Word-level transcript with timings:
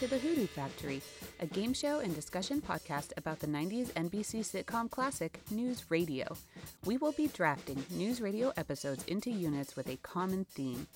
To 0.00 0.08
the 0.08 0.18
Hoodoo 0.18 0.46
Factory, 0.46 1.00
a 1.40 1.46
game 1.46 1.72
show 1.72 2.00
and 2.00 2.14
discussion 2.14 2.60
podcast 2.60 3.12
about 3.16 3.38
the 3.38 3.46
90s 3.46 3.92
NBC 3.92 4.40
sitcom 4.40 4.90
classic 4.90 5.40
News 5.50 5.84
Radio. 5.88 6.36
We 6.84 6.96
will 6.96 7.12
be 7.12 7.28
drafting 7.28 7.82
News 7.90 8.20
Radio 8.20 8.52
episodes 8.56 9.04
into 9.04 9.30
units 9.30 9.76
with 9.76 9.88
a 9.88 9.96
common 9.98 10.46
theme. 10.46 10.88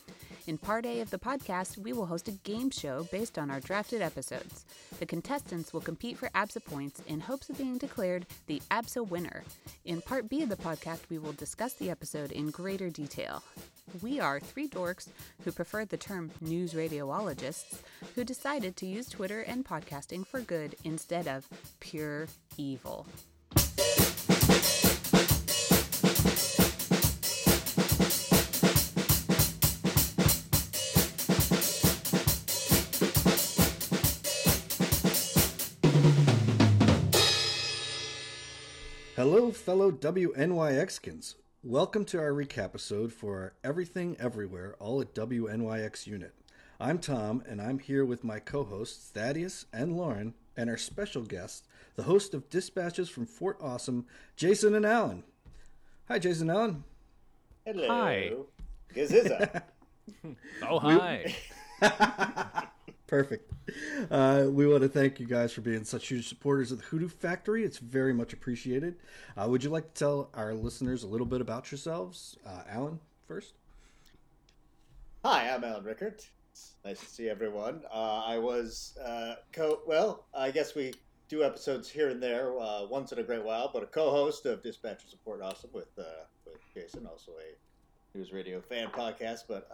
In 0.49 0.57
part 0.57 0.87
A 0.87 1.03
of 1.03 1.11
the 1.11 1.19
podcast, 1.19 1.77
we 1.77 1.93
will 1.93 2.07
host 2.07 2.27
a 2.27 2.33
game 2.33 2.71
show 2.71 3.07
based 3.13 3.39
on 3.39 3.51
our 3.51 3.61
drafted 3.61 4.01
episodes. 4.01 4.65
The 4.99 5.05
contestants 5.05 5.75
will 5.75 5.83
compete 5.83 6.17
for 6.17 6.31
ABSA 6.31 6.65
points 6.65 7.03
in 7.07 7.21
hopes 7.21 7.51
of 7.51 7.59
being 7.59 7.77
declared 7.77 8.25
the 8.47 8.63
ABSA 8.71 9.07
winner. 9.11 9.45
In 9.85 10.01
part 10.01 10.31
B 10.31 10.41
of 10.41 10.49
the 10.49 10.57
podcast, 10.57 11.01
we 11.11 11.19
will 11.19 11.35
discuss 11.35 11.75
the 11.75 11.91
episode 11.91 12.33
in 12.33 12.49
greater 12.49 12.89
detail. 12.89 13.43
We 14.01 14.21
are 14.21 14.41
three 14.41 14.69
dorks 14.69 15.09
who 15.45 15.53
prefer 15.53 15.85
the 15.85 15.99
term 15.99 16.31
news 16.41 16.73
radiologists 16.73 17.81
who 18.15 18.25
decided 18.25 18.75
to 18.77 18.87
use 18.87 19.11
Twitter 19.11 19.43
and 19.43 19.67
podcasting 19.67 20.27
for 20.27 20.41
good 20.41 20.77
instead 20.83 21.29
of 21.29 21.47
pure 21.79 22.27
evil. 22.57 23.07
Hello, 39.19 39.51
fellow 39.51 39.91
WNYXkins. 39.91 41.35
Welcome 41.65 42.05
to 42.05 42.21
our 42.21 42.31
recap 42.31 42.67
episode 42.67 43.13
for 43.13 43.37
our 43.37 43.53
Everything 43.65 44.17
Everywhere 44.21 44.77
All 44.79 45.01
at 45.01 45.13
WNYX 45.13 46.07
unit. 46.07 46.37
I'm 46.79 47.01
Tom, 47.01 47.43
and 47.45 47.61
I'm 47.61 47.81
here 47.81 48.05
with 48.05 48.23
my 48.23 48.39
co 48.39 48.63
hosts, 48.63 49.11
Thaddeus 49.11 49.67
and 49.73 49.97
Lauren, 49.97 50.35
and 50.57 50.71
our 50.71 50.77
special 50.77 51.23
guest, 51.23 51.67
the 51.97 52.05
host 52.05 52.33
of 52.33 52.49
Dispatches 52.49 53.09
from 53.09 53.27
Fort 53.27 53.59
Awesome, 53.61 54.07
Jason 54.37 54.77
and 54.77 54.87
Allen. 54.87 55.25
Hi, 56.07 56.21
Jason 56.21 56.49
and 56.49 56.57
Allen. 56.57 56.85
Hello. 57.67 57.89
Hi. 57.89 58.33
Gaziza. 58.95 59.63
Oh, 60.63 60.79
hi. 60.79 61.35
Perfect. 63.09 63.51
Uh, 64.11 64.47
we 64.51 64.67
want 64.67 64.83
to 64.83 64.89
thank 64.89 65.19
you 65.19 65.27
guys 65.27 65.51
for 65.51 65.63
being 65.63 65.83
such 65.83 66.09
huge 66.09 66.29
supporters 66.29 66.71
of 66.71 66.79
the 66.79 66.85
Hoodoo 66.85 67.09
Factory. 67.09 67.65
It's 67.65 67.79
very 67.79 68.13
much 68.13 68.35
appreciated. 68.35 68.97
Uh, 69.35 69.49
would 69.49 69.65
you 69.65 69.71
like 69.71 69.95
to 69.95 69.99
tell 69.99 70.31
our 70.35 70.53
listeners 70.53 71.05
a 71.05 71.07
little 71.07 71.27
bit 71.27 71.41
about 71.41 71.73
yourselves? 71.73 72.37
Uh, 72.47 72.63
Allen, 72.69 73.01
first. 73.27 73.55
Hi, 75.25 75.49
I'm 75.49 75.65
Allen 75.65 75.85
Rueckert. 75.85 76.29
It's 76.51 76.75
nice 76.85 77.01
to 77.01 77.07
see 77.07 77.31
everyone. 77.31 77.81
Uh, 77.91 78.25
I 78.27 78.37
was 78.39 78.99
uh, 79.03 79.37
co. 79.53 79.81
Well, 79.87 80.27
I 80.37 80.51
guess 80.51 80.75
we 80.75 80.93
do 81.31 81.43
episodes 81.43 81.89
here 81.89 82.11
and 82.11 82.23
there 82.23 82.59
uh, 82.61 82.87
once 82.87 83.13
in 83.13 83.19
a 83.21 83.23
great 83.23 83.43
while, 83.43 83.71
but 83.73 83.83
a 83.83 83.87
co-host 83.87 84.45
of 84.45 84.63
Dispatches 84.63 85.11
from 85.13 85.21
Fort 85.25 85.41
Awesome 85.43 85.71
with 85.73 85.89
with 86.45 86.61
Jason, 86.75 87.07
also 87.07 87.33
a 87.33 88.17
news 88.17 88.35
radio 88.35 88.61
fan 88.61 88.89
podcast. 88.89 89.45
But 89.49 89.67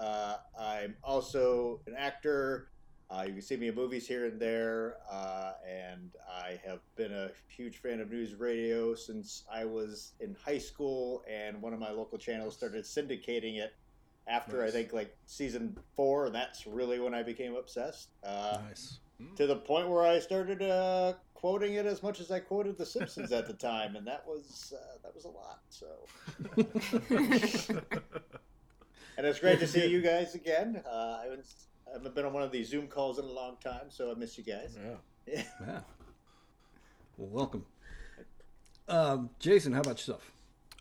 I'm 0.57 0.95
also 1.03 1.81
an 1.89 1.95
actor. 1.99 2.69
Uh, 3.11 3.25
you 3.27 3.33
can 3.35 3.43
see 3.43 3.57
me 3.57 3.69
in 3.69 3.75
movies 3.75 4.09
here 4.09 4.27
and 4.27 4.41
there, 4.41 4.97
uh, 5.11 5.53
and 5.69 6.11
I 6.29 6.59
have 6.67 6.81
been 6.97 7.13
a 7.13 7.31
huge 7.49 7.79
fan 7.79 8.01
of 8.01 8.11
news 8.11 8.35
radio 8.35 8.95
since 8.95 9.45
I 9.53 9.65
was 9.67 10.13
in 10.21 10.35
high 10.43 10.59
school, 10.59 11.23
and 11.31 11.61
one 11.61 11.75
of 11.75 11.79
my 11.79 11.91
local 11.91 12.19
channels 12.19 12.55
started 12.55 12.85
syndicating 12.85 13.59
it 13.59 13.75
after 14.27 14.65
I 14.65 14.71
think 14.71 14.93
like 14.93 15.15
season 15.27 15.77
four, 15.95 16.27
and 16.27 16.35
that's 16.35 16.67
really 16.67 16.99
when 16.99 17.15
I 17.15 17.23
became 17.23 17.55
obsessed. 17.57 18.09
Uh, 18.25 18.59
nice. 18.69 18.99
To 19.37 19.47
the 19.47 19.57
point 19.57 19.89
where 19.89 20.05
I 20.05 20.19
started 20.19 20.61
uh, 20.63 21.13
quoting 21.35 21.75
it 21.75 21.87
as 21.87 22.03
much 22.03 22.21
as 22.21 22.31
I 22.31 22.41
quoted 22.41 22.79
The 22.79 22.87
Simpsons 22.87 23.33
at 23.33 23.47
the 23.47 23.53
time, 23.53 23.97
and 23.97 24.07
that 24.07 24.25
was 24.27 24.73
uh, 24.75 24.97
that 25.03 25.15
was 25.15 25.25
a 25.25 25.29
lot. 25.29 25.61
So, 25.69 25.87
and 29.19 29.27
it's 29.27 29.39
great 29.41 29.61
to 29.61 29.67
see 29.67 29.87
you 29.87 30.01
guys 30.01 30.35
again. 30.35 30.83
Uh, 30.87 31.19
I 31.21 31.25
haven't 31.25 31.45
I 31.95 31.99
haven't 31.99 32.15
been 32.17 32.25
on 32.25 32.33
one 32.33 32.43
of 32.43 32.51
these 32.51 32.69
Zoom 32.69 32.89
calls 32.89 33.21
in 33.21 33.25
a 33.25 33.31
long 33.33 33.57
time, 33.63 33.85
so 33.89 34.11
I 34.11 34.15
miss 34.15 34.37
you 34.37 34.43
guys. 34.45 34.77
Yeah. 34.83 34.97
Yeah. 35.67 35.81
Well, 37.17 37.29
welcome. 37.31 37.65
Um, 38.89 39.31
Jason, 39.39 39.73
how 39.73 39.81
about 39.81 39.93
yourself? 39.99 40.33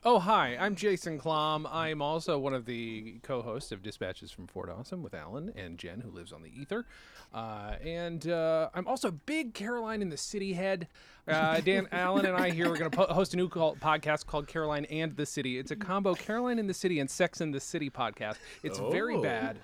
Oh, 0.03 0.18
hi. 0.19 0.57
I'm 0.59 0.75
Jason 0.75 1.18
Klamm. 1.19 1.66
I'm 1.72 2.02
also 2.02 2.38
one 2.40 2.53
of 2.56 2.66
the 2.66 3.19
co 3.23 3.41
hosts 3.44 3.72
of 3.72 3.81
Dispatches 3.84 4.31
from 4.31 4.47
Fort 4.47 4.69
Awesome 4.69 5.02
with 5.03 5.13
Allen 5.13 5.53
and 5.56 5.78
Jen, 5.78 6.02
who 6.02 6.09
lives 6.09 6.34
on 6.34 6.41
the 6.41 6.50
ether. 6.59 6.85
Uh, 7.34 7.75
and 7.85 8.28
uh, 8.28 8.69
I'm 8.73 8.85
also 8.88 9.09
a 9.09 9.12
big 9.13 9.53
Caroline 9.53 10.02
in 10.02 10.09
the 10.09 10.18
City 10.18 10.52
head. 10.53 10.88
Uh, 11.28 11.62
Dan 11.62 11.88
Allen 11.94 12.25
and 12.25 12.35
I 12.35 12.50
here 12.50 12.66
are 12.73 12.75
going 12.78 12.90
to 12.91 12.97
po- 12.97 13.13
host 13.13 13.34
a 13.34 13.38
new 13.38 13.47
call- 13.47 13.75
podcast 13.78 14.25
called 14.25 14.47
Caroline 14.47 14.85
and 14.85 15.16
the 15.16 15.25
City. 15.28 15.57
It's 15.59 15.72
a 15.72 15.75
combo 15.78 16.16
Caroline 16.16 16.59
in 16.59 16.68
the 16.68 16.73
City 16.73 17.00
and 17.00 17.09
Sex 17.09 17.40
in 17.40 17.52
the 17.52 17.62
City 17.62 17.90
podcast. 17.90 18.35
It's 18.63 18.79
very 18.79 19.16
Oh. 19.16 19.22
bad. 19.22 19.59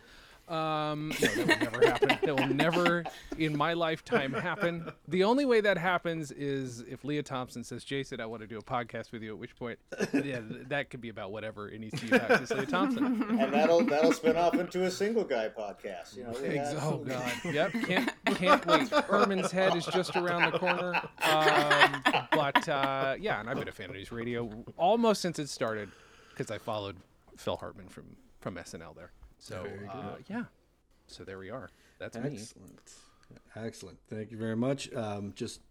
Um, 0.50 1.10
no, 1.22 1.28
that 1.28 1.38
will 1.48 1.58
never 1.60 1.86
happen. 1.86 2.18
That 2.24 2.36
will 2.36 2.48
never 2.48 3.04
in 3.38 3.56
my 3.56 3.74
lifetime 3.74 4.34
happen. 4.34 4.92
The 5.08 5.24
only 5.24 5.46
way 5.46 5.62
that 5.62 5.78
happens 5.78 6.32
is 6.32 6.82
if 6.90 7.04
Lea 7.04 7.22
Thompson 7.22 7.64
says, 7.64 7.84
Jason, 7.84 8.20
I 8.20 8.26
want 8.26 8.42
to 8.42 8.48
do 8.48 8.58
a 8.58 8.62
podcast 8.64 9.12
with 9.12 9.22
you, 9.22 9.32
at 9.34 9.38
which 9.38 9.56
point, 9.56 9.78
yeah, 10.14 10.40
that 10.68 10.90
could 10.90 11.02
be 11.02 11.10
about 11.10 11.32
whatever 11.32 11.70
it 11.70 11.80
needs 11.80 12.00
to 12.00 12.08
be 12.08 12.16
about. 12.16 12.42
It's 12.42 12.52
Lea 12.52 12.66
Thompson. 12.66 13.06
And 13.40 13.54
that'll 13.54 13.86
that'll 13.86 14.12
spin 14.14 14.36
off 14.38 14.56
into 14.56 14.84
a 14.86 14.92
single 14.92 15.24
guy 15.24 15.50
podcast. 15.50 16.18
You 16.18 16.24
know, 16.24 16.34
got- 16.34 16.84
oh, 16.84 16.98
God. 16.98 17.32
Yep. 17.54 17.72
Can't, 17.86 18.12
can't 18.26 18.66
wait. 18.66 18.90
Herman's 18.90 19.52
head 19.52 19.76
is 19.76 19.86
just 19.86 20.16
around 20.16 20.52
the 20.52 20.60
corner. 20.60 20.96
Um, 21.22 22.26
but, 22.32 22.68
uh, 22.68 23.16
yeah, 23.20 23.40
and 23.40 23.50
I've 23.50 23.58
been 23.60 23.68
a 23.68 23.72
fan 23.72 23.90
of 23.90 23.96
news 23.96 24.12
radio 24.12 24.50
almost 24.78 25.22
since 25.22 25.38
it 25.40 25.48
started 25.50 25.90
because 26.30 26.50
I 26.52 26.58
followed 26.58 26.98
Phil 27.38 27.58
Hartman 27.58 27.88
from, 27.90 28.16
from 28.40 28.56
SNL 28.56 28.96
there. 28.96 29.12
So, 29.40 29.66
uh, 29.92 30.16
yeah. 30.30 30.44
So 31.08 31.24
there 31.24 31.40
we 31.40 31.50
are. 31.50 31.70
That's 31.98 32.18
me. 32.18 32.30
Excellent. 32.34 32.94
Excellent. 33.56 33.98
Thank 34.10 34.32
you 34.32 34.38
very 34.38 34.56
much. 34.56 34.94
Um, 34.94 35.34
just 35.36 35.62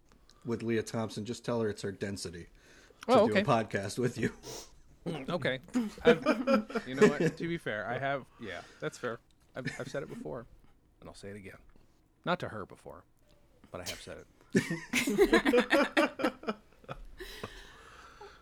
with 0.44 0.62
Lea 0.62 0.82
Thompson, 0.82 1.24
just 1.24 1.44
tell 1.44 1.60
her 1.60 1.68
it's 1.68 1.82
her 1.82 1.92
density 1.92 2.46
to 3.08 3.12
Oh, 3.20 3.28
do 3.28 3.36
a 3.36 3.42
podcast 3.42 3.98
with 3.98 4.18
you. 4.18 4.32
Okay. 5.30 5.58
I've, 6.04 6.24
you 6.86 6.94
know 6.94 7.06
what? 7.08 7.36
To 7.36 7.48
be 7.48 7.56
fair, 7.56 7.86
I 7.88 7.98
have. 7.98 8.24
Yeah, 8.40 8.60
that's 8.80 8.98
fair. 8.98 9.20
I've, 9.56 9.66
I've 9.78 9.88
said 9.88 10.02
it 10.02 10.08
before, 10.08 10.46
and 11.00 11.08
I'll 11.08 11.14
say 11.14 11.28
it 11.28 11.36
again. 11.36 11.56
Not 12.24 12.38
to 12.40 12.48
her 12.48 12.66
before, 12.66 13.04
but 13.70 13.80
I 13.80 13.88
have 13.88 14.00
said 14.00 14.16
it. 14.54 16.32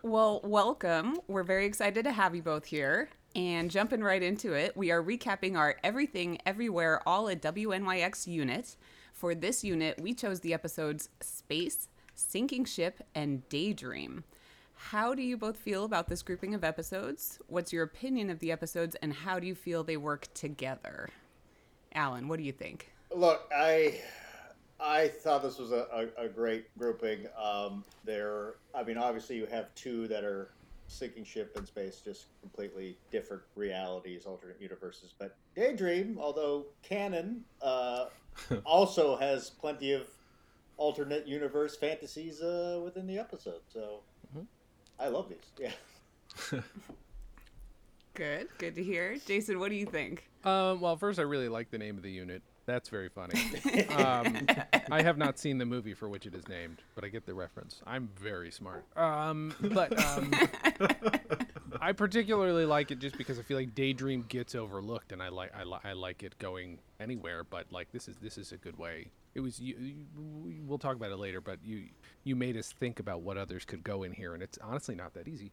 Well, 0.03 0.39
welcome. 0.43 1.19
We're 1.27 1.43
very 1.43 1.65
excited 1.65 2.05
to 2.05 2.13
have 2.13 2.33
you 2.33 2.41
both 2.41 2.63
here. 2.65 3.09
And 3.37 3.69
jumping 3.69 4.03
right 4.03 4.23
into 4.23 4.53
it, 4.53 4.75
we 4.75 4.89
are 4.89 5.03
recapping 5.03 5.55
our 5.55 5.75
Everything 5.83 6.39
Everywhere 6.43 7.07
All 7.07 7.29
at 7.29 7.39
WNYX 7.39 8.25
unit. 8.25 8.75
For 9.13 9.35
this 9.35 9.63
unit, 9.63 10.01
we 10.01 10.15
chose 10.15 10.39
the 10.39 10.55
episodes 10.55 11.09
Space, 11.21 11.87
Sinking 12.15 12.65
Ship, 12.65 12.99
and 13.13 13.47
Daydream. 13.47 14.23
How 14.73 15.13
do 15.13 15.21
you 15.21 15.37
both 15.37 15.55
feel 15.55 15.85
about 15.85 16.07
this 16.07 16.23
grouping 16.23 16.55
of 16.55 16.63
episodes? 16.63 17.37
What's 17.45 17.71
your 17.71 17.83
opinion 17.83 18.31
of 18.31 18.39
the 18.39 18.51
episodes, 18.51 18.95
and 19.03 19.13
how 19.13 19.39
do 19.39 19.45
you 19.45 19.53
feel 19.53 19.83
they 19.83 19.97
work 19.97 20.27
together? 20.33 21.09
Allen, 21.93 22.27
what 22.27 22.37
do 22.37 22.43
you 22.43 22.51
think? 22.51 22.91
Look, 23.13 23.47
I 23.55 24.01
I 24.79 25.09
thought 25.09 25.43
this 25.43 25.59
was 25.59 25.71
a, 25.71 26.09
a, 26.17 26.25
a 26.25 26.27
great 26.27 26.75
grouping. 26.75 27.27
Um, 27.39 27.83
there, 28.03 28.55
I 28.73 28.81
mean, 28.81 28.97
obviously 28.97 29.37
you 29.37 29.45
have 29.45 29.73
two 29.75 30.07
that 30.07 30.23
are 30.23 30.49
sinking 30.87 31.23
ship 31.23 31.53
in 31.57 31.65
space, 31.65 32.01
just 32.03 32.27
completely 32.41 32.97
different 33.11 33.43
realities, 33.55 34.25
alternate 34.25 34.61
universes. 34.61 35.13
But 35.17 35.35
Daydream, 35.55 36.17
although 36.19 36.65
canon, 36.83 37.43
uh, 37.61 38.05
also 38.65 39.15
has 39.17 39.49
plenty 39.49 39.93
of 39.93 40.07
alternate 40.77 41.27
universe 41.27 41.75
fantasies 41.75 42.41
uh, 42.41 42.79
within 42.83 43.07
the 43.07 43.17
episode. 43.17 43.61
So 43.67 44.01
I 44.99 45.07
love 45.07 45.29
these. 45.29 45.51
Yeah. 45.59 46.61
Good, 48.13 48.47
good 48.57 48.73
to 48.73 48.83
hear. 48.83 49.17
Jason, 49.27 49.59
what 49.59 49.69
do 49.69 49.75
you 49.75 49.85
think? 49.85 50.27
Um, 50.43 50.81
well, 50.81 50.97
first, 50.97 51.19
I 51.19 51.21
really 51.21 51.49
like 51.49 51.69
the 51.69 51.77
name 51.77 51.97
of 51.97 52.01
the 52.01 52.09
unit. 52.09 52.41
That's 52.67 52.89
very 52.89 53.09
funny. 53.09 53.33
Um, 53.97 54.45
I 54.91 55.01
have 55.01 55.17
not 55.17 55.39
seen 55.39 55.57
the 55.57 55.65
movie 55.65 55.93
for 55.95 56.07
which 56.07 56.25
it 56.27 56.35
is 56.35 56.47
named, 56.47 56.77
but 56.93 57.03
I 57.03 57.07
get 57.07 57.25
the 57.25 57.33
reference. 57.33 57.81
I'm 57.87 58.09
very 58.19 58.51
smart. 58.51 58.85
Um, 58.95 59.53
but 59.59 59.97
um, 60.05 60.31
I 61.81 61.93
particularly 61.93 62.65
like 62.65 62.91
it 62.91 62.99
just 62.99 63.17
because 63.17 63.39
I 63.39 63.41
feel 63.41 63.57
like 63.57 63.73
Daydream 63.73 64.25
gets 64.27 64.53
overlooked, 64.55 65.11
and 65.11 65.23
I 65.23 65.29
like 65.29 65.51
I, 65.55 65.63
li- 65.63 65.79
I 65.83 65.93
like 65.93 66.21
it 66.23 66.37
going 66.39 66.79
anywhere. 66.99 67.43
But 67.43 67.65
like 67.71 67.91
this 67.91 68.07
is 68.07 68.17
this 68.21 68.37
is 68.37 68.51
a 68.51 68.57
good 68.57 68.77
way. 68.77 69.07
It 69.33 69.39
was 69.39 69.59
you, 69.59 69.75
you. 69.79 69.95
we- 70.43 70.59
We'll 70.65 70.77
talk 70.77 70.95
about 70.97 71.11
it 71.11 71.17
later, 71.17 71.39
but 71.41 71.59
you 71.63 71.85
you 72.23 72.35
made 72.35 72.57
us 72.57 72.71
think 72.79 72.99
about 72.99 73.21
what 73.21 73.37
others 73.37 73.63
could 73.65 73.83
go 73.83 74.03
in 74.03 74.11
here, 74.11 74.33
and 74.33 74.43
it's 74.43 74.57
honestly 74.61 74.95
not 74.95 75.13
that 75.15 75.27
easy. 75.27 75.51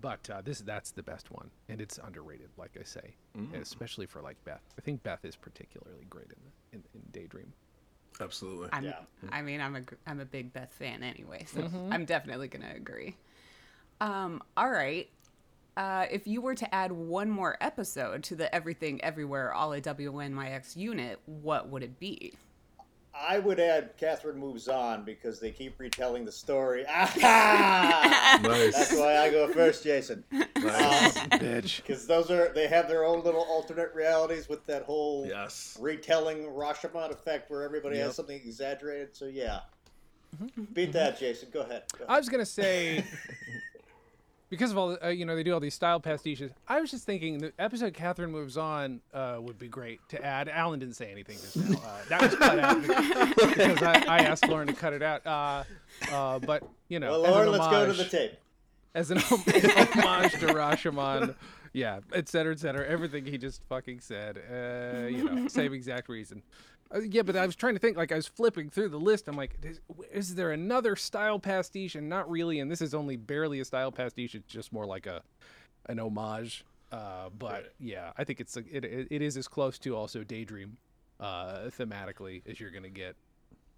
But 0.00 0.28
uh, 0.28 0.42
this 0.42 0.60
that's 0.60 0.90
the 0.90 1.02
best 1.02 1.30
one, 1.30 1.50
and 1.68 1.80
it's 1.80 1.98
underrated, 2.02 2.48
like 2.58 2.76
I 2.78 2.82
say, 2.84 3.14
Mm. 3.38 3.54
especially 3.60 4.06
for 4.06 4.20
like 4.20 4.36
Beth. 4.44 4.60
I 4.78 4.82
think 4.82 5.02
Beth 5.02 5.24
is 5.24 5.36
particularly 5.36 6.04
great 6.10 6.26
in 6.26 6.36
the, 6.44 6.76
in, 6.76 6.84
in 6.94 7.02
Daydream. 7.12 7.52
Absolutely. 8.20 8.68
I'm, 8.72 8.84
Yeah. 8.84 8.98
I 9.30 9.42
mean, 9.42 9.60
I'm 9.60 9.76
a 9.76 9.80
gr- 9.80 9.94
I'm 10.06 10.20
a 10.20 10.24
big 10.24 10.52
Beth 10.52 10.72
fan 10.72 11.02
anyway, 11.02 11.46
so 11.52 11.68
I'm 11.90 12.04
definitely 12.04 12.48
gonna 12.48 12.72
agree. 12.76 13.16
Um, 14.00 14.42
all 14.56 14.70
right. 14.70 15.08
Uh, 15.76 16.06
if 16.10 16.26
you 16.26 16.40
were 16.40 16.54
to 16.54 16.72
add 16.74 16.92
one 16.92 17.28
more 17.30 17.56
episode 17.60 18.22
to 18.24 18.36
the 18.36 18.52
Everything 18.54 19.02
Everywhere 19.02 19.52
All 19.52 19.72
at 19.72 19.82
WNYX 19.82 20.76
unit, 20.76 21.18
what 21.26 21.68
would 21.68 21.82
it 21.82 21.98
be? 21.98 22.34
I 23.16 23.38
would 23.38 23.60
add 23.60 23.96
Catherine 23.96 24.38
moves 24.38 24.66
on 24.68 25.04
because 25.04 25.38
they 25.38 25.50
keep 25.50 25.78
retelling 25.78 26.24
the 26.24 26.32
story. 26.32 26.84
Ah! 26.88 28.38
Nice. 28.42 28.74
That's 28.74 28.96
why 28.96 29.18
I 29.18 29.30
go 29.30 29.46
first, 29.52 29.84
Jason. 29.84 30.24
Nice. 30.32 31.16
Bitch. 31.18 31.76
Because 31.76 32.06
those 32.06 32.30
are 32.30 32.52
they 32.52 32.66
have 32.66 32.88
their 32.88 33.04
own 33.04 33.22
little 33.22 33.42
alternate 33.42 33.94
realities 33.94 34.48
with 34.48 34.66
that 34.66 34.82
whole 34.82 35.26
yes. 35.28 35.78
retelling 35.80 36.42
Rashomon 36.46 37.12
effect 37.12 37.50
where 37.50 37.62
everybody 37.62 37.96
Yep. 37.96 38.06
has 38.06 38.16
something 38.16 38.40
exaggerated. 38.44 39.14
So 39.16 39.26
yeah, 39.26 39.60
beat 40.72 40.92
that, 40.92 41.18
Jason. 41.18 41.48
Go 41.52 41.60
ahead. 41.60 41.84
Go 41.96 42.04
I 42.08 42.18
was 42.18 42.28
gonna 42.28 42.44
say 42.44 43.04
because 44.50 44.70
of 44.70 44.78
all 44.78 44.88
the, 44.90 45.06
uh, 45.06 45.08
you 45.08 45.24
know 45.24 45.34
they 45.36 45.42
do 45.42 45.52
all 45.52 45.60
these 45.60 45.74
style 45.74 46.00
pastiches. 46.00 46.50
I 46.68 46.80
was 46.80 46.90
just 46.90 47.04
thinking 47.04 47.38
the 47.38 47.52
episode 47.58 47.94
Catherine 47.94 48.30
moves 48.30 48.56
on 48.56 49.00
uh, 49.12 49.38
would 49.40 49.58
be 49.58 49.68
great 49.68 50.00
to 50.10 50.24
add. 50.24 50.48
Allen 50.48 50.78
didn't 50.80 50.94
say 50.96 51.10
anything 51.10 51.36
just 51.36 51.56
now. 51.56 51.78
Uh, 51.78 51.98
that 52.08 52.20
was 52.22 52.34
cut 52.36 52.58
out 52.58 52.82
because 53.36 53.82
I, 53.82 54.04
I 54.06 54.18
asked 54.20 54.46
Lauren 54.48 54.66
to 54.68 54.72
cut 54.74 54.92
it 54.92 55.02
out. 55.02 55.26
Uh, 55.26 55.64
uh, 56.12 56.38
but 56.38 56.62
you 56.88 57.00
know, 57.00 57.10
Well, 57.10 57.26
as 57.26 57.30
Lauren, 57.32 57.48
an 57.48 57.52
let's 57.58 57.66
go 57.68 57.86
to 57.86 57.92
the 57.92 57.98
homage- 57.98 58.10
tape. 58.10 58.32
as 58.94 59.10
an 59.10 59.18
homage 59.18 60.32
to 60.32 60.46
Rashomon. 60.46 61.34
Yeah, 61.72 61.98
et 62.12 62.28
cetera, 62.28 62.52
et 62.52 62.60
cetera. 62.60 62.86
Everything 62.86 63.24
he 63.24 63.36
just 63.36 63.60
fucking 63.68 63.98
said. 63.98 64.38
Uh, 64.38 65.06
you 65.08 65.24
know, 65.24 65.48
same 65.48 65.72
exact 65.74 66.08
reason. 66.08 66.42
Uh, 66.92 67.00
yeah, 67.00 67.22
but 67.22 67.36
I 67.36 67.46
was 67.46 67.54
trying 67.56 67.74
to 67.74 67.78
think. 67.78 67.96
Like 67.96 68.12
I 68.12 68.16
was 68.16 68.26
flipping 68.26 68.70
through 68.70 68.88
the 68.90 68.98
list. 68.98 69.28
I'm 69.28 69.36
like, 69.36 69.56
is, 69.62 69.80
is 70.12 70.34
there 70.34 70.50
another 70.52 70.96
style 70.96 71.38
pastiche? 71.38 71.94
And 71.94 72.08
not 72.08 72.28
really. 72.30 72.60
And 72.60 72.70
this 72.70 72.80
is 72.80 72.94
only 72.94 73.16
barely 73.16 73.60
a 73.60 73.64
style 73.64 73.90
pastiche. 73.92 74.34
It's 74.34 74.46
just 74.52 74.72
more 74.72 74.86
like 74.86 75.06
a 75.06 75.22
an 75.86 75.98
homage. 75.98 76.64
Uh, 76.92 77.28
but 77.38 77.52
Right. 77.52 77.64
yeah, 77.80 78.12
I 78.16 78.24
think 78.24 78.40
it's 78.40 78.56
it, 78.56 78.66
it 78.84 79.08
it 79.10 79.22
is 79.22 79.36
as 79.36 79.48
close 79.48 79.78
to 79.80 79.96
also 79.96 80.22
Daydream 80.22 80.76
uh, 81.20 81.70
thematically 81.76 82.42
as 82.48 82.60
you're 82.60 82.70
gonna 82.70 82.88
get, 82.90 83.16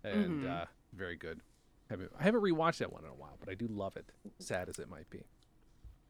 and 0.05 0.43
Mhm. 0.43 0.63
uh, 0.63 0.65
very 0.93 1.17
good. 1.17 1.41
Haven't, 1.89 2.11
I 2.19 2.25
haven't 2.25 2.41
rewatched 2.43 2.79
that 2.79 2.93
one 2.93 3.05
in 3.05 3.11
a 3.11 3.15
while, 3.15 3.37
but 3.39 3.49
I 3.49 3.55
do 3.55 3.69
love 3.69 3.97
it. 3.97 4.11
Sad 4.41 4.69
as 4.69 4.79
it 4.79 4.91
might 4.91 5.09
be. 5.09 5.23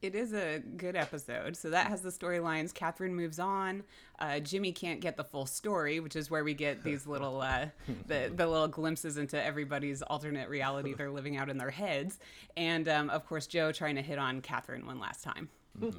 It 0.03 0.15
is 0.15 0.35
a 0.35 0.61
good 0.77 0.95
episode. 0.95 1.57
So 1.57 1.71
that 1.71 1.87
has 1.87 2.03
the 2.03 2.11
storylines. 2.11 2.75
Catherine 2.75 3.15
moves 3.15 3.39
on. 3.39 3.83
Uh, 4.19 4.41
Jimmy 4.41 4.71
can't 4.73 5.01
get 5.01 5.17
the 5.17 5.25
full 5.25 5.47
story, 5.47 6.01
which 6.01 6.17
is 6.17 6.31
where 6.31 6.45
we 6.45 6.53
get 6.55 6.85
these 6.85 7.07
little 7.09 7.41
uh, 7.41 7.67
the 8.07 8.31
the 8.35 8.47
little 8.47 8.69
glimpses 8.69 9.17
into 9.17 9.43
everybody's 9.43 10.03
alternate 10.03 10.49
reality 10.49 10.93
they're 10.95 11.11
living 11.11 11.37
out 11.37 11.49
in 11.49 11.57
their 11.57 11.71
heads. 11.71 12.19
And 12.57 12.89
um, 12.89 13.09
of 13.11 13.27
course, 13.27 13.47
Joe 13.47 13.73
trying 13.73 13.97
to 13.97 14.03
hit 14.03 14.19
on 14.19 14.43
Catherine 14.43 14.87
one 14.87 15.01
last 15.01 15.25
time. 15.25 15.49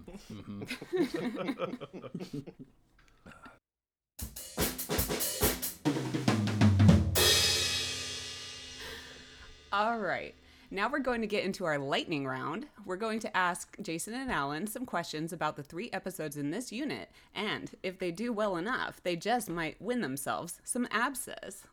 All 9.74 10.00
right. 10.00 10.34
Now 10.70 10.90
we're 10.90 11.00
going 11.00 11.22
to 11.22 11.28
get 11.28 11.46
into 11.46 11.64
our 11.64 11.78
lightning 11.78 12.28
round. 12.28 12.68
We're 12.86 12.98
going 12.98 13.20
to 13.22 13.38
ask 13.38 13.78
Jason 13.82 14.14
and 14.14 14.30
Allen 14.30 14.68
some 14.68 14.86
questions 14.86 15.32
about 15.32 15.56
the 15.56 15.64
three 15.64 15.90
episodes 15.94 16.36
in 16.36 16.52
this 16.52 16.74
unit, 16.74 17.10
and 17.34 17.72
if 17.84 18.00
they 18.00 18.12
do 18.12 18.34
well 18.34 18.58
enough, 18.58 19.02
they 19.02 19.16
just 19.16 19.50
might 19.50 19.82
win 19.82 20.02
themselves 20.02 20.60
some 20.66 20.86
abscess. 20.92 21.64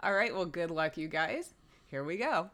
All 0.00 0.14
right, 0.14 0.34
well, 0.34 0.46
good 0.46 0.72
luck, 0.72 0.96
you 0.96 1.06
guys. 1.06 1.54
Here 1.86 2.02
we 2.02 2.16
go. 2.16 2.50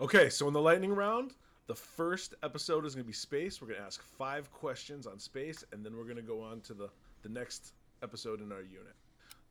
Okay, 0.00 0.30
so 0.30 0.48
in 0.48 0.52
the 0.52 0.60
lightning 0.60 0.92
round, 0.92 1.34
the 1.68 1.74
first 1.74 2.34
episode 2.42 2.84
is 2.84 2.94
going 2.94 3.04
to 3.04 3.08
be 3.08 3.14
space. 3.14 3.60
We're 3.60 3.68
going 3.68 3.80
to 3.80 3.86
ask 3.86 4.02
five 4.02 4.50
questions 4.50 5.06
on 5.06 5.20
space, 5.20 5.62
and 5.72 5.86
then 5.86 5.96
we're 5.96 6.04
going 6.04 6.16
to 6.16 6.22
go 6.22 6.40
on 6.40 6.60
to 6.62 6.74
the, 6.74 6.88
the 7.22 7.28
next 7.28 7.72
episode 8.02 8.40
in 8.40 8.50
our 8.50 8.62
unit. 8.62 8.94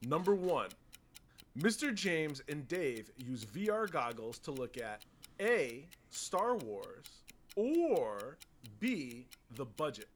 Number 0.06 0.36
one 0.36 0.70
Mr. 1.58 1.94
James 1.94 2.42
and 2.50 2.68
Dave 2.68 3.10
use 3.18 3.46
VR 3.46 3.90
goggles 3.90 4.40
to 4.40 4.52
look 4.52 4.78
at 4.78 5.04
A. 5.40 5.86
Star 6.10 6.58
Wars 6.58 7.06
or 7.56 8.38
B. 8.80 9.28
The 9.56 9.66
budget. 9.66 10.10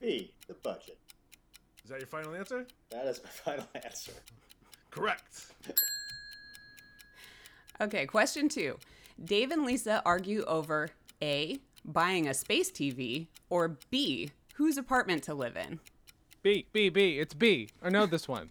B, 0.00 0.32
the 0.46 0.54
budget. 0.54 0.98
Is 1.82 1.90
that 1.90 1.98
your 1.98 2.06
final 2.06 2.34
answer? 2.34 2.66
That 2.90 3.06
is 3.06 3.20
my 3.24 3.30
final 3.52 3.68
answer. 3.84 4.12
Correct. 4.90 5.52
Okay, 7.80 8.06
question 8.06 8.48
two. 8.48 8.78
Dave 9.24 9.50
and 9.50 9.64
Lisa 9.64 10.00
argue 10.06 10.44
over 10.44 10.90
A, 11.22 11.58
buying 11.84 12.28
a 12.28 12.34
space 12.34 12.70
TV, 12.70 13.26
or 13.50 13.76
B, 13.90 14.30
whose 14.54 14.78
apartment 14.78 15.24
to 15.24 15.34
live 15.34 15.56
in. 15.56 15.80
B, 16.42 16.66
B, 16.72 16.88
B. 16.88 17.18
It's 17.18 17.34
B. 17.34 17.68
I 17.82 17.88
know 17.88 18.06
this 18.06 18.28
one. 18.28 18.50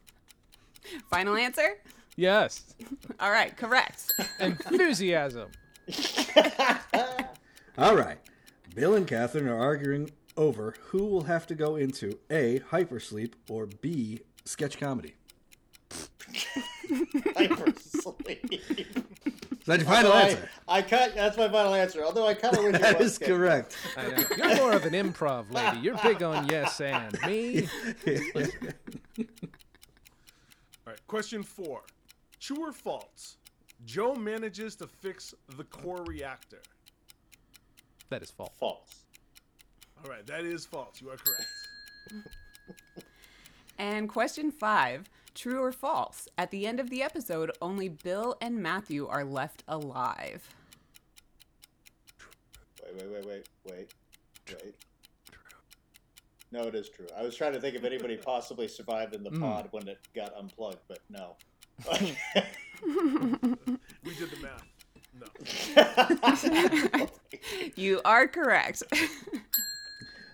Final 1.10 1.36
answer? 1.36 1.78
Yes. 2.16 2.76
All 3.20 3.32
right, 3.32 3.56
correct. 3.58 4.12
Enthusiasm. 4.40 5.50
All 7.78 7.96
right. 7.96 8.20
Bill 8.76 8.96
and 8.96 9.08
Catherine 9.08 9.48
are 9.48 9.60
arguing 9.60 10.12
over 10.38 10.76
who 10.88 11.06
will 11.06 11.24
have 11.24 11.46
to 11.48 11.56
go 11.56 11.76
into 11.76 12.18
A. 12.30 12.60
Hypersleep 12.72 13.34
or 13.50 13.66
B. 13.68 14.22
Sketch 14.46 14.80
comedy. 14.80 15.16
Hypersleep. 16.90 18.52
Is 19.64 19.68
that 19.68 19.80
your 19.80 19.88
final 19.88 20.12
I, 20.12 20.22
answer? 20.24 20.50
I 20.68 20.82
cut. 20.82 21.16
That's 21.16 21.38
my 21.38 21.48
final 21.50 21.74
answer. 21.74 22.04
Although 22.04 22.28
I 22.28 22.34
kind 22.34 22.58
of 22.58 22.64
wish 22.66 22.76
it 22.76 22.82
That 22.82 23.00
was 23.00 23.08
is 23.08 23.16
sketch. 23.16 23.30
correct. 23.30 23.78
I 23.96 24.08
know. 24.10 24.24
You're 24.38 24.56
more 24.58 24.74
of 24.74 24.86
an 24.86 24.94
improv 24.94 25.54
lady. 25.54 25.80
You're 25.80 25.98
big 26.04 26.22
on 26.22 26.48
yes 26.48 26.82
and 26.82 27.18
me. 27.26 27.70
All 30.94 30.98
right, 30.98 31.08
question 31.08 31.42
four. 31.42 31.82
True 32.40 32.68
or 32.68 32.72
false? 32.72 33.38
Joe 33.84 34.14
manages 34.14 34.76
to 34.76 34.86
fix 34.86 35.34
the 35.58 35.64
core 35.64 36.04
reactor. 36.06 36.62
That 38.12 38.22
is 38.22 38.30
false. 38.30 38.52
False. 38.60 39.06
All 40.04 40.12
right, 40.12 40.24
that 40.28 40.42
is 40.46 40.68
false. 40.68 41.02
You 41.02 41.10
are 41.10 41.18
correct. 41.18 41.48
And 43.80 44.08
question 44.08 44.52
five 44.52 45.10
true 45.34 45.64
or 45.64 45.72
false? 45.72 46.28
At 46.38 46.52
the 46.52 46.68
end 46.68 46.80
of 46.80 46.92
the 46.92 47.02
episode, 47.02 47.52
only 47.60 47.90
Bill 47.90 48.38
and 48.40 48.62
Matthew 48.62 49.08
are 49.08 49.26
left 49.26 49.64
alive. 49.68 50.48
Wait, 52.84 52.96
wait, 52.96 53.12
wait, 53.12 53.26
wait, 53.26 53.48
wait, 53.66 53.94
wait. 54.64 54.76
No, 56.54 56.68
it 56.68 56.76
is 56.76 56.88
true. 56.88 57.08
I 57.18 57.24
was 57.24 57.36
trying 57.36 57.54
to 57.54 57.60
think 57.60 57.76
if 57.76 57.84
anybody 57.84 58.16
possibly 58.24 58.68
survived 58.68 59.16
in 59.16 59.24
the 59.24 59.32
hmm. 59.32 59.42
pod 59.42 59.70
when 59.72 59.88
it 59.88 59.98
got 60.16 60.38
unplugged, 60.38 60.82
but 60.88 61.00
no. 61.10 61.36
We 64.04 64.14
did 64.16 64.30
the 64.30 64.38
math. 64.42 64.66
No. 65.20 67.08
You 67.76 68.02
are 68.06 68.28
correct. 68.28 68.84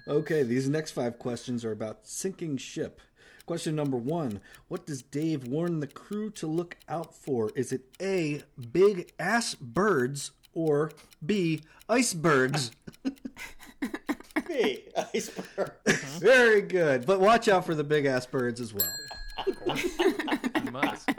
Okay, 0.08 0.44
these 0.44 0.68
next 0.68 0.92
five 0.92 1.18
questions 1.20 1.64
are 1.64 1.72
about 1.72 2.08
sinking 2.08 2.58
ship. 2.58 3.00
Question 3.46 3.76
number 3.76 3.98
one 3.98 4.42
What 4.68 4.86
does 4.86 5.02
Dave 5.02 5.48
warn 5.48 5.80
the 5.80 5.88
crew 5.88 6.30
to 6.32 6.48
look 6.48 6.78
out 6.88 7.16
for? 7.16 7.52
Is 7.56 7.72
it 7.72 7.86
A, 8.02 8.44
big 8.72 9.14
ass 9.20 9.56
birds, 9.56 10.32
or 10.54 10.92
B, 11.26 11.62
icebergs? 11.88 12.72
B, 14.64 14.84
iceberg. 15.14 15.72
Very 16.20 16.62
good. 16.62 17.06
But 17.06 17.20
watch 17.20 17.48
out 17.48 17.66
for 17.66 17.76
the 17.76 17.84
big 17.84 18.06
ass 18.06 18.26
birds 18.26 18.60
as 18.60 18.74
well. 18.74 18.92
You 20.66 20.72
must. 20.72 21.10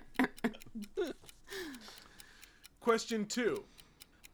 Question 2.80 3.25
two. 3.25 3.64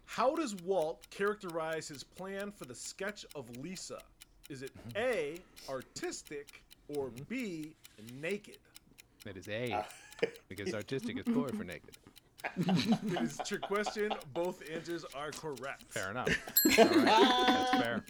How 0.06 0.34
does 0.34 0.56
Walt 0.56 1.06
characterize 1.10 1.86
his 1.86 2.02
plan 2.02 2.50
for 2.50 2.64
the 2.64 2.74
sketch 2.74 3.24
of 3.34 3.54
Lisa? 3.58 3.98
Is 4.50 4.62
it 4.62 4.72
mm-hmm. 4.88 4.98
A, 4.98 5.38
artistic, 5.70 6.64
or 6.88 7.06
mm-hmm. 7.08 7.22
B, 7.28 7.74
naked? 8.20 8.58
That 9.24 9.36
is 9.36 9.48
A. 9.48 9.72
Ah. 9.72 10.28
Because 10.48 10.74
artistic 10.74 11.18
is 11.18 11.24
poor 11.32 11.48
for 11.50 11.64
naked. 11.64 11.96
It 12.56 13.22
is 13.22 13.38
a 13.38 13.44
trick 13.44 13.62
question. 13.62 14.12
Both 14.34 14.62
answers 14.70 15.04
are 15.14 15.30
correct. 15.30 15.84
Fair 15.90 16.10
enough. 16.10 16.28
All 16.78 16.84
right. 16.84 17.04
That's 17.04 17.70
fair. 17.82 18.04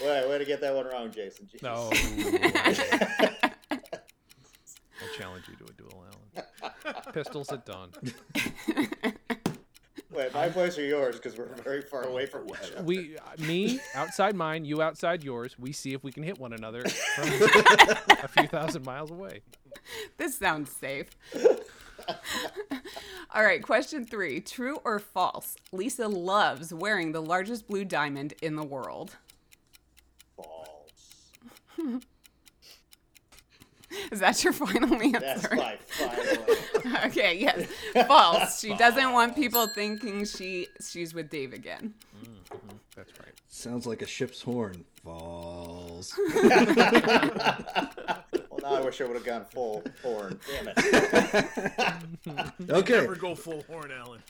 Way, 0.00 0.28
way 0.28 0.38
to 0.38 0.44
get 0.44 0.60
that 0.60 0.74
one 0.74 0.86
wrong, 0.86 1.10
Jason. 1.10 1.48
Jeez. 1.52 1.62
No. 1.62 1.90
I 5.02 5.16
challenge 5.18 5.44
you 5.48 5.56
to 5.56 5.64
a 5.64 5.72
duel, 5.72 6.04
Allen. 6.06 6.46
Pistols 7.12 7.52
at 7.52 7.66
dawn. 7.66 7.90
Wait, 10.12 10.32
my 10.34 10.48
voice 10.48 10.76
or 10.78 10.84
yours? 10.84 11.16
Because 11.16 11.38
we're 11.38 11.54
very 11.62 11.80
far 11.80 12.02
away 12.04 12.26
from 12.26 12.46
each 12.46 12.72
other. 12.72 12.82
We, 12.82 13.16
uh, 13.16 13.46
me 13.46 13.80
outside 13.94 14.36
mine, 14.36 14.64
you 14.66 14.82
outside 14.82 15.24
yours. 15.24 15.58
We 15.58 15.72
see 15.72 15.94
if 15.94 16.04
we 16.04 16.12
can 16.12 16.22
hit 16.22 16.38
one 16.38 16.52
another 16.52 16.84
from 16.86 17.28
a 18.22 18.28
few 18.28 18.46
thousand 18.46 18.84
miles 18.84 19.10
away. 19.10 19.40
this 20.18 20.36
sounds 20.36 20.70
safe. 20.70 21.08
All 23.34 23.42
right, 23.42 23.62
question 23.62 24.04
three. 24.04 24.40
True 24.40 24.78
or 24.84 24.98
false? 24.98 25.56
Lisa 25.72 26.08
loves 26.08 26.74
wearing 26.74 27.12
the 27.12 27.22
largest 27.22 27.66
blue 27.66 27.84
diamond 27.84 28.34
in 28.42 28.56
the 28.56 28.64
world. 28.64 29.16
False. 31.90 32.02
Is 34.10 34.20
that 34.20 34.42
your 34.42 34.52
final 34.52 34.94
answer? 34.94 35.20
That's 35.20 35.50
my 35.54 35.76
final. 35.86 36.46
okay, 37.06 37.38
yes. 37.38 37.66
False. 38.06 38.60
She 38.60 38.74
doesn't 38.74 39.12
want 39.12 39.36
people 39.36 39.66
thinking 39.68 40.24
she 40.24 40.66
she's 40.86 41.14
with 41.14 41.30
Dave 41.30 41.52
again. 41.52 41.94
Mm-hmm. 42.22 42.76
That's 42.96 43.12
right. 43.20 43.32
Sounds 43.48 43.86
like 43.86 44.02
a 44.02 44.06
ship's 44.06 44.40
horn. 44.40 44.84
Falls. 45.04 46.14
well, 46.34 46.44
now 48.62 48.74
I 48.74 48.80
wish 48.80 49.00
I 49.00 49.04
would 49.04 49.16
have 49.16 49.24
gone 49.24 49.44
full 49.46 49.82
horn. 50.02 50.38
Damn 50.50 50.68
it. 50.68 50.80
Okay, 52.70 53.00
Never 53.00 53.16
go 53.16 53.34
full 53.34 53.62
horn, 53.62 53.90
Allen. 53.92 54.20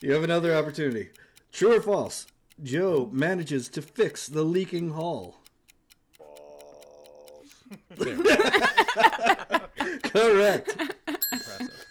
you 0.00 0.12
have 0.12 0.24
another 0.24 0.54
opportunity. 0.56 1.10
True 1.52 1.76
or 1.76 1.80
false? 1.80 2.26
Joe 2.62 3.08
manages 3.12 3.68
to 3.70 3.82
fix 3.82 4.26
the 4.26 4.42
leaking 4.42 4.90
hull. 4.90 5.36
False. 6.16 7.64
Correct. 10.02 10.76
Impressive. 11.32 11.86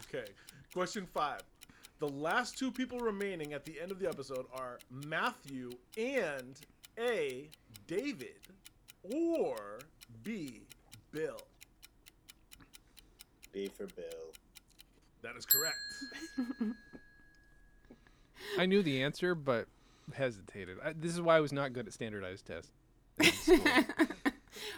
Okay. 0.00 0.26
Question 0.74 1.06
five. 1.14 1.40
The 1.98 2.08
last 2.08 2.58
two 2.58 2.70
people 2.70 2.98
remaining 2.98 3.52
at 3.52 3.64
the 3.64 3.80
end 3.80 3.90
of 3.90 3.98
the 3.98 4.08
episode 4.08 4.46
are 4.52 4.78
Matthew 4.90 5.70
and 5.96 6.60
A. 6.98 7.48
David 7.86 8.40
or 9.04 9.78
B. 10.22 10.62
Bill. 11.12 11.38
B 13.52 13.70
for 13.76 13.86
Bill. 13.86 14.32
That 15.22 15.36
is 15.36 15.46
correct. 15.46 15.76
I 18.58 18.66
knew 18.66 18.82
the 18.82 19.02
answer, 19.02 19.34
but 19.34 19.66
hesitated. 20.14 20.78
I, 20.84 20.92
this 20.92 21.12
is 21.12 21.20
why 21.20 21.36
I 21.36 21.40
was 21.40 21.52
not 21.52 21.72
good 21.72 21.86
at 21.86 21.92
standardized 21.92 22.46
tests. 22.46 22.70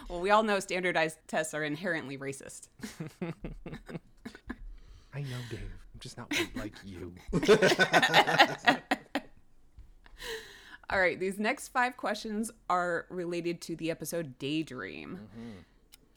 Well, 0.09 0.21
we 0.21 0.29
all 0.29 0.43
know 0.43 0.59
standardized 0.59 1.17
tests 1.27 1.53
are 1.53 1.63
inherently 1.63 2.17
racist. 2.17 2.67
I 5.13 5.21
know, 5.21 5.37
Dave. 5.49 5.71
I'm 5.93 5.99
just 5.99 6.17
not 6.17 6.33
like 6.55 6.73
you. 6.83 7.13
All 10.89 10.99
right, 10.99 11.19
these 11.19 11.39
next 11.39 11.69
five 11.69 11.97
questions 11.97 12.51
are 12.69 13.07
related 13.09 13.59
to 13.61 13.75
the 13.75 13.89
episode 13.89 14.37
Daydream. 14.37 15.19
Mm-hmm. 15.23 15.51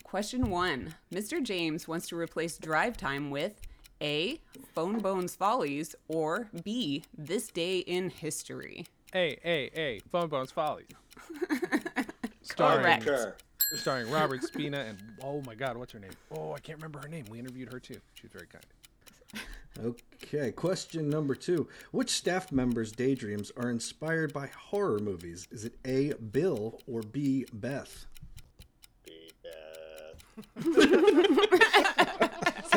Question 0.05 0.51
one 0.51 0.95
Mr. 1.13 1.43
James 1.43 1.89
wants 1.89 2.09
to 2.09 2.17
replace 2.17 2.59
drive 2.59 2.97
time 2.97 3.31
with 3.31 3.61
A. 4.01 4.41
Phone 4.75 4.99
Bones 4.99 5.35
Follies 5.35 5.95
or 6.09 6.49
B. 6.65 7.03
This 7.17 7.49
Day 7.49 7.79
in 7.79 8.11
History. 8.11 8.87
A, 9.15 9.39
A, 9.45 9.71
A. 9.79 10.01
Phone 10.11 10.29
Bones 10.29 10.53
Follies. 10.53 10.87
starring, 12.43 13.01
Correct. 13.01 13.43
Starring 13.77 14.11
Robert 14.11 14.43
Spina 14.45 14.81
and 14.81 14.99
oh 15.23 15.43
my 15.47 15.55
God, 15.55 15.77
what's 15.77 15.93
her 15.93 15.99
name? 15.99 16.11
Oh, 16.31 16.53
I 16.53 16.59
can't 16.59 16.79
remember 16.79 17.01
her 17.01 17.09
name. 17.09 17.25
We 17.31 17.39
interviewed 17.39 17.73
her 17.73 17.81
too. 17.81 18.01
She 18.15 18.25
was 18.25 18.33
very 18.33 18.47
kind. 18.47 18.65
Okay, 20.25 20.51
question 20.51 21.09
number 21.09 21.35
two. 21.35 21.69
Which 21.93 22.11
staff 22.11 22.51
members' 22.51 22.91
daydreams 22.91 23.53
are 23.57 23.71
inspired 23.71 24.33
by 24.33 24.49
horror 24.49 24.99
movies? 24.99 25.47
Is 25.53 25.65
it 25.65 25.75
A. 25.85 26.15
Bill 26.15 26.81
or 26.87 27.03
B. 27.03 27.47
Beth? 27.53 28.07
B 29.05 29.31
Beth. 29.45 31.63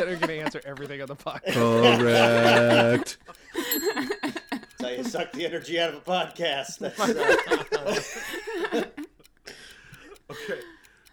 Said 0.02 0.14
I'm 0.14 0.18
gonna 0.18 0.32
answer 0.32 0.60
everything 0.64 1.00
on 1.00 1.06
the 1.06 1.14
podcast. 1.14 1.52
Correct. 1.52 3.18
That's 4.60 4.82
how 4.82 4.88
you 4.88 5.04
suck 5.04 5.30
the 5.30 5.46
energy 5.46 5.78
out 5.78 5.90
of 5.90 5.96
a 5.96 6.00
podcast. 6.00 6.78
That's, 6.78 6.98
uh, 8.74 8.82
Okay. 10.28 10.60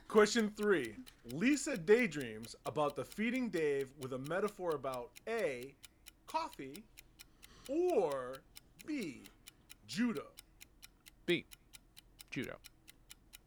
Question 0.08 0.51
three. 0.58 0.96
Lisa 1.34 1.77
daydreams 1.77 2.55
about 2.65 2.96
defeating 2.96 3.50
Dave 3.50 3.89
with 4.01 4.13
a 4.13 4.17
metaphor 4.17 4.72
about 4.72 5.12
A. 5.27 5.75
Coffee 6.25 6.84
or 7.67 8.38
B. 8.88 9.22
Judo. 9.88 10.25
B. 11.27 11.46
Judo. 12.31 12.55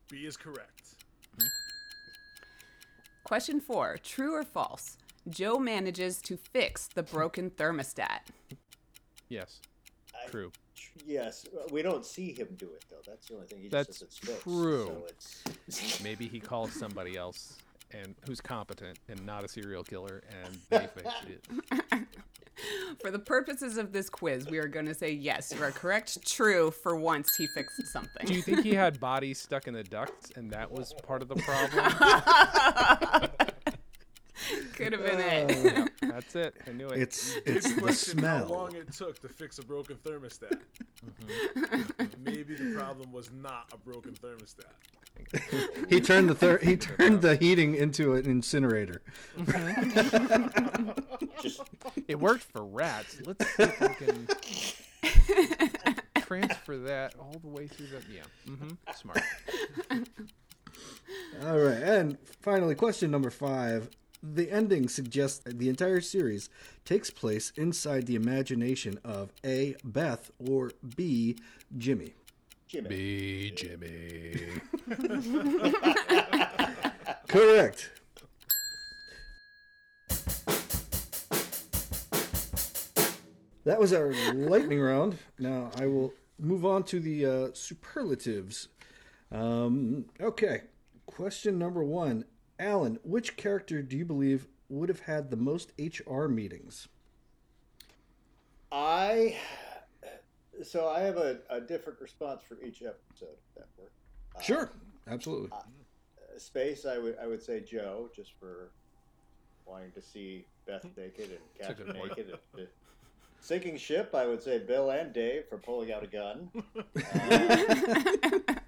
B 0.09 0.19
is 0.19 0.37
correct. 0.37 0.95
Question 3.25 3.61
four 3.61 3.99
True 4.05 4.35
or 4.35 4.45
false? 4.45 4.99
Joe 5.29 5.59
manages 5.59 6.21
to 6.23 6.37
fix 6.37 6.89
the 6.89 7.03
broken 7.03 7.51
thermostat. 7.51 8.21
Yes. 9.29 9.61
I- 10.15 10.29
True. 10.31 10.53
yes, 11.07 11.47
we 11.71 11.83
don't 11.83 12.05
see 12.05 12.33
him 12.33 12.49
do 12.57 12.67
it 12.67 12.85
though. 12.91 12.97
That's 13.07 13.29
the 13.29 13.35
only 13.35 13.47
thing. 13.47 13.59
He 13.59 13.65
just 13.69 13.73
That's 13.73 13.99
says 13.99 14.03
it's 14.09 14.19
fixed, 14.19 14.43
true. 14.43 14.87
So 14.87 15.07
it's 15.69 16.01
Maybe 16.03 16.29
he 16.29 16.39
calls 16.41 16.73
somebody 16.73 17.17
else 17.17 17.57
and 17.93 18.15
who's 18.27 18.41
competent 18.41 18.99
and 19.09 19.25
not 19.27 19.45
a 19.45 19.49
serial 19.49 19.85
killer, 19.85 20.23
and 20.45 20.59
they 20.71 20.87
fix 20.87 21.15
it. 21.29 22.07
For 23.03 23.11
the 23.11 23.19
purposes 23.19 23.77
of 23.77 23.93
this 23.93 24.09
quiz, 24.09 24.47
we 24.49 24.59
are 24.59 24.69
going 24.69 24.87
to 24.87 24.95
say 24.95 25.11
yes, 25.11 25.53
you 25.57 25.63
are 25.65 25.71
correct. 25.73 26.25
True, 26.27 26.71
for 26.71 26.95
once 26.97 27.35
he 27.37 27.47
fixed 27.49 27.87
something. 27.87 28.27
Do 28.27 28.35
you 28.35 28.43
think 28.43 28.63
he 28.63 28.75
had 28.75 29.01
bodies 29.01 29.39
stuck 29.41 29.67
in 29.69 29.75
the 29.75 29.83
ducts, 29.83 30.31
and 30.37 30.51
that 30.53 30.71
was 30.71 30.95
part 31.03 31.23
of 31.23 31.29
the 31.29 31.37
problem? 31.37 33.31
Could 34.75 34.93
have 34.93 35.05
been 35.05 35.21
it. 35.21 35.65
Yep, 35.65 35.89
that's 36.03 36.35
it. 36.37 36.55
I 36.67 36.73
knew 36.73 36.89
it. 36.89 37.01
It's 37.01 37.35
Good 37.45 37.57
it's 37.57 37.73
the 37.75 37.93
smell. 37.93 38.47
how 38.49 38.53
long 38.53 38.75
it 38.75 38.93
took 38.93 39.21
to 39.23 39.29
fix 39.29 39.59
a 39.59 39.65
broken 39.65 39.97
thermostat. 39.97 40.59
Maybe 42.25 42.55
the 42.55 42.75
problem 42.75 43.13
was 43.13 43.31
not 43.33 43.73
a 43.73 43.77
broken 43.77 44.13
thermostat. 44.13 44.65
He 45.89 46.01
turned 46.01 46.29
the 46.31 46.35
ther- 46.35 46.59
he 46.59 46.77
turned 46.77 47.23
the 47.23 47.37
heating 47.37 47.75
into 47.75 48.15
an 48.15 48.25
incinerator. 48.27 49.03
just 51.43 51.61
It 52.09 52.19
worked 52.19 52.45
for 52.45 52.65
rats. 52.65 53.19
Let's 53.25 53.47
see 53.57 53.63
if 53.65 53.81
we 53.81 53.89
can 54.07 54.29
transfer 56.23 56.79
that 56.79 57.15
all 57.19 57.37
the 57.43 57.49
way 57.49 57.67
through 57.67 57.89
the. 57.89 58.03
Yeah. 58.13 58.23
Mm-hmm. 58.49 58.71
Smart. 58.95 59.21
All 61.45 61.59
right, 61.59 61.83
and 61.83 62.19
finally, 62.41 62.75
question 62.75 63.11
number 63.11 63.31
five. 63.31 63.91
The 64.23 64.51
ending 64.53 64.89
suggests 64.89 65.39
that 65.41 65.59
the 65.59 65.69
entire 65.69 66.01
series 66.01 66.49
takes 66.85 67.11
place 67.11 67.53
inside 67.57 68.07
the 68.07 68.15
imagination 68.15 69.01
of 69.05 69.33
A. 69.45 69.75
Beth 69.85 70.31
or 70.39 70.71
B. 70.97 71.37
Jimmy. 71.77 72.15
Jimmy. 72.69 72.89
B. 72.89 73.51
Jimmy. 73.51 74.39
Correct. 77.29 77.91
That 83.65 83.79
was 83.79 83.93
our 83.93 84.13
lightning 84.35 84.81
round. 84.81 85.19
Now 85.39 85.71
I 85.77 85.87
will 85.87 86.13
move 86.39 86.65
on 86.65 86.83
to 86.85 87.01
the 87.01 87.27
uh, 87.27 87.49
superlatives. 87.55 88.69
Um, 89.31 90.07
okay, 90.21 90.63
question 91.07 91.59
number 91.59 91.85
one. 91.85 92.25
Alan, 92.63 92.99
which 93.03 93.37
character 93.37 93.83
do 93.83 93.97
you 93.97 94.05
believe 94.05 94.47
would 94.69 94.89
have 94.89 95.01
had 95.01 95.31
the 95.31 95.37
most 95.37 95.73
HR 95.79 96.27
meetings? 96.27 96.89
I 98.71 99.37
so 100.63 100.89
I 100.89 101.01
have 101.01 101.17
a, 101.17 101.39
a 101.51 101.61
different 101.61 102.01
response 102.01 102.41
for 102.49 102.57
each 102.65 102.83
episode. 102.83 103.37
If 103.37 103.55
that 103.57 103.67
work. 103.77 103.91
Sure, 104.43 104.71
absolutely. 105.09 105.51
Uh, 105.53 106.39
Space, 106.39 106.87
I 106.87 106.99
would 106.99 107.17
I 107.21 107.27
would 107.27 107.43
say 107.43 107.61
Joe, 107.61 108.09
just 108.15 108.31
for 108.39 108.71
wanting 109.67 109.91
to 109.93 110.01
see 110.01 110.47
Beth 110.67 110.87
naked 110.97 111.31
and 111.31 111.39
That's 111.59 111.79
Captain 111.81 111.95
naked. 111.95 112.39
And, 112.55 112.63
uh, 112.63 112.67
sinking 113.41 113.77
ship, 113.77 114.15
I 114.15 114.27
would 114.27 114.43
say 114.43 114.59
Bill 114.61 114.91
and 114.91 115.13
Dave 115.13 115.47
for 115.49 115.59
pulling 115.59 115.93
out 115.93 116.05
a 116.05 116.07
gun. 116.07 116.49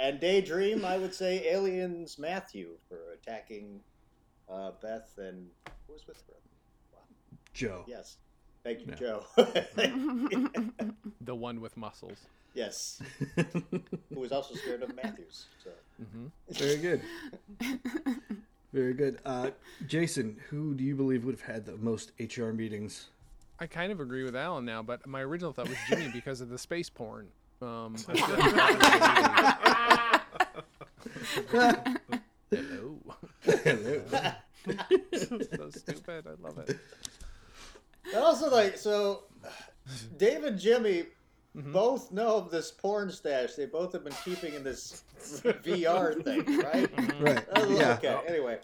And 0.00 0.20
Daydream, 0.20 0.84
I 0.84 0.96
would 0.98 1.12
say 1.14 1.48
Aliens 1.48 2.18
Matthew 2.18 2.68
for 2.88 2.98
attacking 3.14 3.80
uh, 4.48 4.70
Beth 4.80 5.10
and 5.18 5.48
who 5.86 5.92
was 5.94 6.06
with 6.06 6.22
her? 6.28 6.34
Wow. 6.92 7.00
Joe. 7.52 7.84
Yes, 7.88 8.16
thank 8.62 8.80
you, 8.80 8.86
Yeah. 8.90 8.94
Joe. 8.96 9.24
The 11.20 11.34
one 11.34 11.60
with 11.60 11.76
muscles. 11.76 12.16
yes, 12.54 13.02
who 13.36 14.18
was 14.20 14.32
also 14.32 14.54
scared 14.54 14.82
of 14.82 14.94
Matthews. 14.96 15.44
So. 15.62 15.70
Very 16.50 16.76
good. 16.78 17.02
Very 18.72 18.94
good. 18.94 19.18
Uh, 19.26 19.50
Jason, 19.86 20.38
who 20.48 20.72
do 20.74 20.84
you 20.84 20.94
believe 20.94 21.24
would 21.24 21.34
have 21.38 21.42
had 21.54 21.66
the 21.66 21.76
most 21.76 22.12
HR 22.18 22.50
meetings? 22.52 23.08
I 23.60 23.66
kind 23.66 23.92
of 23.92 24.00
agree 24.00 24.22
with 24.24 24.34
Allen 24.36 24.64
now, 24.64 24.82
but 24.82 25.06
my 25.06 25.20
original 25.20 25.52
thought 25.52 25.68
was 25.68 25.76
Jimmy 25.88 26.08
because 26.12 26.40
of 26.40 26.48
the 26.48 26.56
space 26.58 26.88
porn. 26.88 27.28
Um, 27.60 27.96
I 28.08 28.12
feel 28.14 28.28
like 28.38 28.54
that 28.54 30.22
was 30.38 30.64
the 30.78 30.86
Hello. 31.50 32.98
Hello. 33.42 34.02
so 35.14 35.70
stupid. 35.70 36.26
I 36.26 36.42
love 36.42 36.58
it. 36.66 36.78
And 38.06 38.16
also, 38.16 38.50
like, 38.50 38.76
so 38.78 39.24
Dave 40.16 40.44
and 40.44 40.58
Jimmy 40.58 41.04
Mm-hmm. 41.56 41.72
both 41.72 42.12
know 42.12 42.36
of 42.36 42.50
this 42.50 42.70
porn 42.70 43.10
stash 43.10 43.54
they 43.54 43.64
both 43.64 43.92
have 43.94 44.04
been 44.04 44.12
keeping 44.24 44.52
in 44.54 44.62
this 44.62 45.02
VR 45.42 46.22
thing, 46.24 46.44
right? 46.58 46.90
Right. 47.18 47.44
Oh, 47.56 47.68
Yeah. 47.76 47.94
Okay. 47.94 48.16
Anyway. 48.28 48.58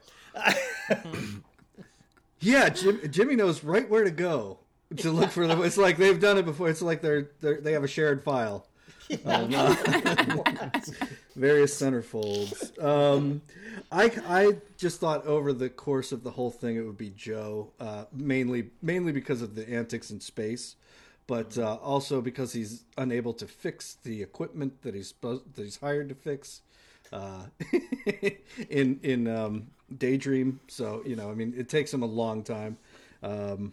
Yeah, 2.41 2.69
Jim, 2.69 3.01
Jimmy 3.11 3.37
knows 3.37 3.65
right 3.65 3.89
where 3.89 4.05
to 4.05 4.11
go 4.11 4.59
to 4.99 5.11
look 5.11 5.31
for 5.31 5.47
them. 5.47 5.65
It's 5.65 5.79
like 5.79 5.97
they've 5.97 6.21
done 6.21 6.37
it 6.37 6.45
before. 6.45 6.69
It's 6.69 6.83
like 6.83 7.01
they're, 7.01 7.31
they're 7.41 7.61
they 7.61 7.73
have 7.73 7.85
a 7.85 7.89
shared 7.89 8.23
file. 8.23 8.67
Um, 9.25 9.51
various 11.35 11.81
centerfolds. 11.81 12.83
Um, 12.83 13.43
I 13.91 14.11
I 14.27 14.57
just 14.77 15.01
thought 15.01 15.27
over 15.27 15.53
the 15.53 15.69
course 15.69 16.13
of 16.13 16.23
the 16.23 16.31
whole 16.31 16.51
thing 16.51 16.77
it 16.77 16.83
would 16.83 16.99
be 16.99 17.11
Joe, 17.11 17.73
uh, 17.81 18.05
mainly 18.13 18.71
mainly 18.83 19.13
because 19.13 19.43
of 19.43 19.55
the 19.55 19.69
antics 19.69 20.11
in 20.11 20.21
space, 20.21 20.77
but 21.27 21.59
uh, 21.59 21.75
also 21.77 22.21
because 22.21 22.53
he's 22.53 22.85
unable 22.97 23.33
to 23.35 23.47
fix 23.47 23.95
the 24.03 24.23
equipment 24.23 24.83
that 24.83 24.95
he's 24.95 25.09
supposed 25.09 25.55
that 25.55 25.63
he's 25.63 25.79
hired 25.79 26.09
to 26.09 26.15
fix. 26.15 26.63
Uh, 27.13 27.45
in 28.71 28.99
in 29.03 29.29
um, 29.29 29.69
Daydream, 29.97 30.61
so 30.69 31.03
you 31.05 31.17
know, 31.17 31.31
I 31.31 31.35
mean, 31.35 31.55
it 31.57 31.69
takes 31.69 31.93
him 31.93 32.03
a 32.03 32.07
long 32.07 32.43
time. 32.43 32.79
Um, 33.23 33.73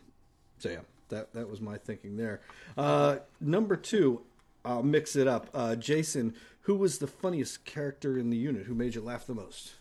so 0.60 0.70
yeah, 0.70 0.82
that 1.10 1.34
that 1.34 1.50
was 1.50 1.62
my 1.62 1.78
thinking 1.78 2.18
there. 2.18 2.42
Uh, 2.78 3.18
number 3.40 3.76
two, 3.76 4.22
I'll 4.64 4.84
mix 4.84 5.16
it 5.16 5.28
up. 5.28 5.50
Uh, 5.54 5.76
Jason, 5.76 6.36
who 6.62 6.76
was 6.76 7.00
the 7.00 7.08
funniest 7.08 7.66
character 7.66 8.18
in 8.18 8.30
the 8.30 8.38
unit? 8.38 8.66
Who 8.66 8.76
made 8.76 8.96
you 8.96 9.02
laugh 9.02 9.26
the 9.26 9.36
most? 9.36 9.74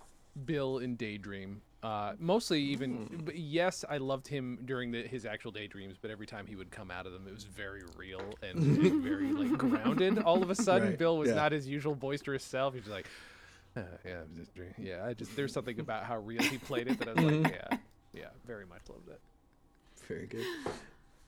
Bill 0.44 0.78
in 0.78 0.96
Daydream. 0.96 1.62
Uh, 1.82 2.12
mostly 2.18 2.60
even, 2.60 3.22
but 3.25 3.37
yes, 3.38 3.87
I 3.88 3.96
loved 3.96 4.28
him 4.28 4.58
during 4.66 4.90
the, 4.90 5.02
his 5.02 5.25
actual 5.25 5.50
daydreams, 5.50 5.96
but 6.00 6.10
every 6.10 6.26
time 6.26 6.46
he 6.46 6.54
would 6.54 6.70
come 6.70 6.90
out 6.90 7.06
of 7.06 7.12
them, 7.14 7.26
it 7.26 7.32
was 7.32 7.44
very 7.44 7.80
real 7.96 8.20
and, 8.42 8.58
and 8.58 9.02
very 9.02 9.32
like 9.32 9.56
grounded. 9.56 10.18
All 10.18 10.42
of 10.42 10.50
a 10.50 10.54
sudden, 10.54 10.88
Right, 10.90 10.99
Bill 10.99 11.16
was 11.16 11.30
yeah. 11.30 11.37
not 11.37 11.52
his 11.52 11.66
usual 11.66 11.94
boisterous 11.94 12.44
self. 12.44 12.75
he 12.75 12.80
was 12.80 12.88
like, 12.90 13.06
uh, 13.76 13.82
yeah, 14.04 14.20
I'm 14.20 14.37
just 14.37 14.54
dream- 14.54 14.75
yeah. 14.76 15.06
I 15.06 15.14
just 15.14 15.34
there's 15.37 15.54
something 15.54 15.80
about 15.80 16.04
how 16.04 16.18
real 16.18 16.42
he 16.42 16.58
played 16.58 16.87
it 16.88 16.99
that 16.99 17.08
I 17.08 17.12
was 17.14 17.25
like, 17.25 17.52
yeah, 17.52 17.78
yeah, 18.12 18.25
very 18.46 18.66
much 18.66 18.82
loved 18.90 19.08
it. 19.08 19.20
Very 20.06 20.26
good. 20.26 20.44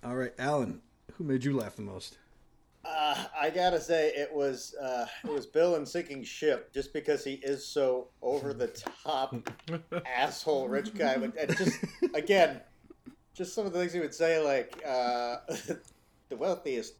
All 0.04 0.16
right, 0.16 0.34
Allen, 0.38 0.82
who 1.14 1.24
made 1.24 1.44
you 1.44 1.56
laugh 1.56 1.76
the 1.76 1.82
most? 1.82 2.18
Uh, 2.84 3.24
I 3.40 3.50
gotta 3.50 3.80
say 3.80 4.08
it 4.08 4.32
was 4.32 4.74
uh, 4.80 5.06
it 5.24 5.30
was 5.30 5.46
Bill 5.46 5.76
in 5.76 5.86
Sinking 5.86 6.24
Ship 6.24 6.72
just 6.72 6.92
because 6.92 7.24
he 7.24 7.34
is 7.34 7.64
so 7.64 8.08
over 8.22 8.52
the 8.52 8.68
top 9.04 9.36
asshole 10.06 10.68
rich 10.68 10.92
guy. 10.94 11.16
But 11.16 11.36
and 11.36 11.56
just 11.56 11.78
again, 12.14 12.60
just 13.34 13.54
some 13.54 13.66
of 13.66 13.72
the 13.72 13.78
things 13.78 13.92
he 13.92 14.00
would 14.00 14.14
say 14.14 14.42
like 14.42 14.82
uh, 14.84 15.36
the 16.28 16.36
wealthiest 16.36 16.94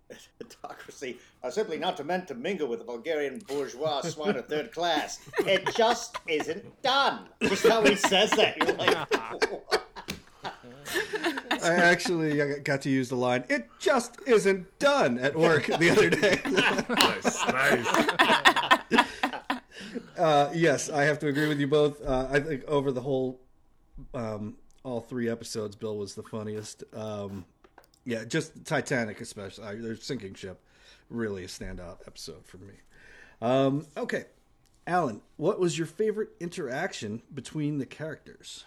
autocracy 0.44 1.18
are 1.42 1.50
simply 1.50 1.78
not 1.78 2.04
meant 2.06 2.28
to 2.28 2.34
mingle 2.34 2.68
with 2.68 2.78
the 2.78 2.84
Bulgarian 2.84 3.40
bourgeois 3.48 4.02
swine 4.02 4.36
of 4.36 4.46
third 4.46 4.70
class. 4.72 5.18
It 5.40 5.74
just 5.74 6.16
isn't 6.28 6.82
done. 6.82 7.28
Just 7.40 7.66
how 7.66 7.82
he 7.82 7.96
says 7.96 8.30
that, 8.32 8.56
you're 8.58 8.74
like. 8.74 9.08
I 11.62 11.74
actually 11.74 12.60
got 12.60 12.82
to 12.82 12.90
use 12.90 13.08
the 13.08 13.16
line 13.16 13.44
"It 13.48 13.68
just 13.78 14.16
isn't 14.26 14.78
done" 14.78 15.18
at 15.18 15.36
work 15.36 15.66
the 15.66 15.90
other 15.90 16.10
day. 16.10 16.40
nice, 16.88 17.46
nice. 17.46 19.08
Uh, 20.16 20.50
yes, 20.54 20.88
I 20.88 21.02
have 21.04 21.18
to 21.20 21.28
agree 21.28 21.48
with 21.48 21.58
you 21.58 21.66
both. 21.66 22.00
Uh, 22.04 22.28
I 22.30 22.38
think 22.40 22.64
over 22.66 22.92
the 22.92 23.00
whole, 23.00 23.40
um, 24.14 24.56
all 24.84 25.00
three 25.00 25.28
episodes, 25.28 25.74
Bill 25.74 25.96
was 25.96 26.14
the 26.14 26.22
funniest. 26.22 26.84
Um, 26.94 27.44
yeah, 28.04 28.24
just 28.24 28.64
Titanic, 28.64 29.20
especially. 29.20 29.64
Uh, 29.64 29.74
their 29.78 29.96
sinking 29.96 30.34
ship, 30.34 30.60
really 31.10 31.44
a 31.44 31.48
standout 31.48 31.98
episode 32.06 32.44
for 32.46 32.58
me. 32.58 32.74
Um, 33.40 33.86
okay, 33.96 34.26
Allen, 34.86 35.20
what 35.36 35.58
was 35.58 35.76
your 35.76 35.86
favorite 35.86 36.30
interaction 36.40 37.22
between 37.34 37.78
the 37.78 37.86
characters? 37.86 38.64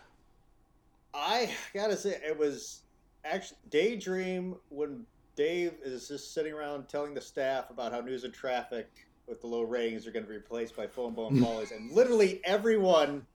I 1.14 1.50
gotta 1.74 1.96
say, 1.96 2.20
it 2.26 2.38
was 2.38 2.82
actually 3.26 3.58
Daydream 3.70 4.56
when 4.70 5.06
Dave 5.36 5.74
is 5.84 6.08
just 6.08 6.34
sitting 6.34 6.54
around 6.54 6.88
telling 6.88 7.14
the 7.14 7.22
staff 7.22 7.70
about 7.70 7.92
how 7.92 8.00
news 8.02 8.24
and 8.24 8.34
traffic 8.34 8.88
with 9.28 9.42
the 9.42 9.48
low 9.48 9.64
ratings 9.64 10.06
are 10.08 10.12
going 10.12 10.24
to 10.24 10.30
be 10.30 10.36
replaced 10.36 10.76
by 10.76 10.88
phone 10.88 11.14
bone 11.14 11.40
Follies, 11.44 11.72
and 11.72 11.92
literally 11.92 12.42
everyone 12.46 13.26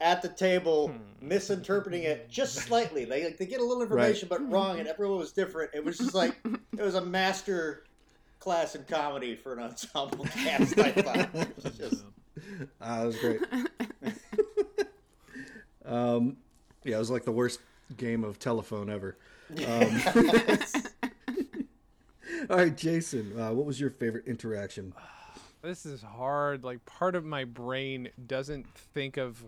at 0.00 0.22
the 0.22 0.28
table 0.28 0.92
misinterpreting 1.20 2.02
it 2.04 2.28
just 2.30 2.54
slightly. 2.56 3.04
They 3.04 3.24
like, 3.24 3.38
they 3.38 3.46
get 3.46 3.60
a 3.60 3.64
little 3.64 3.82
information 3.82 4.28
but 4.28 4.50
wrong, 4.50 4.78
and 4.80 4.88
everyone 4.88 5.18
was 5.18 5.32
different. 5.32 5.70
It 5.74 5.84
was 5.84 5.98
just 5.98 6.14
like 6.14 6.36
it 6.44 6.82
was 6.82 6.94
a 6.96 7.00
master 7.04 7.84
class 8.40 8.74
in 8.74 8.84
comedy 8.84 9.34
for 9.36 9.52
an 9.52 9.60
ensemble 9.62 10.24
cast. 10.34 10.78
I 10.78 10.92
thought. 10.92 11.34
It 11.34 11.64
was 11.64 11.74
just- 11.78 12.04
Ah, 12.80 13.00
that 13.00 13.06
was 13.06 13.16
great. 13.18 13.40
um, 15.84 16.36
yeah, 16.84 16.96
it 16.96 16.98
was 16.98 17.10
like 17.10 17.24
the 17.24 17.32
worst 17.32 17.60
game 17.96 18.24
of 18.24 18.38
telephone 18.38 18.90
ever. 18.90 19.16
Um, 19.66 20.00
all 22.48 22.56
right, 22.58 22.76
Jason, 22.76 23.36
uh, 23.36 23.50
what 23.52 23.66
was 23.66 23.80
your 23.80 23.90
favorite 23.90 24.26
interaction? 24.26 24.94
This 25.62 25.84
is 25.84 26.00
hard. 26.00 26.64
Like 26.64 26.82
part 26.86 27.14
of 27.14 27.24
my 27.24 27.44
brain 27.44 28.08
doesn't 28.26 28.66
think 28.94 29.18
of 29.18 29.44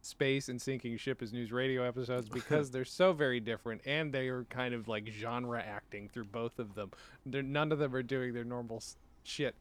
space 0.00 0.48
and 0.48 0.60
sinking 0.60 0.96
ship 0.96 1.22
as 1.22 1.32
news 1.32 1.52
radio 1.52 1.86
episodes 1.86 2.28
because 2.32 2.70
they're 2.70 2.84
so 2.84 3.12
very 3.12 3.40
different 3.40 3.80
and 3.86 4.12
they 4.12 4.28
are 4.28 4.44
kind 4.44 4.74
of 4.74 4.88
like 4.88 5.08
genre 5.08 5.62
acting 5.62 6.08
through 6.08 6.24
both 6.24 6.58
of 6.58 6.74
them. 6.74 6.90
They're, 7.24 7.42
none 7.42 7.72
of 7.72 7.78
them 7.78 7.94
are 7.94 8.02
doing 8.02 8.34
their 8.34 8.44
normal 8.44 8.82
shit. 9.22 9.54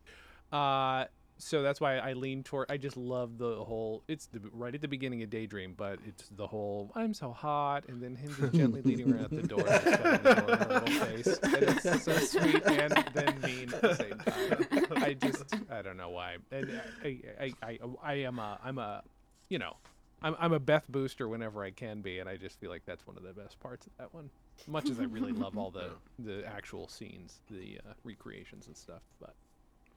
Uh, 0.52 1.06
so 1.42 1.62
that's 1.62 1.82
why 1.82 1.98
I 1.98 2.14
lean 2.14 2.44
toward. 2.44 2.70
I 2.70 2.78
just 2.78 2.96
love 2.96 3.38
the 3.38 3.64
whole. 3.64 4.04
It's 4.08 4.28
the, 4.28 4.40
right 4.54 4.74
at 4.74 4.82
the 4.82 4.88
beginning 4.88 5.24
of 5.24 5.30
Daydream, 5.30 5.74
but 5.76 6.00
it's 6.06 6.30
the 6.36 6.48
whole 6.48 6.92
"I'm 6.96 7.14
so 7.14 7.32
hot" 7.32 7.86
and 7.88 8.02
then 8.02 8.16
him 8.16 8.36
just 8.40 8.54
gently 8.54 8.82
leading 8.86 9.12
her 9.12 9.24
out 9.24 9.32
the 9.32 9.44
door, 9.44 9.64
just 9.64 9.84
shutting 9.84 10.24
the 10.24 10.36
her 10.36 10.82
little 10.82 11.06
face, 11.06 11.40
and 11.44 11.64
it's 11.64 12.04
so 12.04 12.18
sweet 12.18 12.64
and 12.66 13.06
then 13.14 13.42
mean 13.42 13.74
at 13.74 13.82
the 13.82 13.96
same 13.96 14.18
time. 14.20 15.04
I 15.04 15.14
just 15.14 15.44
I 15.72 15.82
don't 15.82 15.98
know 15.98 16.10
why. 16.10 16.38
And 16.52 16.82
I 17.04 17.20
I, 17.40 17.54
I, 17.64 17.80
I 18.04 18.14
am 18.14 18.40
a 18.40 18.60
I'm 18.64 18.78
a 18.78 19.04
you 19.50 19.60
know 19.60 19.76
I'm 20.22 20.36
I'm 20.40 20.54
a 20.54 20.60
Beth 20.60 20.86
booster 20.90 21.28
whenever 21.28 21.64
I 21.64 21.72
can 21.72 22.02
be, 22.02 22.20
and 22.20 22.30
I 22.30 22.38
just 22.38 22.60
feel 22.60 22.70
like 22.70 22.86
that's 22.86 23.06
one 23.08 23.18
of 23.18 23.24
the 23.24 23.34
best 23.34 23.60
parts 23.60 23.88
of 23.88 23.94
that 23.98 24.14
one. 24.14 24.30
Much 24.68 24.90
as 24.90 25.00
I 25.00 25.04
really 25.04 25.32
love 25.32 25.58
all 25.58 25.72
the 25.72 25.90
the 26.20 26.46
actual 26.46 26.88
scenes, 26.88 27.42
the 27.50 27.80
uh, 27.86 27.94
recreations 28.04 28.68
and 28.68 28.78
stuff, 28.78 29.02
but 29.20 29.34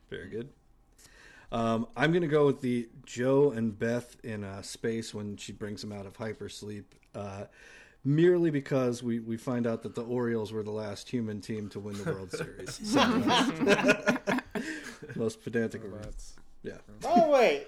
Very 0.09 0.29
good. 0.29 0.49
Um, 1.53 1.87
I'm 1.97 2.11
going 2.13 2.23
to 2.23 2.29
go 2.29 2.47
with 2.47 2.61
the 2.61 2.89
Joe 3.07 3.51
and 3.53 3.79
Beth 3.79 4.17
in 4.25 4.43
uh, 4.45 4.63
space 4.63 5.15
when 5.15 5.37
she 5.37 5.53
brings 5.53 5.85
him 5.85 5.93
out 5.93 6.05
of 6.07 6.17
hypersleep, 6.17 6.85
uh, 7.15 7.45
merely 8.05 8.51
because 8.51 9.03
we, 9.03 9.21
we 9.21 9.37
find 9.37 9.67
out 9.67 9.83
that 9.85 9.95
the 9.95 10.03
Orioles 10.03 10.53
were 10.53 10.63
the 10.63 10.71
last 10.73 11.09
human 11.09 11.41
team 11.41 11.69
to 11.71 11.79
win 11.81 11.97
the 12.03 12.13
World 12.13 12.31
Series. 12.37 12.81
So, 12.85 13.01
uh, 13.01 14.39
most 15.17 15.43
pedantic 15.45 15.85
of 15.85 15.93
that's 16.03 16.35
Yeah. 16.63 16.79
Oh 17.05 17.31
wait, 17.31 17.67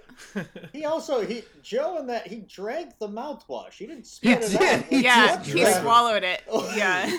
he 0.72 0.84
also 0.84 1.24
he 1.26 1.42
Joe 1.62 1.98
and 1.98 2.08
that 2.08 2.26
he 2.26 2.36
drank 2.36 2.98
the 2.98 3.08
mouthwash. 3.08 3.72
He 3.74 3.86
didn't 3.86 4.06
spit 4.06 4.38
it 4.42 4.54
out. 4.54 4.60
Like, 4.60 4.86
Yeah, 4.90 5.36
what 5.36 5.46
he 5.46 5.60
drank- 5.60 5.76
swallowed 5.82 6.22
it. 6.24 6.42
Oh. 6.48 6.72
Yeah. 6.74 7.10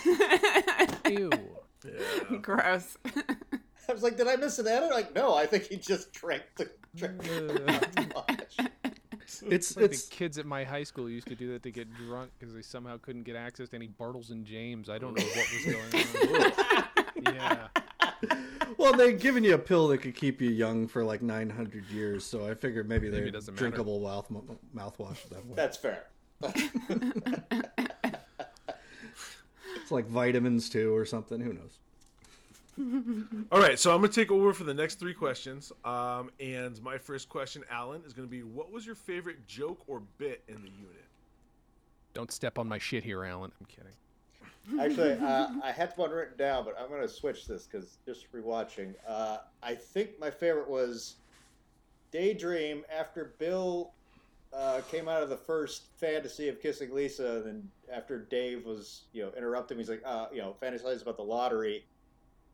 ew. 1.10 1.30
Yeah. 1.86 2.38
Gross. 2.42 2.98
I 3.90 3.94
was 3.94 4.04
like, 4.04 4.18
did 4.18 4.28
I 4.28 4.36
miss 4.36 4.60
an 4.60 4.68
edit? 4.68 4.90
Like, 4.92 5.16
no, 5.16 5.34
I 5.34 5.46
think 5.46 5.66
he 5.66 5.78
just 5.78 6.12
drank 6.14 6.44
the 6.58 6.70
drank 6.96 7.22
the 7.24 7.62
mouthwash. 7.66 8.70
It's 9.50 9.76
Like 9.76 9.86
it's 9.92 10.06
the 10.06 10.16
kids 10.16 10.38
at 10.38 10.46
my 10.46 10.64
high 10.64 10.84
school 10.84 11.10
used 11.10 11.28
to 11.28 11.36
do 11.36 11.52
that 11.52 11.62
to 11.64 11.72
get 11.72 11.94
drunk 11.94 12.32
because 12.40 12.56
they 12.56 12.62
somehow 12.62 12.98
couldn't 12.98 13.24
get 13.24 13.36
access 13.36 13.68
to 13.70 13.76
any 13.76 13.90
Bartles 13.90 14.32
and 14.32 14.46
James. 14.46 14.90
I 14.90 14.98
don't 14.98 15.18
know 15.18 15.26
what 15.26 15.48
was 15.54 15.66
going 15.66 16.86
on. 17.26 17.34
yeah, 17.36 17.68
well 18.78 18.94
they've 18.94 19.20
given 19.20 19.44
you 19.44 19.54
a 19.54 19.58
pill 19.58 19.90
that 19.90 19.98
could 19.98 20.16
keep 20.16 20.42
you 20.42 20.50
young 20.50 20.88
for 20.88 21.04
like 21.04 21.22
900 21.22 21.90
years, 21.90 22.26
so 22.26 22.50
I 22.50 22.54
figured 22.54 22.88
maybe 22.88 23.10
Maybe 23.10 23.18
they're 23.18 23.28
it 23.28 23.32
doesn't 23.32 23.56
drinkable 23.56 24.00
mouth 24.00 24.30
mouthwash 24.74 25.26
at 25.26 25.32
that 25.32 25.44
point. 25.44 25.56
That's 25.58 25.78
fair. 25.78 26.08
It's 29.82 29.92
like 29.92 30.08
vitamins 30.08 30.70
too 30.70 30.96
or 30.96 31.06
something. 31.06 31.42
Who 31.42 31.54
knows? 31.54 31.80
All 33.52 33.60
right, 33.60 33.80
so 33.80 33.94
I'm 33.94 34.02
gonna 34.02 34.14
take 34.14 34.32
over 34.32 34.54
for 34.54 34.64
the 34.64 34.74
next 34.74 34.96
three 34.96 35.14
questions. 35.14 35.72
Um, 35.84 36.30
and 36.40 36.82
my 36.82 36.98
first 36.98 37.28
question, 37.30 37.64
Allen, 37.72 38.04
is 38.06 38.14
gonna 38.14 38.28
be: 38.28 38.44
What 38.44 38.72
was 38.72 38.86
your 38.86 38.96
favorite 38.96 39.48
joke 39.48 39.82
or 39.88 40.02
bit 40.18 40.44
in 40.48 40.62
the 40.62 40.70
unit? 40.70 41.08
don't 42.18 42.32
step 42.32 42.58
on 42.58 42.68
my 42.68 42.80
shit 42.80 43.04
here, 43.04 43.24
Allen. 43.24 43.52
I'm 43.60 43.68
kidding. 43.68 44.82
Actually, 44.82 45.14
uh, 45.24 45.50
I 45.64 45.72
had 45.72 45.94
one 45.98 46.10
written 46.10 46.36
down, 46.36 46.66
but 46.66 46.76
I'm 46.80 46.90
going 46.90 47.04
to 47.04 47.08
switch 47.08 47.46
this 47.46 47.68
because 47.68 48.00
just 48.08 48.32
rewatching. 48.32 48.96
Uh, 49.08 49.38
I 49.62 49.76
think 49.76 50.20
my 50.20 50.32
favorite 50.32 50.68
was 50.68 51.18
Daydream 52.12 52.84
after 52.92 53.36
Bill 53.38 53.92
uh, 54.52 54.82
came 54.90 55.08
out 55.08 55.22
of 55.22 55.30
the 55.30 55.38
first 55.38 55.84
fantasy 55.98 56.50
of 56.50 56.60
kissing 56.60 56.92
Lisa, 56.92 57.36
and 57.36 57.46
then 57.46 57.70
after 57.94 58.18
Dave 58.18 58.66
was 58.66 59.04
you 59.14 59.22
know 59.22 59.32
interrupting, 59.38 59.78
he's 59.78 59.90
like, 59.90 60.02
uh, 60.04 60.26
you 60.34 60.40
know, 60.40 60.56
fantasizes 60.60 61.04
about 61.04 61.18
the 61.18 61.24
lottery. 61.24 61.86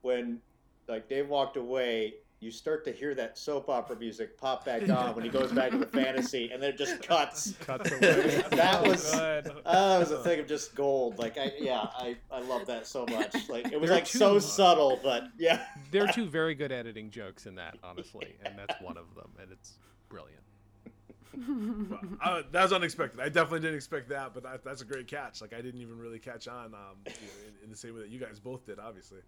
When 0.04 0.39
like 0.88 1.08
Dave 1.10 1.28
walked 1.30 1.58
away, 1.58 2.16
you 2.42 2.52
start 2.52 2.84
to 2.84 2.92
hear 2.92 3.16
that 3.16 3.38
soap 3.38 3.70
opera 3.70 3.96
music 3.98 4.38
pop 4.38 4.66
back 4.66 4.89
on 4.89 5.16
when 5.16 5.24
he 5.24 5.30
goes 5.30 5.50
back 5.54 5.72
to 5.72 5.78
the 5.78 5.86
fantasy, 6.02 6.52
and 6.52 6.62
then 6.62 6.72
it 6.72 6.78
just 6.78 7.02
cuts. 7.02 7.54
Cuts 7.62 7.89
away. 7.94 8.44
that 8.52 8.86
was 8.86 9.10
good. 9.12 9.48
uh, 9.66 9.89
that 9.94 10.00
was 10.00 10.12
a 10.12 10.22
thing 10.24 10.42
of 10.42 10.48
just 10.48 10.76
gold. 10.76 11.18
Like 11.18 11.38
I 11.38 11.54
yeah, 11.58 11.88
I 11.96 12.18
I 12.30 12.42
love 12.42 12.66
that 12.68 12.86
so 12.86 13.06
much. 13.10 13.34
Like 13.48 13.72
it 13.72 13.80
was 13.80 13.89
There 13.89 13.98
are 13.98 14.02
like 14.02 14.08
so 14.08 14.34
two- 14.36 14.39
subtle, 14.42 15.00
but 15.02 15.24
yeah. 15.39 15.66
There 15.92 16.04
are 16.04 16.12
two 16.12 16.26
very 16.28 16.54
good 16.54 16.74
editing 16.74 17.10
jokes 17.10 17.46
in 17.46 17.56
that, 17.56 17.78
honestly, 17.82 18.36
and 18.46 18.60
that's 18.60 18.80
one 18.82 18.98
of 18.98 19.16
them, 19.16 19.32
and 19.42 19.50
it's 19.52 19.74
brilliant. 20.10 20.42
Well, 21.89 22.00
uh, 22.22 22.44
that 22.52 22.62
was 22.62 22.74
unexpected. 22.74 23.20
I 23.20 23.30
definitely 23.30 23.62
didn't 23.62 23.78
expect 23.78 24.10
that, 24.10 24.34
but 24.36 24.44
that, 24.44 24.63
that's 24.63 24.82
a 24.82 24.86
great 24.86 25.08
catch. 25.08 25.42
Like 25.42 25.54
I 25.54 25.62
didn't 25.62 25.82
even 25.82 25.98
really 25.98 26.20
catch 26.20 26.48
on 26.48 26.66
um, 26.76 26.98
you 27.08 27.12
know, 27.12 27.48
in, 27.48 27.63
in 27.66 27.70
the 27.72 27.76
same 27.78 27.96
way 27.96 28.02
that 28.02 28.10
you 28.10 28.20
guys 28.20 28.39
both 28.39 28.66
did, 28.66 28.78
obviously. 28.80 29.20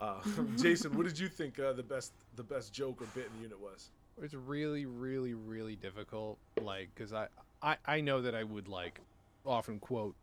Uh, 0.00 0.14
Jason, 0.56 0.96
what 0.96 1.06
did 1.06 1.18
you 1.18 1.28
think 1.28 1.58
uh, 1.58 1.72
the 1.72 1.82
best 1.82 2.12
the 2.36 2.42
best 2.42 2.72
joke 2.72 3.02
or 3.02 3.06
bit 3.14 3.26
in 3.26 3.36
the 3.36 3.42
unit 3.42 3.60
was? 3.60 3.90
It's 4.22 4.34
really, 4.34 4.86
really, 4.86 5.34
really 5.34 5.76
difficult. 5.76 6.38
Like, 6.60 6.90
because 6.94 7.12
I, 7.12 7.28
I, 7.62 7.76
I 7.86 8.00
know 8.00 8.22
that 8.22 8.34
I 8.34 8.44
would 8.44 8.68
like 8.68 9.00
often 9.46 9.78
quote 9.78 10.14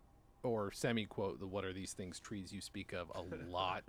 or 0.43 0.71
semi 0.71 1.05
quote 1.05 1.39
the 1.39 1.47
"What 1.47 1.63
are 1.63 1.73
these 1.73 1.93
things 1.93 2.19
trees 2.19 2.51
you 2.51 2.61
speak 2.61 2.93
of?" 2.93 3.11
a 3.15 3.21
lot, 3.51 3.83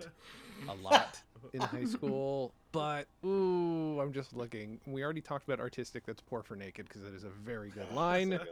a 0.67 0.75
lot 0.75 1.21
in 1.53 1.61
high 1.61 1.85
school. 1.85 2.53
But 2.71 3.07
ooh, 3.25 3.99
I'm 3.99 4.13
just 4.13 4.35
looking. 4.35 4.79
We 4.85 5.03
already 5.03 5.21
talked 5.21 5.43
about 5.47 5.59
artistic. 5.59 6.05
That's 6.05 6.21
poor 6.21 6.43
for 6.43 6.55
naked 6.55 6.87
because 6.87 7.01
it 7.03 7.15
is 7.15 7.23
a 7.23 7.29
very 7.29 7.69
good 7.71 7.91
line. 7.93 8.39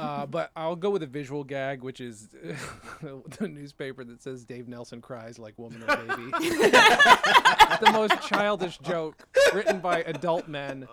Uh, 0.00 0.24
but 0.24 0.50
I'll 0.56 0.76
go 0.76 0.88
with 0.88 1.02
a 1.02 1.06
visual 1.06 1.44
gag, 1.44 1.82
which 1.82 2.00
is 2.00 2.28
the 2.28 3.48
newspaper 3.48 4.02
that 4.02 4.22
says 4.22 4.44
Dave 4.44 4.66
Nelson 4.66 5.02
cries 5.02 5.38
like 5.38 5.58
woman 5.58 5.82
or 5.82 5.96
baby. 5.96 6.30
the 6.30 7.90
most 7.92 8.20
childish 8.22 8.78
joke 8.78 9.26
written 9.52 9.80
by 9.80 10.02
adult 10.04 10.48
men. 10.48 10.88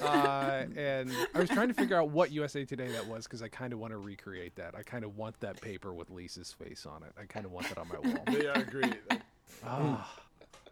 Uh, 0.00 0.64
and 0.76 1.12
I 1.34 1.40
was 1.40 1.50
trying 1.50 1.68
to 1.68 1.74
figure 1.74 1.96
out 2.00 2.08
what 2.10 2.32
USA 2.32 2.64
Today 2.64 2.88
that 2.92 3.06
was 3.06 3.24
because 3.24 3.42
I 3.42 3.48
kind 3.48 3.72
of 3.74 3.78
want 3.78 3.92
to 3.92 3.98
recreate 3.98 4.56
that. 4.56 4.74
I 4.74 4.82
kind 4.82 5.04
of 5.04 5.16
want 5.18 5.38
that 5.40 5.60
paper 5.60 5.92
with 5.92 6.08
Lisa's 6.10 6.52
face 6.52 6.86
on 6.86 7.02
it. 7.02 7.12
I 7.20 7.24
kind 7.26 7.44
of 7.44 7.52
want 7.52 7.68
that 7.68 7.78
on 7.78 7.88
my 7.88 7.98
wall. 7.98 8.24
They 8.26 8.46
are. 8.46 8.54
I'm 8.56 8.94
Ah, 9.64 10.12
it's 10.14 10.27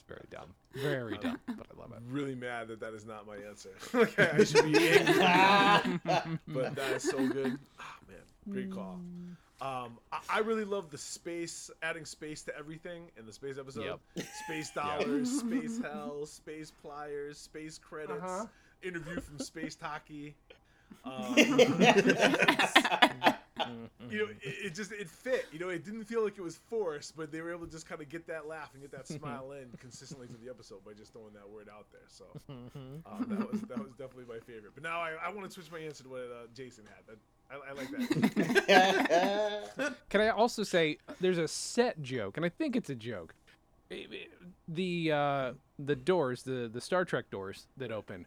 very 0.09 0.27
dumb. 0.31 0.55
Very 0.75 1.17
dumb, 1.19 1.39
but 1.47 1.67
I 1.75 1.81
love 1.81 1.93
it. 1.93 2.03
really 2.09 2.35
mad 2.35 2.69
that 2.69 2.81
that 2.81 2.95
is 2.95 3.05
not 3.07 3.27
my 3.27 3.37
answer. 3.49 3.71
like, 3.93 4.19
I 4.19 4.45
should 4.45 4.65
be 4.73 4.89
angry, 4.99 6.39
but 6.49 6.75
that 6.77 6.93
is 6.97 7.03
so 7.03 7.27
good. 7.29 7.59
Ah, 7.81 7.97
man, 8.09 8.19
great 8.51 8.71
call. 8.71 9.01
Um, 9.59 9.99
I, 10.13 10.19
I 10.29 10.39
really 10.41 10.65
love 10.65 10.91
the 10.91 10.99
space, 10.99 11.71
adding 11.83 12.05
space 12.05 12.43
to 12.43 12.57
everything 12.59 13.05
in 13.19 13.25
the 13.25 13.33
space 13.33 13.57
episode. 13.59 13.99
Yep. 14.17 14.27
Space 14.45 14.71
dollars, 14.71 15.31
space 15.41 15.81
hell, 15.81 16.27
space 16.27 16.71
pliers, 16.83 17.39
space 17.39 17.79
credits, 17.79 18.23
Uh-huh. 18.23 18.45
interview 18.83 19.19
from 19.21 19.39
Space 19.39 19.75
Taki. 19.75 20.35
Um. 21.05 21.37
You 24.11 24.19
know, 24.19 24.27
it, 24.43 24.55
it 24.67 24.75
just 24.75 24.93
it 24.93 25.09
fit. 25.09 25.47
You 25.53 25.59
know, 25.59 25.69
it 25.69 25.85
didn't 25.85 26.05
feel 26.05 26.23
like 26.23 26.39
it 26.39 26.43
was 26.43 26.57
forced, 26.69 27.17
but 27.17 27.33
they 27.33 27.41
were 27.41 27.53
able 27.53 27.67
to 27.67 27.73
just 27.73 27.89
kind 27.89 28.01
of 28.01 28.09
get 28.09 28.27
that 28.27 28.47
laugh 28.47 28.71
and 28.75 28.83
get 28.83 28.93
that 28.93 29.09
smile 29.09 29.53
in 29.53 29.69
consistently 29.79 30.27
through 30.27 30.45
the 30.45 30.51
episode 30.51 30.85
by 30.85 30.93
just 30.93 31.13
throwing 31.13 31.33
that 31.35 31.49
word 31.49 31.69
out 31.73 31.87
there. 31.93 32.03
So 32.09 32.25
um, 32.49 33.27
that 33.29 33.51
was 33.51 33.61
that 33.63 33.79
was 33.79 33.93
definitely 33.93 34.27
my 34.29 34.41
favorite. 34.41 34.73
But 34.75 34.83
now 34.83 35.01
I, 35.01 35.13
I 35.25 35.31
want 35.31 35.47
to 35.47 35.53
switch 35.53 35.71
my 35.71 35.79
answer 35.79 36.03
to 36.05 36.09
what 36.09 36.21
uh, 36.21 36.47
Jason 36.55 36.85
had. 36.87 37.07
That, 37.07 37.19
I, 37.51 37.71
I 37.71 37.73
like 37.73 37.91
that. 38.67 39.95
Can 40.11 40.21
I 40.21 40.29
also 40.31 40.63
say 40.63 40.99
there's 41.21 41.39
a 41.39 41.49
set 41.49 42.03
joke, 42.03 42.37
and 42.37 42.45
I 42.45 42.49
think 42.49 42.77
it's 42.77 42.91
a 42.91 42.95
joke. 42.95 43.35
The 44.69 45.13
uh, 45.13 45.53
the 45.79 45.97
doors, 45.97 46.43
the 46.43 46.69
the 46.73 46.81
Star 46.81 47.05
Trek 47.05 47.31
doors 47.31 47.69
that 47.77 47.93
open, 47.93 48.27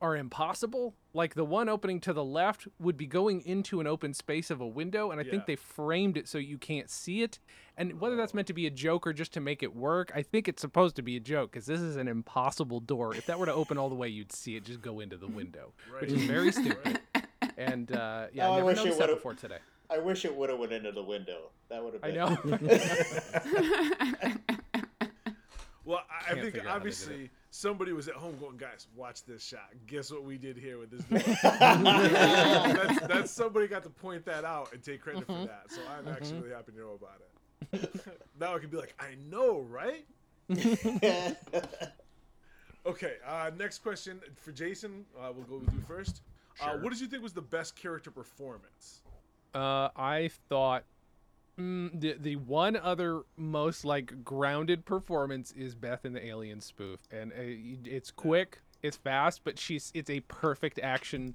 are 0.00 0.16
impossible. 0.16 0.94
Like 1.12 1.34
the 1.34 1.44
one 1.44 1.68
opening 1.68 2.00
to 2.02 2.12
the 2.12 2.24
left 2.24 2.68
would 2.78 2.96
be 2.96 3.06
going 3.06 3.40
into 3.42 3.80
an 3.80 3.86
open 3.86 4.14
space 4.14 4.50
of 4.50 4.60
a 4.60 4.66
window, 4.66 5.10
and 5.10 5.20
I 5.20 5.24
Yeah. 5.24 5.30
think 5.30 5.46
they 5.46 5.56
framed 5.56 6.16
it 6.16 6.28
so 6.28 6.38
you 6.38 6.58
can't 6.58 6.88
see 6.88 7.22
it. 7.22 7.38
And 7.76 8.00
whether 8.00 8.16
that's 8.16 8.34
meant 8.34 8.46
to 8.48 8.52
be 8.54 8.66
a 8.66 8.70
joke 8.70 9.06
or 9.06 9.12
just 9.12 9.32
to 9.34 9.40
make 9.40 9.62
it 9.62 9.74
work, 9.74 10.12
I 10.14 10.22
think 10.22 10.48
it's 10.48 10.60
supposed 10.60 10.96
to 10.96 11.02
be 11.02 11.16
a 11.16 11.20
joke 11.20 11.50
because 11.52 11.66
this 11.66 11.80
is 11.80 11.96
an 11.96 12.06
impossible 12.08 12.80
door. 12.80 13.14
If 13.14 13.26
that 13.26 13.38
were 13.38 13.46
to 13.46 13.54
open 13.54 13.78
all 13.78 13.88
the 13.88 13.94
way, 13.94 14.08
you'd 14.08 14.32
see 14.32 14.56
it 14.56 14.64
just 14.64 14.80
go 14.82 15.00
into 15.00 15.16
the 15.16 15.28
window, 15.28 15.72
which 16.00 16.10
is 16.12 16.22
very 16.24 16.52
stupid. 16.52 17.00
And 17.56 17.90
uh, 17.92 18.28
yeah, 18.32 18.46
Oh, 18.48 18.52
I 18.52 18.54
I 18.54 18.56
never 18.56 18.66
wish 18.66 18.76
it 18.78 18.80
noticed 18.80 18.98
that 18.98 19.08
would've- 19.08 19.18
before 19.18 19.34
today. 19.34 19.58
I 19.90 19.98
wish 19.98 20.24
it 20.26 20.36
would 20.36 20.50
have 20.50 20.58
went 20.58 20.72
into 20.72 20.92
the 20.92 21.02
window. 21.02 21.50
That 21.70 21.82
would 21.82 21.94
have 21.94 22.04
I 22.04 22.10
been. 22.10 22.14
know. 22.60 24.38
Well, 25.84 26.00
I, 26.10 26.32
I 26.32 26.34
think 26.34 26.44
figure 26.44 26.60
how 26.60 26.64
they 26.64 26.70
did 26.74 26.76
obviously 26.76 27.30
somebody 27.50 27.92
was 27.92 28.08
at 28.08 28.14
home 28.14 28.36
going, 28.38 28.56
guys, 28.56 28.86
watch 28.94 29.24
this 29.24 29.42
shot. 29.44 29.70
Guess 29.86 30.10
what 30.10 30.24
we 30.24 30.36
did 30.38 30.56
here 30.56 30.78
with 30.78 30.90
this? 30.90 31.02
Door? 31.04 31.18
that's, 31.42 33.00
that's 33.06 33.30
somebody 33.30 33.66
got 33.68 33.82
to 33.84 33.90
point 33.90 34.24
that 34.26 34.44
out 34.44 34.72
and 34.72 34.82
take 34.82 35.00
credit 35.02 35.26
Mm-hmm. 35.26 35.42
for 35.42 35.48
that. 35.48 35.64
So 35.70 35.80
I'm 35.98 36.08
actually 36.08 36.40
really 36.40 36.54
happy 36.54 36.72
to 36.72 36.78
know 36.78 36.92
about 37.00 37.20
it. 37.72 37.90
now 38.40 38.54
I 38.54 38.58
can 38.58 38.70
be 38.70 38.76
like, 38.76 38.94
I 39.00 39.16
know, 39.30 39.60
right? 39.68 40.04
Okay. 42.86 43.14
Uh, 43.26 43.50
next 43.58 43.78
question 43.82 44.20
for 44.36 44.50
Jason. 44.52 45.04
Uh, 45.18 45.30
we'll 45.34 45.44
go 45.44 45.58
with 45.58 45.72
you 45.74 45.80
first. 45.86 46.22
Uh, 46.60 46.70
Sure. 46.70 46.78
what 46.80 46.90
did 46.90 47.00
you 47.00 47.06
think 47.06 47.22
was 47.22 47.32
the 47.34 47.42
best 47.42 47.76
character 47.76 48.10
performance? 48.10 49.02
Uh, 49.54 49.88
I 49.94 50.30
thought 50.48 50.84
mm, 51.58 52.00
the 52.00 52.16
the 52.18 52.36
one 52.36 52.76
other 52.76 53.22
most 53.36 53.84
like 53.84 54.24
grounded 54.24 54.84
performance 54.84 55.52
is 55.52 55.74
Beth 55.74 56.04
in 56.04 56.12
the 56.12 56.24
Alien 56.24 56.60
spoof, 56.60 57.00
and 57.10 57.32
uh, 57.32 57.36
it's 57.84 58.10
quick, 58.10 58.60
it's 58.82 58.96
fast, 58.96 59.42
but 59.44 59.58
she's 59.58 59.90
it's 59.94 60.10
a 60.10 60.20
perfect 60.20 60.78
action 60.82 61.34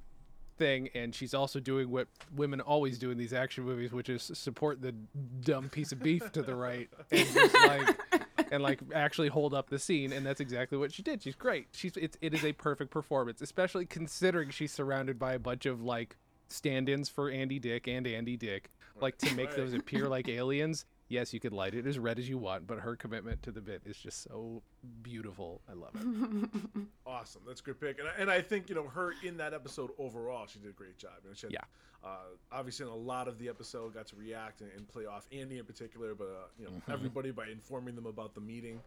thing, 0.58 0.90
and 0.94 1.14
she's 1.14 1.34
also 1.34 1.60
doing 1.60 1.90
what 1.90 2.08
women 2.36 2.62
always 2.62 2.98
do 2.98 3.12
in 3.12 3.18
these 3.18 3.34
action 3.34 3.64
movies, 3.64 3.92
which 3.92 4.10
is 4.10 4.32
support 4.34 4.82
the 4.82 4.94
dumb 5.42 5.70
piece 5.70 5.92
of 5.92 6.02
beef 6.02 6.32
to 6.32 6.42
the 6.42 6.56
right, 6.56 6.90
and 7.12 7.28
just 7.34 7.56
like 7.66 8.00
and 8.52 8.64
like 8.64 8.80
actually 8.94 9.28
hold 9.28 9.54
up 9.54 9.70
the 9.70 9.80
scene, 9.80 10.14
and 10.14 10.26
that's 10.26 10.40
exactly 10.40 10.78
what 10.78 10.92
she 10.92 11.02
did. 11.02 11.22
She's 11.22 11.36
great. 11.36 11.68
She's 11.74 11.98
it's 11.98 12.18
it 12.22 12.34
is 12.34 12.46
a 12.46 12.54
perfect 12.54 12.92
performance, 12.92 13.42
especially 13.42 13.86
considering 13.86 14.50
she's 14.50 14.72
surrounded 14.72 15.20
by 15.20 15.34
a 15.34 15.40
bunch 15.40 15.66
of 15.66 15.82
like 15.82 16.16
stand-ins 16.54 17.10
for 17.10 17.30
Andy 17.30 17.60
Dick 17.60 17.88
and 17.88 18.06
Andy 18.08 18.38
Dick, 18.38 18.70
like 19.02 19.18
to 19.20 19.34
make 19.36 19.50
Right. 19.50 19.58
those 19.58 19.74
appear 19.74 20.08
like 20.08 20.28
aliens. 20.30 20.86
Yes, 21.10 21.34
you 21.34 21.40
could 21.40 21.54
light 21.54 21.76
it 21.76 21.86
as 21.86 22.00
red 22.00 22.18
as 22.18 22.28
you 22.30 22.38
want, 22.38 22.66
but 22.66 22.80
her 22.80 22.96
commitment 22.96 23.44
to 23.44 23.52
the 23.52 23.62
bit 23.62 23.82
is 23.86 23.98
just 23.98 24.24
so 24.24 24.64
beautiful. 25.04 25.62
I 25.70 25.74
love 25.74 25.92
it. 25.96 26.50
Awesome. 27.06 27.42
That's 27.46 27.60
a 27.62 27.64
good 27.64 27.80
pick. 27.80 28.00
And 28.00 28.08
I, 28.08 28.12
and 28.18 28.32
I 28.32 28.42
think, 28.42 28.70
you 28.70 28.76
know, 28.76 28.88
her 28.88 29.14
in 29.24 29.38
that 29.38 29.54
episode 29.54 29.92
overall, 30.00 30.48
she 30.48 30.58
did 30.60 30.70
a 30.70 30.74
great 30.74 30.98
job. 30.98 31.12
You 31.24 31.30
know, 31.30 31.36
she 31.36 31.46
had, 31.48 31.54
Yeah. 31.54 31.60
Uh, 32.04 32.18
obviously, 32.52 32.86
in 32.86 32.92
a 32.92 32.96
lot 32.96 33.28
of 33.28 33.38
the 33.38 33.48
episode, 33.50 33.94
got 33.94 34.08
to 34.08 34.16
react 34.16 34.62
and, 34.62 34.70
and 34.76 34.88
play 34.88 35.06
off 35.06 35.28
Andy 35.32 35.60
in 35.60 35.66
particular, 35.66 36.16
but, 36.16 36.26
uh, 36.26 36.48
you 36.58 36.66
know, 36.66 36.72
Mm-hmm. 36.72 36.92
everybody 36.92 37.32
by 37.32 37.48
informing 37.48 37.96
them 37.96 38.06
about 38.08 38.34
the 38.34 38.42
meeting. 38.42 38.80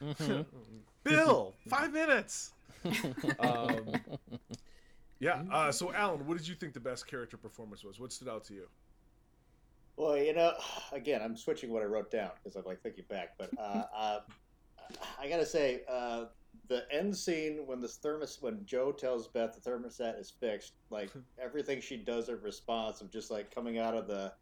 Bill, 1.04 1.54
five 1.68 1.92
minutes. 1.92 2.52
um, 3.40 3.92
yeah. 5.18 5.42
Uh, 5.50 5.72
so, 5.72 5.92
Allen, 5.92 6.26
what 6.26 6.36
did 6.36 6.46
you 6.46 6.54
think 6.54 6.74
the 6.74 6.80
best 6.80 7.06
character 7.06 7.36
performance 7.36 7.84
was? 7.84 7.98
What 7.98 8.12
stood 8.12 8.28
out 8.28 8.44
to 8.44 8.54
you? 8.54 8.68
Well, 9.96 10.16
you 10.16 10.34
know, 10.34 10.52
again, 10.92 11.22
I'm 11.22 11.36
switching 11.36 11.70
what 11.70 11.82
I 11.82 11.86
wrote 11.86 12.10
down 12.10 12.30
because 12.42 12.56
I'm 12.56 12.64
like 12.64 12.82
thinking 12.82 13.04
back, 13.08 13.34
but 13.38 13.50
uh, 13.58 13.84
uh, 13.96 14.18
I 15.18 15.28
gotta 15.28 15.46
say, 15.46 15.82
uh, 15.88 16.26
the 16.68 16.84
end 16.90 17.16
scene 17.16 17.62
when 17.66 17.80
the 17.80 17.88
thermos, 17.88 18.38
when 18.40 18.64
Joe 18.64 18.92
tells 18.92 19.28
Beth 19.28 19.54
the 19.54 19.70
thermostat 19.70 20.18
is 20.18 20.30
fixed, 20.30 20.74
like 20.90 21.10
everything 21.42 21.80
she 21.80 21.96
does 21.96 22.28
in 22.28 22.40
response 22.40 23.00
of 23.00 23.10
just 23.10 23.30
like 23.30 23.54
coming 23.54 23.78
out 23.78 23.94
of 23.94 24.06
the, 24.06 24.32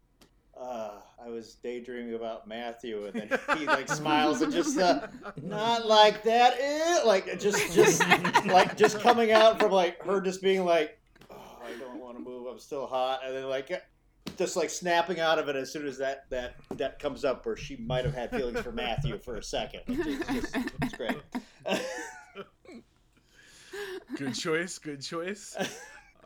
uh, 0.59 0.91
I 1.23 1.29
was 1.29 1.55
daydreaming 1.55 2.15
about 2.15 2.47
Matthew, 2.47 3.05
and 3.05 3.13
then 3.13 3.39
he 3.57 3.65
like 3.67 3.89
smiles 3.89 4.41
and 4.41 4.51
just 4.53 4.77
uh, 4.77 5.07
not 5.41 5.85
like 5.85 6.23
that, 6.23 6.55
eh? 6.59 7.01
like 7.05 7.39
just 7.39 7.73
just 7.73 8.01
like 8.45 8.77
just 8.77 8.99
coming 8.99 9.31
out 9.31 9.59
from 9.59 9.71
like 9.71 10.01
her 10.03 10.21
just 10.21 10.41
being 10.41 10.63
like, 10.65 10.99
oh, 11.31 11.57
I 11.63 11.77
don't 11.79 11.99
want 11.99 12.17
to 12.17 12.23
move, 12.23 12.47
I'm 12.47 12.59
still 12.59 12.87
hot, 12.87 13.21
and 13.25 13.35
then 13.35 13.49
like 13.49 13.69
just 14.37 14.55
like 14.55 14.69
snapping 14.69 15.19
out 15.19 15.39
of 15.39 15.49
it 15.49 15.55
as 15.55 15.71
soon 15.71 15.87
as 15.87 15.97
that 15.97 16.29
that 16.29 16.55
that 16.75 16.99
comes 16.99 17.25
up 17.25 17.45
where 17.45 17.57
she 17.57 17.75
might 17.77 18.05
have 18.05 18.13
had 18.13 18.31
feelings 18.31 18.59
for 18.61 18.71
Matthew 18.71 19.17
for 19.17 19.35
a 19.35 19.43
second. 19.43 19.81
It's, 19.87 20.51
just, 20.51 20.55
it's 20.81 20.93
great. 20.95 21.17
Good 24.15 24.35
choice. 24.35 24.77
Good 24.77 25.01
choice. 25.01 25.55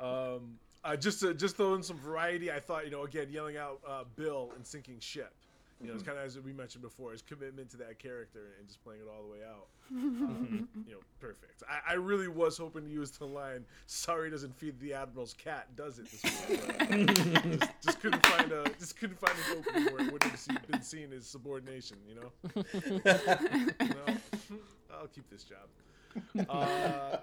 Um, 0.02 0.60
uh, 0.84 0.96
just 0.96 1.20
to 1.22 1.34
just 1.34 1.58
throw 1.58 1.76
in 1.76 1.84
some 1.84 1.98
variety, 1.98 2.52
I 2.52 2.60
thought 2.60 2.86
you 2.86 2.92
know 2.92 3.04
again 3.04 3.28
yelling 3.32 3.58
out 3.58 3.80
uh, 3.88 4.04
Bill 4.15 4.52
and 4.56 4.65
sinking 4.65 5.00
ship. 5.00 5.34
You 5.82 5.88
know, 5.88 5.94
it's 5.94 6.04
kind 6.04 6.18
of 6.18 6.26
as 6.26 6.38
we 6.38 6.52
mentioned 6.52 6.82
before, 6.82 7.13
his 7.13 7.22
commitment 7.22 7.70
to 7.70 7.78
that 7.78 8.00
character 8.00 8.56
and 8.60 8.68
just 8.68 8.84
playing 8.84 9.00
it 9.00 9.08
all 9.08 9.24
the 9.24 9.32
way 9.32 9.39
out. 9.50 9.68
Um, 9.92 10.68
you 10.86 10.92
know, 10.92 11.00
perfect. 11.22 11.63
I, 11.70 11.94
I 11.94 11.96
really 11.96 12.28
was 12.28 12.58
hoping 12.58 12.84
to 12.84 12.89
use 12.92 13.12
the 13.12 13.26
line, 13.26 13.65
"Sorry 13.86 14.30
doesn't 14.30 14.54
feed 14.54 14.78
the 14.82 14.94
admiral's 14.94 15.34
cat, 15.34 15.68
does 15.78 16.00
it?" 16.00 16.12
This 16.12 16.50
week, 16.50 16.62
but, 16.68 16.89
just, 17.60 17.72
just 17.82 18.02
couldn't 18.02 18.26
find 18.26 18.52
a 18.52 18.65
just 18.78 18.98
couldn't 18.98 19.20
find 19.20 19.34
an 19.34 19.58
opening 19.58 19.94
where 19.94 20.06
it 20.06 20.12
wouldn't 20.12 20.32
have 20.34 20.68
been 20.68 20.82
seen 20.82 21.13
as 21.13 21.26
subordination. 21.26 21.96
You 22.10 22.15
know. 22.15 22.63
you 22.84 23.88
know? 23.88 24.18
I'll 24.94 25.08
keep 25.08 25.30
this 25.30 25.46
job. 25.46 26.50
Uh, 26.50 27.18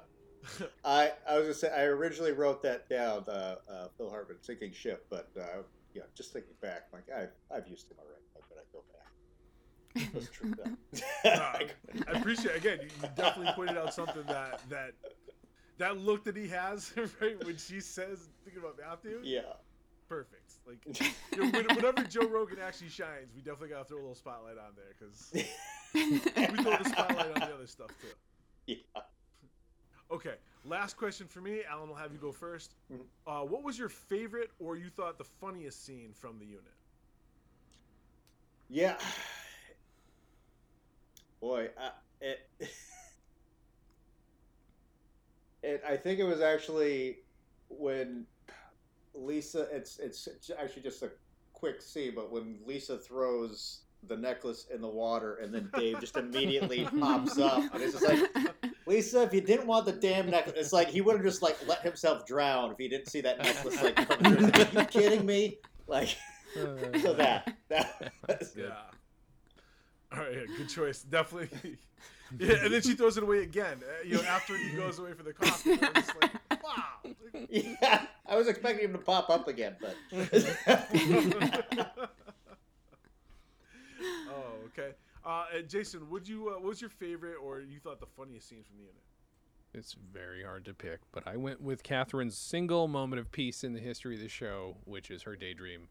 I 0.85 1.13
I 1.29 1.35
was 1.37 1.43
gonna 1.45 1.55
say 1.55 1.73
I 1.75 1.85
originally 1.85 2.33
wrote 2.33 2.63
that 2.63 2.89
down, 2.89 3.25
uh, 3.29 3.57
uh, 3.69 3.89
Phil 3.97 4.11
Hartman 4.11 4.39
sinking 4.41 4.73
ship, 4.73 5.07
but 5.11 5.31
uh, 5.39 5.63
yeah, 5.95 6.03
just 6.15 6.33
thinking 6.33 6.55
back, 6.61 6.85
like 6.93 7.05
I've 7.11 7.33
I've 7.55 7.69
used 7.69 7.91
him 7.91 7.97
already. 7.99 8.23
Why 8.33 8.43
could 8.49 8.59
I 8.59 8.67
go 8.73 8.83
back? 8.93 10.13
That's 10.13 10.29
true. 10.31 10.55
uh, 11.25 12.09
I 12.09 12.19
appreciate 12.19 12.57
again. 12.57 12.79
You, 12.83 12.89
you 13.03 13.09
definitely 13.17 13.53
pointed 13.55 13.77
out 13.79 13.95
something 13.95 14.25
that 14.27 14.61
that 14.69 14.93
that 15.79 15.99
look 15.99 16.25
that 16.25 16.37
he 16.37 16.49
has 16.49 16.93
right 17.21 17.43
when 17.45 17.57
she 17.57 17.81
says 17.81 18.29
thinking 18.45 18.63
about 18.63 18.79
Matthew. 18.79 19.21
yeah. 19.23 19.41
Perfect. 20.09 20.53
Like 20.67 20.79
you 20.87 21.43
know, 21.43 21.51
when- 21.51 21.77
whenever 21.77 22.05
Joe 22.05 22.29
Rogan 22.29 22.59
actually 22.63 22.91
shines, 22.91 23.33
we 23.35 23.41
definitely 23.41 23.71
gotta 23.71 23.85
throw 23.87 23.99
a 23.99 24.01
little 24.01 24.15
spotlight 24.15 24.57
on 24.57 24.73
there 24.77 24.95
because 24.97 25.31
we 25.93 26.63
throw 26.63 26.77
the 26.77 26.89
spotlight 26.89 27.27
on 27.27 27.41
the 27.49 27.55
other 27.55 27.67
stuff 27.67 27.89
too. 28.01 28.09
Yeah. 28.67 28.77
Okay, 30.11 30.37
last 30.65 30.97
question 30.97 31.27
for 31.27 31.41
me. 31.41 31.65
Allen 31.65 31.89
will 31.89 31.97
have 31.97 32.13
you 32.13 32.19
go 32.19 32.33
1st 32.33 32.77
Mhm. 32.91 33.11
Uh, 33.27 33.45
what 33.45 33.63
was 33.63 33.79
your 33.79 33.89
favorite 33.89 34.51
or 34.59 34.77
you 34.77 34.91
thought 34.91 35.19
the 35.19 35.25
funniest 35.25 35.85
scene 35.85 36.15
from 36.15 36.39
the 36.39 36.47
unit? 36.47 36.75
Yeah. 38.69 38.99
Boy, 41.41 41.71
I, 41.79 41.93
it, 42.21 42.51
it. 45.63 45.83
I 45.87 45.97
think 45.97 46.19
it 46.21 46.25
was 46.25 46.41
actually 46.41 47.27
when 47.69 48.27
Lisa. 49.15 49.69
It's 49.75 49.99
it's 49.99 50.29
actually 50.59 50.83
just 50.83 51.03
a 51.03 51.13
quick 51.53 51.83
scene, 51.83 52.15
but 52.15 52.31
when 52.31 52.61
Lisa 52.65 52.99
throws 52.99 53.86
the 54.09 54.17
necklace 54.17 54.67
in 54.75 54.81
the 54.81 54.89
water, 54.89 55.37
and 55.37 55.53
then 55.55 55.71
Dave 55.77 56.01
just 56.01 56.17
immediately 56.17 56.85
pops 57.01 57.39
up, 57.39 57.73
and 57.75 57.83
it's 57.83 57.99
just 58.01 58.05
like. 58.07 58.53
Lisa, 58.89 59.23
if 59.23 59.35
you 59.35 59.41
didn't 59.41 59.67
want 59.67 59.85
the 59.85 59.91
damn 59.91 60.31
necklace, 60.31 60.55
it's 60.57 60.73
like 60.73 60.87
he 60.89 61.01
would 61.01 61.17
have 61.17 61.25
just 61.25 61.43
like 61.43 61.57
let 61.67 61.81
himself 61.83 62.25
drown 62.25 62.71
if 62.71 62.79
he 62.79 62.87
didn't 62.87 63.09
see 63.09 63.21
that 63.21 63.37
necklace. 63.43 63.83
Like, 63.83 63.99
are 64.23 64.81
you 64.81 64.87
kidding 64.91 65.27
me? 65.27 65.59
Like, 65.89 66.17
so 66.55 67.13
that 67.15 67.57
that 67.69 68.13
was- 68.29 68.55
Yeah. 68.57 68.67
All 70.13 70.21
right, 70.21 70.35
yeah, 70.35 70.57
good 70.57 70.69
choice. 70.69 71.03
Definitely. 71.03 71.79
Yeah, 72.39 72.57
and 72.63 72.73
then 72.73 72.81
she 72.83 72.95
throws 72.95 73.17
it 73.17 73.25
away 73.25 73.43
again. 73.43 73.79
Uh, 73.83 74.05
you 74.05 74.15
know, 74.17 74.23
after 74.23 74.57
he 74.57 74.71
goes 74.77 75.01
away 75.01 75.15
for 75.15 75.25
the 75.25 75.33
coffee. 75.33 75.73
I'm 75.73 75.95
just 75.95 76.13
like, 76.23 76.63
wow. 76.63 77.15
Yeah, 77.51 78.07
I 78.25 78.37
was 78.37 78.47
expecting 78.49 78.85
him 78.85 78.93
to 78.93 78.99
pop 78.99 79.31
up 79.31 79.49
again, 79.49 79.77
but 79.81 79.97
oh, 84.31 84.67
okay. 84.67 84.93
Uh, 85.25 85.45
Jason, 85.67 86.09
would 86.11 86.29
you? 86.29 86.49
Uh, 86.49 86.53
what 86.53 86.63
was 86.63 86.81
your 86.81 86.91
favorite, 86.91 87.37
or 87.43 87.61
you 87.61 87.81
thought 87.81 88.01
the 88.01 88.07
funniest 88.17 88.49
scene 88.49 88.63
from 88.63 88.77
the 88.77 88.83
unit? 88.83 89.03
It's 89.75 89.95
very 90.13 90.43
hard 90.43 90.65
to 90.67 90.75
pick, 90.75 91.01
but 91.13 91.27
I 91.27 91.37
went 91.37 91.61
with 91.61 91.83
Catherine's 91.83 92.39
single 92.39 92.89
moment 92.89 93.21
of 93.21 93.31
peace 93.31 93.63
in 93.63 93.75
the 93.75 93.81
history 93.81 94.15
of 94.15 94.23
the 94.23 94.29
show, 94.29 94.77
which 94.85 95.11
is 95.11 95.23
her 95.23 95.37
daydream 95.37 95.89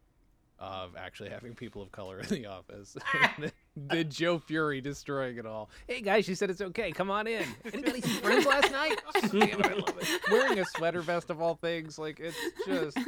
of 0.58 0.96
actually 0.96 1.28
having 1.28 1.54
people 1.54 1.82
of 1.82 1.92
color 1.92 2.18
in 2.20 2.28
the 2.28 2.46
office. 2.46 2.96
the, 3.38 3.52
the 3.76 4.04
Joe 4.04 4.38
Fury 4.38 4.80
destroying 4.80 5.36
it 5.36 5.46
all. 5.46 5.70
Hey 5.86 6.00
guys, 6.00 6.24
she 6.24 6.34
said 6.34 6.50
it's 6.50 6.60
okay. 6.60 6.90
Come 6.92 7.10
on 7.10 7.26
in. 7.26 7.44
Anybody 7.72 8.00
see 8.00 8.14
Friends 8.20 8.46
last 8.46 8.72
night? 8.72 9.00
Damn 9.30 9.62
I 9.62 9.74
love 9.74 9.94
it. 10.00 10.20
Wearing 10.30 10.58
a 10.58 10.64
sweater 10.64 11.02
vest 11.02 11.30
of 11.30 11.40
all 11.40 11.54
things, 11.54 11.98
like 11.98 12.20
it's 12.20 12.36
just. 12.66 12.98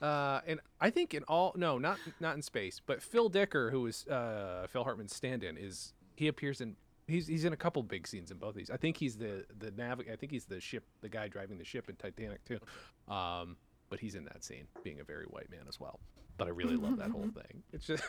Uh, 0.00 0.40
and 0.46 0.60
I 0.80 0.90
think 0.90 1.14
in 1.14 1.24
all 1.24 1.54
no, 1.56 1.78
not 1.78 1.98
not 2.20 2.36
in 2.36 2.42
space, 2.42 2.80
but 2.84 3.02
Phil 3.02 3.28
Dicker, 3.28 3.70
who 3.70 3.86
is 3.86 4.06
uh, 4.06 4.66
Phil 4.70 4.84
Hartman's 4.84 5.14
stand-in, 5.14 5.56
is 5.56 5.92
he 6.14 6.28
appears 6.28 6.60
in 6.60 6.76
he's 7.08 7.26
he's 7.26 7.44
in 7.44 7.52
a 7.52 7.56
couple 7.56 7.82
big 7.82 8.06
scenes 8.06 8.30
in 8.30 8.38
both 8.38 8.54
these. 8.54 8.70
I 8.70 8.76
think 8.76 8.96
he's 8.96 9.16
the 9.16 9.44
the 9.58 9.72
nav. 9.72 10.00
I 10.10 10.16
think 10.16 10.30
he's 10.30 10.44
the 10.44 10.60
ship, 10.60 10.84
the 11.00 11.08
guy 11.08 11.26
driving 11.28 11.58
the 11.58 11.64
ship 11.64 11.88
in 11.88 11.96
Titanic 11.96 12.44
too. 12.44 12.60
Um, 13.12 13.56
but 13.90 13.98
he's 13.98 14.14
in 14.14 14.24
that 14.24 14.44
scene, 14.44 14.66
being 14.84 15.00
a 15.00 15.04
very 15.04 15.24
white 15.24 15.50
man 15.50 15.62
as 15.68 15.80
well. 15.80 15.98
But 16.36 16.46
I 16.46 16.50
really 16.50 16.76
love 16.76 16.98
that 16.98 17.10
whole 17.10 17.22
thing. 17.34 17.62
It's 17.72 17.86
just 17.86 18.04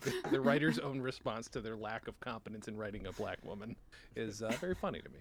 the, 0.00 0.12
the 0.30 0.40
writer's 0.40 0.78
own 0.78 1.00
response 1.00 1.48
to 1.48 1.60
their 1.60 1.76
lack 1.76 2.06
of 2.06 2.20
competence 2.20 2.68
in 2.68 2.76
writing 2.76 3.06
a 3.06 3.12
black 3.12 3.38
woman 3.42 3.74
is 4.14 4.42
uh, 4.42 4.52
very 4.60 4.74
funny 4.74 5.00
to 5.00 5.08
me. 5.08 5.18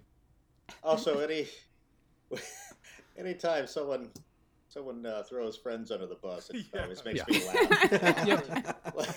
also 0.84 1.20
any 1.20 1.48
anytime 3.18 3.66
someone 3.68 4.10
someone 4.78 5.06
uh, 5.06 5.24
throws 5.24 5.58
friends 5.58 5.92
under 5.92 6.06
the 6.06 6.16
bus, 6.16 6.50
it 6.50 6.66
Yeah. 6.74 6.84
always 6.84 7.04
makes 7.04 7.20
Yeah. 7.28 7.40
me 7.40 7.46
laugh. 7.48 8.28
Yep. 8.28 8.96
Like, 8.96 9.10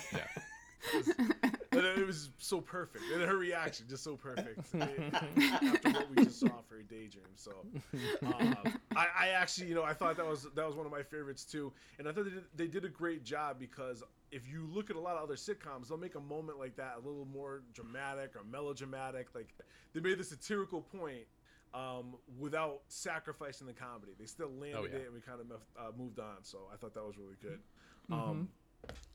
But 1.71 1.85
it 1.85 2.05
was 2.05 2.29
so 2.37 2.59
perfect, 2.59 3.05
and 3.13 3.21
her 3.21 3.37
reaction 3.37 3.85
just 3.87 4.03
so 4.03 4.17
perfect 4.17 4.59
after 4.81 5.89
what 5.91 6.09
we 6.09 6.17
just 6.17 6.39
saw 6.39 6.59
for 6.67 6.75
her 6.75 6.81
daydream. 6.81 7.23
So, 7.35 7.51
um, 8.25 8.73
I, 8.95 9.07
I 9.17 9.27
actually, 9.29 9.67
you 9.69 9.75
know, 9.75 9.83
I 9.83 9.93
thought 9.93 10.17
that 10.17 10.27
was 10.27 10.47
that 10.53 10.67
was 10.67 10.75
one 10.75 10.85
of 10.85 10.91
my 10.91 11.01
favorites 11.03 11.45
too, 11.45 11.71
and 11.97 12.09
I 12.09 12.11
thought 12.11 12.25
they 12.25 12.31
did, 12.31 12.43
they 12.55 12.67
did 12.67 12.83
a 12.83 12.89
great 12.89 13.23
job 13.23 13.57
because 13.57 14.03
if 14.31 14.49
you 14.51 14.67
look 14.69 14.89
at 14.89 14.97
a 14.97 14.99
lot 14.99 15.15
of 15.15 15.23
other 15.23 15.35
sitcoms, 15.35 15.87
they'll 15.87 15.97
make 15.97 16.15
a 16.15 16.19
moment 16.19 16.59
like 16.59 16.75
that 16.75 16.95
a 17.01 17.07
little 17.07 17.25
more 17.31 17.61
dramatic 17.73 18.35
or 18.35 18.43
melodramatic. 18.43 19.29
Like 19.33 19.53
they 19.93 20.01
made 20.01 20.17
the 20.17 20.23
satirical 20.25 20.81
point 20.81 21.25
um, 21.73 22.15
without 22.39 22.81
sacrificing 22.87 23.67
the 23.67 23.73
comedy. 23.73 24.11
They 24.19 24.25
still 24.25 24.49
landed 24.59 24.77
Oh, 24.77 24.83
yeah. 24.85 24.97
it, 24.99 25.05
and 25.05 25.13
we 25.13 25.21
kind 25.21 25.39
of 25.39 25.51
uh, 25.77 25.91
moved 25.97 26.19
on. 26.19 26.37
So 26.43 26.59
I 26.73 26.77
thought 26.77 26.93
that 26.93 27.03
was 27.03 27.17
really 27.17 27.35
good. 27.41 27.59
Um, 28.11 28.49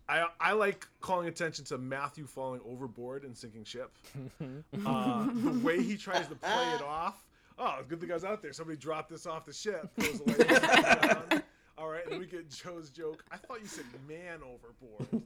I 0.08 0.26
I 0.40 0.52
like 0.52 0.86
calling 1.00 1.26
attention 1.28 1.64
to 1.66 1.78
Matthew 1.78 2.26
falling 2.26 2.60
overboard 2.64 3.24
and 3.24 3.36
sinking 3.36 3.64
ship. 3.64 3.92
Uh, 4.86 5.26
the 5.32 5.58
way 5.64 5.82
he 5.82 5.96
tries 5.96 6.28
to 6.28 6.34
play 6.36 6.72
it 6.74 6.82
off. 6.82 7.24
Oh, 7.58 7.78
good 7.88 8.00
thing 8.00 8.10
I 8.10 8.14
was 8.14 8.24
out 8.24 8.40
there. 8.42 8.52
Somebody 8.52 8.76
dropped 8.78 9.08
this 9.10 9.26
off 9.26 9.44
the 9.46 9.52
ship. 9.52 9.90
Throws 11.94 12.10
the 12.10 12.10
light 12.10 12.10
down. 12.10 12.12
All 12.12 12.12
right, 12.12 12.12
and 12.12 12.12
then 12.12 12.20
we 12.20 12.26
get 12.26 12.50
Joe's 12.50 12.90
joke. 12.90 13.24
I 13.30 13.36
thought 13.36 13.60
you 13.60 13.68
said 13.68 13.84
man 14.08 14.40
overboard. 14.42 15.08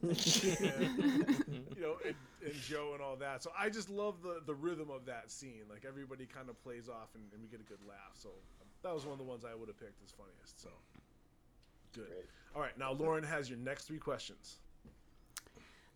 And, 0.61 1.65
you 1.75 1.81
know, 1.81 1.97
and, 2.05 2.15
and 2.45 2.53
Joe 2.67 2.91
and 2.93 3.01
all 3.01 3.15
that. 3.17 3.43
So 3.43 3.51
I 3.57 3.69
just 3.69 3.89
love 3.89 4.21
the 4.21 4.41
the 4.45 4.53
rhythm 4.53 4.89
of 4.89 5.05
that 5.05 5.31
scene. 5.31 5.63
Like 5.69 5.85
everybody 5.87 6.25
kind 6.25 6.49
of 6.49 6.61
plays 6.63 6.89
off, 6.89 7.09
and, 7.15 7.23
and 7.33 7.41
we 7.41 7.47
get 7.47 7.59
a 7.59 7.63
good 7.63 7.81
laugh. 7.87 8.13
So 8.13 8.29
um, 8.29 8.67
that 8.83 8.93
was 8.93 9.05
one 9.05 9.13
of 9.13 9.19
the 9.19 9.25
ones 9.25 9.45
I 9.45 9.55
would 9.55 9.67
have 9.67 9.79
picked 9.79 10.03
as 10.03 10.11
funniest. 10.11 10.61
So 10.61 10.69
good. 11.93 12.07
Great. 12.07 12.25
All 12.55 12.61
right, 12.61 12.77
now 12.77 12.91
Lauren 12.93 13.23
has 13.23 13.49
your 13.49 13.59
next 13.59 13.85
three 13.85 13.99
questions. 13.99 14.57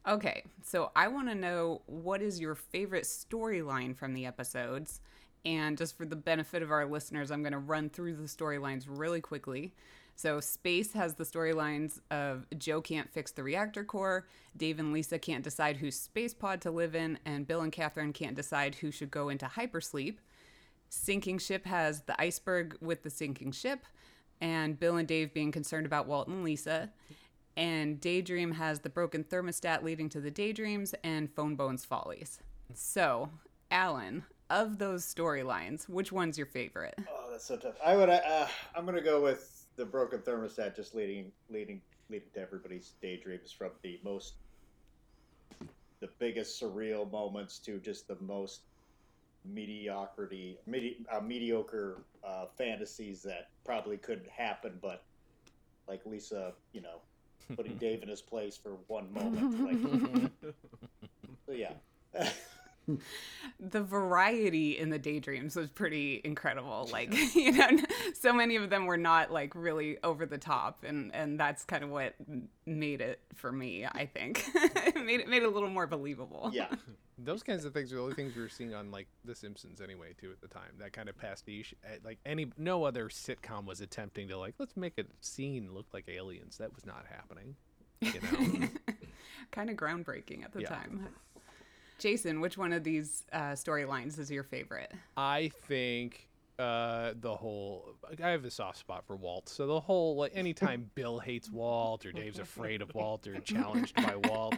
Okay, 0.08 0.44
so 0.64 0.92
I 0.96 1.08
want 1.08 1.30
to 1.30 1.36
know 1.36 1.82
what 1.88 2.22
is 2.22 2.40
your 2.40 2.56
favorite 2.56 3.06
storyline 3.06 3.96
from 3.96 4.14
the 4.14 4.28
episodes? 4.28 5.02
And 5.46 5.78
just 5.78 5.98
for 5.98 6.06
the 6.06 6.16
benefit 6.16 6.64
of 6.64 6.72
our 6.72 6.86
listeners, 6.86 7.32
I'm 7.32 7.42
going 7.42 7.54
to 7.54 7.60
run 7.60 7.90
through 7.90 8.16
the 8.16 8.24
storylines 8.24 8.86
really 8.88 9.22
quickly. 9.22 9.74
So, 10.18 10.40
Space 10.40 10.94
has 10.94 11.16
the 11.16 11.26
storylines 11.26 12.00
of 12.10 12.46
Joe 12.58 12.80
can't 12.82 13.12
fix 13.12 13.32
the 13.32 13.44
reactor 13.44 13.84
core, 13.84 14.28
Dave 14.56 14.80
and 14.80 14.94
Lisa 14.94 15.20
can't 15.20 15.44
decide 15.44 15.78
whose 15.78 16.00
space 16.00 16.34
pod 16.34 16.62
to 16.62 16.72
live 16.72 16.96
in, 16.96 17.20
and 17.26 17.46
Bill 17.46 17.62
and 17.62 17.72
Catherine 17.72 18.14
can't 18.14 18.36
decide 18.36 18.76
who 18.76 18.92
should 18.92 19.12
go 19.12 19.28
into 19.28 19.46
hypersleep. 19.46 20.18
Sinking 20.88 21.40
Ship 21.40 21.66
has 21.66 22.04
the 22.04 22.20
iceberg 22.22 22.78
with 22.80 23.04
the 23.04 23.10
sinking 23.10 23.52
ship, 23.52 23.86
and 24.40 24.80
Bill 24.80 24.96
and 24.96 25.08
Dave 25.08 25.34
being 25.34 25.52
concerned 25.52 25.86
about 25.86 26.08
Walt 26.08 26.28
and 26.28 26.44
Lisa. 26.44 26.92
And 27.58 28.00
Daydream 28.00 28.52
has 28.54 28.80
the 28.80 28.90
broken 28.90 29.24
thermostat 29.24 29.84
leading 29.84 30.10
to 30.10 30.20
the 30.22 30.32
daydreams 30.32 30.94
and 31.04 31.32
Phone 31.34 31.56
Bones 31.56 31.86
Follies. 31.86 32.40
So, 32.74 33.30
Allen, 33.72 34.24
of 34.50 34.78
those 34.78 35.06
storylines, 35.06 35.88
which 35.88 36.12
one's 36.12 36.38
your 36.38 36.48
favorite? 36.48 36.96
oh, 37.10 37.32
that's 37.32 37.46
so 37.46 37.58
tough. 37.58 37.76
I 37.84 37.96
would. 37.96 38.10
Uh, 38.10 38.48
I'm 38.76 38.86
gonna 38.86 39.02
go 39.02 39.22
with 39.22 39.55
the 39.78 39.86
broken 39.86 40.20
thermostat, 40.20 40.76
just 40.76 40.96
leading, 40.96 41.32
leading, 41.50 41.82
leading 42.10 42.30
to 42.34 42.40
everybody's 42.40 42.94
daydreams 43.02 43.52
from 43.52 43.72
the 43.84 44.00
most, 44.04 44.36
the 46.02 46.10
biggest 46.20 46.62
surreal 46.62 47.10
moments 47.12 47.60
to 47.60 47.80
just 47.80 48.08
the 48.08 48.18
most 48.22 48.62
mediocrity, 49.44 50.58
medi- 50.66 51.06
uh, 51.12 51.20
mediocre 51.20 51.98
uh, 52.24 52.46
fantasies 52.58 53.22
that 53.24 53.50
probably 53.66 53.98
couldn't 53.98 54.30
happen, 54.30 54.80
but 54.82 55.04
like 55.88 56.02
Lisa, 56.06 56.54
you 56.74 56.82
know, 56.82 57.02
putting 57.56 57.78
Dave 57.80 58.02
in 58.02 58.10
his 58.10 58.22
place 58.22 58.58
for 58.58 58.78
one 58.88 59.12
moment. 59.14 59.62
Like, 59.64 60.54
so 61.46 61.54
yeah. 61.54 61.74
the 63.60 63.82
variety 63.84 64.78
in 64.78 64.90
the 64.90 65.00
daydreams 65.00 65.56
was 65.56 65.70
pretty 65.70 66.22
incredible. 66.24 66.88
Like, 66.92 67.14
you 67.36 67.52
know, 67.52 67.70
so 68.14 68.34
many 68.34 68.56
of 68.56 68.70
them 68.70 68.86
were 68.86 68.98
not 68.98 69.32
like 69.32 69.54
really 69.56 69.98
over 70.04 70.26
the 70.26 70.38
top, 70.38 70.84
and 70.84 71.14
and 71.14 71.40
that's 71.40 71.64
kind 71.66 71.84
of 71.84 71.90
what 71.90 72.16
made 72.66 73.02
it 73.02 73.20
for 73.36 73.52
me. 73.52 73.86
I 73.86 74.06
think 74.06 74.46
it 74.56 75.04
made 75.06 75.20
it 75.22 75.28
made 75.28 75.44
it 75.44 75.46
a 75.46 75.50
little 75.50 75.70
more 75.70 75.88
believable. 75.88 76.50
Yeah. 76.54 76.68
Those 77.18 77.44
kinds 77.44 77.64
of 77.64 77.74
things 77.74 77.94
are 77.94 77.96
the 77.96 78.02
only 78.02 78.14
things 78.14 78.36
we 78.36 78.42
were 78.42 78.50
seeing 78.50 78.74
on 78.74 78.92
like 78.92 79.08
The 79.24 79.34
Simpsons 79.34 79.80
anyway, 79.80 80.10
too, 80.20 80.32
at 80.32 80.42
the 80.42 80.50
time. 80.54 80.72
That 80.80 80.92
kind 80.92 81.08
of 81.08 81.18
pastiche, 81.18 81.74
eh, 81.86 81.96
like 82.04 82.20
any 82.26 82.48
no 82.58 82.84
other 82.84 83.08
sitcom 83.08 83.66
was 83.66 83.80
attempting 83.80 84.28
to 84.28 84.38
like 84.38 84.56
let's 84.60 84.76
make 84.76 84.98
a 85.00 85.06
scene 85.22 85.74
look 85.74 85.86
like 85.94 86.10
aliens. 86.10 86.58
That 86.58 86.76
was 86.76 86.86
not 86.86 87.06
happening. 87.10 87.56
You 88.02 88.20
know. 88.22 88.68
kind 89.52 89.70
of 89.70 89.78
groundbreaking 89.78 90.44
at 90.44 90.52
the 90.52 90.62
Yeah. 90.64 90.70
time. 90.70 91.08
Jason, 91.98 92.42
which 92.42 92.58
one 92.58 92.74
of 92.74 92.84
these 92.84 93.24
uh, 93.32 93.52
storylines 93.52 94.20
is 94.20 94.30
your 94.30 94.44
favorite? 94.44 94.92
I 95.18 95.52
think 95.68 96.28
uh 96.58 97.14
the 97.20 97.36
whole 97.36 97.96
I 98.24 98.30
have 98.30 98.46
a 98.46 98.52
soft 98.52 98.78
spot 98.78 99.04
for 99.06 99.18
Walt. 99.18 99.50
So 99.50 99.68
the 99.68 99.80
whole 99.80 100.16
like 100.16 100.32
anytime 100.34 100.90
Bill 100.96 101.20
hates 101.20 101.52
Walt 101.52 102.06
or 102.06 102.14
Dave's 102.14 102.40
afraid 102.40 102.82
of 102.82 102.96
Walt 102.96 103.28
or 103.28 103.40
challenged 103.42 103.96
by 103.96 104.16
Walt. 104.16 104.56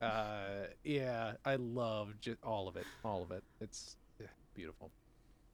Uh 0.00 0.66
yeah, 0.84 1.32
I 1.44 1.56
love 1.56 2.20
just 2.20 2.36
all 2.42 2.68
of 2.68 2.76
it. 2.76 2.84
All 3.02 3.22
of 3.22 3.30
it. 3.30 3.42
It's 3.62 3.96
yeah, 4.20 4.26
beautiful. 4.54 4.90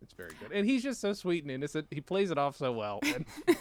It's 0.03 0.15
very 0.15 0.31
good. 0.41 0.53
And 0.53 0.67
he's 0.67 0.83
just 0.83 1.01
so 1.01 1.13
sweet 1.13 1.45
and 1.45 1.51
innocent. 1.51 1.87
He 1.91 2.01
plays 2.01 2.31
it 2.31 2.39
off 2.39 2.57
so 2.57 2.73
well. 2.73 3.01
And, 3.05 3.25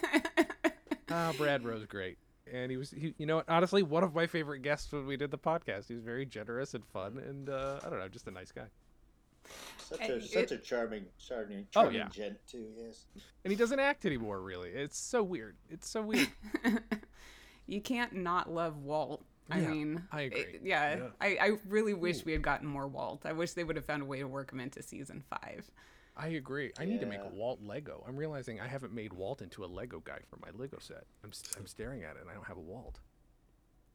ah, 1.10 1.32
Brad 1.36 1.64
Rowe's 1.64 1.84
great. 1.86 2.18
And 2.52 2.70
he 2.70 2.76
was 2.76 2.90
he, 2.90 3.14
you 3.18 3.26
know 3.26 3.42
honestly 3.48 3.82
one 3.82 4.02
of 4.04 4.14
my 4.14 4.26
favorite 4.26 4.60
guests 4.60 4.90
when 4.92 5.06
we 5.06 5.16
did 5.16 5.30
the 5.30 5.38
podcast. 5.38 5.88
He 5.88 5.94
was 5.94 6.02
very 6.02 6.26
generous 6.26 6.74
and 6.74 6.84
fun 6.86 7.18
and 7.18 7.48
uh 7.48 7.80
I 7.84 7.88
don't 7.90 7.98
know, 7.98 8.08
just 8.08 8.26
a 8.26 8.30
nice 8.30 8.52
guy. 8.52 8.66
Such 9.78 10.00
Hey, 10.00 10.12
a 10.12 10.16
it- 10.16 10.24
such 10.24 10.52
a 10.52 10.58
charming, 10.58 11.06
charming, 11.18 11.66
Oh, 11.74 11.82
charming 11.82 11.94
yeah. 11.96 12.08
gent 12.08 12.38
too. 12.46 12.66
Yes. 12.76 13.06
And 13.44 13.50
he 13.50 13.56
doesn't 13.56 13.80
act 13.80 14.04
anymore 14.04 14.40
really. 14.40 14.70
It's 14.70 14.98
so 14.98 15.22
weird. 15.22 15.56
It's 15.70 15.88
so 15.88 16.02
weird. 16.02 16.28
You 17.66 17.82
can't 17.82 18.14
not 18.14 18.50
love 18.50 18.78
Walt. 18.82 19.22
I 19.50 19.60
Yeah, 19.60 19.68
mean, 19.68 20.02
I 20.10 20.22
agree. 20.22 20.40
it- 20.40 20.60
yeah, 20.64 20.96
Yeah. 20.96 21.02
I, 21.20 21.26
I 21.38 21.50
really 21.68 21.92
wish 21.94 22.24
we 22.24 22.32
had 22.32 22.40
gotten 22.42 22.66
more 22.66 22.88
Walt. 22.88 23.26
I 23.26 23.32
wish 23.34 23.52
they 23.52 23.62
would 23.64 23.76
have 23.76 23.84
found 23.84 24.00
a 24.02 24.06
way 24.06 24.20
to 24.20 24.26
work 24.26 24.52
him 24.52 24.60
into 24.60 24.82
season 24.82 25.22
five. 25.28 25.70
I 26.20 26.28
agree. 26.28 26.72
I 26.78 26.84
need 26.84 27.00
to 27.00 27.06
make 27.06 27.20
a 27.20 27.28
Walt 27.28 27.60
Lego. 27.62 28.04
I'm 28.08 28.16
realizing 28.16 28.60
I 28.60 28.66
haven't 28.66 28.92
made 28.92 29.12
Walt 29.12 29.40
into 29.40 29.64
a 29.64 29.66
Lego 29.66 30.00
guy 30.00 30.18
for 30.28 30.36
my 30.44 30.48
Lego 30.58 30.78
set. 30.80 31.04
I'm, 31.22 31.30
s- 31.30 31.44
I'm 31.56 31.66
staring 31.68 32.02
at 32.02 32.16
it 32.16 32.22
and 32.22 32.30
I 32.30 32.34
don't 32.34 32.46
have 32.46 32.56
a 32.56 32.60
Walt. 32.60 32.98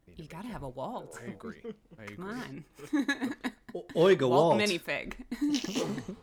I 0.07 0.12
need 0.12 0.15
to 0.17 0.23
You 0.23 0.29
gotta 0.29 0.47
have 0.47 0.63
a 0.63 0.69
Walt. 0.69 1.19
I 1.21 1.31
agree. 1.31 1.62
I 1.99 2.03
agree. 2.03 2.15
Come 2.15 2.63
on, 2.95 3.36
O- 3.75 3.86
Oiga 3.95 4.21
Walt 4.29 4.57
Walt. 4.57 4.62
minifig. 4.62 5.15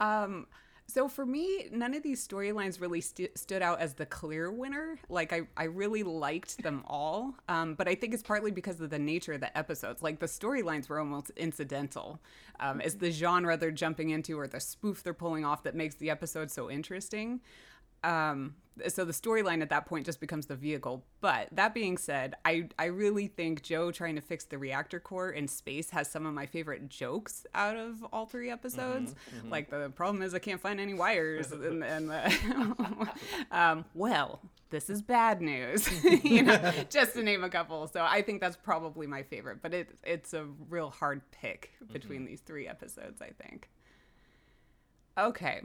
um, 0.00 0.46
so 0.88 1.06
for 1.06 1.26
me, 1.26 1.68
none 1.70 1.92
of 1.92 2.02
these 2.02 2.26
storylines 2.26 2.80
really 2.80 3.02
st- 3.02 3.36
stood 3.36 3.60
out 3.60 3.78
as 3.78 3.92
the 3.92 4.06
clear 4.06 4.50
winner. 4.50 4.98
Like 5.10 5.34
I, 5.34 5.42
I 5.54 5.64
really 5.64 6.02
liked 6.02 6.62
them 6.62 6.82
all, 6.86 7.34
um, 7.46 7.74
but 7.74 7.86
I 7.86 7.94
think 7.94 8.14
it's 8.14 8.22
partly 8.22 8.50
because 8.50 8.80
of 8.80 8.88
the 8.88 8.98
nature 8.98 9.34
of 9.34 9.40
the 9.40 9.56
episodes. 9.56 10.02
Like 10.02 10.18
the 10.18 10.26
storylines 10.26 10.88
were 10.88 10.98
almost 10.98 11.30
incidental. 11.36 12.20
Um, 12.58 12.80
it's 12.80 12.94
the 12.94 13.10
genre 13.10 13.58
they're 13.58 13.70
jumping 13.70 14.10
into 14.10 14.38
or 14.40 14.48
the 14.48 14.60
spoof 14.60 15.02
they're 15.02 15.12
pulling 15.12 15.44
off 15.44 15.62
that 15.64 15.74
makes 15.74 15.96
the 15.96 16.08
episode 16.08 16.50
so 16.50 16.70
interesting. 16.70 17.40
Um, 18.04 18.54
so 18.86 19.04
the 19.04 19.12
storyline 19.12 19.62
at 19.62 19.70
that 19.70 19.86
point 19.86 20.06
just 20.06 20.20
becomes 20.20 20.46
the 20.46 20.54
vehicle. 20.54 21.04
But 21.20 21.48
that 21.52 21.74
being 21.74 21.98
said, 21.98 22.36
I 22.44 22.68
I 22.78 22.86
really 22.86 23.26
think 23.26 23.62
Joe 23.62 23.90
trying 23.90 24.14
to 24.16 24.20
fix 24.20 24.44
the 24.44 24.58
reactor 24.58 25.00
core 25.00 25.30
in 25.30 25.48
space 25.48 25.90
has 25.90 26.10
some 26.10 26.26
of 26.26 26.34
my 26.34 26.46
favorite 26.46 26.88
jokes 26.88 27.46
out 27.54 27.76
of 27.76 28.04
all 28.12 28.26
three 28.26 28.50
episodes. 28.50 29.14
Like 29.48 29.70
the 29.70 29.90
problem 29.90 30.22
is 30.22 30.34
I 30.34 30.38
can't 30.38 30.60
find 30.60 30.80
any 30.80 30.94
wires, 30.94 31.52
and, 31.52 31.82
and 31.82 32.10
the, 32.10 33.08
um, 33.50 33.84
well, 33.94 34.40
this 34.70 34.90
is 34.90 35.02
bad 35.02 35.40
news. 35.40 35.88
you 36.24 36.42
know, 36.42 36.72
just 36.90 37.14
to 37.14 37.22
name 37.22 37.44
a 37.44 37.50
couple. 37.50 37.86
So 37.88 38.06
I 38.08 38.22
think 38.22 38.40
that's 38.40 38.56
probably 38.56 39.06
my 39.06 39.22
favorite. 39.22 39.58
But 39.62 39.74
it 39.74 39.88
it's 40.04 40.34
a 40.34 40.46
real 40.68 40.90
hard 40.90 41.22
pick 41.30 41.72
between 41.92 42.24
these 42.24 42.40
three 42.40 42.68
episodes. 42.68 43.20
I 43.20 43.30
think. 43.42 43.68
Okay. 45.16 45.62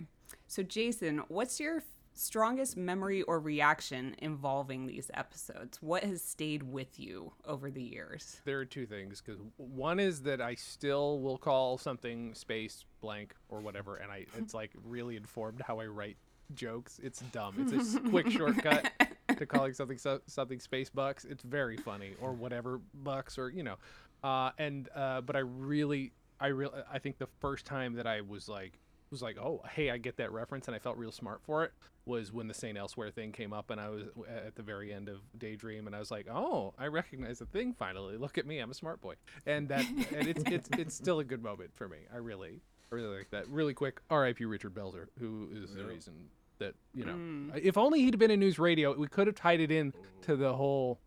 So, 0.48 0.64
Jason, 0.64 1.22
what's 1.28 1.60
your 1.60 1.84
strongest 2.14 2.78
memory 2.78 3.22
or 3.24 3.40
reaction 3.40 4.16
involving 4.20 4.88
these 4.88 5.10
episodes? 5.14 5.82
What 5.82 6.04
has 6.04 6.22
stayed 6.22 6.64
with 6.64 7.00
you 7.00 7.34
over 7.46 7.72
the 7.72 7.82
years? 7.82 8.42
There 8.46 8.60
are 8.60 8.66
two 8.66 8.86
things 8.86 9.22
because 9.22 9.42
one 9.58 10.00
is 10.00 10.22
that 10.24 10.42
I 10.42 10.56
still 10.56 11.20
will 11.20 11.38
call 11.38 11.78
something 11.78 12.34
space 12.34 12.86
blank 13.02 13.36
or 13.50 13.60
whatever, 13.60 13.96
and 13.98 14.12
I 14.12 14.26
it's 14.38 14.54
like 14.54 14.72
really 14.84 15.16
informed 15.16 15.62
how 15.66 15.80
I 15.80 15.86
write 15.86 16.18
jokes. 16.54 17.00
It's 17.04 17.20
dumb. 17.32 17.56
It's 17.60 17.96
a 17.96 18.00
quick 18.10 18.30
shortcut 18.30 18.92
to 19.38 19.46
calling 19.46 19.74
something 19.74 19.98
so, 19.98 20.22
something 20.28 20.60
space 20.60 20.90
bucks. 20.90 21.26
It's 21.26 21.44
very 21.44 21.78
funny 21.78 22.14
or 22.22 22.34
whatever 22.34 22.80
bucks 23.04 23.38
or 23.38 23.50
you 23.50 23.64
know, 23.64 23.76
uh, 24.24 24.52
and 24.58 24.90
uh, 24.96 25.22
but 25.22 25.36
I 25.36 25.40
really 25.40 26.12
I 26.40 26.48
real 26.48 26.74
I 26.92 27.00
think 27.00 27.18
the 27.18 27.30
first 27.40 27.66
time 27.66 27.94
that 27.94 28.08
I 28.08 28.22
was 28.22 28.50
like 28.50 28.80
was 29.14 29.22
like 29.22 29.38
oh 29.38 29.62
hey 29.72 29.92
I 29.92 29.98
get 29.98 30.18
that 30.18 30.32
reference 30.34 30.68
and 30.68 30.76
I 30.76 30.80
felt 30.80 30.98
real 30.98 31.12
smart 31.12 31.42
for 31.44 31.64
it 31.64 31.72
was 32.06 32.34
when 32.34 32.48
the 32.48 32.54
Saint 32.54 32.78
Elsewhere 32.78 33.12
thing 33.12 33.32
came 33.32 33.54
up 33.54 33.70
and 33.70 33.80
I 33.80 33.88
was 33.90 34.04
at 34.28 34.56
the 34.56 34.64
very 34.64 34.92
end 34.92 35.08
of 35.08 35.20
Daydream 35.38 35.88
and 35.88 35.96
I 35.96 36.00
was 36.00 36.12
like 36.12 36.28
oh 36.30 36.74
I 36.78 36.88
recognize 36.88 37.40
the 37.40 37.46
thing 37.46 37.74
finally. 37.74 38.18
Look 38.18 38.38
at 38.38 38.46
me 38.46 38.60
I'm 38.60 38.72
a 38.72 38.74
smart 38.74 39.00
boy. 39.00 39.14
And 39.46 39.70
that 39.70 39.86
and 40.14 40.28
it's 40.28 40.44
it's 40.48 40.70
it's 40.78 40.96
still 40.96 41.20
a 41.20 41.24
good 41.24 41.44
moment 41.44 41.70
for 41.76 41.88
me. 41.88 42.00
I 42.14 42.18
really 42.18 42.60
I 42.92 42.96
really 42.96 43.18
like 43.18 43.30
that. 43.30 43.48
Really 43.48 43.74
quick 43.74 44.02
R.I.P. 44.10 44.44
Richard 44.46 44.74
Belzer 44.74 45.08
who 45.20 45.48
is 45.54 45.74
the 45.76 45.86
reason 45.86 46.14
that 46.58 46.74
you 46.94 47.06
know 47.06 47.14
mm. 47.14 47.62
if 47.64 47.78
only 47.78 48.02
he'd 48.02 48.18
been 48.18 48.32
in 48.32 48.40
NewsRadio 48.40 48.98
we 48.98 49.08
could 49.08 49.28
have 49.28 49.36
tied 49.36 49.60
it 49.60 49.72
in 49.72 49.94
to 50.24 50.36
the 50.36 50.54
whole 50.54 51.00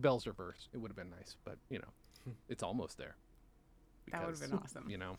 Belzer 0.00 0.34
verse. 0.34 0.68
It 0.72 0.78
would 0.78 0.90
have 0.90 0.96
been 0.96 1.10
nice 1.10 1.36
but 1.44 1.58
you 1.68 1.78
know 1.78 1.88
hmm. 2.24 2.32
it's 2.48 2.62
almost 2.62 2.96
there. 2.96 3.16
That 4.10 4.24
would 4.24 4.38
have 4.38 4.50
been 4.50 4.58
awesome. 4.58 4.88
you 4.88 4.96
know 4.96 5.16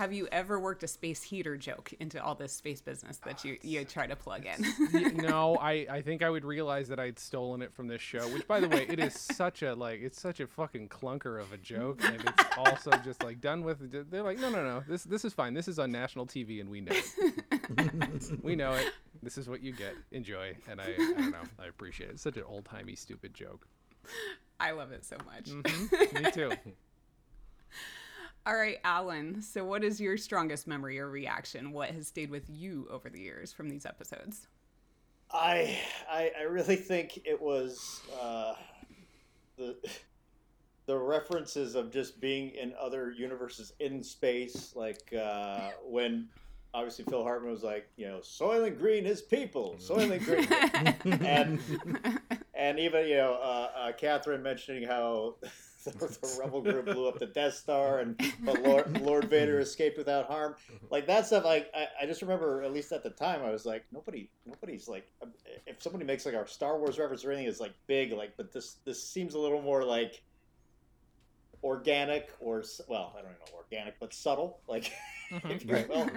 Have 0.00 0.14
you 0.14 0.28
ever 0.32 0.58
worked 0.58 0.82
a 0.82 0.88
space 0.88 1.22
heater 1.22 1.58
joke 1.58 1.92
into 2.00 2.24
all 2.24 2.34
this 2.34 2.54
space 2.54 2.80
business 2.80 3.18
that 3.26 3.44
you, 3.44 3.58
you 3.60 3.84
try 3.84 4.06
to 4.06 4.16
plug 4.16 4.46
in? 4.46 5.14
No, 5.14 5.58
I, 5.60 5.86
I 5.90 6.00
think 6.00 6.22
I 6.22 6.30
would 6.30 6.42
realize 6.42 6.88
that 6.88 6.98
I'd 6.98 7.18
stolen 7.18 7.60
it 7.60 7.74
from 7.74 7.86
this 7.86 8.00
show. 8.00 8.26
Which, 8.28 8.48
by 8.48 8.60
the 8.60 8.68
way, 8.70 8.86
it 8.88 8.98
is 8.98 9.12
such 9.12 9.60
a 9.60 9.74
like 9.74 10.00
it's 10.00 10.18
such 10.18 10.40
a 10.40 10.46
fucking 10.46 10.88
clunker 10.88 11.38
of 11.38 11.52
a 11.52 11.58
joke, 11.58 12.02
and 12.02 12.18
it's 12.18 12.44
also 12.56 12.92
just 13.04 13.22
like 13.22 13.42
done 13.42 13.62
with. 13.62 14.10
They're 14.10 14.22
like, 14.22 14.38
no, 14.38 14.48
no, 14.48 14.64
no, 14.64 14.82
this 14.88 15.04
this 15.04 15.26
is 15.26 15.34
fine. 15.34 15.52
This 15.52 15.68
is 15.68 15.78
on 15.78 15.92
national 15.92 16.26
TV, 16.26 16.62
and 16.62 16.70
we 16.70 16.80
know 16.80 16.94
it. 16.94 18.32
we 18.42 18.56
know 18.56 18.72
it. 18.72 18.86
This 19.22 19.36
is 19.36 19.50
what 19.50 19.62
you 19.62 19.72
get. 19.72 19.94
Enjoy, 20.12 20.56
and 20.66 20.80
I, 20.80 20.94
I 20.94 20.96
don't 20.96 21.30
know. 21.30 21.42
I 21.62 21.66
appreciate 21.66 22.08
it. 22.08 22.12
It's 22.14 22.22
such 22.22 22.38
an 22.38 22.44
old 22.46 22.64
timey 22.64 22.94
stupid 22.94 23.34
joke. 23.34 23.66
I 24.58 24.70
love 24.70 24.92
it 24.92 25.04
so 25.04 25.18
much. 25.26 25.50
Mhm, 25.50 26.22
Me 26.24 26.30
too. 26.30 26.52
All 28.50 28.56
right, 28.56 28.78
Allen. 28.82 29.40
So, 29.42 29.64
what 29.64 29.84
is 29.84 30.00
your 30.00 30.16
strongest 30.16 30.66
memory 30.66 30.98
or 30.98 31.08
reaction? 31.08 31.70
What 31.70 31.90
has 31.90 32.08
stayed 32.08 32.30
with 32.30 32.50
you 32.50 32.88
over 32.90 33.08
the 33.08 33.20
years 33.20 33.52
from 33.52 33.68
these 33.68 33.86
episodes? 33.86 34.48
I, 35.30 35.78
I 36.10 36.32
I 36.40 36.42
really 36.42 36.74
think 36.74 37.20
it 37.24 37.40
was 37.40 38.00
uh, 38.20 38.54
the 39.56 39.76
the 40.86 40.98
references 40.98 41.76
of 41.76 41.92
just 41.92 42.20
being 42.20 42.50
in 42.50 42.74
other 42.80 43.12
universes 43.12 43.72
in 43.78 44.02
space, 44.02 44.72
like 44.74 45.14
uh, 45.14 45.70
when 45.86 46.26
obviously 46.74 47.04
Phil 47.04 47.22
Hartman 47.22 47.52
was 47.52 47.62
like, 47.62 47.88
you 47.96 48.08
know, 48.08 48.18
Soylent 48.18 48.80
Green 48.80 49.06
is 49.06 49.22
people, 49.22 49.76
Soylent 49.78 50.24
Green, 50.24 51.20
and 51.24 51.60
and 52.54 52.80
even 52.80 53.06
you 53.06 53.14
know 53.14 53.34
uh, 53.40 53.68
uh, 53.76 53.92
Catherine 53.92 54.42
mentioning 54.42 54.82
how 54.82 55.36
the, 55.84 55.92
the 55.92 56.36
rebel 56.38 56.60
group 56.60 56.84
blew 56.84 57.08
up 57.08 57.18
the 57.18 57.26
Death 57.26 57.54
Star 57.54 58.00
and 58.00 58.20
but 58.42 58.62
Lord, 58.62 59.00
Lord 59.00 59.24
Vader 59.24 59.54
mm-hmm. 59.54 59.62
escaped 59.62 59.96
without 59.96 60.26
harm. 60.26 60.54
Mm-hmm. 60.54 60.86
Like 60.90 61.06
that 61.06 61.26
stuff. 61.26 61.44
Like 61.44 61.70
I, 61.74 61.86
I 62.02 62.06
just 62.06 62.20
remember 62.20 62.62
at 62.62 62.72
least 62.72 62.92
at 62.92 63.02
the 63.02 63.10
time 63.10 63.42
I 63.42 63.50
was 63.50 63.64
like 63.64 63.84
nobody 63.90 64.28
nobody's 64.44 64.88
like 64.88 65.06
um, 65.22 65.32
if 65.66 65.82
somebody 65.82 66.04
makes 66.04 66.26
like 66.26 66.34
our 66.34 66.46
Star 66.46 66.78
Wars 66.78 66.98
reference 66.98 67.24
or 67.24 67.32
anything 67.32 67.48
is 67.48 67.60
like 67.60 67.72
big 67.86 68.12
like 68.12 68.36
but 68.36 68.52
this 68.52 68.76
this 68.84 69.02
seems 69.02 69.34
a 69.34 69.38
little 69.38 69.62
more 69.62 69.84
like 69.84 70.22
organic 71.62 72.30
or 72.40 72.62
well 72.88 73.14
I 73.18 73.22
don't 73.22 73.30
know 73.30 73.56
organic 73.56 73.98
but 74.00 74.12
subtle 74.12 74.60
like 74.68 74.92
if 75.30 75.64
you 75.64 75.70
mm-hmm. 75.70 75.72
Right. 75.72 75.88
will. 75.88 76.08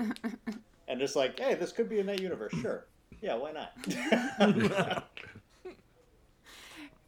and 0.88 1.00
just 1.00 1.16
like 1.16 1.40
hey 1.40 1.56
this 1.56 1.72
could 1.72 1.90
be 1.90 2.00
in 2.00 2.06
that 2.08 2.22
universe 2.22 2.54
sure 2.62 2.88
yeah 3.22 3.36
why 3.36 3.52
not 3.52 5.08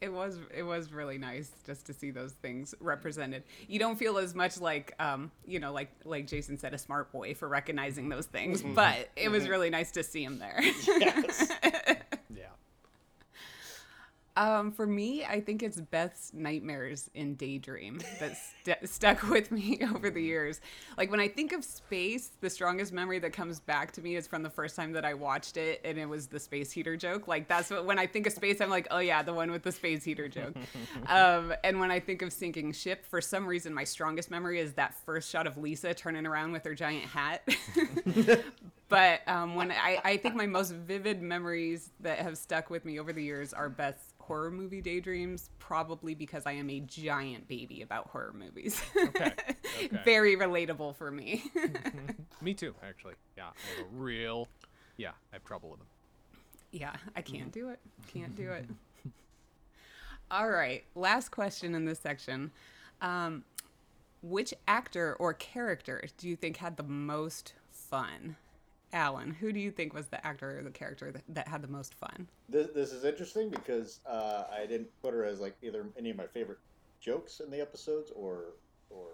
It 0.00 0.12
was 0.12 0.38
it 0.54 0.62
was 0.62 0.92
really 0.92 1.16
nice 1.16 1.50
just 1.64 1.86
to 1.86 1.94
see 1.94 2.10
those 2.10 2.32
things 2.32 2.74
represented. 2.80 3.44
You 3.66 3.78
don't 3.78 3.96
feel 3.96 4.18
as 4.18 4.34
much 4.34 4.60
like 4.60 4.94
um, 4.98 5.30
you 5.46 5.58
know, 5.58 5.72
like 5.72 5.90
like 6.04 6.26
Jason 6.26 6.58
said, 6.58 6.74
a 6.74 6.78
smart 6.78 7.10
boy 7.12 7.34
for 7.34 7.48
recognizing 7.48 8.08
those 8.08 8.26
things, 8.26 8.62
but 8.62 9.08
it 9.16 9.30
was 9.30 9.48
really 9.48 9.70
nice 9.70 9.92
to 9.92 10.02
see 10.02 10.22
him 10.22 10.38
there. 10.38 10.60
yes. 10.86 11.50
Um, 14.36 14.70
for 14.70 14.86
me, 14.86 15.24
I 15.24 15.40
think 15.40 15.62
it's 15.62 15.80
Beth's 15.80 16.32
nightmares 16.34 17.10
in 17.14 17.36
Daydream 17.36 18.00
that 18.20 18.36
st- 18.36 18.88
stuck 18.88 19.22
with 19.30 19.50
me 19.50 19.80
over 19.94 20.10
the 20.10 20.22
years. 20.22 20.60
Like 20.98 21.10
when 21.10 21.20
I 21.20 21.28
think 21.28 21.52
of 21.52 21.64
space, 21.64 22.32
the 22.40 22.50
strongest 22.50 22.92
memory 22.92 23.18
that 23.20 23.32
comes 23.32 23.60
back 23.60 23.92
to 23.92 24.02
me 24.02 24.16
is 24.16 24.26
from 24.26 24.42
the 24.42 24.50
first 24.50 24.76
time 24.76 24.92
that 24.92 25.06
I 25.06 25.14
watched 25.14 25.56
it, 25.56 25.80
and 25.84 25.98
it 25.98 26.06
was 26.06 26.26
the 26.26 26.38
space 26.38 26.70
heater 26.70 26.96
joke. 26.96 27.26
Like 27.26 27.48
that's 27.48 27.70
what 27.70 27.86
when 27.86 27.98
I 27.98 28.06
think 28.06 28.26
of 28.26 28.34
space, 28.34 28.60
I'm 28.60 28.68
like, 28.68 28.86
oh 28.90 28.98
yeah, 28.98 29.22
the 29.22 29.32
one 29.32 29.50
with 29.50 29.62
the 29.62 29.72
space 29.72 30.04
heater 30.04 30.28
joke. 30.28 30.54
um, 31.06 31.54
and 31.64 31.80
when 31.80 31.90
I 31.90 31.98
think 31.98 32.20
of 32.20 32.30
sinking 32.30 32.72
ship, 32.72 33.06
for 33.06 33.22
some 33.22 33.46
reason, 33.46 33.72
my 33.72 33.84
strongest 33.84 34.30
memory 34.30 34.60
is 34.60 34.74
that 34.74 34.94
first 35.06 35.30
shot 35.30 35.46
of 35.46 35.56
Lisa 35.56 35.94
turning 35.94 36.26
around 36.26 36.52
with 36.52 36.64
her 36.64 36.74
giant 36.74 37.06
hat. 37.06 37.48
but 38.88 39.26
um, 39.26 39.54
when 39.54 39.72
I, 39.72 40.00
I 40.04 40.16
think 40.18 40.34
my 40.34 40.46
most 40.46 40.72
vivid 40.72 41.22
memories 41.22 41.90
that 42.00 42.18
have 42.18 42.36
stuck 42.36 42.68
with 42.68 42.84
me 42.84 43.00
over 43.00 43.14
the 43.14 43.22
years 43.22 43.54
are 43.54 43.70
Beth's 43.70 44.12
horror 44.26 44.50
movie 44.50 44.80
daydreams, 44.80 45.50
probably 45.58 46.14
because 46.14 46.44
I 46.46 46.52
am 46.52 46.68
a 46.70 46.80
giant 46.80 47.48
baby 47.48 47.82
about 47.82 48.08
horror 48.08 48.34
movies. 48.36 48.80
Okay. 48.96 49.32
okay. 49.84 50.00
Very 50.04 50.36
relatable 50.36 50.96
for 50.96 51.10
me. 51.10 51.44
Me 52.40 52.54
too, 52.54 52.74
actually. 52.86 53.14
Yeah, 53.36 53.44
I 53.44 53.78
have 53.78 53.86
a 53.86 53.96
real. 53.96 54.48
Yeah, 54.96 55.10
I 55.32 55.36
have 55.36 55.44
trouble 55.44 55.70
with 55.70 55.78
them. 55.80 55.88
yeah, 56.72 56.94
I 57.14 57.22
can't 57.22 57.52
do 57.52 57.68
it. 57.70 57.78
Can't 58.12 58.34
do 58.36 58.50
it. 58.50 58.66
All 60.30 60.48
right, 60.50 60.84
last 60.94 61.30
question 61.30 61.74
in 61.74 61.84
this 61.84 62.00
section. 62.00 62.50
Um, 63.00 63.44
which 64.22 64.52
actor 64.66 65.14
or 65.18 65.34
character 65.34 66.02
do 66.18 66.28
you 66.28 66.34
think 66.36 66.56
had 66.56 66.76
the 66.76 66.82
most 66.82 67.54
fun? 67.70 68.36
Allen, 68.92 69.30
who 69.30 69.52
do 69.52 69.60
you 69.60 69.70
think 69.70 69.92
was 69.92 70.06
the 70.06 70.24
actor 70.26 70.58
or 70.58 70.62
the 70.62 70.70
character 70.70 71.12
that, 71.12 71.22
that 71.28 71.48
had 71.48 71.62
the 71.62 71.68
most 71.68 71.94
fun? 71.94 72.28
This, 72.48 72.68
this 72.74 72.92
is 72.92 73.04
interesting 73.04 73.50
because 73.50 74.00
uh, 74.06 74.44
I 74.52 74.66
didn't 74.66 74.88
put 75.02 75.12
her 75.12 75.24
as 75.24 75.40
like 75.40 75.56
either 75.62 75.86
any 75.98 76.10
of 76.10 76.16
my 76.16 76.26
favorite 76.26 76.58
jokes 77.00 77.40
in 77.40 77.50
the 77.50 77.60
episodes 77.60 78.10
or 78.14 78.54
or 78.90 79.08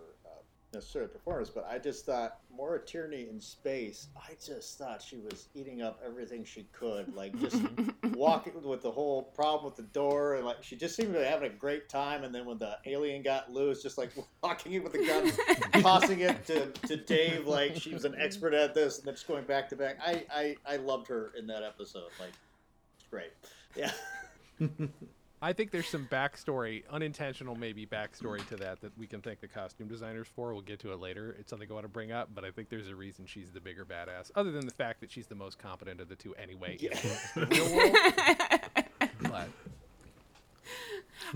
necessarily 0.73 1.11
performers, 1.11 1.51
but 1.51 1.66
I 1.68 1.79
just 1.79 2.07
thought 2.07 2.39
Maura 2.55 2.81
Tierney 2.81 3.29
in 3.29 3.41
space. 3.41 4.09
I 4.16 4.33
just 4.45 4.79
thought 4.79 5.03
she 5.03 5.16
was 5.16 5.49
eating 5.55 5.83
up 5.83 6.01
everything 6.05 6.45
she 6.45 6.66
could, 6.73 7.14
like 7.14 7.39
just 7.39 7.62
walking 8.14 8.62
with 8.62 8.83
the 8.83 8.91
whole 8.91 9.23
problem 9.23 9.64
with 9.64 9.77
the 9.77 9.91
door, 9.93 10.37
and 10.37 10.45
like 10.45 10.62
she 10.62 10.77
just 10.77 10.97
seemed 10.97 11.12
to 11.14 11.20
be 11.20 11.25
having 11.25 11.51
a 11.51 11.55
great 11.55 11.89
time. 11.89 12.25
And 12.25 12.35
then 12.35 12.47
when 12.47 12.59
the 12.59 12.79
alien 12.87 13.23
got 13.23 13.53
loose, 13.53 13.83
just 13.83 13.99
like 13.99 14.11
walking 14.43 14.73
in 14.73 14.83
with 14.83 14.93
the 14.93 15.07
gun, 15.07 15.83
tossing 15.83 16.20
it 16.20 16.45
to, 16.47 16.66
to 16.87 16.97
Dave, 16.97 17.47
like 17.47 17.77
she 17.77 17.93
was 17.93 18.05
an 18.05 18.14
expert 18.18 18.55
at 18.55 18.75
this, 18.75 18.99
and 18.99 19.07
then 19.07 19.14
just 19.14 19.29
going 19.29 19.45
back 19.45 19.68
to 19.70 19.77
back. 19.77 19.99
I 20.05 20.25
I, 20.33 20.57
I 20.66 20.77
loved 20.77 21.09
her 21.09 21.33
in 21.39 21.47
that 21.49 21.62
episode. 21.62 22.11
Like 22.18 22.33
it's 22.99 23.09
great. 23.11 23.33
Yeah. 23.77 23.93
I 25.45 25.53
think 25.53 25.72
there's 25.72 25.88
some 25.88 26.07
backstory, 26.07 26.84
unintentional 26.88 27.57
maybe 27.57 27.84
backstory 27.84 28.47
to 28.47 28.57
that 28.59 28.80
that 28.80 28.97
we 28.97 29.09
can 29.09 29.20
thank 29.20 29.40
the 29.40 29.49
costume 29.49 29.88
designers 29.88 30.28
for. 30.28 30.53
We'll 30.53 30.62
get 30.62 30.78
to 30.80 30.93
it 30.93 31.01
later. 31.01 31.34
It's 31.36 31.51
something 31.51 31.68
I 31.68 31.74
want 31.74 31.84
to 31.84 31.88
bring 31.88 32.12
up, 32.12 32.30
but 32.32 32.45
I 32.45 32.53
think 32.53 32.68
there's 32.68 32.86
a 32.86 32.95
reason 32.95 33.26
she's 33.26 33.51
the 33.51 33.61
bigger 33.61 33.84
badass, 33.84 34.30
other 34.36 34.53
than 34.53 34.66
the 34.66 34.72
fact 34.72 35.01
that 35.01 35.11
she's 35.11 35.26
the 35.26 35.34
most 35.34 35.59
competent 35.59 36.01
of 36.01 36.09
the 36.09 36.14
two 36.14 36.32
anyway. 36.36 36.78
in 36.80 36.90
the 37.34 37.47
real 37.47 37.76
world. 37.76 37.97
But 39.22 39.49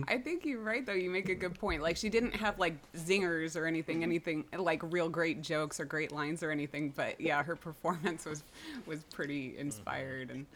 I 0.08 0.18
think 0.18 0.44
you're 0.44 0.60
right 0.60 0.84
though. 0.84 0.92
You 0.92 1.10
make 1.10 1.28
a 1.28 1.34
good 1.34 1.58
point. 1.58 1.82
Like 1.82 1.96
she 1.96 2.08
didn't 2.08 2.34
have 2.36 2.58
like 2.58 2.74
zingers 2.94 3.56
or 3.56 3.66
anything, 3.66 4.02
anything 4.02 4.44
like 4.56 4.80
real 4.82 5.08
great 5.08 5.42
jokes 5.42 5.80
or 5.80 5.84
great 5.84 6.12
lines 6.12 6.42
or 6.42 6.50
anything. 6.50 6.92
But 6.94 7.20
yeah, 7.20 7.42
her 7.42 7.56
performance 7.56 8.24
was 8.24 8.42
was 8.86 9.04
pretty 9.04 9.56
inspired, 9.58 10.30
and 10.30 10.46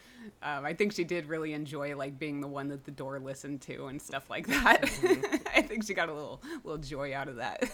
um, 0.43 0.65
I 0.65 0.73
think 0.73 0.93
she 0.93 1.03
did 1.03 1.27
really 1.27 1.53
enjoy 1.53 1.95
like 1.95 2.19
being 2.19 2.41
the 2.41 2.47
one 2.47 2.67
that 2.69 2.85
the 2.85 2.91
door 2.91 3.19
listened 3.19 3.61
to 3.61 3.87
and 3.87 4.01
stuff 4.01 4.29
like 4.29 4.47
that. 4.47 4.83
I 5.55 5.61
think 5.61 5.85
she 5.85 5.93
got 5.93 6.09
a 6.09 6.13
little 6.13 6.41
little 6.63 6.81
joy 6.81 7.15
out 7.15 7.27
of 7.27 7.37
that. 7.37 7.69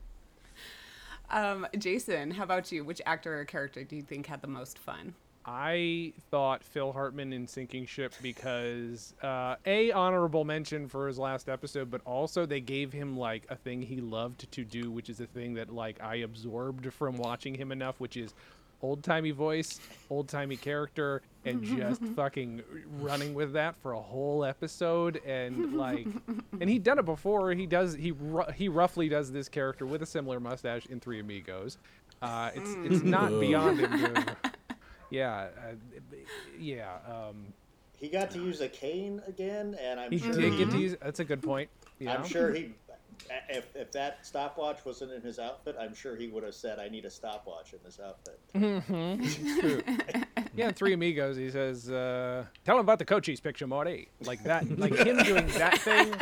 um, 1.30 1.66
Jason, 1.76 2.30
how 2.30 2.44
about 2.44 2.70
you? 2.72 2.84
Which 2.84 3.02
actor 3.06 3.40
or 3.40 3.44
character 3.44 3.84
do 3.84 3.96
you 3.96 4.02
think 4.02 4.26
had 4.26 4.42
the 4.42 4.48
most 4.48 4.78
fun? 4.78 5.14
I 5.50 6.12
thought 6.30 6.62
Phil 6.62 6.92
Hartman 6.92 7.32
in 7.32 7.46
Sinking 7.46 7.86
Ship 7.86 8.12
because 8.20 9.14
uh, 9.22 9.56
a 9.64 9.90
honorable 9.92 10.44
mention 10.44 10.88
for 10.88 11.08
his 11.08 11.18
last 11.18 11.48
episode, 11.48 11.90
but 11.90 12.02
also 12.04 12.44
they 12.44 12.60
gave 12.60 12.92
him 12.92 13.16
like 13.16 13.46
a 13.48 13.56
thing 13.56 13.80
he 13.80 14.02
loved 14.02 14.52
to 14.52 14.62
do, 14.62 14.90
which 14.90 15.08
is 15.08 15.20
a 15.20 15.26
thing 15.26 15.54
that 15.54 15.72
like 15.72 16.02
I 16.02 16.16
absorbed 16.16 16.92
from 16.92 17.16
watching 17.16 17.54
him 17.54 17.72
enough, 17.72 17.98
which 17.98 18.18
is 18.18 18.34
old 18.82 19.02
timey 19.02 19.30
voice, 19.30 19.80
old 20.10 20.28
timey 20.28 20.58
character, 20.58 21.22
and 21.46 21.64
just 21.64 22.04
fucking 22.16 22.60
running 23.00 23.32
with 23.32 23.54
that 23.54 23.74
for 23.76 23.92
a 23.92 24.00
whole 24.00 24.44
episode. 24.44 25.18
And 25.24 25.74
like, 25.78 26.06
and 26.60 26.68
he'd 26.68 26.82
done 26.82 26.98
it 26.98 27.06
before. 27.06 27.52
He 27.52 27.64
does 27.64 27.94
he 27.94 28.12
ru- 28.12 28.52
he 28.54 28.68
roughly 28.68 29.08
does 29.08 29.32
this 29.32 29.48
character 29.48 29.86
with 29.86 30.02
a 30.02 30.06
similar 30.06 30.40
mustache 30.40 30.84
in 30.90 31.00
Three 31.00 31.20
Amigos. 31.20 31.78
Uh, 32.20 32.50
it's 32.54 32.74
it's 32.84 33.02
not 33.02 33.30
beyond 33.40 33.80
him 33.80 33.96
doing. 33.96 34.26
Yeah, 35.10 35.48
uh, 35.58 35.74
yeah. 36.58 36.96
Um, 37.06 37.52
He 37.98 38.08
got 38.08 38.30
to 38.32 38.38
use 38.38 38.60
a 38.60 38.68
cane 38.68 39.22
again, 39.26 39.76
and 39.80 39.98
I'm 39.98 40.10
he 40.12 40.18
sure 40.18 40.32
did 40.32 40.52
he, 40.52 40.58
get 40.58 40.70
to 40.70 40.78
use. 40.78 40.96
That's 41.02 41.20
a 41.20 41.24
good 41.24 41.42
point. 41.42 41.70
Yeah. 41.98 42.14
I'm 42.14 42.26
sure 42.26 42.52
he. 42.52 42.74
If, 43.50 43.74
if 43.74 43.90
that 43.92 44.24
stopwatch 44.24 44.84
wasn't 44.84 45.12
in 45.12 45.22
his 45.22 45.40
outfit, 45.40 45.74
I'm 45.78 45.92
sure 45.92 46.14
he 46.14 46.28
would 46.28 46.44
have 46.44 46.54
said, 46.54 46.78
"I 46.78 46.88
need 46.88 47.04
a 47.04 47.10
stopwatch 47.10 47.72
in 47.72 47.80
this 47.84 47.98
outfit." 47.98 48.38
True. 49.60 49.82
yeah, 50.56 50.68
in 50.68 50.74
Three 50.74 50.92
Amigos, 50.92 51.36
he 51.36 51.50
says, 51.50 51.90
uh, 51.90 52.44
"Tell 52.64 52.76
him 52.76 52.80
about 52.80 53.00
the 53.00 53.04
Cochise 53.04 53.40
picture, 53.40 53.66
Marty." 53.66 54.08
Like 54.24 54.44
that, 54.44 54.78
like 54.78 54.94
him 54.94 55.16
doing 55.24 55.46
that 55.48 55.78
thing. 55.78 56.14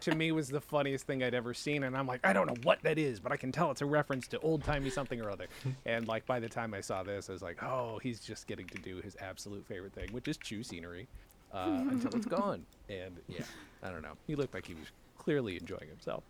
To 0.00 0.14
me, 0.14 0.32
was 0.32 0.48
the 0.48 0.60
funniest 0.60 1.06
thing 1.06 1.22
I'd 1.22 1.34
ever 1.34 1.52
seen, 1.52 1.82
and 1.82 1.96
I'm 1.96 2.06
like, 2.06 2.20
I 2.24 2.32
don't 2.32 2.46
know 2.46 2.56
what 2.62 2.82
that 2.82 2.98
is, 2.98 3.20
but 3.20 3.32
I 3.32 3.36
can 3.36 3.52
tell 3.52 3.70
it's 3.70 3.82
a 3.82 3.86
reference 3.86 4.26
to 4.28 4.38
old 4.40 4.64
timey 4.64 4.90
something 4.90 5.20
or 5.20 5.30
other. 5.30 5.46
And 5.86 6.06
like 6.06 6.26
by 6.26 6.40
the 6.40 6.48
time 6.48 6.74
I 6.74 6.80
saw 6.80 7.02
this, 7.02 7.28
I 7.28 7.32
was 7.32 7.42
like, 7.42 7.62
oh, 7.62 7.98
he's 8.02 8.20
just 8.20 8.46
getting 8.46 8.66
to 8.68 8.78
do 8.78 8.98
his 8.98 9.16
absolute 9.20 9.66
favorite 9.66 9.92
thing, 9.92 10.08
which 10.12 10.28
is 10.28 10.36
chew 10.36 10.62
scenery 10.62 11.08
uh, 11.52 11.84
until 11.90 12.14
it's 12.14 12.26
gone. 12.40 12.64
And 12.88 13.16
yeah, 13.28 13.42
I 13.82 13.90
don't 13.90 14.02
know. 14.02 14.14
He 14.26 14.36
looked 14.36 14.54
like 14.54 14.66
he 14.66 14.74
was 14.74 14.86
clearly 15.18 15.56
enjoying 15.56 15.88
himself. 15.88 16.22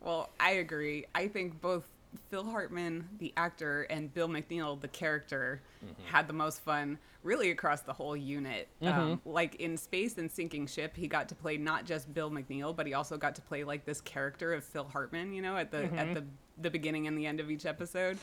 Well, 0.00 0.30
I 0.40 0.52
agree. 0.52 1.06
I 1.14 1.28
think 1.28 1.60
both 1.60 1.86
Phil 2.30 2.44
Hartman, 2.44 3.08
the 3.18 3.32
actor, 3.36 3.82
and 3.82 4.12
Bill 4.12 4.28
McNeil, 4.28 4.80
the 4.80 4.88
character, 4.88 5.60
mm-hmm. 5.84 6.02
had 6.06 6.26
the 6.28 6.32
most 6.32 6.60
fun 6.60 6.98
really 7.22 7.50
across 7.50 7.80
the 7.82 7.92
whole 7.92 8.16
unit. 8.16 8.68
Um, 8.82 8.88
mm-hmm. 8.92 9.28
like 9.28 9.56
in 9.56 9.76
Space 9.76 10.16
and 10.18 10.30
Sinking 10.30 10.66
Ship, 10.68 10.94
he 10.96 11.08
got 11.08 11.28
to 11.28 11.34
play 11.34 11.56
not 11.56 11.84
just 11.84 12.12
Bill 12.12 12.30
McNeil, 12.30 12.74
but 12.74 12.86
he 12.86 12.94
also 12.94 13.16
got 13.16 13.34
to 13.34 13.42
play 13.42 13.64
like 13.64 13.84
this 13.84 14.00
character 14.00 14.54
of 14.54 14.64
Phil 14.64 14.84
Hartman, 14.84 15.32
you 15.32 15.42
know, 15.42 15.56
at 15.56 15.70
the 15.70 15.84
at 15.84 15.90
mm-hmm. 15.90 16.14
the 16.14 16.24
the 16.58 16.70
beginning 16.70 17.06
and 17.06 17.18
the 17.18 17.26
end 17.26 17.40
of 17.40 17.50
each 17.50 17.66
episode. 17.66 18.18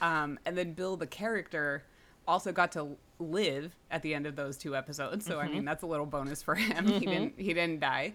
Um, 0.00 0.38
and 0.44 0.56
then 0.56 0.74
Bill, 0.74 0.96
the 0.96 1.06
character, 1.06 1.84
also 2.26 2.52
got 2.52 2.72
to 2.72 2.96
live 3.18 3.74
at 3.90 4.02
the 4.02 4.14
end 4.14 4.26
of 4.26 4.36
those 4.36 4.56
two 4.56 4.76
episodes. 4.76 5.24
So 5.24 5.38
I 5.38 5.48
mean, 5.48 5.64
that's 5.64 5.82
a 5.82 5.86
little 5.86 6.06
bonus 6.06 6.42
for 6.42 6.54
him. 6.54 6.86
He 7.02 7.06
didn't 7.06 7.34
he 7.38 7.54
didn't 7.54 7.80
die. 7.80 8.12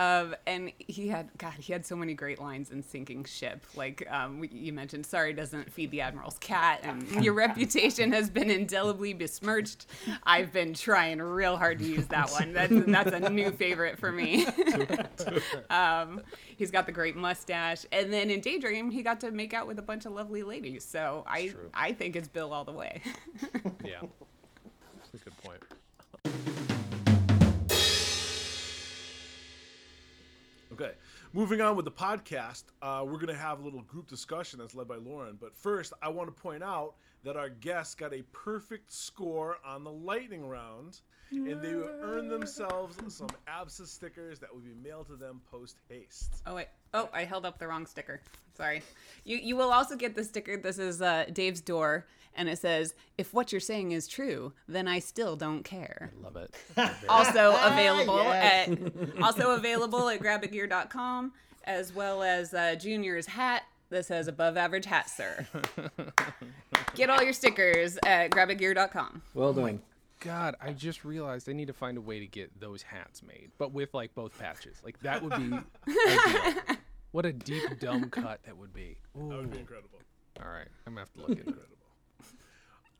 Um, 0.00 0.34
and 0.46 0.72
he 0.78 1.08
had 1.08 1.28
God, 1.36 1.52
he 1.58 1.74
had 1.74 1.84
so 1.84 1.94
many 1.94 2.14
great 2.14 2.40
lines 2.40 2.70
in 2.70 2.82
Sinking 2.82 3.24
Ship. 3.24 3.62
Like 3.76 4.06
um, 4.10 4.42
you 4.50 4.72
mentioned, 4.72 5.04
sorry 5.04 5.34
doesn't 5.34 5.70
feed 5.70 5.90
the 5.90 6.00
admiral's 6.00 6.38
cat, 6.38 6.80
and 6.84 7.22
your 7.22 7.34
reputation 7.34 8.10
has 8.12 8.30
been 8.30 8.50
indelibly 8.50 9.12
besmirched. 9.12 9.84
I've 10.22 10.54
been 10.54 10.72
trying 10.72 11.20
real 11.20 11.58
hard 11.58 11.80
to 11.80 11.84
use 11.84 12.06
that 12.06 12.30
one. 12.30 12.54
That's 12.54 12.72
that's 12.86 13.12
a 13.12 13.28
new 13.28 13.50
favorite 13.50 13.98
for 13.98 14.10
me. 14.10 14.46
um, 15.70 16.22
he's 16.56 16.70
got 16.70 16.86
the 16.86 16.92
great 16.92 17.14
mustache, 17.14 17.84
and 17.92 18.10
then 18.10 18.30
in 18.30 18.40
Daydream, 18.40 18.90
he 18.90 19.02
got 19.02 19.20
to 19.20 19.30
make 19.30 19.52
out 19.52 19.66
with 19.66 19.78
a 19.78 19.82
bunch 19.82 20.06
of 20.06 20.12
lovely 20.12 20.42
ladies. 20.42 20.82
So 20.82 21.24
I. 21.26 21.52
I 21.74 21.92
think 21.92 22.16
it's 22.16 22.28
Bill 22.28 22.52
all 22.52 22.64
the 22.64 22.72
way. 22.72 23.02
Yeah, 23.84 24.00
moving 31.32 31.60
on 31.60 31.76
with 31.76 31.84
the 31.84 31.90
podcast, 31.90 32.64
uh, 32.82 33.04
we're 33.06 33.18
gonna 33.18 33.34
have 33.34 33.60
a 33.60 33.62
little 33.62 33.82
group 33.82 34.08
discussion 34.08 34.58
that's 34.58 34.74
led 34.74 34.88
by 34.88 34.96
Lauren. 34.96 35.36
But 35.40 35.54
first, 35.54 35.92
I 36.02 36.08
want 36.08 36.34
to 36.34 36.42
point 36.42 36.62
out 36.62 36.94
that 37.24 37.36
our 37.36 37.50
guests 37.50 37.94
got 37.94 38.12
a 38.12 38.22
perfect 38.32 38.92
score 38.92 39.58
on 39.64 39.84
the 39.84 39.90
lightning 39.90 40.46
round, 40.48 41.00
and 41.30 41.62
they 41.62 41.74
will 41.74 41.90
earn 42.00 42.28
themselves 42.28 42.96
some 43.08 43.28
ABSA 43.46 43.86
stickers 43.86 44.38
that 44.40 44.52
will 44.52 44.62
be 44.62 44.74
mailed 44.82 45.06
to 45.08 45.16
them 45.16 45.40
post 45.50 45.76
haste. 45.88 46.42
Oh 46.46 46.54
wait. 46.56 46.66
Oh, 46.92 47.08
I 47.12 47.24
held 47.24 47.46
up 47.46 47.58
the 47.58 47.68
wrong 47.68 47.86
sticker. 47.86 48.20
Sorry. 48.56 48.82
You 49.24 49.36
you 49.36 49.56
will 49.56 49.72
also 49.72 49.96
get 49.96 50.14
the 50.16 50.24
sticker. 50.24 50.56
This 50.56 50.78
is 50.78 51.00
uh, 51.00 51.26
Dave's 51.32 51.60
door, 51.60 52.06
and 52.34 52.48
it 52.48 52.58
says, 52.58 52.94
"If 53.18 53.32
what 53.34 53.52
you're 53.52 53.60
saying 53.60 53.92
is 53.92 54.06
true, 54.08 54.52
then 54.68 54.86
I 54.88 54.98
still 54.98 55.36
don't 55.36 55.62
care." 55.64 56.12
Love 56.22 56.36
it. 56.36 56.54
Also 57.08 57.56
available 57.62 58.16
Yes. 58.22 58.68
at 58.68 59.12
also 59.22 59.52
available 59.54 60.08
at 60.08 60.20
grabagear.com 60.20 61.32
as 61.64 61.92
well 61.94 62.22
as 62.22 62.54
uh, 62.54 62.74
Junior's 62.76 63.26
hat 63.26 63.62
that 63.90 64.06
says 64.06 64.28
"Above 64.28 64.56
Average 64.56 64.86
Hat, 64.86 65.10
Sir." 65.10 65.46
get 66.94 67.10
all 67.10 67.22
your 67.22 67.32
stickers 67.32 67.98
at 68.06 68.30
grabagear.com. 68.30 69.22
Well 69.34 69.52
done. 69.52 69.82
God, 70.20 70.54
I 70.60 70.72
just 70.74 71.04
realized 71.04 71.48
I 71.48 71.52
need 71.54 71.68
to 71.68 71.72
find 71.72 71.96
a 71.96 72.00
way 72.00 72.20
to 72.20 72.26
get 72.26 72.60
those 72.60 72.82
hats 72.82 73.22
made, 73.22 73.50
but 73.56 73.72
with 73.72 73.94
like 73.94 74.14
both 74.14 74.38
patches. 74.38 74.76
Like 74.84 75.00
that 75.00 75.22
would 75.22 75.34
be. 75.36 75.58
What 77.12 77.26
a 77.26 77.32
deep 77.32 77.80
dumb 77.80 78.08
cut 78.10 78.40
that 78.44 78.56
would 78.56 78.72
be. 78.72 78.96
That 79.16 79.24
would 79.38 79.50
be 79.50 79.58
incredible. 79.58 79.98
All 80.40 80.48
right, 80.50 80.68
I'm 80.86 80.92
gonna 80.94 81.00
have 81.00 81.12
to 81.14 81.20
look 81.20 81.30
into 81.38 81.50
it. 81.58 81.68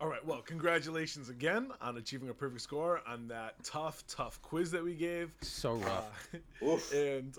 Incredible. 0.01 0.07
All 0.07 0.09
right. 0.09 0.27
Well, 0.27 0.43
congratulations 0.43 1.29
again 1.29 1.71
on 1.81 1.97
achieving 1.97 2.29
a 2.31 2.35
perfect 2.35 2.63
score 2.63 3.01
on 3.07 3.29
that 3.29 3.63
tough, 3.63 4.05
tough 4.09 4.41
quiz 4.43 4.71
that 4.71 4.83
we 4.83 4.95
gave. 4.95 5.33
So 5.43 5.75
rough. 5.75 6.29
Uh, 6.63 6.65
Oof. 6.67 6.93
and 6.93 7.37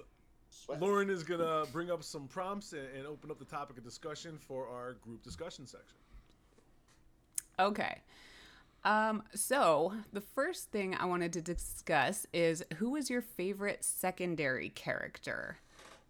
Sweat. 0.50 0.82
Lauren 0.82 1.10
is 1.10 1.24
gonna 1.24 1.64
bring 1.72 1.90
up 1.90 2.04
some 2.04 2.28
prompts 2.28 2.74
and, 2.74 2.88
and 2.96 3.08
open 3.08 3.32
up 3.32 3.40
the 3.40 3.46
topic 3.46 3.78
of 3.78 3.84
discussion 3.84 4.38
for 4.38 4.68
our 4.68 4.94
group 4.94 5.24
discussion 5.24 5.66
section. 5.66 5.98
Okay. 7.58 8.00
Um, 8.84 9.24
so 9.36 9.94
the 10.12 10.22
first 10.22 10.72
thing 10.72 10.96
I 10.96 11.06
wanted 11.06 11.34
to 11.34 11.42
discuss 11.42 12.26
is 12.34 12.64
who 12.78 12.90
was 12.92 13.10
your 13.10 13.22
favorite 13.22 13.84
secondary 13.84 14.70
character? 14.70 15.60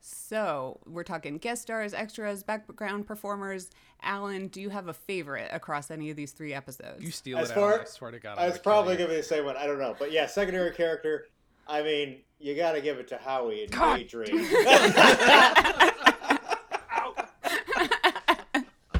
So 0.04 0.80
we're 0.88 1.04
talking 1.04 1.38
guest 1.38 1.62
stars, 1.62 1.94
extras, 1.94 2.42
background 2.44 3.06
performers. 3.06 3.70
Allen, 4.02 4.48
do 4.48 4.60
you 4.60 4.70
have 4.70 4.88
a 4.88 4.94
favorite 4.94 5.50
across 5.54 5.92
any 5.92 6.10
of 6.10 6.18
these 6.18 6.32
three 6.32 6.54
episodes? 6.56 7.04
You 7.04 7.12
steal 7.12 7.38
As 7.38 7.52
it 7.52 7.54
far- 7.54 7.76
out. 7.76 7.82
I 7.82 7.86
swear 7.86 8.10
to 8.12 8.20
God. 8.20 8.40
I'm 8.40 8.50
It's 8.50 8.58
probably 8.58 8.96
gonna 8.98 9.10
be 9.10 9.18
the 9.18 9.24
same 9.24 9.46
one. 9.46 9.56
I 9.58 9.68
don't 9.68 9.78
know, 9.78 9.96
but 9.98 10.12
yeah, 10.12 10.26
secondary 10.26 10.72
character. 10.72 11.28
I 11.68 11.84
mean, 11.84 12.18
you 12.40 12.56
got 12.56 12.72
to 12.74 12.82
give 12.82 12.98
it 12.98 13.08
to 13.10 13.18
Howie 13.18 13.64
and 13.64 13.72
God 13.72 13.98
Daydream. 13.98 14.36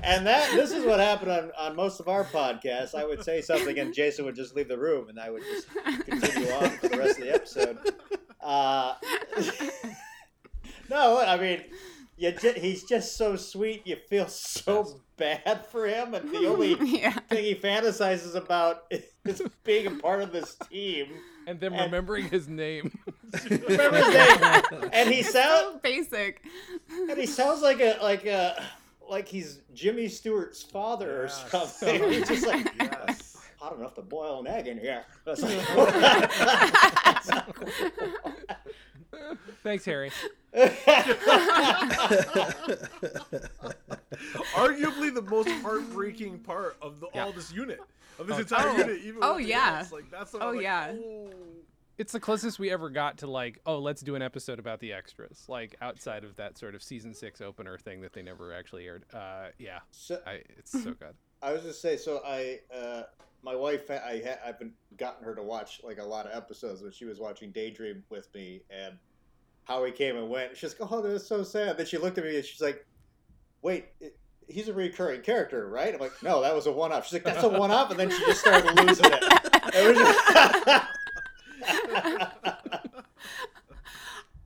and 0.04 0.26
that 0.28 0.52
this 0.54 0.72
is 0.72 0.86
what 0.86 1.00
happened 1.00 1.32
on, 1.32 1.52
on 1.58 1.76
most 1.76 2.00
of 2.00 2.08
our 2.08 2.24
podcasts. 2.24 2.94
I 2.94 3.04
would 3.06 3.24
say 3.24 3.42
something, 3.42 3.80
and 3.80 3.94
Jason 3.94 4.26
would 4.26 4.36
just 4.36 4.56
leave 4.56 4.68
the 4.68 4.78
room, 4.78 5.10
and 5.10 5.20
I 5.20 5.32
would 5.32 5.42
just 5.44 5.68
continue 6.06 6.52
on 6.52 6.70
for 6.78 6.88
the 6.90 6.98
rest 6.98 7.18
of 7.18 7.26
the 7.26 7.34
episode. 7.34 7.78
Uh, 8.42 8.94
no, 10.92 11.20
I 11.20 11.38
mean, 11.38 11.64
you 12.18 12.32
ju- 12.34 12.54
he's 12.56 12.84
just 12.84 13.16
so 13.18 13.36
sweet. 13.36 13.86
You 13.88 13.96
feel 14.10 14.28
so 14.28 15.02
bad 15.18 15.66
for 15.72 15.88
him, 15.88 16.14
and 16.14 16.30
the 16.32 16.46
only 16.48 16.76
yeah. 16.84 17.14
thing 17.30 17.44
he 17.44 17.56
fantasizes 17.56 18.36
about 18.36 18.84
is 19.26 19.42
being 19.64 19.88
a 19.88 19.92
part 19.92 20.22
of 20.22 20.32
this 20.32 20.56
team. 20.70 21.08
and 21.48 21.60
then 21.60 21.74
and- 21.74 21.84
remembering 21.86 22.30
his 22.30 22.48
name. 22.48 22.98
Remember 23.50 23.98
his 23.98 24.14
name? 24.14 24.90
And 24.94 25.10
he 25.10 25.24
sounds 25.24 25.62
So 25.74 25.80
basic. 25.82 26.44
and 27.10 27.18
he 27.18 27.26
sounds 27.26 27.62
like 27.62 27.80
a 27.80 27.98
like 28.02 28.26
a 28.26 28.62
like 29.10 29.28
he's 29.28 29.60
Jimmy 29.74 30.08
Stewart's 30.10 30.62
father 30.64 31.24
Yes. 31.24 31.44
or 31.46 31.50
something. 31.68 32.04
He's 32.12 32.28
just 32.28 32.46
like 32.48 32.68
Yes. 32.80 33.38
hot 33.58 33.78
enough 33.78 33.94
to 33.96 34.02
boil 34.02 34.40
an 34.42 34.48
egg 34.48 34.68
in 34.68 34.78
here. 34.78 35.04
Thanks, 39.64 39.86
Harry. 39.86 40.12
Arguably 44.56 45.14
the 45.14 45.22
most 45.22 45.50
heartbreaking 45.50 46.40
part 46.40 46.78
of 46.82 47.00
the, 47.00 47.08
Yeah. 47.14 47.26
all 47.26 47.32
this 47.32 47.52
unit 47.52 47.80
of 48.20 48.28
this 48.28 48.38
Oh, 48.38 48.40
entire 48.40 48.70
oh. 48.70 48.78
unit. 48.78 49.02
Even 49.04 49.20
Oh, 49.24 49.38
yeah. 49.38 49.80
else. 49.80 49.92
like 49.92 50.10
that's 50.12 50.34
Oh, 50.36 50.52
like, 50.52 50.62
yeah. 50.62 50.94
oh. 50.94 51.30
It's 51.98 52.14
the 52.14 52.20
closest 52.20 52.58
we 52.58 52.72
ever 52.72 52.90
got 52.90 53.20
to 53.20 53.28
like, 53.28 53.60
oh, 53.66 53.78
let's 53.78 54.02
do 54.02 54.16
an 54.16 54.22
episode 54.22 54.58
about 54.60 54.80
the 54.80 54.92
extras, 54.94 55.46
like 55.48 55.76
outside 55.82 56.24
of 56.24 56.36
that 56.38 56.58
sort 56.58 56.74
of 56.74 56.82
season 56.82 57.14
six 57.14 57.42
opener 57.42 57.78
thing 57.78 58.02
that 58.02 58.14
they 58.14 58.24
never 58.24 58.54
actually 58.54 58.86
aired. 58.88 59.06
Uh, 59.14 59.48
yeah, 59.60 59.80
so, 59.92 60.20
I, 60.26 60.42
it's 60.58 60.72
so 60.72 60.94
good. 60.94 61.14
I 61.44 61.52
was 61.54 61.62
just 61.64 61.82
say 61.82 61.98
so. 61.98 62.22
I 62.26 62.60
uh, 62.76 63.04
my 63.44 63.56
wife, 63.56 63.90
I 63.92 64.22
ha- 64.26 64.40
I've 64.48 64.58
been 64.60 64.74
gotten 64.98 65.24
her 65.26 65.36
to 65.36 65.44
watch 65.44 65.82
like 65.84 66.00
a 66.00 66.04
lot 66.04 66.26
of 66.26 66.36
episodes, 66.36 66.82
but 66.82 66.94
she 66.94 67.06
was 67.06 67.20
watching 67.20 67.52
Daydream 67.52 68.04
with 68.10 68.34
me, 68.34 68.62
and 68.70 68.96
Howie 69.66 69.92
came 69.92 70.18
and 70.18 70.30
went. 70.30 70.58
She's 70.58 70.78
like, 70.80 70.92
"Oh, 70.92 71.02
that's 71.02 71.26
so 71.28 71.44
sad." 71.44 71.78
Then 71.78 71.86
she 71.86 71.98
looked 71.98 72.18
at 72.18 72.24
me 72.24 72.36
and 72.38 72.46
she's 72.46 72.62
like, 72.62 72.86
"Wait." 73.62 73.86
It, 74.00 74.18
He's 74.50 74.68
a 74.68 74.74
recurring 74.74 75.22
character, 75.22 75.70
right? 75.70 75.94
I'm 75.94 76.00
like, 76.02 76.12
no, 76.22 76.42
that 76.42 76.54
was 76.54 76.66
a 76.68 76.74
one-off. 76.74 77.06
She's 77.06 77.14
like, 77.14 77.24
that's 77.24 77.42
a 77.44 77.48
one-off, 77.48 77.90
and 77.92 77.98
then 77.98 78.10
she 78.10 78.18
just 78.26 78.42
started 78.42 78.76
losing 78.86 79.06
it. 79.06 79.24
It 79.74 79.88
was 79.88 79.98
just- 79.98 80.84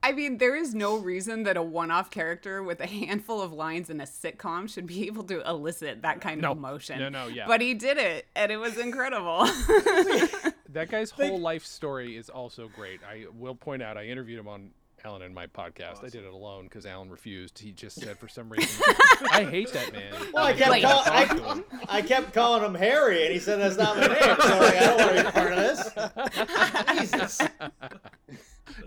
I 0.03 0.11
mean, 0.11 0.37
there 0.37 0.55
is 0.55 0.75
no 0.75 0.97
reason 0.97 1.41
that 1.43 1.57
a 1.57 1.63
one 1.63 1.89
off 1.89 2.11
character 2.11 2.61
with 2.61 2.79
a 2.81 2.85
handful 2.85 3.41
of 3.41 3.51
lines 3.51 3.89
in 3.89 3.99
a 3.99 4.03
sitcom 4.03 4.69
should 4.71 4.85
be 4.85 5.07
able 5.07 5.23
to 5.23 5.41
elicit 5.49 6.03
that 6.03 6.21
kind 6.21 6.41
No. 6.41 6.51
of 6.51 6.57
emotion. 6.57 6.99
No, 6.99 7.09
no, 7.09 7.25
yeah. 7.25 7.47
But 7.47 7.61
he 7.61 7.73
did 7.73 7.97
it, 7.97 8.27
and 8.35 8.51
it 8.51 8.57
was 8.57 8.77
incredible. 8.77 9.47
That 10.69 10.89
guy's 10.91 11.09
whole 11.09 11.39
life 11.39 11.63
story 11.63 12.17
is 12.17 12.29
also 12.29 12.67
great. 12.67 12.99
I 13.09 13.27
will 13.33 13.55
point 13.55 13.81
out, 13.81 13.97
I 13.97 14.07
interviewed 14.07 14.37
him 14.39 14.49
on 14.49 14.71
Allen 15.05 15.21
in 15.21 15.33
my 15.33 15.45
podcast. 15.45 16.03
I 16.03 16.09
did 16.09 16.25
it 16.25 16.33
alone 16.33 16.63
because 16.63 16.85
Allen 16.85 17.09
refused. 17.09 17.59
He 17.59 17.71
just 17.71 18.01
said 18.01 18.17
for 18.17 18.27
some 18.27 18.49
reason, 18.51 18.83
I 19.31 19.43
hate 19.43 19.71
that 19.73 19.93
man. 19.93 20.13
Well, 20.33 20.45
I 20.45 20.53
kept, 20.53 20.71
Wait. 20.71 20.83
call- 20.83 21.03
I, 21.05 21.25
him. 21.25 21.63
I 21.87 22.01
kept 22.01 22.33
calling 22.33 22.63
him 22.63 22.73
Harry, 22.73 23.23
and 23.23 23.31
he 23.31 23.39
said 23.39 23.59
that's 23.59 23.77
not 23.77 23.97
my 23.97 24.07
name. 24.07 24.17
So 24.17 24.59
like, 24.59 24.75
I 24.77 24.85
don't 24.85 24.97
want 24.97 25.17
to 25.17 25.23
be 25.23 25.31
part 25.31 25.53
of 25.53 26.97
this. 26.97 26.99
Jesus. 27.11 27.41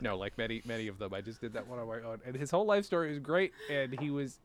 no, 0.00 0.16
like 0.16 0.36
many 0.36 0.60
many 0.64 0.88
of 0.88 0.98
them. 0.98 1.14
I 1.14 1.20
just 1.20 1.40
did 1.40 1.52
that 1.52 1.66
one 1.68 1.78
on 1.78 1.86
my 1.86 2.00
own, 2.00 2.18
and 2.26 2.34
his 2.34 2.50
whole 2.50 2.66
life 2.66 2.84
story 2.84 3.12
is 3.12 3.20
great, 3.20 3.52
and 3.70 3.98
he 4.00 4.10
was 4.10 4.40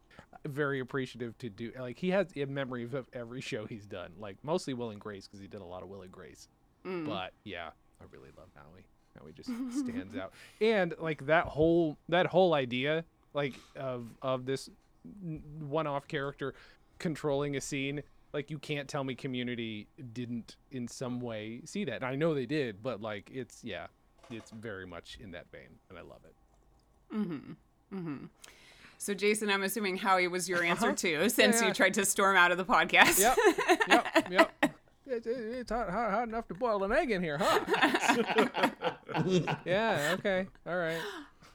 very 0.45 0.79
appreciative 0.79 1.35
to 1.39 1.49
do. 1.49 1.71
Like 1.79 1.97
he 1.97 2.11
has 2.11 2.27
a 2.35 2.45
memory 2.45 2.83
of 2.83 3.07
every 3.13 3.41
show 3.41 3.65
he's 3.65 3.87
done, 3.87 4.11
like 4.19 4.37
mostly 4.43 4.75
Will 4.75 4.91
and 4.91 4.99
Grace 4.99 5.27
because 5.27 5.39
he 5.39 5.47
did 5.47 5.61
a 5.61 5.65
lot 5.65 5.81
of 5.81 5.89
Will 5.89 6.03
and 6.03 6.11
Grace. 6.11 6.49
Mm. 6.85 7.07
But 7.07 7.33
yeah, 7.43 7.69
I 7.99 8.05
really 8.11 8.29
love 8.37 8.49
Howie. 8.55 8.85
Howie 9.19 9.31
just 9.33 9.49
stands 9.77 10.15
out, 10.17 10.33
and 10.61 10.93
like 10.99 11.25
that 11.27 11.45
whole 11.45 11.97
that 12.09 12.27
whole 12.27 12.53
idea, 12.53 13.03
like 13.33 13.53
of 13.75 14.07
of 14.21 14.45
this 14.45 14.69
one 15.59 15.87
off 15.87 16.07
character 16.07 16.53
controlling 16.99 17.55
a 17.55 17.61
scene. 17.61 18.03
Like 18.33 18.49
you 18.49 18.57
can't 18.57 18.87
tell 18.87 19.03
me 19.03 19.13
Community 19.15 19.87
didn't 20.13 20.55
in 20.71 20.87
some 20.87 21.19
way 21.21 21.61
see 21.65 21.85
that. 21.85 21.97
And 21.97 22.05
I 22.05 22.15
know 22.15 22.33
they 22.33 22.45
did, 22.47 22.81
but 22.81 23.01
like 23.01 23.29
it's 23.31 23.63
yeah, 23.63 23.87
it's 24.31 24.49
very 24.51 24.87
much 24.87 25.17
in 25.21 25.31
that 25.31 25.51
vein, 25.51 25.69
and 25.89 25.97
I 25.99 26.01
love 26.01 26.21
it. 26.25 27.15
Mm-hmm. 27.15 27.97
Mm-hmm. 27.97 28.25
So, 28.97 29.13
Jason, 29.13 29.49
I'm 29.49 29.63
assuming 29.63 29.97
Howie 29.97 30.27
was 30.29 30.47
your 30.47 30.63
answer 30.71 30.87
Uh-huh. 30.87 30.95
too, 30.95 31.29
since 31.29 31.61
yeah. 31.61 31.67
you 31.67 31.73
tried 31.73 31.93
to 31.95 32.05
storm 32.05 32.35
out 32.37 32.51
of 32.51 32.57
the 32.57 32.65
podcast. 32.65 33.19
Yep, 33.19 33.37
yep, 33.87 34.27
yep. 34.31 34.72
It's, 35.05 35.27
it's 35.27 35.71
hot, 35.71 35.89
hot, 35.89 36.11
hot 36.11 36.27
enough 36.27 36.47
to 36.47 36.53
boil 36.53 36.83
an 36.83 36.91
egg 36.91 37.11
in 37.11 37.21
here, 37.21 37.37
huh? 37.37 37.59
yeah. 39.65 40.15
Okay. 40.19 40.47
All 40.65 40.77
right. 40.77 40.99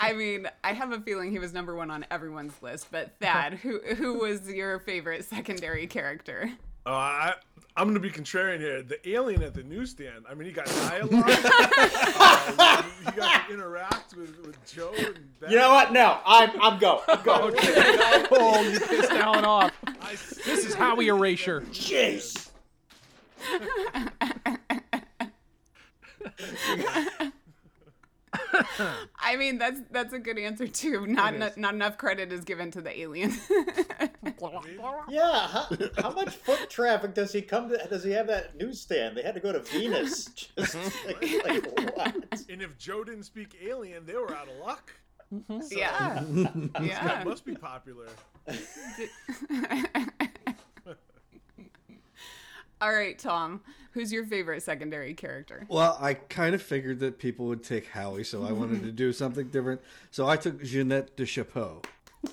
I 0.00 0.12
mean, 0.12 0.48
I 0.62 0.72
have 0.74 0.92
a 0.92 1.00
feeling 1.00 1.30
he 1.30 1.38
was 1.38 1.52
number 1.52 1.74
one 1.74 1.90
on 1.90 2.04
everyone's 2.10 2.60
list. 2.62 2.88
But 2.90 3.12
Thad, 3.20 3.54
who 3.54 3.80
who 3.96 4.18
was 4.18 4.48
your 4.48 4.80
favorite 4.80 5.24
secondary 5.24 5.86
character? 5.86 6.50
Uh, 6.86 6.90
I, 6.90 7.34
I'm 7.76 7.88
gonna 7.88 8.00
be 8.00 8.10
contrarian 8.10 8.60
here. 8.60 8.82
The 8.82 9.08
alien 9.08 9.42
at 9.42 9.54
the 9.54 9.62
newsstand. 9.62 10.24
I 10.28 10.34
mean, 10.34 10.46
he 10.46 10.52
got 10.52 10.66
dialogue. 10.66 11.24
uh, 11.26 12.82
he, 12.82 13.04
he 13.04 13.10
got 13.12 13.48
to 13.48 13.54
interact 13.54 14.16
with, 14.16 14.38
with 14.46 14.64
Joe 14.72 14.92
and 14.98 15.18
Beth. 15.40 15.50
You 15.50 15.58
know 15.58 15.70
what? 15.70 15.92
No, 15.92 16.18
I'm 16.24 16.50
I'm 16.60 16.78
go. 16.78 17.02
I'm 17.08 17.22
go. 17.22 17.54
Oh, 18.30 18.62
you 18.62 18.78
pissed 18.78 19.10
Allen 19.12 19.44
off. 19.44 19.72
I 19.86 20.12
This 20.12 20.64
is 20.66 20.74
how 20.74 20.90
Howie 20.90 21.08
Erasure. 21.08 21.62
Jeez. 21.72 22.47
I 29.20 29.36
mean, 29.36 29.58
that's 29.58 29.80
that's 29.90 30.12
a 30.12 30.18
good 30.18 30.38
answer 30.38 30.66
too. 30.66 31.06
Not 31.06 31.34
It 31.34 31.56
not 31.56 31.74
enough 31.74 31.98
credit 31.98 32.32
is 32.32 32.44
given 32.44 32.70
to 32.72 32.80
the 32.80 32.98
alien. 33.00 33.34
Yeah. 35.08 35.48
How, 35.48 35.66
how 35.98 36.12
much 36.12 36.36
foot 36.36 36.70
traffic 36.70 37.14
does 37.14 37.32
he 37.32 37.42
come 37.42 37.68
to? 37.70 37.76
Does 37.88 38.04
he 38.04 38.12
have 38.12 38.28
that 38.28 38.56
newsstand? 38.56 39.16
They 39.16 39.22
had 39.22 39.34
to 39.34 39.40
go 39.40 39.52
to 39.52 39.60
Venus. 39.60 40.26
Just 40.56 40.76
like, 41.06 41.44
like 41.44 41.96
what? 41.96 42.14
And 42.48 42.62
if 42.62 42.78
Joe 42.78 43.02
didn't 43.04 43.24
speak 43.24 43.56
alien, 43.62 44.06
they 44.06 44.14
were 44.14 44.32
out 44.34 44.48
of 44.48 44.56
luck. 44.64 44.92
Mm-hmm. 45.34 45.60
So, 45.60 45.76
yeah, 45.76 46.22
yeah. 46.80 47.24
must 47.24 47.44
be 47.44 47.54
popular. 47.54 48.06
All 52.80 52.92
right, 52.92 53.18
Tom. 53.18 53.60
Who's 53.92 54.12
your 54.12 54.24
favorite 54.24 54.62
secondary 54.62 55.14
character? 55.14 55.66
Well, 55.68 55.96
I 56.00 56.14
kind 56.14 56.54
of 56.54 56.62
figured 56.62 57.00
that 57.00 57.18
people 57.18 57.46
would 57.46 57.64
take 57.64 57.88
Howie, 57.88 58.22
so 58.24 58.44
I 58.44 58.52
wanted 58.52 58.82
to 58.84 58.92
do 58.92 59.12
something 59.14 59.48
different. 59.48 59.80
So 60.10 60.28
I 60.28 60.36
took 60.36 60.62
Jeanette 60.62 61.16
de 61.16 61.26
Chapeau. 61.26 61.82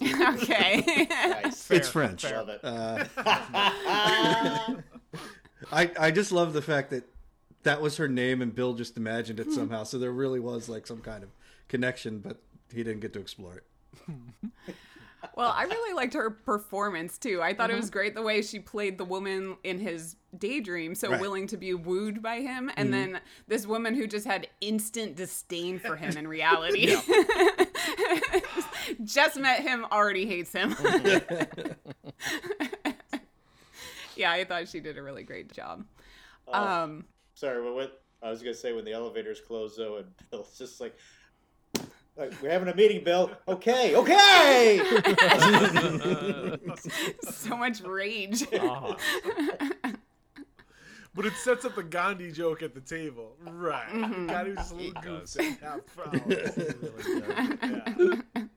okay. 0.02 1.08
Nice. 1.46 1.70
it's 1.72 1.90
French. 1.90 2.24
Love 2.24 2.50
it. 2.50 2.60
Uh, 2.64 3.06
I 5.72 5.92
I 6.00 6.12
just 6.12 6.32
love 6.32 6.54
the 6.54 6.62
fact 6.62 6.90
that 6.92 7.04
that 7.64 7.82
was 7.82 7.98
her 7.98 8.08
name, 8.08 8.42
and 8.42 8.54
Bill 8.54 8.74
just 8.74 8.98
imagined 8.98 9.40
it 9.40 9.52
somehow. 9.52 9.84
So 9.84 9.98
there 9.98 10.12
really 10.12 10.40
was 10.40 10.70
like 10.70 10.86
some 10.88 11.02
kind 11.02 11.24
of 11.24 11.30
connection, 11.68 12.20
but 12.20 12.38
he 12.74 12.84
didn't 12.84 13.00
get 13.02 13.14
to 13.14 13.20
explore 13.20 13.56
it. 13.56 13.64
Well, 15.36 15.54
I 15.56 15.64
really 15.64 15.94
liked 15.94 16.14
her 16.14 16.30
performance 16.30 17.18
too. 17.18 17.42
I 17.42 17.54
thought 17.54 17.70
it 17.72 17.76
was 17.76 17.90
great 17.90 18.16
the 18.16 18.22
way 18.22 18.42
she 18.42 18.60
played 18.60 18.98
the 18.98 19.06
woman 19.06 19.58
in 19.64 19.80
his 19.80 20.16
daydream, 20.38 20.96
so 20.96 21.12
Right. 21.12 21.22
willing 21.22 21.48
to 21.48 21.58
be 21.58 21.74
wooed 21.74 22.22
by 22.22 22.42
him, 22.42 22.70
and 22.76 22.94
then 22.94 23.20
this 23.48 23.66
woman 23.66 23.96
who 23.96 24.08
just 24.08 24.26
had 24.26 24.48
instant 24.62 25.16
disdain 25.16 25.80
for 25.80 25.96
him 25.96 26.18
in 26.18 26.28
reality. 26.28 26.96
just 29.04 29.38
met 29.38 29.62
him, 29.62 29.86
already 29.92 30.26
hates 30.26 30.52
him. 30.52 30.76
yeah, 34.16 34.32
I 34.32 34.44
thought 34.46 34.68
she 34.68 34.80
did 34.80 34.98
a 34.98 35.04
really 35.04 35.24
great 35.24 35.52
job. 35.52 35.86
Um, 36.52 37.06
Sorry, 37.34 37.62
but 37.64 37.74
what 37.74 38.02
I 38.22 38.30
was 38.30 38.42
gonna 38.42 38.54
say 38.54 38.74
when 38.74 38.86
the 38.86 38.94
elevators 38.94 39.42
closed 39.42 39.78
though, 39.78 39.98
and 39.98 40.08
Bill's 40.32 40.58
just 40.58 40.80
like, 40.80 40.96
like 42.18 42.34
we're 42.42 42.50
having 42.50 42.70
a 42.70 42.76
meeting, 42.76 43.04
Bill. 43.04 43.32
Okay, 43.48 43.96
okay. 43.96 44.82
so 47.30 47.58
much 47.58 47.82
rage. 47.82 48.44
Uh-huh. 48.54 48.96
But 51.14 51.26
it 51.26 51.34
sets 51.34 51.64
up 51.64 51.76
the 51.76 51.84
Gandhi 51.84 52.32
joke 52.32 52.62
at 52.62 52.74
the 52.74 52.82
table. 52.82 53.38
Right. 53.42 53.88
Gandhi 54.28 54.52
was 54.52 54.58
just 54.58 54.72
a 54.74 54.76
little 54.76 55.02
goose 55.02 55.36
and 55.38 55.58
half. 55.60 55.80
Yeah. 58.38 58.44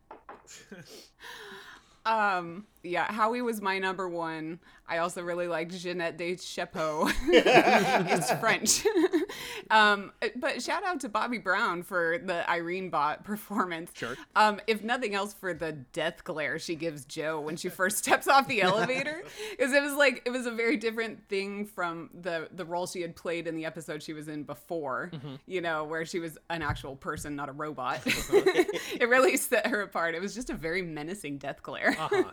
Um, 2.07 2.65
yeah, 2.83 3.11
Howie 3.11 3.43
was 3.43 3.61
my 3.61 3.79
number 3.79 4.09
one. 4.09 4.61
I 4.91 4.99
also 4.99 5.22
really 5.22 5.49
liked 5.49 5.72
Jeanette 5.72 6.16
de 6.16 6.37
Chapeau. 6.39 7.11
it's 7.26 8.33
French. 8.33 8.87
um, 9.70 10.12
but 10.37 10.62
shout 10.62 10.83
out 10.83 11.01
to 11.01 11.11
Bobby 11.11 11.37
Brown 11.37 11.83
for 11.83 12.18
the 12.18 12.49
Irene 12.49 12.89
Bot 12.89 13.22
performance. 13.22 13.91
Sure. 13.95 14.16
Um, 14.35 14.61
if 14.66 14.83
nothing 14.83 15.14
else, 15.14 15.35
for 15.35 15.53
the 15.53 15.72
death 15.72 16.24
glare 16.24 16.59
she 16.59 16.74
gives 16.74 17.05
Joe 17.05 17.41
when 17.41 17.57
she 17.57 17.68
first 17.68 17.99
steps 17.99 18.29
off 18.29 18.49
the 18.49 18.62
elevator, 18.62 19.22
because 19.51 19.72
it 19.72 19.83
was 19.83 19.95
like 19.95 20.22
it 20.24 20.31
was 20.31 20.47
a 20.47 20.53
very 20.53 20.76
different 20.79 21.29
thing 21.29 21.66
from 21.66 22.09
the 22.18 22.49
the 22.53 22.64
role 22.64 22.87
she 22.87 23.03
had 23.03 23.14
played 23.14 23.47
in 23.47 23.57
the 23.57 23.66
episode 23.66 24.03
she 24.03 24.14
was 24.14 24.29
in 24.29 24.45
before. 24.45 25.11
You 25.47 25.61
know, 25.61 25.85
where 25.85 26.07
she 26.07 26.18
was 26.18 26.39
an 26.49 26.62
actual 26.62 26.97
person, 26.97 27.37
not 27.37 27.49
a 27.49 27.53
robot. 27.53 28.01
it 28.07 29.09
really 29.09 29.37
set 29.37 29.66
her 29.66 29.83
apart. 29.83 30.14
It 30.14 30.22
was 30.22 30.35
just 30.35 30.49
a 30.49 30.55
very 30.55 30.81
menacing 30.81 31.39
death 31.39 31.62
glare. 31.62 31.95
Uh-huh. 31.99 32.24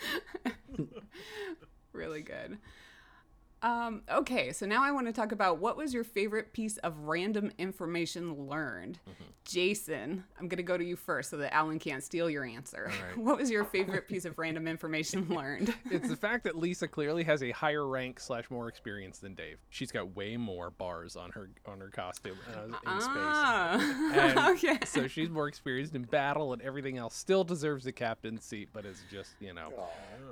really 1.92 2.22
good. 2.22 2.58
Um, 3.62 4.02
okay, 4.10 4.52
so 4.52 4.66
now 4.66 4.82
I 4.82 4.90
want 4.90 5.06
to 5.06 5.12
talk 5.12 5.32
about 5.32 5.58
what 5.58 5.76
was 5.76 5.92
your 5.92 6.04
favorite 6.04 6.52
piece 6.52 6.78
of 6.78 6.98
random 7.00 7.52
information 7.58 8.48
learned? 8.48 8.98
Jason, 9.44 10.24
I'm 10.38 10.48
going 10.48 10.58
to 10.58 10.62
go 10.62 10.78
to 10.78 10.84
you 10.84 10.96
first 10.96 11.30
so 11.30 11.36
that 11.38 11.52
Allen 11.52 11.78
can't 11.78 12.02
steal 12.02 12.30
your 12.30 12.44
answer. 12.44 12.86
right. 12.86 13.18
What 13.30 13.38
was 13.38 13.50
your 13.50 13.64
favorite 13.64 14.08
piece 14.08 14.24
of 14.24 14.38
random 14.38 14.66
information 14.68 15.28
learned? 15.30 15.74
It's 15.90 16.08
the 16.08 16.16
fact 16.16 16.44
that 16.44 16.56
Lisa 16.56 16.86
clearly 16.88 17.24
has 17.24 17.42
a 17.42 17.50
higher 17.50 17.86
rank 17.86 18.20
slash 18.20 18.50
more 18.50 18.68
experience 18.68 19.18
than 19.18 19.34
Dave. 19.34 19.58
She's 19.68 19.90
got 19.90 20.14
way 20.14 20.36
more 20.36 20.70
bars 20.70 21.16
on 21.16 21.30
her 21.30 21.50
on 21.66 21.80
her 21.80 21.88
costume 21.88 22.38
uh, 22.56 22.64
in 22.64 22.74
ah, 22.86 24.12
And 24.14 24.38
okay. 24.56 24.78
So 24.84 25.06
she's 25.08 25.30
more 25.30 25.48
experienced 25.48 25.94
in 25.94 26.02
battle 26.02 26.52
and 26.52 26.62
everything 26.62 26.96
else. 26.98 27.14
Still 27.16 27.44
deserves 27.44 27.84
the 27.84 27.92
captain's 27.92 28.44
seat, 28.44 28.68
but 28.72 28.84
it's 28.84 29.02
just 29.10 29.32
you 29.40 29.52
know 29.52 29.70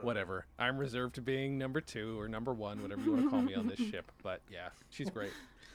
whatever. 0.03 0.47
I'm 0.59 0.79
reserved 0.79 1.17
to 1.17 1.23
being 1.23 1.59
number 1.59 1.81
two 1.81 2.19
or 2.21 2.29
number 2.29 2.53
one, 2.55 2.83
whatever 2.83 3.03
you 3.03 3.13
want 3.13 3.18
to 3.23 3.31
call 3.31 3.43
me 3.43 3.55
on 3.55 3.67
this 3.69 3.79
ship. 3.91 4.11
But 4.23 4.43
yeah, 4.51 4.69
she's 4.91 5.11
great. 5.11 5.33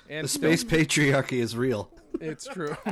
And 0.09 0.25
The 0.25 0.29
still- 0.29 0.55
space 0.57 0.63
patriarchy 0.63 1.39
is 1.39 1.55
real. 1.55 1.89
it's 2.19 2.45
true. 2.45 2.75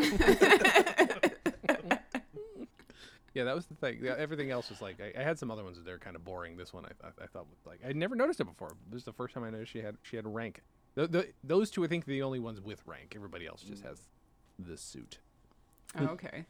yeah, 3.33 3.45
that 3.45 3.55
was 3.55 3.65
the 3.67 3.75
thing. 3.75 3.99
Yeah, 4.01 4.15
everything 4.17 4.51
else 4.51 4.69
was 4.69 4.81
like 4.81 4.99
I, 4.99 5.19
I 5.19 5.23
had 5.23 5.39
some 5.39 5.49
other 5.51 5.63
ones 5.63 5.77
that 5.77 5.85
they're 5.85 5.97
kind 5.97 6.15
of 6.15 6.23
boring. 6.25 6.57
This 6.57 6.73
one 6.73 6.85
I, 6.85 7.07
I, 7.07 7.09
I 7.23 7.27
thought 7.27 7.47
was 7.49 7.59
like 7.65 7.79
I'd 7.87 7.95
never 7.95 8.15
noticed 8.15 8.39
it 8.41 8.45
before. 8.45 8.71
This 8.89 8.99
is 8.99 9.05
the 9.05 9.13
first 9.13 9.33
time 9.33 9.43
I 9.43 9.49
noticed 9.49 9.71
she 9.71 9.79
had 9.81 9.95
she 10.03 10.15
had 10.17 10.25
rank. 10.27 10.61
The, 10.95 11.07
the, 11.07 11.27
those 11.43 11.69
two 11.71 11.83
I 11.85 11.87
think 11.87 12.05
are 12.05 12.11
the 12.11 12.21
only 12.23 12.39
ones 12.39 12.59
with 12.59 12.81
rank. 12.85 13.13
Everybody 13.15 13.47
else 13.47 13.61
just 13.61 13.83
has 13.83 14.01
the 14.59 14.75
suit. 14.77 15.19
Oh, 15.97 16.05
okay. 16.07 16.45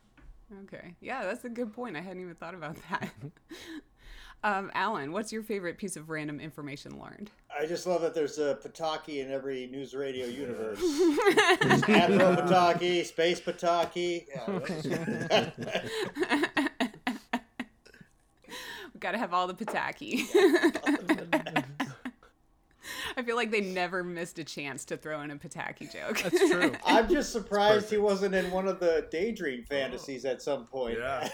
Okay. 0.63 0.95
Yeah, 0.99 1.23
that's 1.23 1.45
a 1.45 1.49
good 1.49 1.73
point. 1.73 1.95
I 1.95 2.01
hadn't 2.01 2.21
even 2.21 2.33
thought 2.35 2.55
about 2.55 2.75
that. 2.89 3.09
um, 4.43 4.71
Allen, 4.73 5.11
what's 5.11 5.31
your 5.31 5.43
favorite 5.43 5.77
piece 5.77 5.95
of 5.95 6.09
random 6.09 6.39
information 6.39 6.99
learned? 6.99 7.29
I 7.57 7.65
just 7.67 7.85
love 7.85 8.01
that 8.01 8.15
there's 8.15 8.39
a 8.39 8.55
Pataki 8.55 9.23
in 9.23 9.31
every 9.31 9.69
NewsRadio 9.71 10.33
universe. 10.33 10.79
There's 11.61 11.83
Admiral 11.83 12.35
Pataki, 12.37 13.05
Space 13.05 13.39
Pataki. 13.39 14.25
Yeah, 14.29 15.49
We 18.93 18.99
gotta 18.99 19.17
have 19.17 19.33
all 19.33 19.47
the 19.47 19.53
Pataki. 19.53 20.25
I 23.17 23.23
feel 23.23 23.35
like 23.35 23.51
they 23.51 23.61
never 23.61 24.03
missed 24.03 24.39
a 24.39 24.43
chance 24.43 24.85
to 24.85 24.97
throw 24.97 25.21
in 25.21 25.29
a 25.31 25.35
Pataki 25.35 25.91
joke. 25.91 26.21
That's 26.21 26.49
true. 26.49 26.71
I'm 26.85 27.09
just 27.09 27.31
surprised 27.31 27.89
he 27.89 27.97
wasn't 27.97 28.33
in 28.33 28.49
one 28.49 28.67
of 28.67 28.79
the 28.79 29.07
Daydream 29.11 29.65
fantasies 29.65 30.25
at 30.25 30.41
some 30.41 30.65
point. 30.65 30.97
Yeah. 30.97 31.29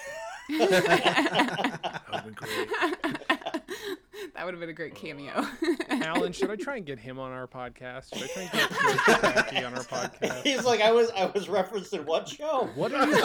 That 0.50 2.04
would 2.10 2.16
have 2.16 2.24
been 2.26 2.34
great. 2.34 2.70
that 4.34 4.46
would 4.46 4.54
have 4.54 4.60
been 4.60 4.70
a 4.70 4.74
great 4.74 4.96
cameo. 4.96 5.46
Allen, 5.90 6.32
should 6.32 6.50
I 6.52 6.56
try 6.56 6.78
and 6.78 6.86
get 6.86 7.00
him 7.00 7.20
on 7.20 7.32
our 7.32 7.48
podcast? 7.48 8.14
Should 8.14 8.24
I 8.24 8.28
try 8.28 8.42
and 8.44 8.52
get 8.52 8.70
Joe 8.70 8.76
Pataki 8.76 9.66
on 9.68 9.74
our 9.74 9.84
podcast? 9.84 10.44
He's 10.44 10.64
like, 10.66 10.82
I 10.82 10.92
was, 10.92 11.10
I 11.12 11.26
was 11.26 11.50
referenced 11.50 11.94
in 11.94 12.06
what 12.06 12.28
show? 12.30 12.70
What 12.76 12.94
are 12.94 13.08
you? 13.08 13.16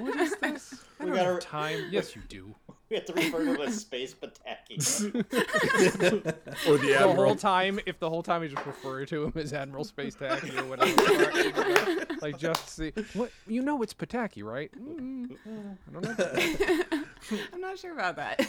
what 0.04 0.16
is 0.20 0.36
this? 0.36 0.74
I 0.98 1.04
We 1.04 1.10
don't 1.10 1.16
gotta- 1.16 1.30
have 1.32 1.40
time. 1.40 1.84
Yes, 1.90 2.14
you 2.16 2.22
do. 2.28 2.54
We 2.90 2.96
have 2.96 3.04
to 3.06 3.12
refer 3.12 3.44
to 3.44 3.54
him 3.54 3.60
as 3.60 3.80
Space 3.80 4.14
Pataki. 4.14 5.24
Or 6.66 6.76
the 6.78 6.94
Admiral. 6.94 7.14
The 7.14 7.14
whole 7.14 7.36
time, 7.36 7.78
if 7.86 8.00
the 8.00 8.10
whole 8.10 8.22
time 8.22 8.42
I 8.42 8.48
just 8.48 8.66
refer 8.66 9.04
to 9.06 9.24
him 9.24 9.32
as 9.36 9.52
Admiral 9.52 9.84
Space 9.84 10.16
Pataki 10.16 10.58
or 10.58 10.64
whatever, 10.64 12.06
like 12.20 12.38
just 12.38 12.68
see 12.68 12.92
what 13.14 13.30
you 13.46 13.62
know, 13.62 13.80
it's 13.82 13.94
Pataki, 13.94 14.42
right? 14.42 14.70
Mm, 14.76 15.36
I 15.46 15.92
don't 15.92 16.18
know. 16.18 17.04
I'm 17.52 17.60
not 17.60 17.78
sure 17.78 17.92
about 17.92 18.16
that. 18.16 18.44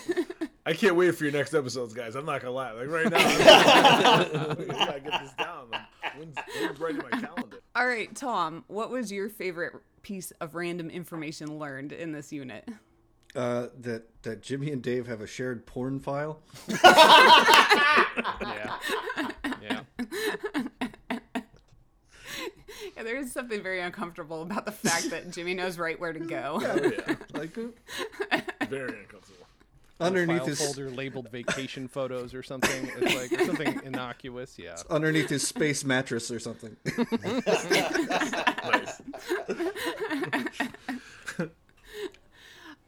I 0.65 0.73
can't 0.73 0.95
wait 0.95 1.15
for 1.15 1.23
your 1.23 1.33
next 1.33 1.53
episodes, 1.53 1.93
guys. 1.93 2.15
I'm 2.15 2.25
not 2.25 2.41
gonna 2.41 2.53
lie. 2.53 2.71
Like 2.71 2.89
right 2.89 3.09
now, 3.09 3.17
I'm 3.19 4.71
I 4.71 4.85
gotta 4.85 4.99
get 4.99 5.21
this 5.21 5.33
down. 5.33 5.67
Like, 5.71 5.81
when's, 6.17 6.35
when's 6.59 6.79
right 6.79 6.95
in 6.95 6.97
my 6.97 7.09
calendar? 7.09 7.61
All 7.75 7.85
right, 7.87 8.13
Tom, 8.15 8.63
what 8.67 8.89
was 8.89 9.11
your 9.11 9.29
favorite 9.29 9.73
piece 10.01 10.31
of 10.41 10.55
random 10.55 10.89
information 10.89 11.59
learned 11.59 11.91
in 11.91 12.11
this 12.11 12.33
unit? 12.33 12.67
Uh, 13.35 13.67
that 13.79 14.03
that 14.23 14.41
Jimmy 14.41 14.71
and 14.71 14.81
Dave 14.83 15.07
have 15.07 15.21
a 15.21 15.27
shared 15.27 15.65
porn 15.65 15.99
file. 15.99 16.39
Yeah, 18.41 18.77
yeah. 19.61 19.81
Yeah, 22.97 23.03
there 23.03 23.15
is 23.17 23.31
something 23.31 23.61
very 23.63 23.79
uncomfortable 23.79 24.41
about 24.41 24.65
the 24.65 24.71
fact 24.71 25.09
that 25.11 25.29
Jimmy 25.31 25.53
knows 25.53 25.77
right 25.77 25.99
where 25.99 26.13
to 26.13 26.19
go. 26.19 26.59
Oh, 26.61 26.75
yeah. 26.83 27.15
Like 27.33 27.57
uh, 27.57 28.39
Very 28.67 28.99
uncomfortable. 28.99 29.45
underneath 29.99 30.45
his 30.45 30.59
folder 30.59 30.89
labeled 30.89 31.29
vacation 31.31 31.87
photos 31.87 32.33
or 32.33 32.41
something. 32.43 32.91
It's 32.97 33.15
like 33.15 33.39
or 33.39 33.45
something 33.45 33.81
innocuous. 33.83 34.57
Yeah. 34.57 34.75
underneath 34.89 35.29
his 35.29 35.47
space 35.47 35.83
mattress 35.85 36.31
or 36.31 36.39
something. 36.39 36.75
Nice. 37.23 39.01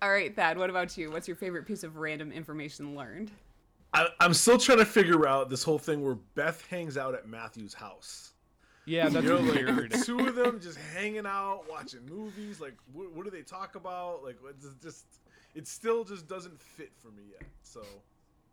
All 0.04 0.10
right, 0.12 0.36
Thad, 0.36 0.58
what 0.58 0.70
about 0.70 0.98
you? 0.98 1.10
What's 1.12 1.30
your 1.30 1.38
favorite 1.38 1.66
piece 1.66 1.84
of 1.84 1.96
random 1.96 2.30
information 2.34 2.94
learned? 2.94 3.32
I, 3.94 4.08
I'm 4.20 4.34
still 4.34 4.58
trying 4.58 4.80
to 4.80 4.86
figure 4.86 5.26
out 5.26 5.50
this 5.50 5.64
whole 5.64 5.80
thing 5.80 6.04
where 6.04 6.16
Beth 6.36 6.62
hangs 6.70 6.98
out 6.98 7.14
at 7.16 7.26
Matthew's 7.26 7.74
house. 7.74 8.34
Yeah, 8.86 9.08
that's 9.08 9.24
You 9.26 9.32
know, 9.32 9.40
like 9.40 9.54
weird. 9.66 9.92
the 9.94 9.98
two 10.06 10.20
of 10.28 10.36
them 10.36 10.60
just 10.60 10.78
hanging 10.94 11.26
out, 11.26 11.64
watching 11.70 12.02
movies. 12.06 12.60
Like, 12.60 12.76
what, 12.92 13.14
what 13.14 13.24
do 13.24 13.32
they 13.32 13.44
talk 13.44 13.76
about? 13.76 14.26
Like, 14.26 14.36
it's 14.50 14.68
just, 14.84 15.06
it 15.56 15.70
still 15.70 16.04
just 16.04 16.28
doesn't 16.28 16.60
fit 16.60 16.92
for 16.98 17.08
me 17.12 17.24
yet. 17.32 17.44
So, 17.62 17.82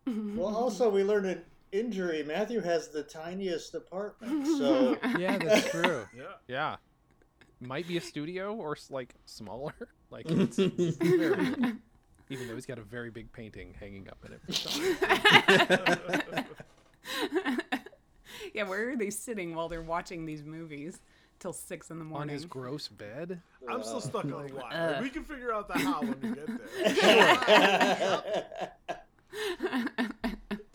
well, 0.07 0.55
also 0.55 0.89
we 0.89 1.03
learned 1.03 1.27
an 1.27 1.43
injury. 1.73 2.23
Matthew 2.23 2.61
has 2.61 2.91
the 2.91 3.03
tiniest 3.03 3.75
apartment, 3.75 4.47
so 4.59 4.97
Yeah, 5.19 5.37
that's 5.37 5.69
true. 5.69 6.07
yeah. 6.17 6.23
Yeah. 6.47 6.77
Might 7.61 7.89
be 7.89 7.97
a 7.97 8.01
studio 8.01 8.55
or 8.55 8.77
like 8.89 9.17
smaller. 9.27 9.75
Like 10.11 10.27
it's, 10.29 10.59
it's 10.59 10.97
very, 10.97 11.39
even 12.31 12.49
though 12.49 12.55
he's 12.55 12.67
got 12.67 12.79
a 12.79 12.83
very 12.83 13.11
big 13.11 13.31
painting 13.33 13.75
hanging 13.79 14.09
up 14.09 14.19
in 14.27 14.33
it. 14.33 14.41
Yeah, 18.55 18.63
where 18.65 18.91
are 18.91 18.97
they 18.97 19.11
sitting 19.11 19.55
while 19.55 19.69
they're 19.69 19.83
watching 19.83 20.25
these 20.27 20.43
movies 20.43 20.99
till 21.39 21.53
six 21.53 21.91
in 21.91 21.99
the 22.01 22.05
morning? 22.05 22.31
On 22.31 22.35
his 22.35 22.45
gross 22.47 22.89
bed. 22.89 23.41
I'm 23.69 23.83
still 23.85 24.01
stuck 24.01 24.25
on 24.25 24.31
the 24.31 24.37
why. 24.55 24.71
uh. 24.75 25.01
We 25.03 25.09
can 25.11 25.23
figure 25.25 25.53
out 25.53 25.69
the 25.69 25.75
how 25.79 26.01
when 26.01 26.17
we 26.21 26.31
get 26.31 26.47
there. 26.49 26.59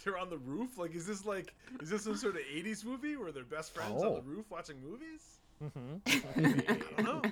They're 0.04 0.18
on 0.20 0.30
the 0.30 0.38
roof. 0.38 0.78
Like, 0.78 0.94
is 0.96 1.06
this 1.08 1.26
like, 1.26 1.54
is 1.82 1.90
this 1.90 2.04
some 2.04 2.16
sort 2.16 2.36
of 2.36 2.42
'80s 2.44 2.86
movie 2.86 3.16
where 3.18 3.32
they're 3.32 3.44
best 3.44 3.74
friends 3.74 4.00
on 4.02 4.08
Oh. 4.08 4.16
the 4.18 4.22
roof 4.22 4.46
watching 4.52 4.76
movies? 4.82 5.40
Mm-hmm. 5.64 5.96
I, 6.36 6.40
mean, 6.40 6.64
I 6.70 6.74
don't 7.02 7.24
know. 7.24 7.32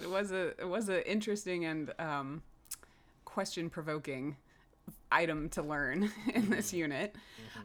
It 0.00 0.10
was 0.10 0.32
a 0.32 0.48
it 0.60 0.68
was 0.68 0.88
an 0.88 1.02
interesting 1.02 1.64
and 1.64 1.92
um, 1.98 2.42
question 3.24 3.70
provoking 3.70 4.36
item 5.10 5.48
to 5.50 5.62
learn 5.62 6.10
in 6.34 6.50
this 6.50 6.72
unit. 6.72 7.14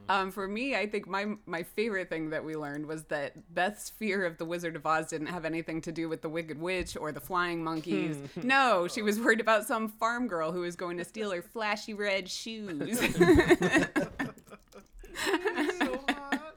Um, 0.10 0.32
for 0.32 0.48
me, 0.48 0.76
I 0.76 0.88
think 0.88 1.08
my 1.08 1.34
my 1.46 1.64
favorite 1.64 2.10
thing 2.10 2.30
that 2.32 2.44
we 2.44 2.56
learned 2.56 2.86
was 2.86 3.04
that 3.06 3.54
Beth's 3.54 3.90
fear 3.90 4.26
of 4.26 4.38
the 4.38 4.46
Wizard 4.46 4.76
of 4.76 4.86
Oz 4.86 5.08
didn't 5.08 5.28
have 5.28 5.46
anything 5.46 5.82
to 5.82 5.92
do 5.92 6.10
with 6.10 6.22
the 6.22 6.30
Wicked 6.30 6.60
Witch 6.60 6.98
or 6.98 7.12
the 7.12 7.20
flying 7.20 7.64
monkeys. 7.64 8.18
no, 8.44 8.88
she 8.92 9.02
was 9.02 9.20
worried 9.20 9.40
about 9.40 9.66
some 9.66 9.90
farm 9.90 10.28
girl 10.28 10.52
who 10.52 10.62
was 10.62 10.76
going 10.76 10.98
to 10.98 11.06
steal 11.06 11.32
her 11.32 11.42
flashy 11.42 11.94
red 11.94 12.30
shoes. 12.30 13.00
so 15.80 16.04
hot. 16.10 16.56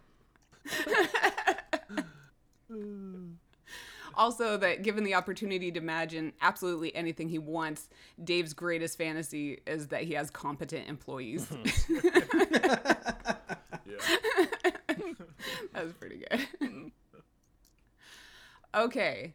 Also 4.17 4.57
that 4.57 4.83
given 4.83 5.05
the 5.05 5.15
opportunity 5.15 5.71
to 5.73 5.79
imagine 5.79 6.33
absolutely 6.41 6.95
anything 6.95 7.29
he 7.29 7.39
wants 7.39 7.89
dave's 8.23 8.53
greatest 8.53 8.99
fantasy 8.99 9.61
is 9.67 9.89
that 9.89 10.03
he 10.03 10.15
has 10.15 10.31
competent 10.31 10.89
employees. 10.89 11.47
Mm-hmm. 11.47 12.19
Yeah. 13.87 14.17
that 15.75 15.85
was 15.85 15.93
pretty 15.93 16.25
good. 16.31 16.41
Mm-hmm. 16.63 16.89
Okay 18.75 19.35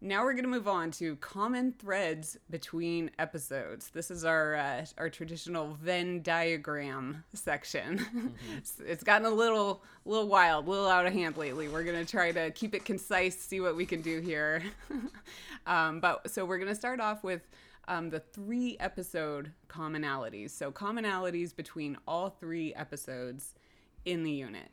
now 0.00 0.22
we're 0.22 0.32
going 0.32 0.44
to 0.44 0.50
move 0.50 0.68
on 0.68 0.90
to 0.92 1.16
common 1.16 1.72
threads 1.72 2.36
between 2.50 3.10
episodes. 3.18 3.90
This 3.90 4.10
is 4.10 4.24
our 4.24 4.54
uh, 4.54 4.84
our 4.96 5.10
traditional 5.10 5.74
Venn 5.74 6.22
diagram 6.22 7.24
section. 7.32 8.34
it's, 8.56 8.80
it's 8.84 9.02
gotten 9.02 9.26
a 9.26 9.30
little 9.30 9.82
little 10.04 10.28
wild, 10.28 10.66
a 10.66 10.70
little 10.70 10.88
out 10.88 11.06
of 11.06 11.12
hand 11.12 11.36
lately. 11.36 11.68
We're 11.68 11.84
going 11.84 12.04
to 12.04 12.10
try 12.10 12.30
to 12.32 12.50
keep 12.52 12.74
it 12.74 12.84
concise, 12.84 13.36
see 13.36 13.60
what 13.60 13.74
we 13.74 13.86
can 13.86 14.00
do 14.00 14.20
here. 14.20 14.62
um, 15.66 16.00
but 16.00 16.30
so 16.30 16.44
we're 16.44 16.58
going 16.58 16.68
to 16.68 16.76
start 16.76 17.00
off 17.00 17.24
with 17.24 17.48
um, 17.88 18.10
the 18.10 18.20
three 18.20 18.76
episode 18.78 19.52
commonalities. 19.68 20.50
So 20.50 20.70
commonalities 20.70 21.56
between 21.56 21.96
all 22.06 22.30
three 22.30 22.72
episodes 22.74 23.54
in 24.04 24.22
the 24.22 24.30
unit. 24.30 24.70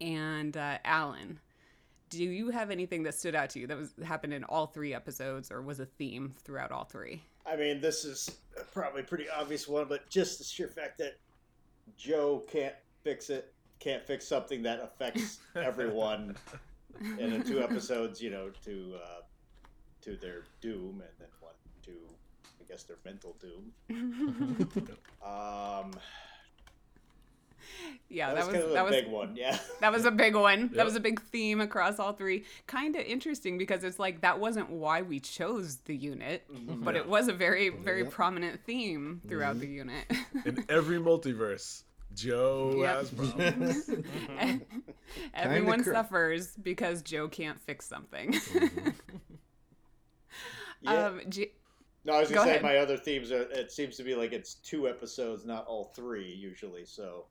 And 0.00 0.56
uh, 0.56 0.78
Allen, 0.84 1.40
do 2.08 2.24
you 2.24 2.50
have 2.50 2.70
anything 2.70 3.02
that 3.04 3.14
stood 3.14 3.34
out 3.34 3.50
to 3.50 3.58
you 3.58 3.66
that 3.66 3.76
was 3.76 3.92
happened 4.04 4.32
in 4.32 4.44
all 4.44 4.66
three 4.66 4.94
episodes 4.94 5.50
or 5.50 5.62
was 5.62 5.80
a 5.80 5.86
theme 5.86 6.34
throughout 6.42 6.72
all 6.72 6.84
three? 6.84 7.22
I 7.46 7.56
mean, 7.56 7.80
this 7.80 8.04
is 8.04 8.30
probably 8.72 9.02
a 9.02 9.04
pretty 9.04 9.28
obvious 9.28 9.66
one, 9.66 9.86
but 9.88 10.08
just 10.10 10.38
the 10.38 10.44
sheer 10.44 10.68
fact 10.68 10.98
that 10.98 11.18
Joe 11.96 12.44
can't 12.50 12.74
fix 13.02 13.30
it, 13.30 13.52
can't 13.80 14.04
fix 14.04 14.26
something 14.26 14.62
that 14.62 14.80
affects 14.82 15.38
everyone, 15.56 16.36
and 17.00 17.32
in 17.32 17.42
two 17.42 17.60
episodes, 17.62 18.20
you 18.20 18.30
know, 18.30 18.50
to 18.64 18.96
uh, 19.02 19.20
to 20.02 20.16
their 20.16 20.44
doom, 20.60 21.00
and 21.00 21.10
then 21.18 21.28
one 21.40 21.54
to, 21.84 21.92
I 22.60 22.64
guess, 22.68 22.82
their 22.84 22.98
mental 23.04 23.36
doom. 23.40 23.72
um, 25.24 25.92
Yeah, 28.10 28.32
that, 28.32 28.46
was, 28.46 28.46
that 28.46 28.52
kind 28.52 28.64
was 28.64 28.64
of 28.64 28.72
that 28.72 28.80
a 28.80 28.84
was 28.84 28.92
big 28.92 29.08
one. 29.08 29.36
Yeah. 29.36 29.58
that 29.80 29.92
was 29.92 30.04
a 30.06 30.10
big 30.10 30.34
one. 30.34 30.60
Yep. 30.60 30.70
That 30.72 30.84
was 30.84 30.96
a 30.96 31.00
big 31.00 31.20
theme 31.20 31.60
across 31.60 31.98
all 31.98 32.12
three. 32.12 32.44
Kind 32.66 32.96
of 32.96 33.02
interesting 33.04 33.58
because 33.58 33.84
it's 33.84 33.98
like 33.98 34.22
that 34.22 34.40
wasn't 34.40 34.70
why 34.70 35.02
we 35.02 35.20
chose 35.20 35.76
the 35.84 35.94
unit, 35.94 36.44
mm-hmm. 36.52 36.82
but 36.82 36.96
it 36.96 37.06
was 37.06 37.28
a 37.28 37.32
very 37.32 37.68
very 37.68 38.02
Yep. 38.02 38.10
prominent 38.10 38.64
theme 38.64 39.20
throughout 39.28 39.60
the 39.60 39.66
mm-hmm. 39.66 39.90
unit. 39.90 40.12
In 40.46 40.64
every 40.68 40.98
multiverse, 40.98 41.82
Joe 42.14 42.74
Yep. 42.78 42.96
has 42.96 43.10
problems. 43.10 43.90
Mm-hmm. 44.38 44.78
Everyone 45.32 45.82
cur- 45.82 45.94
suffers 45.94 46.48
because 46.62 47.00
Joe 47.00 47.28
can't 47.28 47.58
fix 47.60 47.86
something. 47.86 48.34
Um, 50.86 50.94
yeah. 50.94 51.06
um, 51.06 51.20
J- 51.28 51.50
no, 52.04 52.12
I 52.14 52.20
was 52.20 52.28
go 52.28 52.36
gonna 52.36 52.46
say 52.46 52.50
ahead. 52.52 52.62
my 52.62 52.76
other 52.76 52.96
themes 52.96 53.32
are. 53.32 53.42
It 53.50 53.72
seems 53.72 53.96
to 53.96 54.04
be 54.04 54.14
like 54.14 54.32
it's 54.32 54.54
two 54.54 54.88
episodes, 54.88 55.44
not 55.44 55.66
all 55.66 55.86
three 55.96 56.32
usually. 56.32 56.84
So 56.84 57.24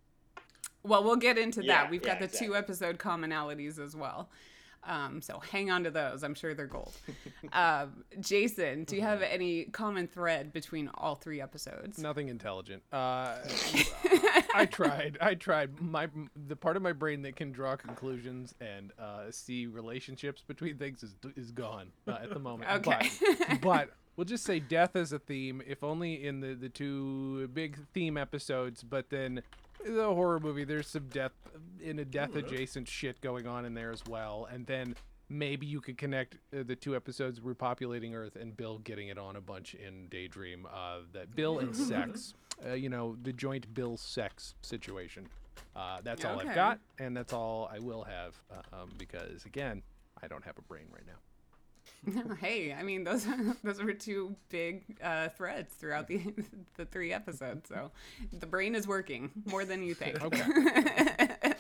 Well, 0.87 1.03
we'll 1.03 1.15
get 1.17 1.37
into 1.37 1.63
Yeah, 1.63 1.83
that. 1.83 1.91
We've 1.91 2.01
yeah, 2.01 2.09
got 2.09 2.19
the 2.19 2.25
exactly. 2.25 2.47
two 2.47 2.55
episode 2.55 2.97
commonalities 2.97 3.79
as 3.79 3.95
well. 3.95 4.29
Um, 4.83 5.21
so 5.21 5.39
hang 5.39 5.69
on 5.69 5.83
to 5.83 5.91
those. 5.91 6.23
I'm 6.23 6.33
sure 6.33 6.53
they're 6.53 6.65
gold. 6.65 6.93
um, 7.53 8.05
Jason, 8.21 8.85
do 8.85 8.95
you 8.95 9.01
have 9.01 9.21
any 9.21 9.65
common 9.65 10.07
thread 10.07 10.53
between 10.53 10.89
all 10.95 11.15
three 11.15 11.41
episodes? 11.41 11.99
Nothing 11.99 12.29
intelligent. 12.29 12.83
Uh, 12.93 13.35
I 14.55 14.65
tried. 14.71 15.17
I 15.19 15.35
tried. 15.35 15.81
My 15.81 16.07
the 16.47 16.55
part 16.55 16.77
of 16.77 16.83
my 16.83 16.93
brain 16.93 17.21
that 17.23 17.35
can 17.35 17.51
draw 17.51 17.75
conclusions 17.75 18.55
and 18.61 18.93
uh, 18.97 19.29
see 19.29 19.67
relationships 19.67 20.41
between 20.47 20.77
things 20.77 21.03
is 21.03 21.15
is 21.35 21.51
gone 21.51 21.87
uh, 22.07 22.19
at 22.23 22.29
the 22.29 22.39
moment. 22.39 22.71
Okay. 22.71 23.09
But, 23.49 23.61
but 23.61 23.89
we'll 24.15 24.25
just 24.25 24.45
say 24.45 24.59
death 24.59 24.95
as 24.95 25.11
a 25.11 25.19
theme, 25.19 25.61
if 25.67 25.83
only 25.83 26.25
in 26.25 26.39
the 26.39 26.53
the 26.53 26.69
two 26.69 27.49
big 27.49 27.77
theme 27.93 28.15
episodes. 28.15 28.83
But 28.83 29.09
then 29.09 29.41
the 29.85 30.05
horror 30.05 30.39
movie, 30.39 30.63
there's 30.63 30.87
some 30.87 31.07
death 31.09 31.31
in 31.81 31.99
a 31.99 32.05
death 32.05 32.35
adjacent 32.35 32.87
shit 32.87 33.21
going 33.21 33.47
on 33.47 33.65
in 33.65 33.73
there 33.73 33.91
as 33.91 34.03
well. 34.07 34.47
And 34.51 34.65
then 34.65 34.95
maybe 35.29 35.65
you 35.65 35.81
could 35.81 35.97
connect 35.97 36.35
uh, 36.53 36.63
the 36.65 36.75
two 36.75 36.95
episodes 36.95 37.39
repopulating 37.39 38.13
Earth 38.13 38.35
and 38.35 38.55
Bill 38.55 38.79
getting 38.79 39.09
it 39.09 39.17
on 39.17 39.35
a 39.35 39.41
bunch 39.41 39.75
in 39.75 40.07
Daydream. 40.09 40.67
Uh, 40.71 40.99
that 41.13 41.35
Bill 41.35 41.59
and 41.59 41.75
sex, 41.75 42.33
uh, 42.65 42.73
you 42.73 42.89
know, 42.89 43.17
the 43.23 43.33
joint 43.33 43.73
Bill 43.73 43.97
sex 43.97 44.55
situation. 44.61 45.27
Uh, 45.75 45.99
that's 46.03 46.25
all 46.25 46.39
Okay. 46.39 46.49
I've 46.49 46.55
got, 46.55 46.79
and 46.99 47.15
that's 47.15 47.33
all 47.33 47.69
I 47.71 47.79
will 47.79 48.03
have 48.03 48.35
uh, 48.51 48.81
um, 48.81 48.89
because 48.97 49.45
again, 49.45 49.83
I 50.21 50.27
don't 50.27 50.43
have 50.43 50.57
a 50.57 50.61
brain 50.63 50.85
right 50.91 51.05
now. 51.05 51.13
hey, 52.39 52.73
I 52.73 52.83
mean 52.83 53.03
those 53.03 53.25
those 53.63 53.81
were 53.81 53.93
two 53.93 54.35
big 54.49 54.83
uh, 55.03 55.29
threads 55.29 55.73
throughout 55.73 56.07
the 56.07 56.21
the 56.77 56.85
three 56.85 57.13
episodes. 57.13 57.69
So 57.69 57.91
the 58.39 58.45
brain 58.45 58.75
is 58.75 58.87
working 58.87 59.31
more 59.45 59.65
than 59.65 59.83
you 59.83 59.93
think. 59.93 60.23
Okay. 60.23 61.53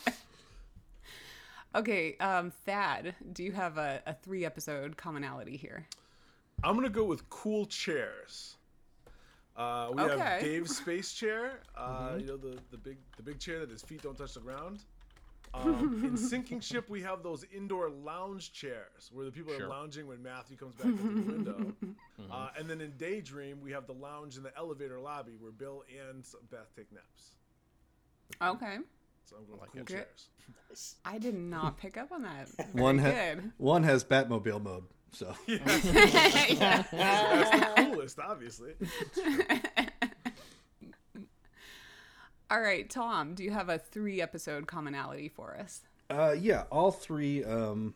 okay, 1.75 2.17
um, 2.17 2.51
Thad, 2.51 3.15
do 3.33 3.43
you 3.43 3.51
have 3.51 3.77
a, 3.77 4.01
a 4.05 4.13
three 4.13 4.45
episode 4.45 4.97
commonality 4.97 5.57
here? 5.57 5.85
I'm 6.63 6.75
gonna 6.75 6.89
go 6.89 7.03
with 7.03 7.29
cool 7.29 7.65
chairs. 7.65 8.55
Uh, 9.55 9.89
we 9.91 10.01
have 10.03 10.39
Dave's 10.41 10.77
space 10.77 11.13
chair. 11.13 11.61
Uh, 11.75 12.09
Mm-hmm. 12.09 12.19
You 12.19 12.25
know 12.27 12.37
the, 12.37 12.59
the 12.71 12.77
big 12.77 12.97
the 13.17 13.23
big 13.23 13.39
chair 13.39 13.59
that 13.59 13.69
his 13.69 13.81
feet 13.81 14.01
don't 14.03 14.17
touch 14.17 14.33
the 14.35 14.39
ground. 14.39 14.83
Um, 15.63 16.01
in 16.05 16.17
sinking 16.29 16.59
ship, 16.59 16.89
we 16.89 17.01
have 17.01 17.23
those 17.23 17.45
indoor 17.53 17.89
lounge 17.89 18.51
chairs 18.53 19.09
where 19.11 19.25
the 19.25 19.31
people 19.31 19.53
Sure. 19.55 19.65
are 19.65 19.69
lounging 19.69 20.07
when 20.07 20.21
Matthew 20.21 20.57
comes 20.57 20.75
back 20.75 20.85
into 20.85 21.03
the 21.03 21.31
window. 21.31 21.73
Uh, 22.31 22.49
and 22.59 22.67
then 22.69 22.81
in 22.81 22.91
Daydream, 22.97 23.61
we 23.61 23.71
have 23.71 23.85
the 23.87 23.93
lounge 23.93 24.35
in 24.37 24.43
the 24.43 24.51
elevator 24.57 24.99
lobby 24.99 25.33
where 25.39 25.51
Bill 25.51 25.83
and 26.11 26.25
Beth 26.51 26.67
take 26.75 26.91
naps. 26.91 27.35
Okay. 28.41 28.77
So 29.23 29.37
I'm 29.37 29.45
going 29.45 29.59
like 29.61 29.71
cool 29.71 29.81
it. 29.83 29.87
chairs. 29.87 30.95
I 31.05 31.19
did 31.19 31.35
not 31.35 31.77
pick 31.77 31.95
up 31.95 32.11
on 32.11 32.23
that. 32.23 32.49
Very 32.57 32.69
One 32.73 32.97
ha- 32.97 33.35
one 33.57 33.83
has 33.83 34.03
Batmobile 34.03 34.61
mode, 34.61 34.83
so 35.13 35.33
That's 35.47 35.83
the 36.91 37.73
coolest, 37.77 38.19
obviously. 38.19 38.73
All 42.49 42.61
right, 42.61 42.89
Tom, 42.89 43.33
do 43.35 43.43
you 43.43 43.51
have 43.51 43.67
a 43.67 43.77
three 43.77 44.21
episode 44.21 44.67
commonality 44.67 45.27
for 45.27 45.57
us? 45.59 45.81
Uh, 46.09 46.33
yeah, 46.37 46.63
all 46.71 46.91
three 46.91 47.43
um, 47.43 47.93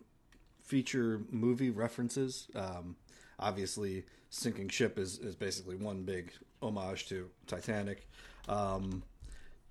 feature 0.62 1.22
movie 1.30 1.70
references. 1.70 2.48
Um, 2.54 2.98
obviously, 3.40 4.04
Sinking 4.30 4.68
Ship 4.68 4.98
is, 5.00 5.20
is 5.20 5.36
basically 5.36 5.78
one 5.78 6.04
big 6.04 6.34
homage 6.62 7.08
to 7.08 7.30
Titanic. 7.48 8.08
Um, 8.50 9.04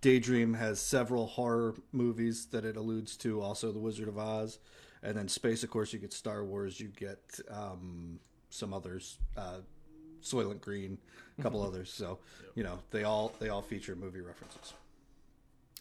Daydream 0.01 0.55
has 0.55 0.81
several 0.81 1.27
horror 1.27 1.75
movies 1.93 2.47
that 2.47 2.65
it 2.65 2.77
alludes 2.77 3.19
to, 3.19 3.43
also 3.43 3.73
The 3.73 3.79
Wizard 3.79 4.09
of 4.09 4.17
Oz. 4.17 4.59
And 5.03 5.15
then 5.17 5.29
Space, 5.29 5.63
of 5.63 5.69
course, 5.69 5.93
you 5.93 5.99
get 5.99 6.15
Star 6.15 6.43
Wars, 6.43 6.81
you 6.81 6.89
get 6.89 7.39
um, 7.51 8.19
some 8.49 8.73
others, 8.73 9.19
uh, 9.37 9.59
Soylent 10.23 10.61
Green, 10.61 10.99
a 11.39 11.43
couple 11.43 11.63
others. 11.63 11.93
So, 11.93 12.19
you 12.55 12.63
know, 12.63 12.79
they 12.91 13.05
all 13.05 13.33
they 13.39 13.49
all 13.49 13.63
feature 13.63 13.95
movie 13.97 14.21
references. 14.21 14.75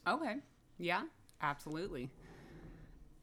Okay. 0.08 0.38
Yeah, 0.78 1.04
absolutely. 1.42 2.10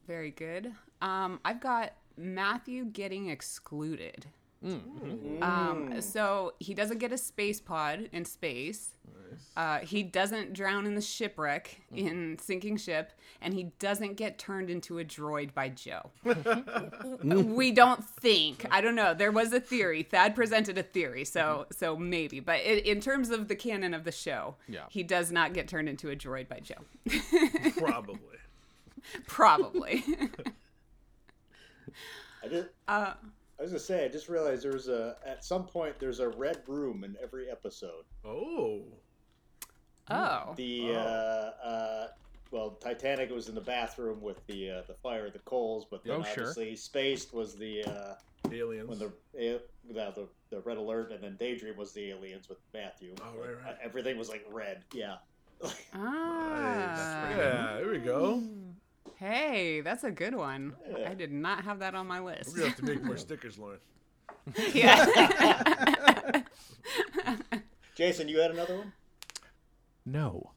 Very 0.07 0.31
good. 0.31 0.73
Um, 1.03 1.41
I've 1.45 1.61
got 1.61 1.93
Matthew 2.17 2.85
getting 2.85 3.29
excluded. 3.29 4.27
Um, 4.65 6.01
so 6.01 6.55
he 6.59 6.75
doesn't 6.75 6.99
get 6.99 7.13
a 7.13 7.19
space 7.19 7.61
pod 7.61 8.09
in 8.13 8.25
space. 8.25 8.91
Uh, 9.57 9.79
he 9.81 10.03
doesn't 10.03 10.53
drown 10.55 10.87
in 10.87 10.95
the 10.95 11.01
shipwreck 11.01 11.83
in 11.95 12.39
sinking 12.39 12.77
ship, 12.77 13.13
and 13.43 13.53
he 13.55 13.65
doesn't 13.79 14.15
get 14.15 14.39
turned 14.39 14.71
into 14.71 14.99
a 14.99 15.05
droid 15.05 15.53
by 15.53 15.69
Joe. 15.69 16.11
we 17.23 17.71
don't 17.73 18.03
think. 18.05 18.65
I 18.71 18.81
don't 18.81 18.95
know. 18.95 19.15
There 19.15 19.33
was 19.33 19.53
a 19.53 19.61
theory. 19.61 20.03
Thad 20.03 20.35
presented 20.35 20.79
a 20.79 20.83
theory, 20.83 21.25
so 21.25 21.67
so 21.71 21.97
maybe. 21.97 22.41
But 22.41 22.61
in, 22.63 22.79
in 22.79 23.01
terms 23.01 23.31
of 23.31 23.49
the 23.49 23.57
canon 23.57 23.95
of 23.95 24.05
the 24.05 24.13
show, 24.13 24.57
Yeah. 24.69 24.85
he 24.91 25.03
does 25.03 25.31
not 25.33 25.53
get 25.55 25.69
turned 25.69 25.89
into 25.89 26.11
a 26.11 26.17
droid 26.17 26.49
by 26.49 26.61
Joe. 26.61 26.85
Probably. 27.79 28.19
Probably. 29.27 30.05
I 32.45 32.49
did. 32.49 32.69
uh, 32.89 33.15
I 33.59 33.63
was 33.63 33.71
gonna 33.71 33.81
say, 33.81 34.05
I 34.05 34.09
just 34.09 34.29
realized 34.29 34.63
there 34.65 34.73
was 34.73 34.89
a 34.89 35.17
at 35.25 35.45
some 35.45 35.65
point 35.67 35.99
there's 35.99 36.21
a 36.21 36.29
red 36.29 36.59
room 36.67 37.05
in 37.05 37.17
every 37.23 37.51
episode. 37.51 38.05
Oh. 38.25 38.83
Oh. 40.11 40.53
The 40.57 40.93
uh, 40.95 40.99
uh, 41.67 42.07
well, 42.51 42.71
Titanic 42.73 43.31
was 43.31 43.49
in 43.49 43.55
the 43.55 43.61
bathroom 43.61 44.21
with 44.21 44.47
the 44.47 44.71
uh, 44.71 44.83
the 44.87 44.95
fire, 44.95 45.31
the 45.31 45.39
coals, 45.41 45.87
but 45.91 46.05
then 46.05 46.17
Oh, 46.17 46.23
sure. 46.23 46.45
obviously 46.49 46.77
Spaced 46.77 47.33
was 47.35 47.57
the 47.57 47.83
uh, 47.85 48.15
Aliens. 48.53 48.89
when 48.89 48.99
the, 48.99 49.57
uh, 49.57 49.59
the 50.13 50.29
the 50.51 50.61
red 50.61 50.77
alert, 50.77 51.11
and 51.11 51.23
then 51.25 51.37
Daydream 51.41 51.77
was 51.77 51.93
the 51.93 52.11
aliens 52.11 52.49
with 52.49 52.59
Matthew. 52.73 53.15
Oh, 53.21 53.25
right, 53.37 53.49
Like, 53.57 53.65
right. 53.65 53.73
uh, 53.75 53.77
Everything 53.83 54.17
was 54.19 54.29
like 54.29 54.45
red. 54.51 54.85
Yeah. 54.93 55.17
Ah. 55.95 57.31
Yeah, 57.31 57.77
there 57.79 57.91
we 57.91 57.99
go. 57.99 58.43
Hey, 59.17 59.81
that's 59.81 60.05
a 60.05 60.11
good 60.11 60.35
one. 60.35 60.75
Yeah. 60.99 61.11
I 61.11 61.15
did 61.15 61.33
not 61.33 61.65
have 61.65 61.79
that 61.79 61.95
on 61.95 62.07
my 62.07 62.21
list. 62.21 62.51
We're 62.51 62.57
gonna 62.59 62.69
have 62.69 62.77
to 62.79 62.85
make 62.85 63.03
more 63.03 63.17
stickers, 63.27 63.59
Lauren. 63.59 63.79
yeah. 64.75 66.43
Jason, 67.97 68.29
you 68.29 68.39
had 68.39 68.51
another 68.51 68.77
one. 68.77 68.93
No. 70.05 70.51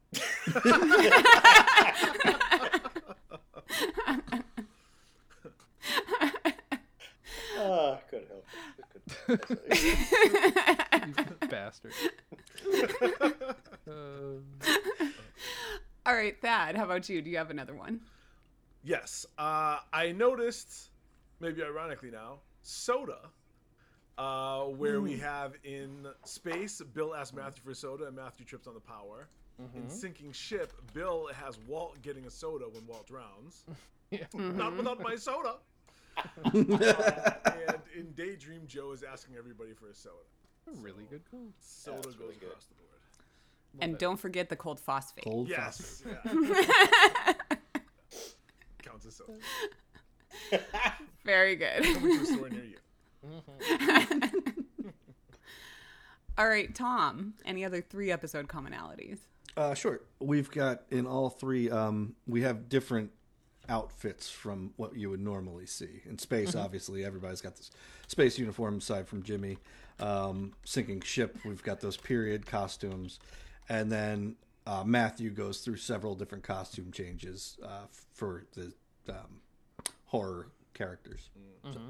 Uh, 7.58 7.98
could 8.10 8.26
help. 8.30 8.46
Could- 9.42 9.60
Bastard. 11.50 11.92
Um, 13.88 14.44
All 16.06 16.14
right, 16.14 16.40
Thad, 16.42 16.76
how 16.78 16.86
about 16.86 17.10
you? 17.10 17.22
Do 17.22 17.30
you 17.30 17.38
have 17.38 17.50
another 17.50 17.74
one? 17.74 18.02
Yes. 18.90 19.28
Uh, 19.38 19.78
I 19.94 20.12
noticed, 20.14 20.90
maybe 21.40 21.64
ironically 21.64 22.10
now, 22.10 22.40
soda. 22.64 23.30
Uh, 24.18 24.64
where 24.64 25.00
we 25.00 25.16
have 25.18 25.54
in 25.64 26.08
space, 26.26 26.82
Bill 26.94 27.16
asks 27.16 27.34
Matthew 27.36 27.62
for 27.64 27.76
soda, 27.76 28.08
and 28.08 28.16
Matthew 28.16 28.46
trips 28.48 28.66
on 28.68 28.74
the 28.74 28.80
power. 28.80 29.30
In 29.76 29.90
sinking 29.90 30.32
ship, 30.32 30.72
Bill 30.94 31.30
has 31.36 31.60
Walt 31.68 32.02
getting 32.02 32.26
a 32.26 32.30
soda 32.32 32.66
when 32.72 32.88
Walt 32.88 33.06
drowns. 33.06 33.66
yeah. 34.10 34.24
Not 34.34 34.76
without 34.76 35.00
my 35.02 35.16
soda. 35.16 35.56
Uh, 36.44 37.32
and 37.46 37.80
in 37.96 38.12
Daydream, 38.14 38.64
Joe 38.68 38.92
is 38.92 39.04
asking 39.04 39.36
everybody 39.38 39.72
for 39.72 39.88
a 39.88 39.96
soda. 39.96 40.16
Really 40.82 41.06
good 41.10 41.22
call. 41.32 41.48
Soda 41.60 41.96
That's 41.96 42.08
goes 42.08 42.18
really 42.18 42.36
good. 42.36 42.50
across 42.50 42.66
the 42.66 42.74
board. 42.74 42.90
And 43.80 43.98
don't 43.98 44.18
forget 44.18 44.50
the 44.50 44.58
cold 44.58 44.82
phosphate. 44.82 45.24
Cold 45.24 45.50
phosphate. 45.50 46.18
Yeah. 46.26 47.34
Counts. 49.18 49.22
Very 51.26 51.56
good. 51.56 51.84
Coming 51.84 52.18
to 52.18 52.24
a 52.24 52.26
store 52.26 52.50
near 52.50 52.64
you. 52.64 52.78
All 56.38 56.48
right, 56.48 56.74
Tom, 56.74 57.34
any 57.46 57.66
other 57.66 57.82
three 57.82 58.12
episode 58.12 58.48
commonalities? 58.48 59.20
Uh, 59.58 59.74
sure. 59.74 60.02
We've 60.20 60.50
got 60.50 60.84
in 60.90 61.06
all 61.06 61.30
three. 61.30 61.70
Um, 61.70 62.16
we 62.28 62.44
have 62.44 62.70
different 62.70 63.12
outfits 63.68 64.30
from 64.30 64.74
what 64.78 64.96
you 64.96 65.10
would 65.10 65.20
normally 65.20 65.66
see 65.66 66.02
in 66.06 66.18
space. 66.18 66.56
Obviously, 66.56 67.04
everybody's 67.04 67.42
got 67.42 67.58
this 67.58 67.72
space 68.08 68.40
uniform 68.40 68.78
aside 68.78 69.06
from 69.08 69.22
Jimmy. 69.22 69.58
Um, 70.00 70.54
sinking 70.64 71.02
ship, 71.02 71.38
we've 71.44 71.62
got 71.62 71.82
those 71.82 71.98
period 71.98 72.46
costumes, 72.46 73.20
and 73.68 73.92
then 73.92 74.38
uh, 74.66 74.84
Matthew 74.86 75.32
goes 75.32 75.60
through 75.60 75.76
several 75.78 76.16
different 76.16 76.46
costume 76.46 76.92
changes 76.94 77.58
uh, 77.64 77.88
for 78.14 78.46
the 78.54 78.72
um, 79.12 79.42
horror 80.06 80.48
characters. 80.74 81.30
mm-hmm 81.66 81.90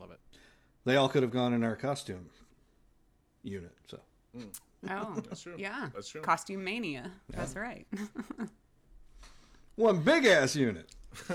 Love 0.00 0.10
it. 0.10 0.20
They 0.84 0.96
all 0.96 1.08
could 1.08 1.22
have 1.22 1.30
gone 1.32 1.52
in 1.52 1.62
our 1.62 1.76
costume 1.76 2.28
unit. 3.42 3.72
So 3.88 4.00
Oh, 4.90 5.14
That's 5.28 5.42
true. 5.42 5.54
yeah. 5.58 5.88
That's 5.94 6.08
true. 6.08 6.22
Costume 6.22 6.64
mania. 6.64 7.10
That's 7.30 7.54
right. 7.54 7.86
one 9.76 10.00
big 10.00 10.24
ass 10.26 10.56
unit. 10.56 10.90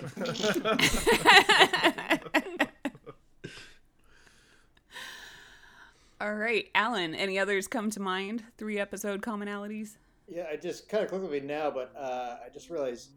All 6.20 6.34
right, 6.34 6.68
Allen, 6.74 7.14
any 7.14 7.38
others 7.38 7.68
come 7.68 7.92
to 7.92 8.00
mind? 8.00 8.44
Three 8.58 8.80
episode 8.80 9.22
commonalities? 9.22 9.98
Yeah, 10.28 10.46
I 10.52 10.56
just 10.56 10.90
kind 10.90 11.04
of 11.04 11.10
clicked 11.10 11.24
with 11.24 11.32
me 11.32 11.40
now, 11.48 11.70
but 11.70 11.94
uh, 11.96 12.38
I 12.44 12.50
just 12.52 12.70
realized 12.72 13.10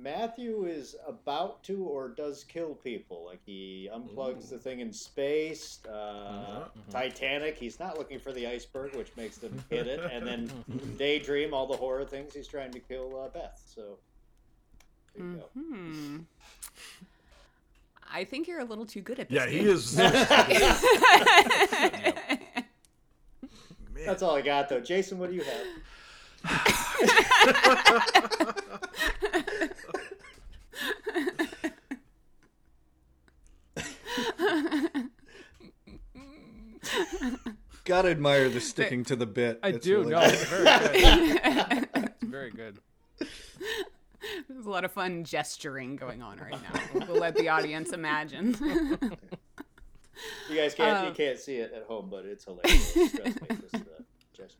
Matthew 0.00 0.64
is 0.66 0.94
about 1.06 1.62
to 1.64 1.82
or 1.84 2.08
does 2.10 2.44
kill 2.44 2.74
people. 2.74 3.24
Like 3.26 3.40
he 3.44 3.88
unplugs 3.92 4.50
the 4.50 4.58
thing 4.58 4.80
in 4.80 4.92
space. 4.92 5.80
Uh, 5.86 5.90
Uh-huh. 5.90 6.64
Titanic, 6.90 7.56
he's 7.56 7.80
not 7.80 7.96
looking 7.98 8.18
for 8.18 8.32
the 8.32 8.46
iceberg, 8.46 8.94
which 8.94 9.10
makes 9.16 9.38
them 9.38 9.62
hit 9.70 9.86
it. 9.86 10.00
And 10.12 10.26
then 10.26 10.50
Daydream, 10.98 11.52
all 11.54 11.66
the 11.66 11.76
horror 11.76 12.04
things, 12.04 12.34
he's 12.34 12.46
trying 12.46 12.70
to 12.72 12.80
kill 12.80 13.18
uh, 13.20 13.28
Beth. 13.28 13.60
So 13.74 13.98
there 15.16 15.26
you 15.26 15.36
go. 15.36 15.48
Hmm. 15.60 16.18
I 18.10 18.24
think 18.24 18.48
you're 18.48 18.60
a 18.60 18.64
little 18.64 18.86
too 18.86 19.00
good 19.02 19.18
at 19.18 19.28
this. 19.28 19.36
Yeah, 19.36 19.46
he 19.50 19.58
is. 19.60 19.96
Man. 19.98 20.12
That's 24.06 24.22
all 24.22 24.36
I 24.36 24.42
got, 24.42 24.68
though. 24.68 24.80
Jason, 24.80 25.18
what 25.18 25.30
do 25.30 25.36
you 25.36 25.42
have? 25.42 25.66
Gotta 37.84 38.10
admire 38.10 38.48
the 38.48 38.60
sticking 38.60 39.04
to 39.06 39.16
the 39.16 39.26
bit. 39.26 39.58
I 39.62 39.68
It's 39.70 39.84
do. 39.86 40.00
really 40.00 40.10
no, 40.10 40.20
good. 40.20 40.34
it's 40.34 40.44
very 40.44 40.64
good. 40.64 41.88
it's 41.94 42.24
very 42.24 42.50
good. 42.50 42.78
There's 44.48 44.66
a 44.66 44.70
lot 44.70 44.84
of 44.84 44.92
fun 44.92 45.24
gesturing 45.24 45.96
going 45.96 46.22
on 46.22 46.38
right 46.38 46.52
now. 46.62 46.80
We'll 47.08 47.18
let 47.20 47.34
the 47.36 47.48
audience 47.48 47.92
imagine. 47.92 48.56
You 50.50 50.56
guys 50.56 50.74
can't 50.74 51.02
you 51.04 51.08
Um, 51.10 51.14
can't 51.14 51.38
see 51.38 51.56
it 51.56 51.72
at 51.74 51.84
home, 51.84 52.08
but 52.10 52.24
it's 52.26 52.44
hilarious. 52.44 52.92
Trust 52.92 53.14
me. 53.14 53.32
Just, 53.70 53.74
uh, 53.74 54.02
just 54.34 54.56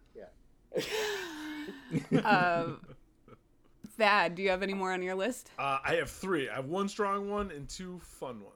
yeah. 2.12 2.20
uh, 2.24 2.68
Thad, 3.98 4.36
do 4.36 4.42
you 4.42 4.50
have 4.50 4.62
any 4.62 4.74
more 4.74 4.92
on 4.92 5.02
your 5.02 5.16
list? 5.16 5.50
Uh, 5.58 5.78
I 5.84 5.94
have 5.96 6.08
three. 6.10 6.48
I 6.48 6.54
have 6.54 6.66
one 6.66 6.88
strong 6.88 7.28
one 7.28 7.50
and 7.50 7.68
two 7.68 7.98
fun 8.02 8.40
ones. 8.40 8.54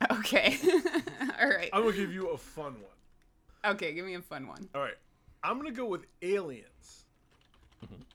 Okay. 0.10 0.56
All 1.40 1.48
right. 1.48 1.68
I'm 1.72 1.82
gonna 1.82 1.96
give 1.96 2.12
you 2.12 2.28
a 2.28 2.38
fun 2.38 2.74
one. 2.74 3.72
Okay, 3.74 3.92
give 3.92 4.06
me 4.06 4.14
a 4.14 4.22
fun 4.22 4.46
one. 4.46 4.68
All 4.74 4.80
right, 4.80 4.96
I'm 5.42 5.58
gonna 5.58 5.70
go 5.70 5.86
with 5.86 6.06
aliens. 6.22 7.04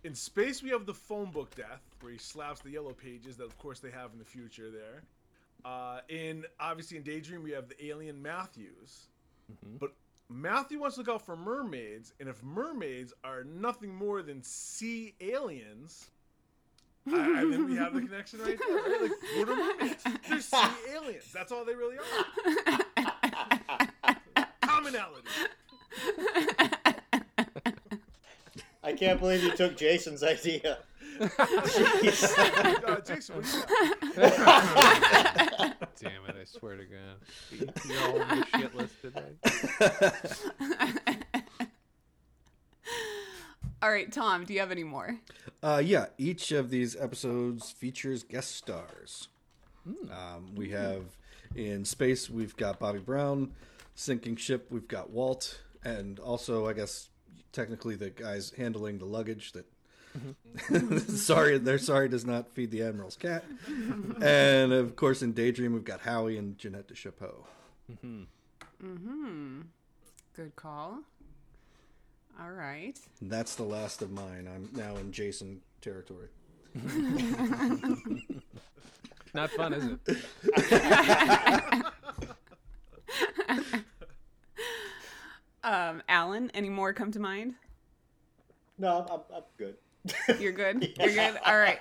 In 0.03 0.13
space, 0.13 0.61
we 0.61 0.69
have 0.69 0.85
the 0.85 0.93
phone 0.93 1.31
book 1.31 1.53
death, 1.55 1.81
where 2.01 2.11
he 2.11 2.17
slaps 2.19 2.61
the 2.61 2.69
yellow 2.69 2.93
pages 2.93 3.37
that, 3.37 3.45
of 3.45 3.57
course, 3.57 3.79
they 3.79 3.89
have 3.91 4.11
in 4.13 4.19
the 4.19 4.25
future. 4.25 4.69
There, 4.69 5.03
uh, 5.63 6.01
in 6.09 6.45
obviously 6.59 6.97
in 6.97 7.03
Daydream, 7.03 7.43
we 7.43 7.51
have 7.51 7.69
the 7.69 7.85
alien 7.85 8.21
Matthews, 8.21 9.07
but 9.79 9.93
Matthew 10.29 10.79
wants 10.79 10.95
to 10.95 11.01
look 11.01 11.09
out 11.09 11.25
for 11.25 11.35
mermaids, 11.35 12.13
and 12.19 12.29
if 12.29 12.41
mermaids 12.43 13.13
are 13.23 13.43
nothing 13.43 13.93
more 13.93 14.21
than 14.21 14.41
sea 14.43 15.13
aliens, 15.21 16.09
I, 17.07 17.39
I 17.39 17.41
think 17.51 17.69
we 17.69 17.75
have 17.75 17.93
the 17.93 18.01
connection 18.01 18.39
right 18.39 18.57
there. 18.57 18.75
Right? 18.75 19.01
Like, 19.01 19.11
what 19.37 19.49
are 19.49 19.55
mermaids? 19.55 20.03
They're 20.27 20.41
sea 20.41 20.57
aliens. 20.95 21.31
That's 21.33 21.51
all 21.51 21.63
they 21.65 21.75
really 21.75 21.97
are. 21.97 22.03
Commonality. 24.61 25.29
I 28.83 28.93
can't 28.93 29.19
believe 29.19 29.43
you 29.43 29.55
took 29.55 29.77
Jason's 29.77 30.23
idea. 30.23 30.79
Uh, 31.39 32.99
Jason, 33.05 33.35
what 33.37 33.45
you 33.45 33.61
got? 34.21 35.75
Damn 35.97 36.25
it! 36.27 36.35
I 36.41 36.43
swear 36.43 36.75
to 36.75 36.83
God. 36.83 37.17
You're 37.87 38.01
all 38.01 38.21
on 38.21 38.39
the 38.39 38.45
shit 38.59 38.75
list 38.75 39.01
today. 39.01 39.31
All 43.81 43.91
right, 43.91 44.11
Tom, 44.11 44.45
do 44.45 44.53
you 44.53 44.59
have 44.59 44.71
any 44.71 44.83
more? 44.83 45.17
Uh, 45.61 45.81
yeah, 45.83 46.07
each 46.17 46.51
of 46.51 46.69
these 46.69 46.95
episodes 46.95 47.71
features 47.71 48.23
guest 48.23 48.55
stars. 48.55 49.27
Um, 49.85 50.55
we 50.55 50.69
have 50.69 51.03
in 51.55 51.85
space, 51.85 52.29
we've 52.29 52.55
got 52.55 52.79
Bobby 52.79 52.99
Brown. 52.99 53.51
Sinking 53.93 54.35
ship, 54.37 54.67
we've 54.71 54.87
got 54.87 55.11
Walt, 55.11 55.61
and 55.83 56.19
also, 56.19 56.67
I 56.67 56.73
guess, 56.73 57.09
technically 57.53 57.95
the 57.95 58.09
guys 58.09 58.51
handling 58.57 58.97
the 58.97 59.05
luggage 59.05 59.53
that. 59.53 59.65
sorry, 61.09 61.57
they're 61.57 61.77
sorry 61.77 62.07
does 62.07 62.25
not 62.25 62.49
feed 62.49 62.71
the 62.71 62.81
admiral's 62.81 63.17
cat. 63.17 63.43
and 64.21 64.73
of 64.73 64.95
course, 64.95 65.21
in 65.21 65.33
Daydream, 65.33 65.73
we've 65.73 65.83
got 65.83 66.01
Howie 66.01 66.37
and 66.37 66.57
Jeanette 66.57 66.87
de 66.87 66.95
Chapeau. 66.95 67.45
Mm-hmm. 68.03 69.61
Good 70.35 70.55
call. 70.55 70.99
All 72.39 72.51
right. 72.51 72.99
That's 73.21 73.55
the 73.55 73.63
last 73.63 74.01
of 74.01 74.11
mine. 74.11 74.49
I'm 74.53 74.69
now 74.73 74.97
in 74.97 75.11
Jason 75.11 75.61
territory. 75.81 76.27
Not 79.33 79.51
fun, 79.51 79.73
is 79.73 79.85
it? 79.85 79.99
um, 85.63 86.01
Allen, 86.09 86.51
any 86.53 86.69
more 86.69 86.91
come 86.93 87.11
to 87.11 87.19
mind? 87.19 87.55
No, 88.77 89.05
I'm, 89.09 89.21
I'm 89.35 89.43
good. 89.57 89.75
You're 90.39 90.51
good. 90.51 90.93
You're 90.99 91.13
good. 91.13 91.37
All 91.45 91.57
right. 91.57 91.79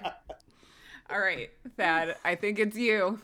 All 1.11 1.19
right, 1.21 1.51
Thad. 1.77 2.17
I 2.25 2.35
think 2.37 2.59
it's 2.59 2.77
you. 2.77 3.19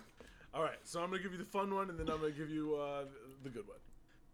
All 0.53 0.63
right, 0.63 0.79
so 0.83 1.01
I'm 1.01 1.11
gonna 1.11 1.23
give 1.23 1.33
you 1.33 1.39
the 1.39 1.45
fun 1.45 1.73
one, 1.75 1.91
and 1.91 1.99
then 1.99 2.09
I'm 2.11 2.21
gonna 2.21 2.33
give 2.33 2.51
you 2.51 2.75
uh, 2.77 3.05
the 3.45 3.49
good 3.51 3.67
one. 3.69 3.79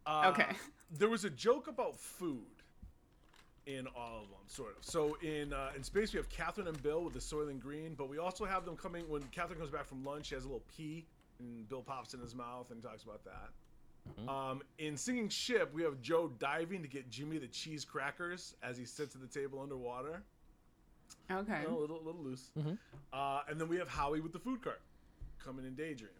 Uh, 0.07 0.31
Okay. 0.31 0.57
There 0.91 1.09
was 1.09 1.25
a 1.25 1.31
joke 1.31 1.67
about 1.69 1.97
food 1.99 2.45
in 3.67 3.87
all 3.97 4.23
of 4.23 4.29
them, 4.29 4.39
sort 4.47 4.77
of. 4.79 4.85
So 4.85 5.17
in 5.23 5.53
uh, 5.53 5.71
in 5.77 5.83
space, 5.83 6.13
we 6.13 6.19
have 6.19 6.29
Catherine 6.29 6.69
and 6.69 6.83
Bill 6.83 7.03
with 7.03 7.15
the 7.15 7.21
Soylent 7.21 7.61
Green, 7.61 7.95
but 7.95 8.09
we 8.09 8.19
also 8.19 8.45
have 8.45 8.65
them 8.65 8.77
coming 8.77 9.09
when 9.09 9.23
Catherine 9.33 9.59
comes 9.59 9.71
back 9.71 9.87
from 9.87 10.05
lunch. 10.05 10.27
She 10.27 10.35
has 10.35 10.45
a 10.45 10.49
little 10.49 10.65
pea, 10.77 11.05
and 11.39 11.69
Bill 11.69 11.83
pops 11.83 12.15
in 12.15 12.21
his 12.21 12.35
mouth 12.35 12.71
and 12.71 12.83
talks 12.83 13.03
about 13.03 13.23
that. 13.25 13.51
Um, 14.29 14.63
in 14.79 14.97
Sinking 14.97 15.29
Ship, 15.31 15.69
we 15.75 15.83
have 15.83 16.01
Joe 16.01 16.31
diving 16.39 16.81
to 16.83 16.89
get 16.89 17.11
Jimmy 17.11 17.39
the 17.39 17.49
cheese 17.49 17.85
crackers 17.85 18.55
as 18.63 18.79
he 18.79 18.85
sits 18.85 19.17
at 19.17 19.21
the 19.21 19.27
table 19.27 19.61
underwater. 19.61 20.23
Okay. 21.31 21.63
You 21.63 21.69
know, 21.69 21.79
a 21.79 21.81
little, 21.81 22.01
little 22.05 22.23
loose. 22.23 22.51
Uh, 23.13 23.41
and 23.49 23.61
then 23.61 23.69
we 23.69 23.77
have 23.79 23.89
Howie 23.89 24.21
with 24.21 24.33
the 24.33 24.39
food 24.39 24.63
cart 24.63 24.81
coming 25.45 25.67
in 25.67 25.75
Daydream. 25.75 26.11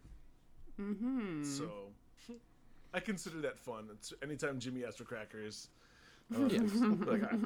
Mm-hmm. 0.79 1.43
So 1.45 1.69
I 2.93 2.99
consider 2.99 3.39
that 3.41 3.57
fun. 3.57 3.87
It's 3.93 4.13
anytime 4.21 4.59
Jimmy 4.59 4.83
asks 4.83 4.97
for 4.97 5.05
crackers. 5.05 5.69
Uh, 6.35 6.39
like, 7.05 7.23
I- 7.23 7.37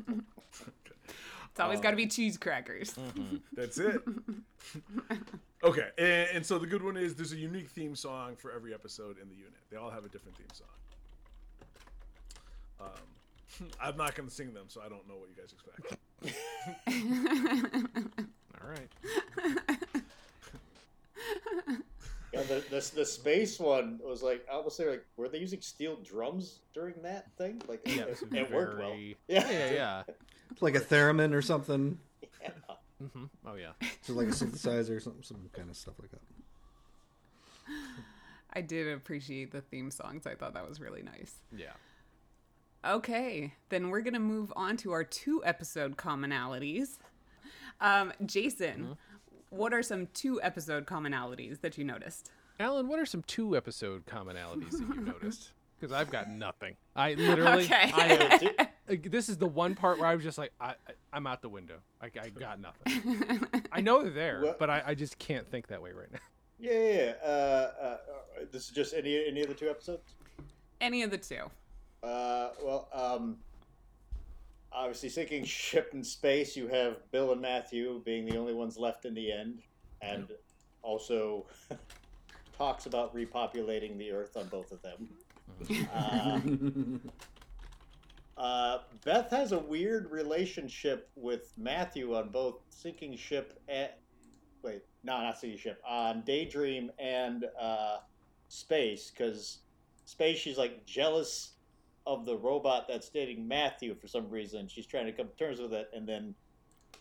It's 1.51 1.59
always 1.59 1.79
got 1.81 1.91
to 1.91 1.97
be 1.97 2.07
cheese 2.07 2.37
crackers. 2.37 2.95
that's 3.53 3.77
it. 3.77 4.01
okay, 5.63 5.89
and, 5.97 6.29
and 6.37 6.45
so 6.45 6.57
the 6.57 6.67
good 6.67 6.81
one 6.83 6.95
is 6.97 7.13
there's 7.15 7.33
a 7.33 7.37
unique 7.37 7.69
theme 7.69 7.95
song 7.95 8.35
for 8.37 8.51
every 8.51 8.73
episode 8.73 9.17
in 9.21 9.27
the 9.27 9.35
unit. 9.35 9.53
They 9.69 9.77
all 9.77 9.89
have 9.89 10.05
a 10.05 10.09
different 10.09 10.37
theme 10.37 10.47
song. 10.53 10.67
Um, 12.79 13.67
I'm 13.81 13.97
not 13.97 14.15
going 14.15 14.29
to 14.29 14.33
sing 14.33 14.53
them, 14.53 14.65
so 14.69 14.81
I 14.81 14.87
don't 14.89 15.07
know 15.07 15.15
what 15.17 15.29
you 15.29 15.35
guys 15.35 15.51
expect. 15.51 15.97
All 18.63 18.69
right. 18.69 18.89
Yeah, 22.33 22.43
the, 22.43 22.63
the 22.69 22.91
the 22.95 23.05
space 23.05 23.59
one 23.59 23.99
was 24.03 24.23
like 24.23 24.45
I 24.49 24.55
almost 24.55 24.77
say 24.77 24.89
like 24.89 25.05
were 25.17 25.27
they 25.27 25.39
using 25.39 25.59
steel 25.61 25.97
drums 26.03 26.59
during 26.73 27.01
that 27.03 27.35
thing? 27.37 27.61
Like 27.67 27.81
Yeah, 27.85 28.03
it, 28.03 28.07
it's 28.09 28.21
it 28.21 28.51
worked 28.51 28.79
well. 28.79 28.89
very- 28.91 29.17
Yeah, 29.27 29.49
Yeah, 29.51 29.71
yeah. 29.71 30.03
like 30.61 30.75
a 30.75 30.79
theremin 30.79 31.33
or 31.33 31.41
something. 31.41 31.97
hmm 32.99 33.25
Oh 33.45 33.55
yeah. 33.55 33.71
So 34.01 34.13
like 34.13 34.27
a 34.27 34.31
synthesizer 34.31 34.95
or 34.95 34.99
something, 34.99 35.23
some 35.23 35.49
kind 35.53 35.69
of 35.69 35.75
stuff 35.75 35.95
like 35.99 36.11
that. 36.11 36.21
I 38.53 38.61
did 38.61 38.87
appreciate 38.93 39.51
the 39.51 39.61
theme 39.61 39.91
songs. 39.91 40.27
I 40.27 40.35
thought 40.35 40.53
that 40.55 40.67
was 40.67 40.79
really 40.79 41.01
nice. 41.03 41.33
Yeah. 41.55 41.71
Okay, 42.85 43.53
then 43.69 43.89
we're 43.89 44.01
gonna 44.01 44.19
move 44.19 44.51
on 44.55 44.75
to 44.77 44.91
our 44.91 45.03
two 45.03 45.43
episode 45.45 45.97
commonalities. 45.97 46.97
Um, 47.79 48.11
Jason, 48.25 48.97
what 49.51 49.73
are 49.73 49.83
some 49.83 50.07
two 50.13 50.41
episode 50.41 50.85
commonalities 50.87 51.61
that 51.61 51.77
you 51.77 51.83
noticed? 51.83 52.31
Allen, 52.59 52.87
what 52.87 52.99
are 52.99 53.05
some 53.05 53.21
two 53.23 53.55
episode 53.55 54.05
commonalities 54.05 54.71
that 54.71 54.95
you 54.95 55.01
noticed? 55.01 55.51
Because 55.79 55.95
I've 55.95 56.11
got 56.11 56.29
nothing. 56.29 56.75
I 56.95 57.15
literally, 57.15 57.63
Okay. 57.63 57.91
I, 57.91 58.67
like, 58.87 59.09
this 59.09 59.29
is 59.29 59.37
the 59.37 59.47
one 59.47 59.73
part 59.73 59.97
where 59.97 60.07
I 60.07 60.13
was 60.13 60.23
just 60.23 60.37
like, 60.37 60.51
I, 60.61 60.75
I, 60.87 60.91
I'm 61.11 61.25
out 61.25 61.41
the 61.41 61.49
window. 61.49 61.77
I, 61.99 62.11
I 62.21 62.29
got 62.29 62.59
nothing. 62.59 63.63
I 63.71 63.81
know 63.81 64.03
they're 64.03 64.11
there, 64.11 64.41
Well- 64.43 64.55
but 64.59 64.69
I, 64.69 64.83
I 64.85 64.93
just 64.93 65.17
can't 65.17 65.49
think 65.49 65.65
that 65.69 65.81
way 65.81 65.91
right 65.91 66.11
now. 66.13 66.19
yeah, 66.59 66.71
yeah. 66.71 66.93
yeah. 67.23 67.27
Uh, 67.27 67.27
uh, 67.83 67.97
this 68.51 68.65
is 68.65 68.69
just 68.69 68.93
any 68.93 69.25
any 69.27 69.41
of 69.41 69.47
the 69.47 69.55
two 69.55 69.71
episodes. 69.71 70.13
Any 70.79 71.01
of 71.01 71.09
the 71.09 71.17
two? 71.17 71.45
Uh, 72.03 72.49
well, 72.63 72.87
um, 72.93 73.37
obviously, 74.71 75.09
sinking 75.09 75.45
ship 75.45 75.91
in 75.93 76.03
space, 76.03 76.55
you 76.55 76.67
have 76.67 77.11
Bill 77.11 77.31
and 77.31 77.41
Matthew 77.41 78.01
being 78.05 78.25
the 78.25 78.37
only 78.37 78.53
ones 78.53 78.77
left 78.77 79.05
in 79.05 79.13
the 79.13 79.31
end, 79.31 79.61
and 80.01 80.27
also 80.81 81.45
talks 82.57 82.85
about 82.85 83.15
repopulating 83.15 83.97
the 83.97 84.11
Earth 84.11 84.37
on 84.37 84.47
both 84.47 84.71
of 84.71 84.81
them. 84.81 85.09
Uh, 85.93 86.39
uh, 88.41 88.79
Beth 89.05 89.29
has 89.29 89.51
a 89.51 89.59
weird 89.59 90.09
relationship 90.09 91.09
with 91.15 91.53
Matthew 91.57 92.15
on 92.15 92.29
both 92.29 92.61
sinking 92.69 93.15
ship 93.15 93.59
and 93.67 93.89
wait, 94.63 94.81
no, 95.03 95.21
not 95.21 95.37
sinking 95.37 95.59
ship 95.59 95.81
on 95.87 96.23
Daydream 96.23 96.91
and 96.97 97.45
uh, 97.59 97.97
space 98.47 99.11
because 99.11 99.59
space 100.05 100.37
she's 100.37 100.57
like 100.57 100.85
jealous 100.85 101.53
of 102.05 102.25
the 102.25 102.35
robot 102.37 102.87
that's 102.87 103.09
dating 103.09 103.47
Matthew 103.47 103.95
for 103.95 104.07
some 104.07 104.29
reason. 104.29 104.67
She's 104.67 104.85
trying 104.87 105.05
to 105.05 105.11
come 105.11 105.27
to 105.27 105.35
terms 105.35 105.59
with 105.59 105.73
it, 105.73 105.89
and 105.93 106.07
then 106.07 106.33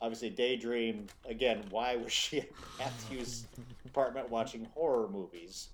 obviously 0.00 0.30
Daydream 0.30 1.06
again. 1.28 1.64
Why 1.70 1.96
was 1.96 2.12
she 2.12 2.40
at 2.40 2.48
Matthew's 2.78 3.46
apartment 3.86 4.30
watching 4.30 4.66
horror 4.74 5.08
movies? 5.08 5.68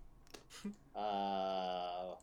Uh, 0.94 2.14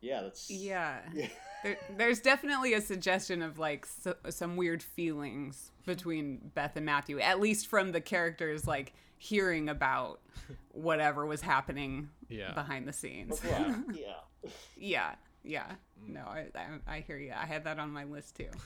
yeah, 0.00 0.22
that's 0.22 0.50
Yeah. 0.50 0.98
Yeah. 1.14 1.28
There, 1.64 1.78
there's 1.96 2.20
definitely 2.20 2.74
a 2.74 2.80
suggestion 2.80 3.40
of 3.42 3.58
like 3.58 3.86
so, 3.86 4.14
some 4.28 4.56
weird 4.56 4.82
feelings 4.82 5.70
between 5.86 6.50
Beth 6.54 6.76
and 6.76 6.84
Matthew, 6.84 7.18
at 7.18 7.40
least 7.40 7.66
from 7.68 7.92
the 7.92 8.00
characters 8.00 8.66
like 8.66 8.92
hearing 9.18 9.68
about 9.68 10.20
whatever 10.72 11.24
was 11.26 11.40
happening 11.40 12.10
Yeah. 12.28 12.52
behind 12.52 12.86
the 12.86 12.92
scenes. 12.92 13.40
yeah, 13.44 13.74
yeah. 13.94 14.50
yeah, 14.76 15.14
yeah. 15.46 15.66
No, 16.06 16.20
I, 16.20 16.46
I 16.54 16.96
I 16.96 17.00
hear 17.00 17.18
you. 17.18 17.32
I 17.32 17.46
had 17.46 17.64
that 17.64 17.78
on 17.78 17.90
my 17.90 18.04
list 18.04 18.36
too. 18.36 18.48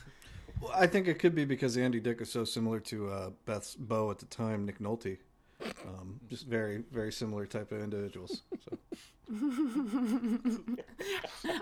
Well, 0.59 0.71
I 0.75 0.85
think 0.85 1.07
it 1.07 1.17
could 1.17 1.33
be 1.33 1.43
because 1.43 1.75
Andy 1.75 1.99
Dick 1.99 2.21
is 2.21 2.31
so 2.31 2.43
similar 2.43 2.79
to 2.81 3.09
uh, 3.09 3.29
Beth's 3.47 3.73
beau 3.73 4.11
at 4.11 4.19
the 4.19 4.25
time, 4.25 4.63
Nick 4.63 4.77
Nolte. 4.77 5.17
Um, 5.87 6.19
just 6.29 6.45
very, 6.45 6.83
very 6.91 7.11
similar 7.11 7.47
type 7.47 7.71
of 7.71 7.81
individuals. 7.81 8.43
So. 8.69 8.77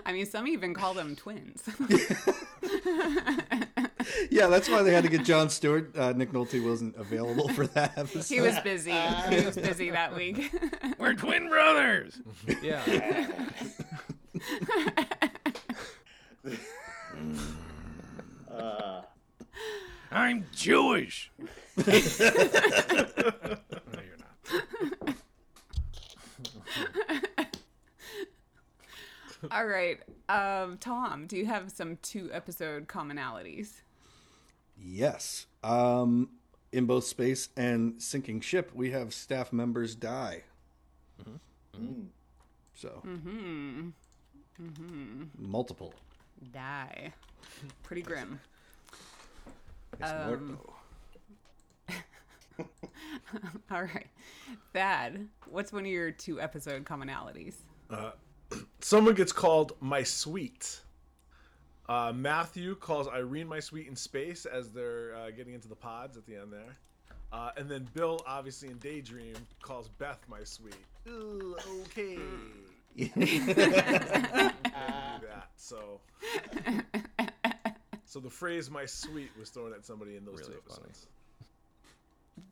I 0.04 0.12
mean, 0.12 0.26
some 0.26 0.46
even 0.46 0.74
call 0.74 0.92
them 0.92 1.16
twins. 1.16 1.66
Yeah, 4.30 4.46
that's 4.48 4.68
why 4.68 4.82
they 4.82 4.92
had 4.92 5.04
to 5.04 5.10
get 5.10 5.24
Jon 5.24 5.50
Stewart. 5.50 5.96
Uh, 5.96 6.12
Nick 6.12 6.32
Nolte 6.32 6.62
wasn't 6.64 6.96
available 6.96 7.48
for 7.48 7.66
that 7.68 7.96
episode. 7.96 8.34
he 8.34 8.40
was 8.40 8.58
busy. 8.60 8.90
He 8.92 9.44
was 9.44 9.56
busy 9.56 9.90
that 9.90 10.14
week. 10.16 10.52
We're 10.98 11.14
twin 11.14 11.48
brothers. 11.48 12.20
yeah. 12.62 13.36
Uh, 18.50 19.02
I'm 20.10 20.46
Jewish. 20.54 21.30
no, 21.86 21.92
you're 21.92 22.06
not. 24.18 25.16
All 29.50 29.66
right, 29.66 29.98
um, 30.28 30.76
Tom, 30.78 31.26
do 31.26 31.36
you 31.36 31.46
have 31.46 31.70
some 31.70 31.96
two 32.02 32.28
episode 32.32 32.88
commonalities? 32.88 33.82
Yes. 34.78 35.46
Um, 35.62 36.30
in 36.72 36.86
both 36.86 37.04
space 37.04 37.48
and 37.56 38.00
sinking 38.02 38.40
ship, 38.40 38.70
we 38.74 38.90
have 38.90 39.14
staff 39.14 39.52
members 39.52 39.94
die. 39.94 40.44
mm. 41.76 42.06
So 42.74 43.02
Hmm. 44.68 45.24
multiple. 45.38 45.94
Die. 46.52 47.12
Pretty 47.82 48.02
grim. 48.02 48.38
Es 50.00 50.10
Um, 50.10 50.26
muerto. 50.26 50.76
All 53.70 53.82
right, 53.82 54.08
Thad, 54.74 55.28
what's 55.48 55.72
one 55.72 55.84
of 55.84 55.90
your 55.90 56.10
two 56.10 56.40
episode 56.40 56.84
commonalities? 56.84 57.54
Someone 58.80 59.14
gets 59.14 59.32
called 59.32 59.72
my 59.80 60.02
sweet. 60.02 60.80
Uh, 61.88 62.12
Matthew 62.14 62.74
calls 62.76 63.08
Irene 63.08 63.48
my 63.48 63.60
sweet 63.60 63.88
in 63.88 63.96
space 63.96 64.46
as 64.46 64.70
they're 64.70 65.14
uh, 65.16 65.30
getting 65.30 65.54
into 65.54 65.68
the 65.68 65.74
pods 65.76 66.16
at 66.16 66.26
the 66.26 66.36
end 66.36 66.52
there. 66.52 66.76
Uh, 67.32 67.50
and 67.56 67.68
then 67.68 67.88
Bill, 67.94 68.20
obviously 68.26 68.68
in 68.68 68.78
Daydream, 68.78 69.34
calls 69.62 69.88
Beth 69.88 70.20
my 70.28 70.42
sweet. 70.44 70.74
Ooh, 71.08 71.56
okay. 71.82 72.18
that. 73.20 74.54
So, 75.56 76.00
so 78.04 78.20
the 78.20 78.30
phrase 78.30 78.70
"my 78.70 78.86
sweet" 78.86 79.30
was 79.38 79.50
thrown 79.50 79.72
at 79.72 79.84
somebody 79.84 80.16
in 80.16 80.24
those 80.24 80.40
Really 80.40 80.54
two 80.54 80.60
funny. 80.68 80.80
episodes. 80.88 81.06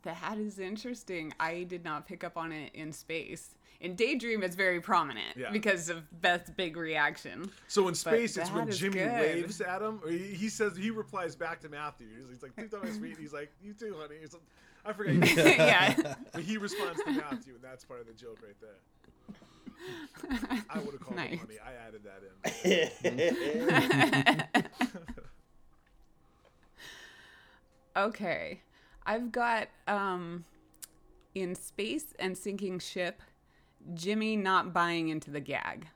That 0.03 0.39
is 0.39 0.59
interesting. 0.59 1.32
I 1.41 1.64
did 1.64 1.84
not 1.84 2.07
pick 2.07 2.22
up 2.24 2.36
on 2.36 2.53
it 2.53 2.72
in 2.74 2.93
space. 2.93 3.55
In 3.80 3.95
Daydream, 3.95 4.43
it's 4.43 4.57
very 4.57 4.80
prominent 4.80 5.36
Yeah. 5.36 5.51
because 5.53 5.89
of 5.89 6.03
Beth's 6.20 6.51
big 6.51 6.76
reaction. 6.76 7.49
So 7.68 7.86
in 7.89 7.95
space, 7.95 8.36
it's 8.36 8.51
when 8.51 8.68
Jimmy 8.72 8.95
good. 8.99 9.12
waves 9.20 9.61
at 9.61 9.80
him, 9.82 10.01
or 10.05 10.11
he, 10.11 10.18
he 10.18 10.49
says 10.49 10.76
he 10.76 10.91
replies 10.91 11.36
back 11.36 11.61
to 11.61 11.68
Matthew. 11.68 12.09
He's, 12.16 12.28
he's 12.28 12.43
like, 12.43 12.57
"Please 12.57 12.70
don't 12.70 12.84
ask 12.86 13.01
me." 13.01 13.14
He's 13.18 13.32
like, 13.32 13.51
"You 13.62 13.72
too, 13.74 13.95
honey." 13.99 14.16
Like, 14.20 14.43
I 14.84 14.93
forget. 14.93 15.36
Yeah. 15.59 16.14
but 16.32 16.43
he 16.43 16.57
responds 16.59 17.03
to 17.05 17.11
Matthew, 17.12 17.55
and 17.55 17.62
that's 17.62 17.84
part 17.84 18.01
of 18.01 18.07
the 18.07 18.12
joke 18.14 18.39
right 18.43 18.57
there. 18.61 18.78
I 20.70 20.79
would 20.79 20.93
have 20.93 21.01
called 21.01 21.16
Nice. 21.16 21.31
him 21.31 21.39
honey. 21.39 21.59
I 21.64 21.72
added 21.87 22.03
that 22.05 22.22
in. 24.55 24.64
Okay. 27.97 28.61
I've 29.07 29.33
got 29.33 29.68
um 29.87 30.45
in 31.35 31.55
space 31.55 32.14
and 32.18 32.37
sinking 32.37 32.79
ship, 32.79 33.22
Jimmy 33.95 34.37
not 34.37 34.72
buying 34.72 35.09
into 35.09 35.31
the 35.31 35.41
gag. 35.41 35.87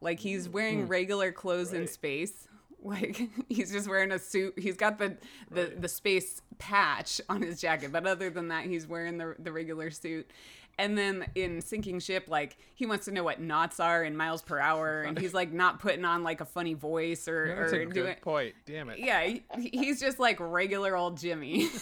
Like 0.00 0.18
he's 0.20 0.48
wearing 0.48 0.86
regular 0.88 1.32
clothes 1.32 1.72
in 1.72 1.86
space. 1.86 2.48
Like 2.82 3.20
he's 3.48 3.72
just 3.72 3.88
wearing 3.88 4.12
a 4.12 4.18
suit. 4.18 4.56
He's 4.58 4.76
got 4.76 4.98
the 4.98 5.16
the, 5.50 5.62
Right. 5.62 5.80
the 5.82 5.88
space 5.88 6.40
patch 6.58 7.20
on 7.28 7.42
his 7.42 7.60
jacket, 7.60 7.90
but 7.90 8.06
other 8.06 8.30
than 8.30 8.46
that, 8.48 8.66
he's 8.66 8.86
wearing 8.86 9.16
the 9.18 9.34
the 9.40 9.50
regular 9.50 9.90
suit. 9.90 10.30
And 10.78 10.96
then 10.98 11.24
in 11.34 11.62
sinking 11.62 12.00
ship, 12.00 12.24
like 12.28 12.58
he 12.74 12.84
wants 12.84 13.06
to 13.06 13.10
know 13.10 13.24
what 13.24 13.40
knots 13.40 13.80
are 13.80 14.04
in 14.04 14.14
miles 14.14 14.42
per 14.42 14.58
hour, 14.58 15.00
and 15.02 15.18
he's 15.18 15.32
like 15.32 15.50
not 15.50 15.78
putting 15.78 16.04
on 16.04 16.22
like 16.22 16.42
a 16.42 16.44
funny 16.44 16.74
voice 16.74 17.26
or, 17.28 17.46
That's 17.60 17.72
or 17.72 17.80
a 17.80 17.86
good 17.86 17.94
doing. 17.94 18.16
point. 18.20 18.54
Damn 18.66 18.90
it. 18.90 18.98
Yeah, 18.98 19.22
he, 19.24 19.42
he's 19.58 19.98
just 20.00 20.18
like 20.18 20.36
regular 20.38 20.94
old 20.94 21.16
Jimmy. 21.16 21.68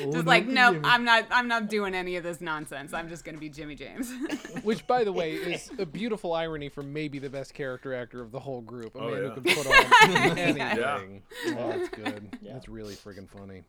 Just 0.00 0.12
no, 0.16 0.20
like, 0.22 0.48
be 0.48 0.52
nope, 0.52 0.78
I'm 0.82 1.04
not. 1.04 1.26
I'm 1.30 1.46
not 1.46 1.68
doing 1.68 1.94
any 1.94 2.16
of 2.16 2.24
this 2.24 2.40
nonsense. 2.40 2.92
I'm 2.92 3.08
just 3.08 3.24
gonna 3.24 3.38
be 3.38 3.48
Jimmy 3.48 3.76
James. 3.76 4.12
Which, 4.64 4.84
by 4.88 5.04
the 5.04 5.12
way, 5.12 5.34
is 5.34 5.70
a 5.78 5.86
beautiful 5.86 6.32
irony 6.34 6.68
for 6.68 6.82
maybe 6.82 7.20
the 7.20 7.30
best 7.30 7.54
character 7.54 7.94
actor 7.94 8.20
of 8.20 8.32
the 8.32 8.40
whole 8.40 8.60
group. 8.62 8.96
A 8.96 8.98
Oh, 8.98 9.10
man 9.12 9.22
yeah. 9.22 9.28
who 9.30 9.40
can 9.40 9.54
put 9.54 9.66
on 9.68 10.10
anything. 10.38 10.56
Yeah. 10.56 11.00
Oh, 11.56 11.68
that's 11.68 11.88
good. 11.90 12.36
Yeah. 12.42 12.52
That's 12.54 12.68
really 12.68 12.94
friggin' 12.96 13.28
funny. 13.30 13.62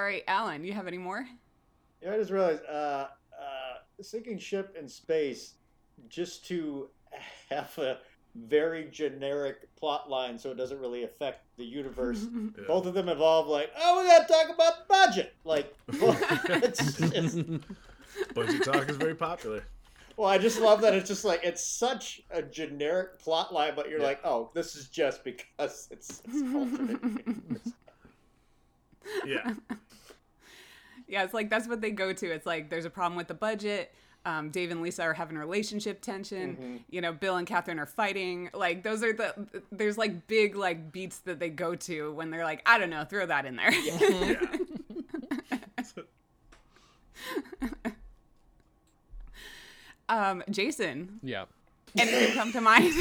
All 0.00 0.06
right, 0.06 0.24
Allen, 0.28 0.64
you 0.64 0.72
have 0.72 0.86
any 0.86 0.96
more? 0.96 1.26
Yeah, 2.02 2.14
I 2.14 2.16
just 2.16 2.30
realized 2.30 2.62
uh, 2.64 3.08
uh, 3.38 3.74
sinking 4.00 4.38
ship 4.38 4.74
in 4.80 4.88
space 4.88 5.56
just 6.08 6.46
to 6.46 6.88
have 7.50 7.76
a 7.76 7.98
very 8.34 8.88
generic 8.90 9.68
plot 9.76 10.08
line 10.08 10.38
so 10.38 10.50
it 10.52 10.56
doesn't 10.56 10.80
really 10.80 11.02
affect 11.04 11.44
the 11.58 11.64
universe. 11.66 12.26
Yeah. 12.56 12.64
Both 12.66 12.86
of 12.86 12.94
them 12.94 13.10
involve 13.10 13.46
like, 13.46 13.72
oh, 13.78 14.00
we 14.00 14.08
gotta 14.08 14.26
talk 14.26 14.48
about 14.54 14.88
budget. 14.88 15.34
Like, 15.44 15.76
well, 16.00 16.16
it's 16.48 16.94
just, 16.96 17.36
Budget 18.34 18.64
talk 18.64 18.88
is 18.88 18.96
very 18.96 19.14
popular. 19.14 19.62
well, 20.16 20.30
I 20.30 20.38
just 20.38 20.62
love 20.62 20.80
that 20.80 20.94
it's 20.94 21.08
just 21.10 21.26
like 21.26 21.40
it's 21.44 21.62
such 21.62 22.22
a 22.30 22.40
generic 22.40 23.18
plot 23.18 23.52
line, 23.52 23.74
but 23.76 23.90
you're 23.90 24.00
Yeah. 24.00 24.06
like, 24.06 24.20
oh, 24.24 24.50
this 24.54 24.76
is 24.76 24.88
just 24.88 25.24
because 25.24 25.88
it's, 25.90 26.22
it's 26.24 26.42
alternate. 26.54 27.60
Yeah. 29.26 29.52
Yeah, 31.10 31.24
it's 31.24 31.34
like 31.34 31.50
that's 31.50 31.66
what 31.66 31.80
they 31.80 31.90
go 31.90 32.12
to. 32.12 32.26
It's 32.26 32.46
like 32.46 32.70
there's 32.70 32.84
a 32.84 32.90
problem 32.90 33.16
with 33.16 33.26
the 33.26 33.34
budget. 33.34 33.92
Um, 34.24 34.50
Dave 34.50 34.70
and 34.70 34.80
Lisa 34.80 35.02
are 35.02 35.14
having 35.14 35.36
relationship 35.36 36.00
tension. 36.02 36.52
Mm-hmm. 36.52 36.76
You 36.90 37.00
know, 37.00 37.12
Bill 37.12 37.36
and 37.36 37.46
Catherine 37.46 37.80
are 37.80 37.86
fighting. 37.86 38.48
Like 38.54 38.84
those 38.84 39.02
are 39.02 39.12
the 39.12 39.34
there's 39.72 39.98
like 39.98 40.28
big 40.28 40.54
like 40.54 40.92
beats 40.92 41.18
that 41.20 41.40
they 41.40 41.48
go 41.50 41.74
to 41.74 42.12
when 42.12 42.30
they're 42.30 42.44
like, 42.44 42.62
I 42.64 42.78
don't 42.78 42.90
know, 42.90 43.04
throw 43.04 43.26
that 43.26 43.44
in 43.44 43.56
there. 43.56 43.72
Yeah. 43.72 44.40
um, 50.08 50.44
Jason, 50.48 51.18
Yeah. 51.24 51.46
anything 51.98 52.34
come 52.34 52.52
to 52.52 52.60
mind? 52.60 52.92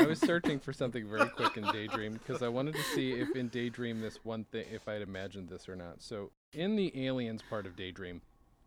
I 0.00 0.06
was 0.08 0.18
searching 0.18 0.58
for 0.58 0.72
something 0.72 1.08
very 1.08 1.28
quick 1.30 1.56
in 1.56 1.62
Daydream 1.64 2.14
because 2.14 2.42
I 2.42 2.48
wanted 2.48 2.74
to 2.74 2.82
see 2.82 3.12
if 3.12 3.36
in 3.36 3.46
Daydream 3.48 4.00
this 4.00 4.24
one 4.24 4.44
thing, 4.44 4.64
if 4.72 4.88
I'd 4.88 5.02
imagined 5.02 5.48
this 5.48 5.68
or 5.68 5.76
not. 5.76 6.02
So 6.02 6.30
in 6.56 6.76
the 6.76 7.06
aliens 7.06 7.42
part 7.48 7.66
of 7.66 7.76
Daydream, 7.76 8.20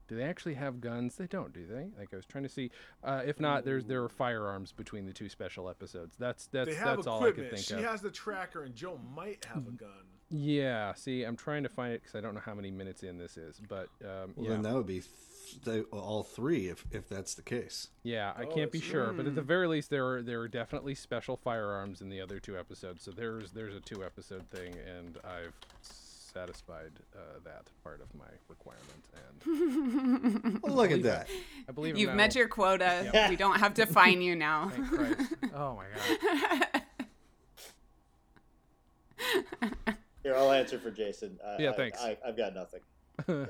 do 0.08 0.16
they 0.16 0.24
actually 0.24 0.56
have 0.56 0.82
guns? 0.82 1.16
They 1.16 1.28
don't, 1.28 1.54
do 1.54 1.66
they? 1.68 1.90
Like 2.00 2.10
I 2.14 2.16
was 2.16 2.26
trying 2.26 2.44
to 2.44 2.50
see. 2.50 2.72
Uh, 3.04 3.22
if 3.26 3.40
not, 3.40 3.66
there's 3.66 3.86
there 3.86 4.04
are 4.04 4.10
firearms 4.10 4.72
between 4.72 5.06
the 5.06 5.14
two 5.14 5.30
special 5.30 5.70
episodes. 5.70 6.16
That's 6.18 6.48
that's 6.48 6.70
They 6.70 6.76
have 6.76 6.98
that's 6.98 7.08
all 7.08 7.20
I 7.20 7.32
could 7.32 7.46
equipment. 7.46 7.66
think 7.66 7.68
She 7.80 7.84
of. 7.86 7.92
has 7.92 8.02
the 8.02 8.10
tracker, 8.12 8.64
and 8.64 8.74
Joe 8.76 9.00
might 9.16 9.46
have 9.46 9.68
a 9.68 9.72
gun. 9.72 9.90
Yeah. 10.32 10.94
See, 10.94 11.24
I'm 11.24 11.36
trying 11.36 11.64
to 11.64 11.70
find 11.70 11.94
it 11.94 12.02
because 12.02 12.16
I 12.16 12.22
don't 12.22 12.34
know 12.36 12.42
how 12.44 12.54
many 12.56 12.70
minutes 12.72 13.02
in 13.04 13.18
this 13.18 13.36
is, 13.38 13.60
but 13.68 13.88
um, 14.04 14.34
Well, 14.36 14.46
yeah. 14.46 14.50
then 14.52 14.62
that 14.64 14.74
would 14.76 14.86
be 14.88 15.02
th- 15.02 15.62
they, 15.64 15.82
all 15.82 16.24
three 16.24 16.70
if 16.70 16.86
if 16.92 17.08
that's 17.10 17.34
the 17.36 17.42
case. 17.44 17.90
Yeah, 18.04 18.34
I 18.36 18.44
Oh, 18.44 18.48
can't 18.54 18.72
be 18.72 18.78
it's- 18.80 18.92
sure, 18.92 19.12
but 19.14 19.26
at 19.28 19.34
the 19.36 19.42
very 19.44 19.68
least, 19.68 19.90
there 19.92 20.08
are 20.08 20.22
there 20.24 20.40
are 20.42 20.48
definitely 20.48 20.96
special 20.96 21.38
firearms 21.38 22.02
in 22.02 22.10
the 22.10 22.20
other 22.22 22.40
two 22.40 22.58
episodes. 22.58 23.04
So 23.04 23.12
there's 23.12 23.52
there's 23.52 23.76
a 23.76 23.80
two 23.80 24.04
episode 24.04 24.48
thing, 24.50 24.74
and 24.98 25.18
I've 25.24 25.54
satisfied 26.34 26.92
uh, 27.16 27.20
that 27.44 27.68
part 27.84 28.02
of 28.02 28.08
my 28.18 28.26
requirement, 28.48 29.04
and 29.44 30.60
Well, 30.64 30.76
look 30.76 30.92
at 30.92 31.04
that. 31.04 31.28
I 31.68 31.72
believe 31.72 31.98
You've 31.98 32.14
met 32.14 32.36
your 32.36 32.48
quota. 32.48 33.28
We 33.30 33.36
don't 33.36 33.60
have 33.60 33.74
to 33.76 33.86
fine 33.86 34.22
you 34.22 34.36
now. 34.36 34.70
Thank 34.70 35.54
Oh 35.56 35.76
my 35.76 35.86
god. 35.96 36.82
Here, 40.24 40.36
I'll 40.36 40.52
answer 40.52 40.80
for 40.80 40.92
Jason. 40.92 41.40
I, 41.46 41.58
Yeah, 41.62 41.70
I- 41.72 41.74
thanks. 41.74 42.02
I, 42.02 42.18
I've 42.26 42.38
got 42.38 42.54
nothing. 42.54 42.82
Ooh, 43.30 43.48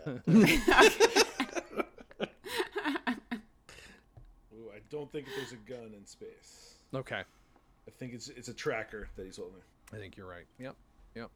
I 4.74 4.80
don't 4.90 5.12
think 5.12 5.28
there's 5.36 5.52
a 5.52 5.56
gun 5.70 5.94
in 5.98 6.06
space. 6.06 6.76
okay, 6.94 7.22
I 7.88 7.92
think 7.98 8.14
it's 8.14 8.30
it's 8.30 8.48
a 8.48 8.54
tracker 8.54 9.10
that 9.16 9.26
he's 9.26 9.38
holding. 9.38 9.62
I 9.94 9.98
think 9.98 10.18
you're 10.18 10.28
right. 10.28 10.46
Yep. 10.60 10.76
Yep. 11.16 11.30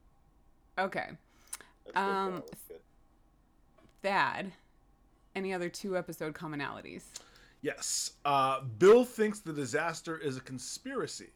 Okay. 0.80 1.10
That's 1.86 1.98
Um, 1.98 2.44
good. 2.68 2.80
Thad, 4.02 4.52
any 5.36 5.54
other 5.54 5.70
two 5.70 5.98
episode 5.98 6.34
commonalities? 6.34 7.04
Yes. 7.62 8.12
Uh, 8.26 8.62
Bill 8.62 9.06
thinks 9.06 9.40
the 9.40 9.54
disaster 9.54 10.18
is 10.18 10.36
a 10.38 10.42
conspiracy 10.42 11.30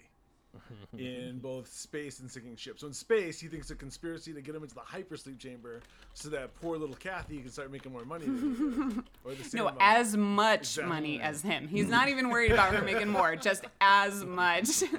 in 0.97 1.39
both 1.39 1.71
space 1.71 2.19
and 2.19 2.29
sinking 2.29 2.55
ship. 2.57 2.79
So 2.79 2.87
in 2.87 2.93
space, 2.93 3.39
he 3.39 3.47
thinks 3.47 3.69
a 3.71 3.75
conspiracy 3.75 4.33
to 4.33 4.41
get 4.41 4.53
him 4.55 4.63
into 4.63 4.75
the 4.75 4.81
hypersleep 4.81 5.39
chamber 5.39 5.81
so 6.13 6.27
that 6.29 6.53
poor 6.59 6.77
little 6.77 6.95
Kathy 6.95 7.37
can 7.39 7.49
start 7.49 7.71
making 7.71 7.93
more 7.93 8.03
money. 8.03 8.25
Than 8.25 8.55
he. 8.95 9.01
Or 9.29 9.33
the 9.35 9.43
same 9.43 9.59
No, 9.59 9.67
amount. 9.67 9.81
as 9.81 10.17
much 10.17 10.59
Exactly. 10.61 10.89
money 10.93 11.21
as 11.21 11.41
him. 11.41 11.67
He's 11.69 11.87
not 11.87 12.09
even 12.09 12.29
worried 12.29 12.51
about 12.51 12.73
her 12.75 12.81
making 12.83 13.07
more, 13.09 13.35
just 13.37 13.65
as 13.79 14.25
much. 14.25 14.83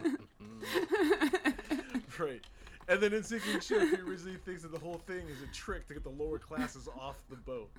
Right. 2.19 2.43
And 2.89 3.01
then 3.03 3.12
in 3.12 3.22
Sinking 3.22 3.61
Ship, 3.61 3.82
he 3.82 3.97
originally 3.97 4.39
thinks 4.47 4.62
that 4.62 4.72
the 4.72 4.78
whole 4.78 5.03
thing 5.07 5.26
is 5.28 5.43
a 5.43 5.47
trick 5.53 5.86
to 5.89 5.95
get 5.95 6.05
the 6.05 6.11
lower 6.11 6.39
classes 6.39 6.89
off 6.99 7.16
the 7.28 7.36
boat. 7.36 7.70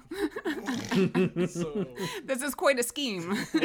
so, 1.49 1.87
this 2.23 2.43
is 2.43 2.53
quite 2.53 2.77
a 2.77 2.83
scheme. 2.83 3.35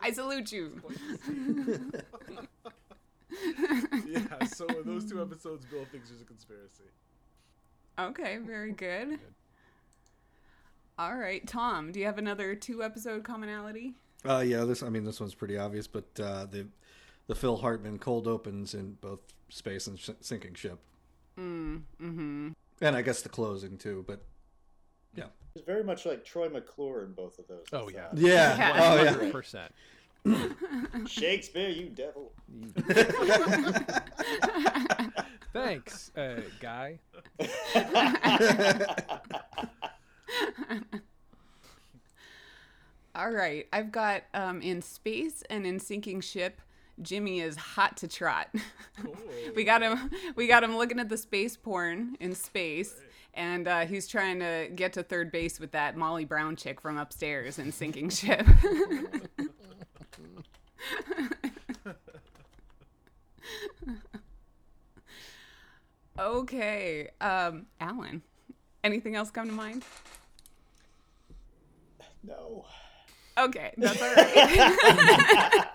I 0.00 0.10
salute 0.12 0.50
you. 0.50 0.82
yeah, 4.06 4.44
so 4.46 4.66
in 4.66 4.84
those 4.86 5.08
two 5.08 5.22
episodes, 5.22 5.64
Bill 5.66 5.84
thinks 5.92 6.08
there's 6.08 6.20
a 6.20 6.24
conspiracy. 6.24 6.82
Okay, 7.98 8.38
very 8.38 8.72
good. 8.72 9.20
All 10.98 11.16
right, 11.16 11.46
Tom, 11.46 11.92
do 11.92 12.00
you 12.00 12.06
have 12.06 12.18
another 12.18 12.56
two 12.56 12.82
episode 12.82 13.22
commonality? 13.22 13.94
Uh, 14.28 14.40
yeah, 14.40 14.64
this 14.64 14.82
I 14.82 14.88
mean 14.88 15.04
this 15.04 15.20
one's 15.20 15.34
pretty 15.34 15.58
obvious, 15.58 15.86
but 15.86 16.04
uh, 16.20 16.46
the 16.46 16.66
the 17.26 17.34
Phil 17.34 17.56
Hartman 17.58 17.98
cold 17.98 18.26
opens 18.26 18.74
in 18.74 18.94
both 19.00 19.20
space 19.48 19.86
and 19.86 19.98
sh- 19.98 20.10
sinking 20.20 20.54
ship, 20.54 20.78
Mm, 21.38 21.82
mm-hmm. 22.00 22.48
and 22.80 22.96
I 22.96 23.02
guess 23.02 23.22
the 23.22 23.28
closing 23.28 23.78
too. 23.78 24.04
But 24.06 24.22
yeah, 25.14 25.26
It's 25.54 25.64
very 25.64 25.84
much 25.84 26.04
like 26.06 26.24
Troy 26.24 26.48
McClure 26.48 27.04
in 27.04 27.12
both 27.12 27.38
of 27.38 27.46
those. 27.48 27.64
Oh, 27.72 27.88
yeah. 27.88 28.08
thought. 28.08 28.18
yeah, 28.18 28.56
Yeah. 28.58 28.72
oh 28.78 29.02
yeah. 29.02 29.14
100%. 30.24 30.24
Shakespeare, 31.08 31.68
you 31.68 31.88
devil. 31.88 32.32
Thanks, 35.52 36.10
uh, 36.16 36.40
guy. 36.60 36.98
All 43.14 43.30
right, 43.30 43.66
I've 43.72 43.92
got 43.92 44.22
um, 44.32 44.62
in 44.62 44.80
space 44.80 45.42
and 45.50 45.66
in 45.66 45.78
sinking 45.78 46.22
ship. 46.22 46.60
Jimmy 47.02 47.40
is 47.40 47.56
hot 47.56 47.96
to 47.98 48.08
trot. 48.08 48.48
we 49.56 49.64
got 49.64 49.82
him. 49.82 50.10
We 50.36 50.46
got 50.46 50.64
him 50.64 50.76
looking 50.76 50.98
at 50.98 51.08
the 51.08 51.16
space 51.16 51.56
porn 51.56 52.16
in 52.20 52.34
space, 52.34 52.94
and 53.34 53.68
uh, 53.68 53.86
he's 53.86 54.08
trying 54.08 54.40
to 54.40 54.68
get 54.74 54.92
to 54.94 55.02
third 55.02 55.30
base 55.32 55.60
with 55.60 55.72
that 55.72 55.96
Molly 55.96 56.24
Brown 56.24 56.56
chick 56.56 56.80
from 56.80 56.98
upstairs 56.98 57.58
in 57.58 57.72
sinking 57.72 58.10
ship. 58.10 58.46
Okay. 66.18 67.10
Um, 67.20 67.66
Allen, 67.80 68.22
anything 68.84 69.16
else 69.16 69.30
come 69.30 69.48
to 69.48 69.52
mind? 69.52 69.84
No. 72.22 72.66
Okay, 73.38 73.72
that's 73.78 74.02
all 74.02 74.14
right. 74.14 75.68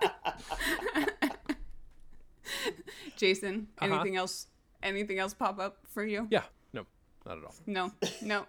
Jason, 3.16 3.68
Uh-huh. 3.78 3.94
anything 3.94 4.16
else? 4.16 4.46
Anything 4.82 5.18
else 5.18 5.34
pop 5.34 5.58
up 5.58 5.78
for 5.88 6.04
you? 6.04 6.26
Yeah. 6.30 6.44
No, 6.72 6.86
not 7.26 7.38
at 7.38 7.44
all. 7.44 7.54
No, 7.66 7.92
no, 8.22 8.46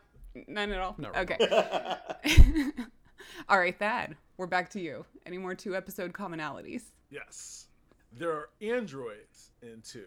none 0.48 0.72
at 0.72 0.80
all. 0.80 0.96
Not 0.98 1.16
really. 1.16 1.34
okay. 1.34 2.72
all 3.50 3.58
right, 3.60 3.78
Thad, 3.78 4.16
we're 4.38 4.46
back 4.48 4.70
to 4.72 4.80
you. 4.80 5.06
Any 5.26 5.38
more 5.40 5.56
two 5.56 5.76
episode 5.76 6.14
commonalities? 6.14 6.84
Yes. 7.10 7.68
There 8.14 8.32
are 8.32 8.50
androids 8.62 9.52
in 9.64 9.82
two 9.82 10.06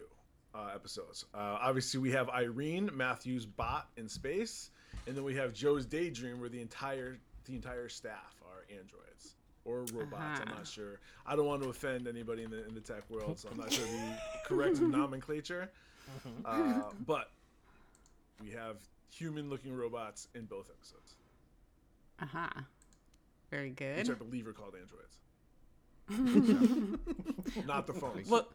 uh, 0.55 0.69
episodes. 0.73 1.25
Uh, 1.33 1.57
obviously, 1.61 1.99
we 1.99 2.11
have 2.11 2.29
Irene, 2.29 2.89
Matthew's 2.93 3.45
bot 3.45 3.89
in 3.97 4.07
space, 4.07 4.69
and 5.07 5.15
then 5.15 5.23
we 5.25 5.35
have 5.35 5.53
Joe's 5.53 5.85
Daydream, 5.85 6.39
where 6.39 6.49
the 6.49 6.61
entire 6.61 7.19
the 7.45 7.55
entire 7.55 7.89
staff 7.89 8.35
are 8.42 8.42
androids 8.77 9.35
or 9.65 9.79
robots. 9.93 10.13
I'm 10.41 10.47
Uh-huh. 10.49 10.55
not 10.57 10.67
sure. 10.67 10.99
I 11.25 11.35
don't 11.35 11.45
want 11.45 11.61
to 11.63 11.69
offend 11.69 12.07
anybody 12.07 12.43
in 12.43 12.51
the 12.51 12.65
in 12.67 12.73
the 12.73 12.81
tech 12.81 13.09
world, 13.09 13.39
so 13.39 13.49
I'm 13.49 13.57
not 13.57 13.71
sure 13.71 13.85
the 13.85 14.17
correct 14.45 14.79
nomenclature. 14.81 15.71
Uh, 16.45 16.81
but 17.05 17.31
we 18.41 18.51
have 18.51 18.77
human-looking 19.09 19.73
robots 19.75 20.27
in 20.35 20.45
both 20.45 20.69
episodes, 20.69 21.15
Uh 22.19 22.25
huh. 22.25 22.49
Very 23.51 23.69
good. 23.69 23.97
which 23.99 24.09
I 24.09 24.13
believe 24.13 24.47
are 24.47 24.53
called 24.53 24.75
androids. 24.75 25.19
not 27.65 27.87
the 27.87 27.93
phones. 27.93 28.27
Well, 28.29 28.47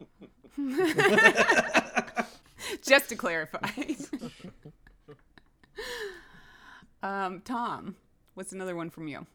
just 2.82 3.08
to 3.08 3.16
clarify. 3.16 3.68
um, 7.02 7.40
Tom, 7.42 7.96
what's 8.34 8.52
another 8.52 8.74
one 8.76 8.90
from 8.90 9.08
you? 9.08 9.26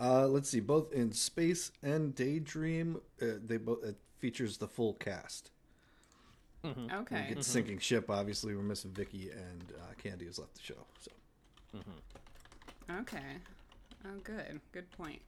Uh, 0.00 0.26
let's 0.26 0.48
see. 0.48 0.60
Both 0.60 0.92
in 0.92 1.12
Space 1.12 1.72
and 1.82 2.14
Daydream, 2.14 3.00
uh, 3.20 3.26
they 3.44 3.56
both 3.56 3.84
it 3.84 3.96
features 4.18 4.58
the 4.58 4.68
full 4.68 4.94
cast. 4.94 5.50
Okay. 6.92 7.28
It's 7.30 7.46
sinking 7.46 7.78
ship. 7.78 8.10
Obviously, 8.10 8.54
we're 8.56 8.62
missing 8.62 8.90
Vicki 8.90 9.30
and 9.30 9.72
uh, 9.80 9.94
Khandi 10.02 10.26
has 10.26 10.38
left 10.38 10.54
the 10.54 10.62
show. 10.62 10.86
So 11.00 11.12
Okay. 13.00 13.36
Oh, 14.04 14.18
good. 14.22 14.60
Good 14.72 14.90
point. 14.90 15.20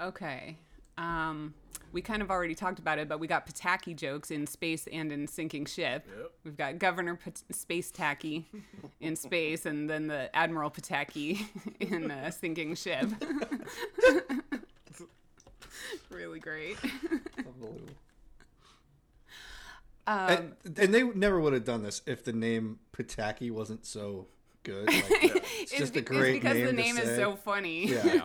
Okay. 0.00 0.56
Um, 1.00 1.54
we 1.92 2.02
kind 2.02 2.22
of 2.22 2.30
already 2.30 2.54
talked 2.54 2.78
about 2.78 2.98
it, 2.98 3.08
but 3.08 3.18
we 3.18 3.26
got 3.26 3.46
Pataki 3.48 3.96
jokes 3.96 4.30
in 4.30 4.46
space 4.46 4.86
and 4.92 5.10
in 5.10 5.26
sinking 5.26 5.66
ship. 5.66 6.06
Yep. 6.16 6.30
We've 6.44 6.56
got 6.56 6.78
Governor 6.78 7.16
Pat- 7.16 7.42
Space 7.50 7.90
Tacky 7.90 8.46
in 9.00 9.16
space, 9.16 9.66
and 9.66 9.90
then 9.90 10.06
the 10.06 10.34
Admiral 10.36 10.70
Pataki 10.70 11.40
in 11.80 12.10
a 12.10 12.30
sinking 12.30 12.76
ship. 12.76 13.06
really 16.10 16.38
great. 16.38 16.76
Um, 20.06 20.54
and, 20.64 20.78
and 20.78 20.94
they 20.94 21.02
never 21.02 21.40
would 21.40 21.52
have 21.52 21.64
done 21.64 21.82
this 21.82 22.02
if 22.06 22.24
the 22.24 22.32
name 22.32 22.78
Pataki 22.92 23.50
wasn't 23.50 23.86
so 23.86 24.26
good. 24.64 24.86
Like, 24.86 25.04
it's 25.60 25.72
just 25.72 25.92
a 25.96 26.00
be- 26.00 26.02
great 26.02 26.40
because 26.40 26.56
name 26.56 26.66
the 26.66 26.70
to 26.72 26.76
name 26.76 26.98
is 26.98 27.08
say. 27.08 27.16
so 27.16 27.36
funny. 27.36 27.86
Yeah. 27.86 28.22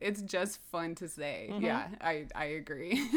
It's 0.00 0.22
just 0.22 0.60
fun 0.70 0.94
to 0.96 1.08
say. 1.08 1.48
Mm-hmm. 1.50 1.64
Yeah, 1.64 1.88
I 2.00 2.26
I 2.34 2.44
agree. 2.44 3.02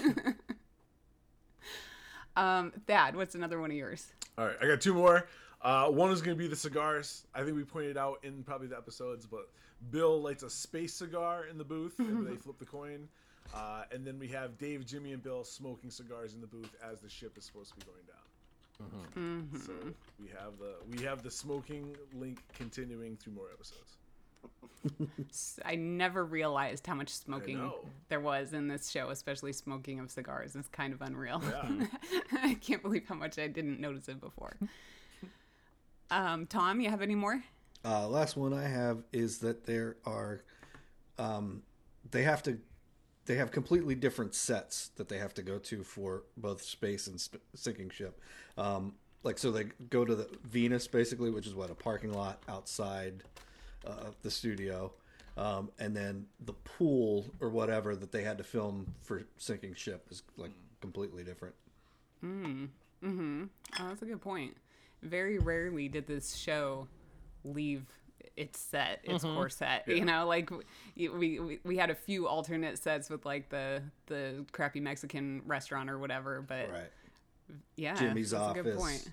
um, 2.36 2.72
Thad, 2.88 3.16
what's 3.16 3.36
another 3.36 3.60
one 3.60 3.72
of 3.72 3.78
yours? 3.78 4.08
All 4.38 4.46
right, 4.46 4.56
I 4.62 4.68
got 4.68 4.82
two 4.82 4.94
more. 4.94 5.28
Uh, 5.62 5.88
one 5.88 6.12
is 6.12 6.22
going 6.22 6.36
to 6.36 6.42
be 6.42 6.48
the 6.48 6.56
cigars. 6.56 7.26
I 7.36 7.44
think 7.44 7.56
we 7.56 7.64
pointed 7.64 7.98
out 7.98 8.20
in 8.24 8.44
probably 8.44 8.68
the 8.68 8.78
episodes, 8.78 9.28
but 9.28 9.50
Bill 9.92 10.20
lights 10.20 10.44
a 10.44 10.50
space 10.50 10.94
cigar 10.94 11.46
in 11.46 11.58
the 11.58 11.64
booth, 11.64 12.00
and 12.00 12.26
they 12.26 12.36
flip 12.36 12.58
the 12.58 12.66
coin. 12.66 13.08
Uh, 13.54 13.84
and 13.92 14.06
then 14.06 14.18
we 14.18 14.28
have 14.30 14.58
Dave, 14.58 14.86
Jimmy, 14.86 15.12
and 15.12 15.22
Bill 15.22 15.44
smoking 15.44 15.92
cigars 15.92 16.34
in 16.34 16.42
the 16.42 16.48
booth 16.48 16.74
as 16.84 17.02
the 17.02 17.10
ship 17.10 17.38
is 17.38 17.46
supposed 17.46 17.70
to 17.72 17.76
be 17.76 17.86
going 17.86 18.06
down. 18.08 18.18
So 19.66 19.74
we 20.20 20.30
have 20.30 20.58
the 20.58 20.74
we 20.90 21.04
have 21.06 21.22
the 21.22 21.30
smoking 21.30 21.96
link 22.14 22.42
continuing 22.56 23.18
through 23.18 23.34
more 23.34 23.50
episodes. 23.54 23.98
S- 25.30 25.60
I 25.64 25.76
never 25.76 26.26
realized 26.26 26.88
how 26.88 26.96
much 26.96 27.10
smoking 27.10 27.72
there 28.10 28.20
was 28.20 28.54
in 28.54 28.68
this 28.68 28.90
show, 28.90 29.10
especially 29.10 29.54
smoking 29.54 30.00
of 30.00 30.10
cigars. 30.10 30.56
It's 30.56 30.68
kind 30.70 30.94
of 30.94 31.02
unreal. 31.02 31.42
Yeah. 31.44 31.86
I 32.44 32.56
can't 32.56 32.82
believe 32.82 33.08
how 33.08 33.16
much 33.16 33.38
I 33.38 33.48
didn't 33.48 33.80
notice 33.80 34.08
it 34.08 34.20
before. 34.20 34.58
Um, 36.14 36.46
Tom, 36.46 36.82
you 36.82 36.90
have 36.90 37.02
any 37.02 37.16
more? 37.16 37.42
Uh, 37.86 38.06
last 38.06 38.36
one 38.36 38.54
I 38.54 38.68
have 38.68 39.04
is 39.14 39.38
that 39.40 39.66
there 39.66 39.96
are, 40.06 40.44
um, 41.18 41.64
they 42.12 42.24
have 42.24 42.44
to, 42.44 42.60
they 43.28 43.36
have 43.36 43.52
completely 43.52 43.96
different 43.96 44.36
sets 44.36 44.90
that 44.98 45.08
they 45.08 45.20
have 45.20 45.34
to 45.36 45.42
go 45.42 45.58
to 45.58 45.84
for 45.84 46.24
both 46.36 46.64
space 46.64 47.08
and 47.08 47.20
sp- 47.24 47.40
sinking 47.56 47.92
ship. 47.92 48.20
Um, 48.58 48.96
like 49.24 49.38
so, 49.38 49.52
they 49.52 49.68
go 49.90 50.04
to 50.04 50.14
the 50.14 50.28
Venus 50.44 50.86
basically, 50.86 51.30
which 51.32 51.48
is 51.48 51.56
what 51.56 51.72
a 51.72 51.76
parking 51.76 52.12
lot 52.12 52.44
outside 52.50 53.24
uh, 53.86 54.12
the 54.22 54.32
studio, 54.32 54.92
um, 55.38 55.70
and 55.80 55.96
then 55.96 56.26
the 56.46 56.54
pool 56.54 57.26
or 57.40 57.50
whatever 57.50 57.96
that 57.96 58.12
they 58.12 58.24
had 58.24 58.38
to 58.38 58.44
film 58.44 58.94
for 59.02 59.24
sinking 59.38 59.74
ship 59.76 60.06
is 60.12 60.24
like 60.38 60.52
completely 60.82 61.24
different. 61.24 61.56
Oh, 62.24 63.88
that's 63.88 64.02
a 64.02 64.06
good 64.06 64.22
point. 64.22 64.56
Very 65.02 65.40
rarely 65.40 65.88
did 65.88 66.06
this 66.08 66.36
show 66.36 66.88
leave 67.44 67.86
its 68.38 68.60
set, 68.60 69.00
its 69.04 69.24
core 69.24 69.50
set. 69.50 69.88
You 69.88 70.06
know, 70.06 70.28
like 70.28 70.52
we, 70.96 71.10
we 71.10 71.40
we- 71.40 71.60
we 71.64 71.78
had 71.78 71.90
a 71.90 71.96
few 71.96 72.28
alternate 72.28 72.78
sets 72.78 73.10
with 73.10 73.26
like 73.26 73.50
the 73.50 73.82
the 74.08 74.46
crappy 74.52 74.80
Mexican 74.80 75.42
restaurant 75.46 75.90
or 75.90 75.98
whatever, 75.98 76.42
but 76.42 76.70
Right. 76.72 76.92
yeah, 77.76 77.96
Jimmy's 77.96 78.32
that's 78.32 78.44
office. 78.44 78.60
a 78.60 78.64
good 78.64 78.78
point. 78.78 79.10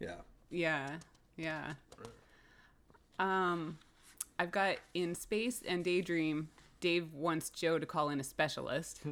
Yeah. 0.00 0.16
Yeah, 0.50 0.96
yeah. 1.36 1.74
Um, 3.20 3.78
I've 4.40 4.50
got 4.50 4.76
in 4.94 5.14
space 5.14 5.60
and 5.68 5.84
daydream. 5.84 6.48
Dave 6.80 7.12
wants 7.12 7.50
Joe 7.50 7.78
to 7.78 7.84
call 7.84 8.08
in 8.08 8.18
a 8.20 8.24
specialist. 8.24 9.00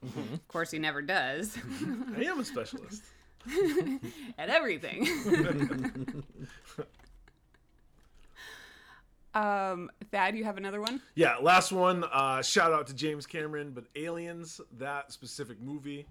Of 0.00 0.46
course, 0.46 0.70
he 0.70 0.78
never 0.78 1.02
does 1.02 1.58
I 2.16 2.22
am 2.22 2.38
a 2.38 2.44
specialist. 2.44 3.02
at 4.38 4.48
everything. 4.48 5.08
um, 9.34 9.90
Thad, 10.12 10.36
you 10.36 10.44
have 10.44 10.56
another 10.56 10.80
one? 10.80 11.00
Yeah, 11.16 11.38
last 11.42 11.72
one. 11.72 12.04
Uh, 12.04 12.42
shout 12.42 12.72
out 12.72 12.86
to 12.86 12.94
James 12.94 13.26
Cameron, 13.26 13.72
but 13.74 13.86
Aliens, 13.96 14.60
that 14.78 15.10
specific 15.10 15.60
movie, 15.60 16.06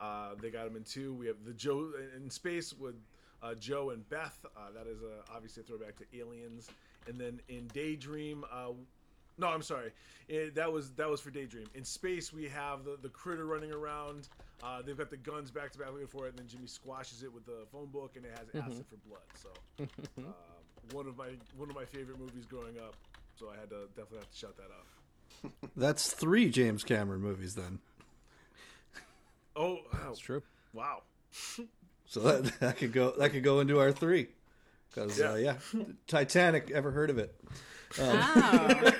uh, 0.00 0.30
they 0.42 0.50
got 0.50 0.66
him 0.66 0.74
in 0.74 0.82
two. 0.82 1.14
We 1.14 1.28
have 1.28 1.36
the 1.46 1.52
Joe 1.52 1.92
in 2.16 2.28
space 2.30 2.72
with 2.72 2.96
uh, 3.40 3.54
Joe 3.54 3.90
and 3.90 4.08
Beth. 4.08 4.44
Uh, 4.56 4.72
that 4.74 4.88
is 4.88 5.00
a, 5.02 5.32
obviously 5.32 5.62
a 5.62 5.64
throwback 5.64 5.94
to 5.98 6.18
Aliens. 6.18 6.70
And 7.08 7.18
then 7.18 7.40
in 7.48 7.66
Daydream, 7.68 8.44
uh, 8.52 8.72
no, 9.38 9.46
I'm 9.48 9.62
sorry, 9.62 9.92
Eh, 10.30 10.50
that 10.54 10.70
was 10.70 10.90
that 10.92 11.08
was 11.08 11.20
for 11.20 11.30
Daydream. 11.30 11.66
In 11.74 11.84
space, 11.84 12.32
we 12.32 12.44
have 12.48 12.84
the, 12.84 12.98
the 13.00 13.08
critter 13.08 13.46
running 13.46 13.72
around. 13.72 14.28
Uh, 14.62 14.82
they've 14.82 14.98
got 14.98 15.08
the 15.08 15.16
guns 15.16 15.50
back 15.50 15.72
to 15.72 15.78
back 15.78 15.90
looking 15.92 16.06
for 16.06 16.26
it, 16.26 16.30
and 16.30 16.38
then 16.40 16.48
Jimmy 16.48 16.66
squashes 16.66 17.22
it 17.22 17.32
with 17.32 17.46
the 17.46 17.64
phone 17.72 17.86
book, 17.86 18.16
and 18.16 18.26
it 18.26 18.32
has 18.32 18.62
acid 18.62 18.84
for 18.90 18.96
blood. 19.08 19.22
So, 19.34 19.48
uh, 20.18 20.32
one 20.92 21.06
of 21.06 21.16
my 21.16 21.28
one 21.56 21.70
of 21.70 21.76
my 21.76 21.84
favorite 21.86 22.18
movies 22.18 22.44
growing 22.44 22.78
up. 22.78 22.94
So 23.36 23.48
I 23.48 23.58
had 23.58 23.70
to 23.70 23.86
definitely 23.96 24.18
have 24.18 24.30
to 24.30 24.36
shout 24.36 24.56
that 24.56 24.64
out. 24.64 25.52
That's 25.76 26.12
three 26.12 26.50
James 26.50 26.82
Cameron 26.84 27.20
movies 27.20 27.54
then. 27.54 27.78
Oh, 29.56 29.78
That's 30.04 30.18
true. 30.18 30.42
Wow. 30.72 31.02
So 32.10 32.20
that, 32.20 32.58
that 32.60 32.76
could 32.78 32.94
go 32.94 33.12
that 33.18 33.32
could 33.32 33.42
go 33.44 33.60
into 33.60 33.78
our 33.80 33.92
three. 33.92 34.28
Because 34.90 35.18
Yeah. 35.18 35.32
uh, 35.32 35.36
yeah, 35.36 35.54
Titanic. 36.06 36.70
Ever 36.70 36.90
heard 36.90 37.08
of 37.10 37.18
it? 37.18 37.34
Oh, 37.98 38.92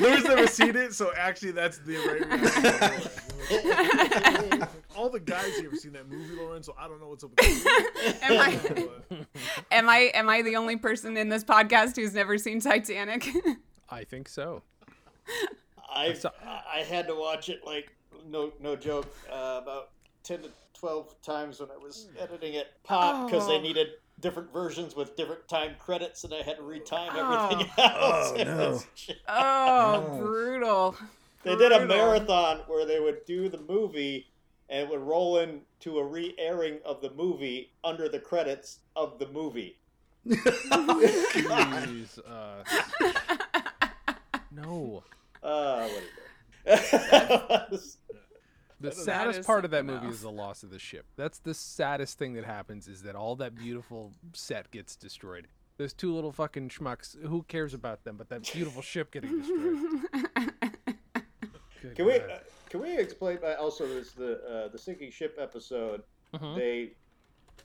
Louis 0.00 0.22
never 0.24 0.46
seen 0.46 0.76
it, 0.76 0.92
so 0.94 1.10
actually 1.16 1.52
that's 1.52 1.78
the 1.78 1.96
right. 1.96 2.22
All 4.96 5.08
the 5.08 5.18
guys 5.20 5.56
here 5.56 5.70
have 5.70 5.78
seen 5.80 5.92
that 5.94 6.06
movie, 6.08 6.34
Lauren, 6.36 6.62
so 6.62 6.74
I 6.78 6.86
don't 6.88 7.00
know 7.00 7.08
what's 7.08 7.24
up 7.24 7.30
with 7.30 7.64
that. 7.64 8.18
am 8.22 8.38
I 8.38 8.60
am 9.70 9.88
I 9.88 9.98
am 10.14 10.28
I 10.28 10.42
the 10.42 10.56
only 10.56 10.76
person 10.76 11.16
in 11.16 11.28
this 11.30 11.42
podcast 11.44 11.96
who's 11.96 12.12
never 12.14 12.36
seen 12.38 12.60
Titanic? 12.60 13.26
I 13.88 14.04
think 14.04 14.28
so. 14.28 14.62
I 15.88 16.14
I 16.44 16.80
had 16.80 17.06
to 17.08 17.14
watch 17.14 17.48
it 17.48 17.64
like 17.66 17.90
no 18.26 18.52
no 18.60 18.76
joke 18.76 19.06
uh, 19.30 19.60
about 19.62 19.90
ten 20.22 20.42
to 20.42 20.50
twelve 20.74 21.14
times 21.22 21.60
when 21.60 21.70
I 21.70 21.78
was 21.78 22.08
editing 22.18 22.52
it 22.54 22.66
pop 22.84 23.30
because 23.30 23.46
they 23.46 23.56
Oh. 23.56 23.60
needed 23.62 23.88
different 24.22 24.50
versions 24.52 24.96
with 24.96 25.14
different 25.16 25.46
time 25.48 25.72
credits 25.78 26.24
and 26.24 26.32
I 26.32 26.40
had 26.42 26.56
to 26.56 26.62
retime 26.62 27.14
everything 27.14 27.68
Oh. 27.76 28.34
else. 28.38 28.86
Oh, 29.06 29.12
no. 29.28 30.14
oh, 30.14 30.18
brutal. 30.18 30.96
They 31.42 31.56
did 31.56 31.72
a 31.72 31.84
marathon 31.84 32.60
where 32.68 32.86
they 32.86 33.00
would 33.00 33.26
do 33.26 33.48
the 33.50 33.58
movie 33.58 34.28
and 34.70 34.84
it 34.84 34.88
would 34.90 35.00
roll 35.00 35.38
into 35.38 35.98
a 35.98 36.04
re-airing 36.04 36.78
of 36.84 37.02
the 37.02 37.10
movie 37.10 37.72
under 37.84 38.08
the 38.08 38.20
credits 38.20 38.78
of 38.96 39.18
the 39.18 39.26
movie. 39.28 39.76
Jeez, 40.28 42.18
uh, 42.26 42.62
no. 44.52 45.02
Uh, 45.42 45.88
what 46.64 47.68
is 47.72 47.96
it? 48.08 48.21
The 48.82 48.88
That 48.90 48.96
saddest 48.96 49.38
is 49.40 49.46
part 49.46 49.64
of 49.64 49.70
that 49.70 49.84
movie 49.84 50.06
else. 50.06 50.16
is 50.16 50.22
the 50.22 50.30
loss 50.30 50.62
of 50.62 50.70
the 50.70 50.78
ship. 50.78 51.06
That's 51.16 51.38
the 51.38 51.54
saddest 51.54 52.18
thing 52.18 52.34
that 52.34 52.44
happens 52.44 52.88
is 52.88 53.02
that 53.02 53.14
all 53.16 53.36
that 53.36 53.54
beautiful 53.54 54.12
set 54.32 54.70
gets 54.70 54.96
destroyed. 54.96 55.46
Those 55.78 55.92
two 55.92 56.14
little 56.14 56.32
fucking 56.32 56.68
schmucks. 56.68 57.16
Who 57.26 57.44
cares 57.44 57.72
about 57.74 58.04
them? 58.04 58.16
But 58.16 58.28
that 58.28 58.42
beautiful 58.52 58.82
ship 58.82 59.10
getting 59.12 59.38
destroyed. 59.38 60.02
Good 61.82 61.96
Can 61.96 62.06
we 62.06 62.14
uh, 62.14 62.38
can 62.70 62.80
we 62.80 62.96
explain? 62.96 63.38
Uh, 63.42 63.54
also, 63.60 63.86
there's 63.88 64.12
the 64.12 64.40
uh, 64.44 64.68
the 64.68 64.78
sinking 64.78 65.10
ship 65.10 65.36
episode. 65.40 66.02
Mhm. 66.34 66.56
They 66.56 66.92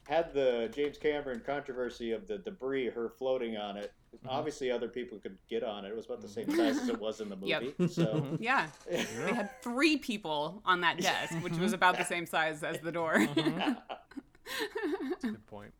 had 0.03 0.33
the 0.33 0.71
James 0.73 0.97
Cameron 0.97 1.41
controversy 1.45 2.11
of 2.11 2.27
the 2.27 2.37
debris, 2.37 2.89
her 2.89 3.09
floating 3.09 3.57
on 3.57 3.77
it. 3.77 3.93
Mm-hmm. 4.15 4.29
Obviously, 4.29 4.71
other 4.71 4.87
people 4.87 5.17
could 5.19 5.37
get 5.49 5.63
on 5.63 5.85
it. 5.85 5.89
It 5.89 5.95
was 5.95 6.05
about 6.05 6.21
the 6.21 6.27
same 6.27 6.49
size 6.49 6.77
as 6.77 6.89
it 6.89 6.99
was 6.99 7.21
in 7.21 7.29
the 7.29 7.35
movie. 7.35 7.73
Yep. 7.77 7.89
So 7.89 8.25
Yeah. 8.39 8.67
They 8.89 9.33
had 9.33 9.61
three 9.61 9.97
people 9.97 10.61
on 10.65 10.81
that 10.81 10.97
desk, 10.99 11.33
which 11.41 11.57
was 11.57 11.73
about 11.73 11.97
the 11.97 12.05
same 12.05 12.25
size 12.25 12.63
as 12.63 12.79
the 12.79 12.91
door. 12.91 13.27
That's 13.35 15.23
a 15.23 15.27
good 15.27 15.47
point. 15.47 15.73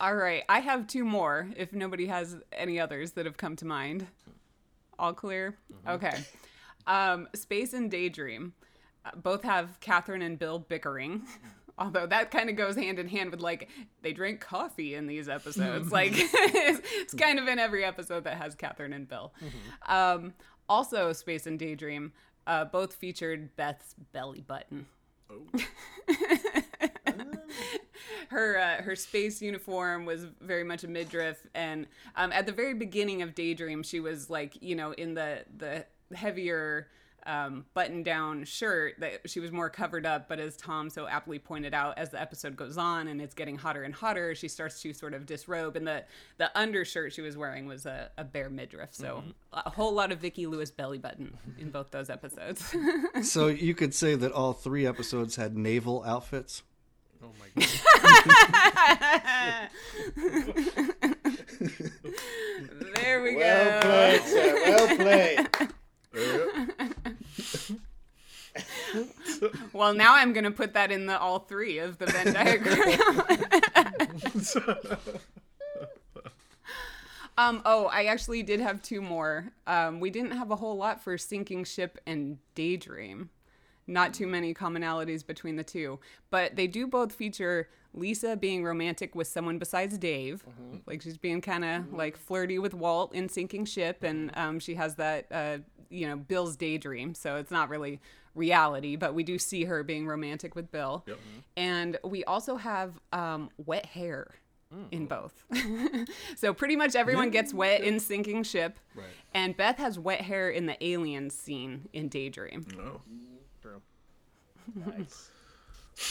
All 0.00 0.14
right. 0.14 0.42
I 0.48 0.60
have 0.60 0.86
two 0.86 1.04
more 1.04 1.48
if 1.56 1.72
nobody 1.72 2.06
has 2.06 2.36
any 2.52 2.80
others 2.80 3.12
that 3.12 3.26
have 3.26 3.36
come 3.36 3.56
to 3.56 3.64
mind. 3.64 4.06
All 4.98 5.12
clear? 5.12 5.56
Okay. 5.86 6.24
Um, 6.86 7.28
Space 7.34 7.72
and 7.72 7.90
Daydream 7.90 8.52
uh, 9.04 9.10
both 9.16 9.42
have 9.42 9.78
Catherine 9.80 10.22
and 10.22 10.38
Bill 10.38 10.58
bickering. 10.58 11.22
Although 11.82 12.06
that 12.06 12.30
kind 12.30 12.48
of 12.48 12.54
goes 12.54 12.76
hand 12.76 13.00
in 13.00 13.08
hand 13.08 13.32
with 13.32 13.40
like 13.40 13.68
they 14.02 14.12
drink 14.12 14.40
coffee 14.40 14.94
in 14.94 15.08
these 15.08 15.28
episodes. 15.28 15.90
like 15.92 16.12
it's, 16.14 16.80
it's 16.94 17.14
kind 17.14 17.40
of 17.40 17.48
in 17.48 17.58
every 17.58 17.84
episode 17.84 18.22
that 18.24 18.36
has 18.36 18.54
Catherine 18.54 18.92
and 18.92 19.08
Bill. 19.08 19.32
Um, 19.86 20.34
also, 20.68 21.12
Space 21.12 21.46
and 21.46 21.58
Daydream 21.58 22.12
uh, 22.46 22.66
both 22.66 22.94
featured 22.94 23.56
Beth's 23.56 23.96
belly 24.12 24.40
button. 24.40 24.86
oh. 25.28 25.42
her 28.28 28.58
uh, 28.58 28.82
her 28.82 28.94
space 28.94 29.42
uniform 29.42 30.06
was 30.06 30.26
very 30.40 30.62
much 30.62 30.84
a 30.84 30.88
midriff, 30.88 31.44
and 31.52 31.88
um, 32.14 32.30
at 32.30 32.46
the 32.46 32.52
very 32.52 32.74
beginning 32.74 33.22
of 33.22 33.34
Daydream, 33.34 33.82
she 33.82 33.98
was 33.98 34.30
like 34.30 34.56
you 34.62 34.76
know 34.76 34.92
in 34.92 35.14
the 35.14 35.44
the 35.56 35.84
heavier 36.14 36.86
um, 37.26 37.64
button 37.74 38.02
down 38.02 38.44
shirt 38.44 38.94
that 39.00 39.28
she 39.28 39.40
was 39.40 39.52
more 39.52 39.70
covered 39.70 40.06
up. 40.06 40.28
But 40.28 40.40
as 40.40 40.56
Tom 40.56 40.90
so 40.90 41.06
aptly 41.06 41.38
pointed 41.38 41.74
out, 41.74 41.98
as 41.98 42.10
the 42.10 42.20
episode 42.20 42.56
goes 42.56 42.78
on 42.78 43.08
and 43.08 43.20
it's 43.20 43.34
getting 43.34 43.56
hotter 43.56 43.82
and 43.82 43.94
hotter, 43.94 44.34
she 44.34 44.48
starts 44.48 44.80
to 44.82 44.92
sort 44.92 45.14
of 45.14 45.26
disrobe, 45.26 45.76
and 45.76 45.86
the 45.86 46.04
the 46.38 46.56
undershirt 46.58 47.12
she 47.12 47.22
was 47.22 47.36
wearing 47.36 47.66
was 47.66 47.86
a, 47.86 48.10
a 48.18 48.24
bare 48.24 48.50
midriff. 48.50 48.90
So 48.92 49.22
a 49.52 49.70
whole 49.70 49.92
lot 49.92 50.12
of 50.12 50.18
Vicki 50.18 50.46
Lewis 50.46 50.70
belly 50.70 50.98
button 50.98 51.36
in 51.58 51.70
both 51.70 51.90
those 51.90 52.10
episodes. 52.10 52.74
So 53.22 53.46
you 53.46 53.74
could 53.74 53.94
say 53.94 54.16
that 54.16 54.32
all 54.32 54.52
three 54.52 54.84
episodes 54.86 55.36
had 55.36 55.56
naval 55.56 56.02
outfits. 56.04 56.62
Oh 57.22 57.30
my 57.38 57.46
god. 57.54 57.68
there 62.96 63.22
we 63.22 63.36
well 63.36 63.80
go. 63.80 63.88
played, 63.88 64.22
sir. 64.22 64.54
Well 64.66 64.96
played. 64.96 65.48
Well, 69.72 69.94
now 69.94 70.14
I'm 70.14 70.32
going 70.32 70.44
to 70.44 70.50
put 70.50 70.74
that 70.74 70.90
in 70.92 71.06
the 71.06 71.18
all 71.18 71.40
three 71.40 71.78
of 71.78 71.98
the 71.98 72.06
Venn 72.06 72.32
diagram. 72.32 73.00
um, 77.38 77.62
oh, 77.64 77.86
I 77.86 78.04
actually 78.04 78.42
did 78.42 78.60
have 78.60 78.82
two 78.82 79.00
more. 79.00 79.52
Um, 79.66 80.00
we 80.00 80.10
didn't 80.10 80.32
have 80.32 80.50
a 80.50 80.56
whole 80.56 80.76
lot 80.76 81.02
for 81.02 81.16
Sinking 81.16 81.64
Ship 81.64 81.98
and 82.06 82.38
Daydream. 82.54 83.30
Not 83.86 84.14
too 84.14 84.26
many 84.26 84.54
commonalities 84.54 85.26
between 85.26 85.56
the 85.56 85.64
two, 85.64 85.98
but 86.30 86.54
they 86.54 86.66
do 86.66 86.86
both 86.86 87.12
feature 87.12 87.68
Lisa 87.94 88.36
being 88.36 88.64
romantic 88.64 89.14
with 89.14 89.26
someone 89.26 89.58
besides 89.58 89.98
Dave. 89.98 90.44
Like 90.86 91.02
she's 91.02 91.18
being 91.18 91.40
kind 91.40 91.64
of 91.64 91.92
like 91.92 92.16
flirty 92.16 92.58
with 92.58 92.74
Walt 92.74 93.14
in 93.14 93.28
Sinking 93.28 93.64
Ship, 93.64 94.02
and 94.02 94.30
um, 94.34 94.60
she 94.60 94.76
has 94.76 94.94
that, 94.96 95.26
uh, 95.30 95.58
you 95.90 96.06
know, 96.06 96.16
Bill's 96.16 96.56
daydream. 96.56 97.14
So 97.14 97.36
it's 97.36 97.50
not 97.50 97.68
really 97.68 98.00
reality, 98.34 98.96
but 98.96 99.14
we 99.14 99.22
do 99.22 99.38
see 99.38 99.64
her 99.64 99.82
being 99.82 100.06
romantic 100.06 100.54
with 100.54 100.70
Bill. 100.70 101.04
And 101.56 101.98
we 102.04 102.24
also 102.24 102.56
have 102.56 102.94
um, 103.12 103.50
wet 103.58 103.86
hair 103.86 104.34
in 104.90 105.06
both. 105.06 105.44
so 106.36 106.54
pretty 106.54 106.76
much 106.76 106.94
everyone 106.94 107.30
gets 107.30 107.52
wet 107.52 107.82
in 107.82 108.00
Sinking 108.00 108.42
Ship. 108.42 108.78
Right. 108.94 109.04
And 109.34 109.56
Beth 109.56 109.78
has 109.78 109.98
wet 109.98 110.22
hair 110.22 110.50
in 110.50 110.66
the 110.66 110.82
aliens 110.84 111.34
scene 111.34 111.88
in 111.92 112.08
Daydream. 112.08 112.66
No. 112.76 113.00
True. 113.60 113.82
Nice. 114.74 115.30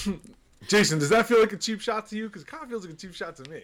Jason, 0.67 0.99
does 0.99 1.09
that 1.09 1.25
feel 1.25 1.39
like 1.39 1.53
a 1.53 1.57
cheap 1.57 1.81
shot 1.81 2.07
to 2.07 2.15
you? 2.15 2.27
Because 2.27 2.43
it 2.43 2.47
kind 2.47 2.63
of 2.63 2.69
feels 2.69 2.85
like 2.85 2.93
a 2.93 2.97
cheap 2.97 3.13
shot 3.13 3.35
to 3.37 3.49
me. 3.49 3.63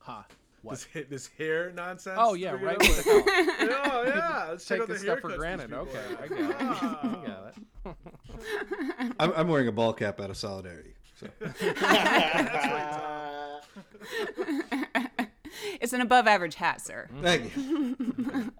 Ha. 0.00 0.24
What? 0.62 0.86
This 0.92 1.06
this 1.10 1.26
hair 1.38 1.72
nonsense. 1.72 2.18
Oh 2.20 2.34
yeah, 2.34 2.52
right. 2.52 2.76
it 2.80 3.04
the 3.04 3.80
oh 3.84 4.04
yeah. 4.06 4.46
Let's 4.50 4.66
check 4.66 4.78
Take 4.78 4.82
out 4.82 4.88
the 4.88 4.94
this 4.94 5.02
stuff 5.02 5.20
for 5.20 5.36
granted. 5.36 5.72
Okay. 5.72 6.02
I 6.22 6.28
get 6.28 6.38
it. 6.38 6.56
Ah. 6.60 7.00
I 7.02 7.26
got 7.26 7.54
it. 7.54 9.14
I'm, 9.20 9.32
I'm 9.36 9.48
wearing 9.48 9.68
a 9.68 9.72
ball 9.72 9.92
cap 9.92 10.20
out 10.20 10.30
of 10.30 10.36
solidarity. 10.36 10.94
So. 11.16 11.28
It's 15.80 15.92
an 15.92 16.00
above 16.00 16.26
average 16.26 16.56
hat, 16.56 16.80
sir. 16.80 17.08
Thank 17.22 17.56
you. 17.56 18.52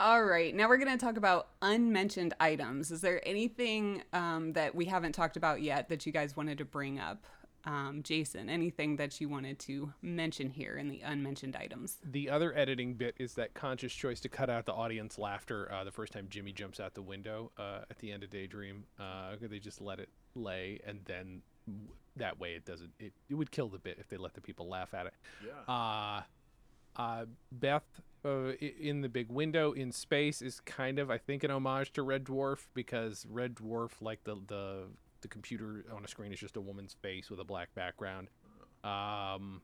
All 0.00 0.22
right, 0.22 0.54
now 0.54 0.68
we're 0.68 0.76
going 0.76 0.96
to 0.96 1.04
talk 1.04 1.16
about 1.16 1.48
unmentioned 1.60 2.32
items. 2.38 2.92
Is 2.92 3.00
there 3.00 3.20
anything 3.26 4.04
um, 4.12 4.52
that 4.52 4.72
we 4.72 4.84
haven't 4.84 5.10
talked 5.12 5.36
about 5.36 5.60
yet 5.60 5.88
that 5.88 6.06
you 6.06 6.12
guys 6.12 6.36
wanted 6.36 6.58
to 6.58 6.64
bring 6.64 7.00
up? 7.00 7.24
Um, 7.68 8.02
Jason, 8.02 8.48
anything 8.48 8.96
that 8.96 9.20
you 9.20 9.28
wanted 9.28 9.58
to 9.60 9.92
mention 10.00 10.48
here 10.48 10.78
in 10.78 10.88
the 10.88 11.02
unmentioned 11.02 11.54
items? 11.54 11.98
The 12.02 12.30
other 12.30 12.56
editing 12.56 12.94
bit 12.94 13.14
is 13.18 13.34
that 13.34 13.52
conscious 13.52 13.92
choice 13.92 14.20
to 14.20 14.30
cut 14.30 14.48
out 14.48 14.64
the 14.64 14.72
audience 14.72 15.18
laughter 15.18 15.70
uh, 15.70 15.84
the 15.84 15.90
first 15.90 16.14
time 16.14 16.28
Jimmy 16.30 16.52
jumps 16.52 16.80
out 16.80 16.94
the 16.94 17.02
window 17.02 17.52
uh, 17.58 17.80
at 17.90 17.98
the 17.98 18.10
end 18.10 18.22
of 18.22 18.30
Daydream. 18.30 18.84
Uh, 18.98 19.36
they 19.38 19.58
just 19.58 19.82
let 19.82 20.00
it 20.00 20.08
lay, 20.34 20.80
and 20.86 21.00
then 21.04 21.42
that 22.16 22.40
way 22.40 22.54
it 22.54 22.64
doesn't. 22.64 22.90
It, 22.98 23.12
it 23.28 23.34
would 23.34 23.50
kill 23.50 23.68
the 23.68 23.78
bit 23.78 23.98
if 24.00 24.08
they 24.08 24.16
let 24.16 24.32
the 24.32 24.40
people 24.40 24.66
laugh 24.66 24.94
at 24.94 25.04
it. 25.04 25.14
Yeah. 25.44 25.72
Uh, 25.74 26.22
uh, 26.96 27.26
Beth 27.52 28.00
uh, 28.24 28.52
in 28.52 29.02
the 29.02 29.10
big 29.10 29.28
window 29.28 29.72
in 29.72 29.92
space 29.92 30.40
is 30.40 30.60
kind 30.60 30.98
of, 30.98 31.10
I 31.10 31.18
think, 31.18 31.44
an 31.44 31.50
homage 31.50 31.92
to 31.92 32.02
Red 32.02 32.24
Dwarf 32.24 32.66
because 32.72 33.26
Red 33.28 33.56
Dwarf, 33.56 33.90
like 34.00 34.24
the 34.24 34.36
the 34.46 34.84
the 35.22 35.28
computer 35.28 35.84
on 35.94 36.04
a 36.04 36.08
screen, 36.08 36.32
is 36.32 36.38
just 36.40 36.56
a 36.56 36.60
woman's 36.60 36.94
face 37.02 37.30
with 37.30 37.40
a 37.40 37.44
black 37.44 37.74
background. 37.74 38.28
Um, 38.84 39.62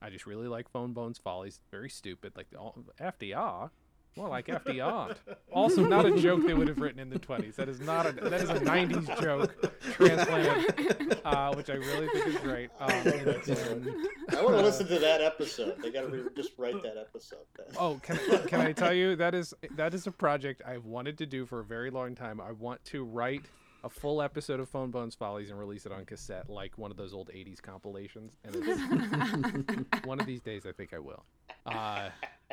I 0.00 0.10
just 0.10 0.26
really 0.26 0.48
like 0.48 0.68
Phone 0.70 0.92
Bones 0.92 1.18
Follies. 1.18 1.60
Very 1.70 1.88
stupid, 1.90 2.32
like 2.36 2.48
all- 2.58 2.76
FDR. 3.00 3.70
More 4.14 4.28
like 4.28 4.48
FDR. 4.48 5.16
also, 5.52 5.86
not 5.86 6.04
a 6.04 6.14
joke 6.20 6.44
they 6.46 6.52
would 6.52 6.68
have 6.68 6.80
written 6.80 7.00
in 7.00 7.08
the 7.08 7.18
20s. 7.18 7.54
That 7.54 7.70
is 7.70 7.80
not 7.80 8.04
a 8.04 8.12
that 8.12 8.42
is 8.42 8.50
a 8.50 8.60
90s 8.60 9.22
joke 9.22 9.72
transplanted, 9.94 11.18
uh, 11.24 11.54
which 11.54 11.70
I 11.70 11.74
really 11.74 12.08
think 12.08 12.26
is 12.26 12.36
great. 12.36 12.68
Um, 12.78 12.90
and- 12.90 13.48
and- 13.48 14.08
I 14.36 14.42
want 14.42 14.56
to 14.56 14.62
listen 14.62 14.86
to 14.88 14.98
that 14.98 15.22
episode. 15.22 15.76
They 15.82 15.90
got 15.90 16.02
to 16.02 16.08
re- 16.08 16.28
just 16.36 16.52
write 16.58 16.82
that 16.82 16.96
episode. 16.98 17.46
Then. 17.56 17.66
Oh, 17.78 17.98
can, 18.02 18.18
can 18.48 18.60
I 18.60 18.72
tell 18.72 18.92
you 18.92 19.16
that 19.16 19.34
is 19.34 19.54
that 19.76 19.94
is 19.94 20.06
a 20.06 20.12
project 20.12 20.60
I've 20.66 20.84
wanted 20.84 21.16
to 21.18 21.26
do 21.26 21.46
for 21.46 21.60
a 21.60 21.64
very 21.64 21.90
long 21.90 22.14
time. 22.14 22.38
I 22.40 22.52
want 22.52 22.84
to 22.86 23.04
write 23.04 23.42
a 23.84 23.90
full 23.90 24.22
episode 24.22 24.60
of 24.60 24.68
Phone 24.68 24.90
Bones 24.90 25.14
Follies 25.14 25.50
and 25.50 25.58
release 25.58 25.86
it 25.86 25.92
on 25.92 26.04
cassette, 26.04 26.48
like 26.48 26.78
one 26.78 26.90
of 26.90 26.96
those 26.96 27.12
old 27.12 27.30
'80s 27.34 27.60
compilations. 27.60 28.36
And 28.44 29.86
one 30.04 30.20
of 30.20 30.26
these 30.26 30.40
days, 30.40 30.66
I 30.66 30.72
think 30.72 30.94
I 30.94 30.98
will. 30.98 31.24
Uh, 31.66 32.10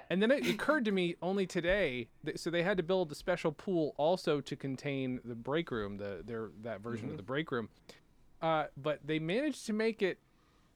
and 0.09 0.21
then 0.21 0.31
it 0.31 0.47
occurred 0.47 0.85
to 0.85 0.91
me 0.91 1.15
only 1.21 1.45
today. 1.45 2.07
That, 2.23 2.39
so 2.39 2.49
they 2.49 2.63
had 2.63 2.77
to 2.77 2.83
build 2.83 3.11
a 3.11 3.15
special 3.15 3.51
pool 3.51 3.93
also 3.97 4.41
to 4.41 4.55
contain 4.55 5.19
the 5.23 5.35
break 5.35 5.71
room, 5.71 5.97
the 5.97 6.21
their 6.25 6.49
that 6.63 6.81
version 6.81 7.09
of 7.09 7.17
the 7.17 7.23
break 7.23 7.51
room. 7.51 7.69
Uh, 8.41 8.65
but 8.77 8.99
they 9.05 9.19
managed 9.19 9.65
to 9.65 9.73
make 9.73 10.01
it 10.01 10.19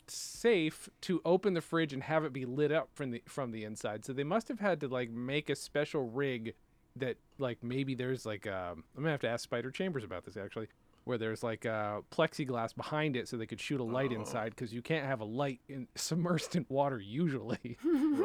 safe 0.08 0.90
to 1.02 1.22
open 1.24 1.54
the 1.54 1.62
fridge 1.62 1.94
and 1.94 2.04
have 2.04 2.26
it 2.26 2.34
be 2.34 2.46
lit 2.46 2.72
up 2.72 2.90
from 2.94 3.12
the 3.12 3.22
from 3.26 3.52
the 3.52 3.64
inside. 3.64 4.06
So 4.06 4.14
they 4.14 4.24
must 4.24 4.48
have 4.48 4.60
had 4.60 4.80
to 4.82 4.88
like 4.88 5.10
make 5.10 5.50
a 5.50 5.56
special 5.56 6.10
rig 6.10 6.56
that 6.98 7.18
like 7.40 7.64
maybe 7.64 7.96
there's 7.96 8.26
like 8.26 8.46
um 8.48 8.84
I'm 8.96 9.04
gonna 9.04 9.12
have 9.12 9.22
to 9.22 9.30
ask 9.30 9.44
Spider 9.44 9.72
Chambers 9.72 10.04
about 10.04 10.26
this 10.26 10.38
actually. 10.38 10.68
where 11.06 11.18
there's 11.18 11.44
like 11.44 11.66
a 11.66 12.02
plexiglass 12.12 12.74
behind 12.76 13.16
it 13.18 13.28
so 13.28 13.36
they 13.36 13.46
could 13.46 13.60
shoot 13.60 13.80
a 13.82 13.84
light 13.84 14.12
Oh. 14.14 14.20
inside 14.22 14.52
because 14.52 14.74
you 14.74 14.82
can't 14.82 15.06
have 15.06 15.20
a 15.20 15.26
light 15.26 15.60
in, 15.68 15.88
submersed 15.96 16.56
in 16.56 16.66
water 16.70 17.00
usually. 17.00 17.78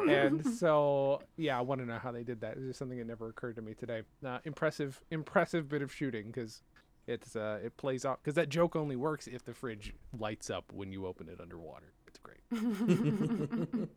and 0.09 0.45
so, 0.61 1.21
yeah, 1.35 1.57
I 1.57 1.61
want 1.61 1.81
to 1.81 1.85
know 1.87 1.97
how 1.99 2.11
they 2.13 2.23
did 2.23 2.39
that. 2.41 2.53
It's 2.57 2.65
just 2.67 2.79
something 2.79 2.97
that 2.97 3.07
never 3.07 3.27
occurred 3.27 3.55
to 3.57 3.61
me 3.61 3.73
today. 3.73 4.03
Uh, 4.25 4.37
impressive, 4.45 5.01
impressive 5.11 5.67
bit 5.67 5.81
of 5.81 5.93
shooting 5.93 6.27
because 6.27 6.61
it's 7.07 7.35
uh, 7.35 7.59
it 7.63 7.75
plays 7.75 8.05
out 8.05 8.19
because 8.23 8.35
that 8.35 8.47
joke 8.49 8.75
only 8.77 8.95
works 8.95 9.27
if 9.27 9.43
the 9.43 9.53
fridge 9.53 9.93
lights 10.17 10.49
up 10.49 10.65
when 10.71 10.91
you 10.93 11.05
open 11.07 11.27
it 11.27 11.41
underwater. 11.41 11.91
It's 12.07 12.19
great. 12.19 13.89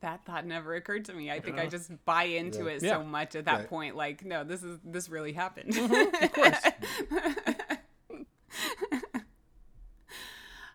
That 0.00 0.24
thought 0.24 0.46
never 0.46 0.74
occurred 0.74 1.04
to 1.06 1.14
me. 1.14 1.30
I 1.30 1.40
think 1.40 1.58
I 1.58 1.66
just 1.66 1.90
buy 2.04 2.24
into 2.24 2.66
it 2.66 2.82
Yeah. 2.82 2.90
so 2.98 3.04
much 3.04 3.34
at 3.34 3.44
that 3.46 3.60
Right. 3.60 3.68
point. 3.68 3.96
Like, 3.96 4.24
no, 4.24 4.44
this 4.44 4.62
is 4.62 4.78
this 4.84 5.08
really 5.08 5.32
happened. 5.32 5.76
of 5.76 6.32
course. 6.32 6.56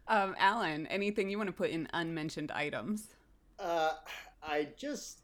um, 0.07 0.35
Allen, 0.39 0.87
anything 0.87 1.29
you 1.29 1.37
want 1.37 1.47
to 1.47 1.53
put 1.53 1.69
in 1.69 1.87
unmentioned 1.93 2.51
items? 2.51 3.07
Uh, 3.59 3.93
I 4.41 4.69
just 4.77 5.21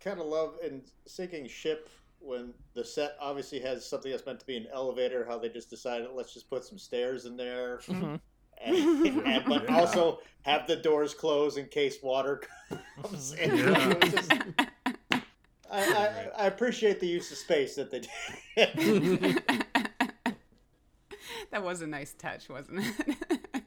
kind 0.00 0.20
of 0.20 0.26
love 0.26 0.56
in 0.64 0.82
sinking 1.06 1.46
ship 1.48 1.88
when 2.20 2.52
the 2.74 2.84
set 2.84 3.12
obviously 3.20 3.60
has 3.60 3.88
something 3.88 4.10
that's 4.10 4.26
meant 4.26 4.40
to 4.40 4.46
be 4.46 4.56
an 4.56 4.66
elevator. 4.72 5.24
How 5.24 5.38
they 5.38 5.48
just 5.48 5.70
decided 5.70 6.08
let's 6.14 6.34
just 6.34 6.50
put 6.50 6.64
some 6.64 6.78
stairs 6.78 7.26
in 7.26 7.36
there, 7.36 7.78
Mhm. 7.86 8.20
And, 8.64 9.22
and 9.26 9.44
but 9.48 9.64
Yeah. 9.68 9.78
also 9.78 10.20
have 10.42 10.66
the 10.66 10.76
doors 10.76 11.14
closed 11.14 11.58
in 11.58 11.66
case 11.66 12.02
water 12.02 12.42
comes 13.02 13.32
in. 13.40 13.56
Yeah. 13.56 13.94
Just- 14.04 14.32
I, 15.70 15.82
I, 15.82 16.28
I 16.38 16.46
appreciate 16.46 16.98
the 16.98 17.06
use 17.06 17.30
of 17.30 17.36
space 17.36 17.74
that 17.74 17.90
they 17.90 18.00
did. 18.56 19.42
that 21.50 21.62
was 21.62 21.82
a 21.82 21.86
nice 21.86 22.14
touch, 22.14 22.48
wasn't 22.48 22.80
it? 22.84 23.62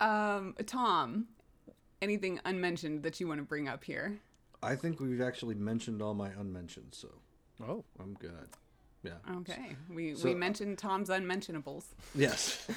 um, 0.00 0.54
Tom, 0.66 1.26
anything 2.00 2.38
unmentioned 2.44 3.02
that 3.02 3.18
you 3.18 3.26
want 3.26 3.38
to 3.40 3.44
bring 3.44 3.66
up 3.68 3.82
here? 3.82 4.18
I 4.62 4.76
think 4.76 5.00
we've 5.00 5.20
actually 5.20 5.56
mentioned 5.56 6.00
all 6.00 6.14
my 6.14 6.28
unmentioned, 6.38 6.88
so 6.94 7.08
Oh, 7.66 7.84
I'm 7.98 8.14
good. 8.14 8.50
Yeah. 9.06 9.36
Okay, 9.38 9.76
we 9.92 10.14
So- 10.14 10.28
uh, 10.28 10.32
we 10.32 10.34
mentioned 10.34 10.78
Tom's 10.78 11.10
unmentionables. 11.10 11.94
Yes. 12.14 12.66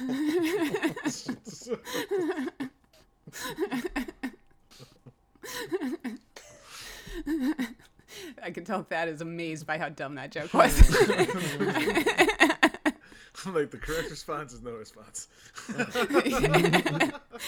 I 8.42 8.50
can 8.50 8.64
tell 8.64 8.82
Thad 8.82 9.08
is 9.08 9.20
amazed 9.20 9.66
by 9.66 9.78
how 9.78 9.88
dumb 9.88 10.14
that 10.16 10.30
joke 10.32 10.52
was. 10.54 10.90
like 13.46 13.70
the 13.70 13.78
correct 13.80 14.10
response 14.10 14.52
is 14.52 14.60
no 14.62 14.72
response. 14.72 15.28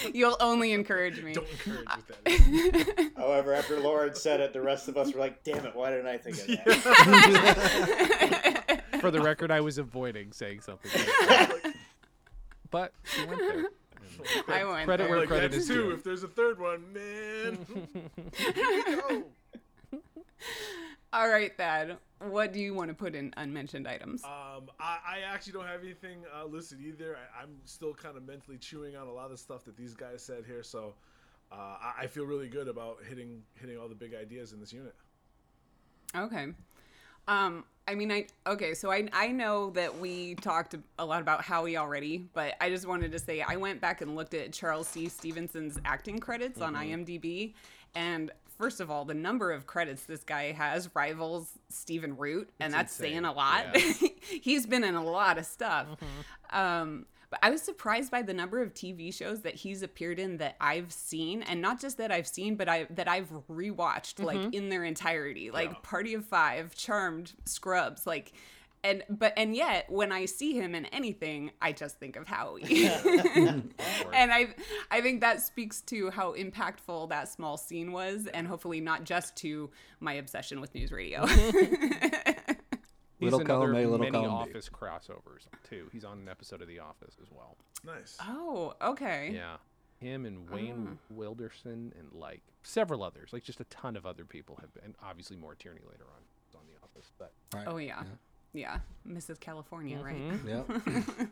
You'll 0.15 0.37
only 0.41 0.73
encourage 0.73 1.23
me. 1.23 1.33
Don't 1.35 1.47
encourage 1.49 1.87
with 1.97 2.07
that. 2.25 3.11
However, 3.17 3.53
after 3.55 3.79
Lauren 3.81 4.15
said 4.15 4.41
it, 4.41 4.53
the 4.53 4.61
rest 4.61 4.89
of 4.89 4.97
us 4.97 5.13
were 5.13 5.21
like, 5.21 5.43
"Damn 5.45 5.67
it! 5.67 5.75
Why 5.77 5.91
didn't 5.91 6.07
I 6.07 6.19
think 6.19 6.39
of 6.39 6.47
that?" 6.47 8.61
For 9.03 9.11
the 9.11 9.20
record, 9.20 9.51
I 9.51 9.61
was 9.61 9.77
avoiding 9.79 10.33
saying 10.33 10.61
something. 10.62 10.91
like 11.29 11.77
but 12.70 12.93
she 13.05 13.24
went 13.27 13.39
there. 13.41 13.65
I 14.49 14.65
went 14.65 14.85
Credit 14.87 15.03
there. 15.05 15.09
where 15.11 15.19
Like 15.20 15.29
credit 15.29 15.53
that's 15.53 15.65
is 15.65 15.69
two. 15.69 15.74
due. 15.74 15.91
If 15.93 16.03
there's 16.05 16.23
a 16.23 16.29
third 16.29 16.59
one, 16.59 16.93
man. 16.93 17.66
Here 18.35 18.53
we 18.57 18.83
go. 18.97 19.24
All 21.12 21.29
right, 21.29 21.55
Thad. 21.57 21.99
What 22.20 22.53
do 22.53 22.61
you 22.61 22.73
want 22.73 22.89
to 22.89 22.95
put 22.95 23.15
in 23.15 23.35
unmentioned 23.37 23.87
items? 23.87 24.24
Um, 24.24 24.70
I, 24.81 24.99
I 25.07 25.19
actually 25.27 25.53
don't 25.55 25.66
have 25.66 25.83
anything 25.83 26.24
uh, 26.35 26.47
listed 26.47 26.81
either. 26.81 27.16
I, 27.16 27.43
I'm 27.43 27.51
still 27.65 27.93
kind 27.93 28.16
of 28.16 28.27
mentally 28.27 28.57
chewing 28.57 28.97
on 28.97 29.09
a 29.09 29.12
lot 29.12 29.31
of 29.31 29.39
stuff 29.39 29.65
that 29.65 29.77
these 29.77 29.93
guys 29.95 30.23
said 30.23 30.45
here, 30.47 30.62
so 30.62 30.95
uh, 31.51 31.57
I, 31.57 31.93
I 32.03 32.07
feel 32.07 32.24
really 32.24 32.49
good 32.49 32.69
about 32.69 32.99
hitting 33.07 33.43
hitting 33.61 33.77
all 33.77 33.89
the 33.89 33.95
big 33.95 34.15
ideas 34.15 34.53
in 34.55 34.61
this 34.61 34.73
unit. 34.73 34.95
Okay. 36.16 36.47
Um, 37.29 37.65
I 37.89 37.95
mean, 37.95 38.13
I 38.13 38.27
okay. 38.47 38.75
So 38.75 38.91
I 38.93 39.09
I 39.13 39.29
know 39.29 39.71
that 39.71 39.99
we 39.99 40.37
talked 40.37 40.77
a 40.99 41.05
lot 41.05 41.21
about 41.21 41.43
Howie 41.43 41.77
already, 41.77 42.29
but 42.33 42.55
I 42.61 42.69
just 42.71 42.87
wanted 42.87 43.13
to 43.13 43.19
say 43.19 43.43
I 43.43 43.57
went 43.57 43.81
back 43.81 44.01
and 44.01 44.15
looked 44.15 44.35
at 44.35 44.53
Charles 44.53 44.87
C. 44.87 45.09
Stevenson's 45.09 45.79
acting 45.85 46.19
credits 46.19 46.61
on 46.61 46.75
IMDb, 46.75 47.55
and 47.95 48.31
first 48.57 48.81
of 48.81 48.91
all, 48.91 49.05
the 49.05 49.15
number 49.15 49.51
of 49.51 49.67
credits 49.67 50.05
this 50.05 50.23
guy 50.23 50.53
has 50.53 50.89
rivals 50.95 51.51
Stephen 51.69 52.17
Root, 52.17 52.51
and 52.61 52.73
that's 52.73 52.97
insane. 52.99 53.15
saying 53.15 53.25
a 53.25 53.33
lot. 53.33 53.67
Yeah. 53.75 54.09
He's 54.41 54.67
been 54.67 54.85
in 54.85 54.95
a 54.95 55.05
lot 55.05 55.39
of 55.39 55.47
stuff. 55.47 55.89
Um, 56.51 57.07
but 57.33 57.41
I 57.43 57.49
was 57.49 57.63
surprised 57.63 58.11
by 58.11 58.21
the 58.21 58.35
number 58.35 58.61
of 58.61 58.75
TV 58.75 59.13
shows 59.13 59.41
that 59.41 59.55
he's 59.55 59.83
appeared 59.83 60.19
in 60.19 60.37
that 60.37 60.55
I've 60.61 60.93
seen, 60.93 61.43
and 61.43 61.63
not 61.63 61.81
just 61.81 61.97
that 61.97 62.13
I've 62.13 62.27
seen, 62.27 62.57
but 62.57 62.69
I 62.69 62.87
that 62.91 63.09
I've 63.09 63.31
rewatched 63.49 64.23
like 64.23 64.37
mm-hmm. 64.37 64.53
in 64.53 64.69
their 64.69 64.85
entirety, 64.85 65.51
like 65.51 65.71
Yeah. 65.71 65.77
Party 65.83 66.13
of 66.13 66.27
Five, 66.27 66.77
Charmed, 66.77 67.33
Scrubs, 67.47 68.07
like. 68.07 68.33
And 68.85 69.05
but 69.09 69.33
and 69.37 69.55
yet 69.55 69.89
when 69.89 70.11
I 70.11 70.25
see 70.25 70.55
him 70.55 70.75
in 70.75 70.87
anything, 70.87 71.53
I 71.63 71.71
just 71.71 72.01
think 72.01 72.17
of 72.17 72.27
Howie, 72.27 72.65
and 72.67 73.73
I 74.13 74.49
I 74.91 75.01
think 75.01 75.21
that 75.21 75.41
speaks 75.41 75.83
to 75.83 76.11
how 76.11 76.35
impactful 76.35 77.09
that 77.11 77.29
small 77.29 77.57
scene 77.57 77.93
was, 77.93 78.27
and 78.27 78.45
hopefully 78.45 78.81
not 78.81 79.05
just 79.05 79.37
to 79.37 79.71
my 80.01 80.15
obsession 80.15 80.61
with 80.61 80.73
NewsRadio. 80.75 81.23
He's 83.23 83.31
Little 83.31 83.40
in 83.40 83.47
column 83.47 83.74
A, 83.77 83.81
little 83.86 83.99
many 83.99 84.11
column 84.11 84.44
B. 84.47 84.51
Office 84.51 84.69
crossovers 84.69 85.47
too. 85.69 85.89
He's 85.93 86.05
on 86.05 86.19
an 86.19 86.28
episode 86.28 86.61
of 86.61 86.69
The 86.69 86.81
Office 86.81 87.16
as 87.23 87.28
well. 87.31 87.57
Nice. 87.85 88.16
oh, 88.23 88.74
okay. 88.82 89.31
Yeah, 89.35 89.57
him 89.99 90.27
and 90.27 90.51
Wayne 90.51 90.89
Ah. 90.93 90.97
Wilderson 91.15 91.93
and 91.99 92.12
like 92.12 92.40
several 92.62 93.03
others, 93.03 93.31
like 93.32 93.44
just 93.44 93.61
a 93.61 93.65
ton 93.65 93.97
of 93.97 94.07
other 94.07 94.24
people 94.24 94.59
have 94.61 94.74
been. 94.74 94.94
Obviously, 95.03 95.36
Maura 95.36 95.55
Tierney 95.57 95.82
later 95.89 96.05
on 96.05 96.23
was 96.49 96.55
on 96.57 96.62
The 96.66 96.74
Office, 96.82 97.12
but 97.19 97.32
Right. 97.55 97.66
Oh 97.69 97.77
yeah. 97.77 98.03
yeah, 98.53 98.78
Mrs. 99.09 99.39
California, 99.39 99.99
right? 100.03 100.16
Yep. 100.47 100.66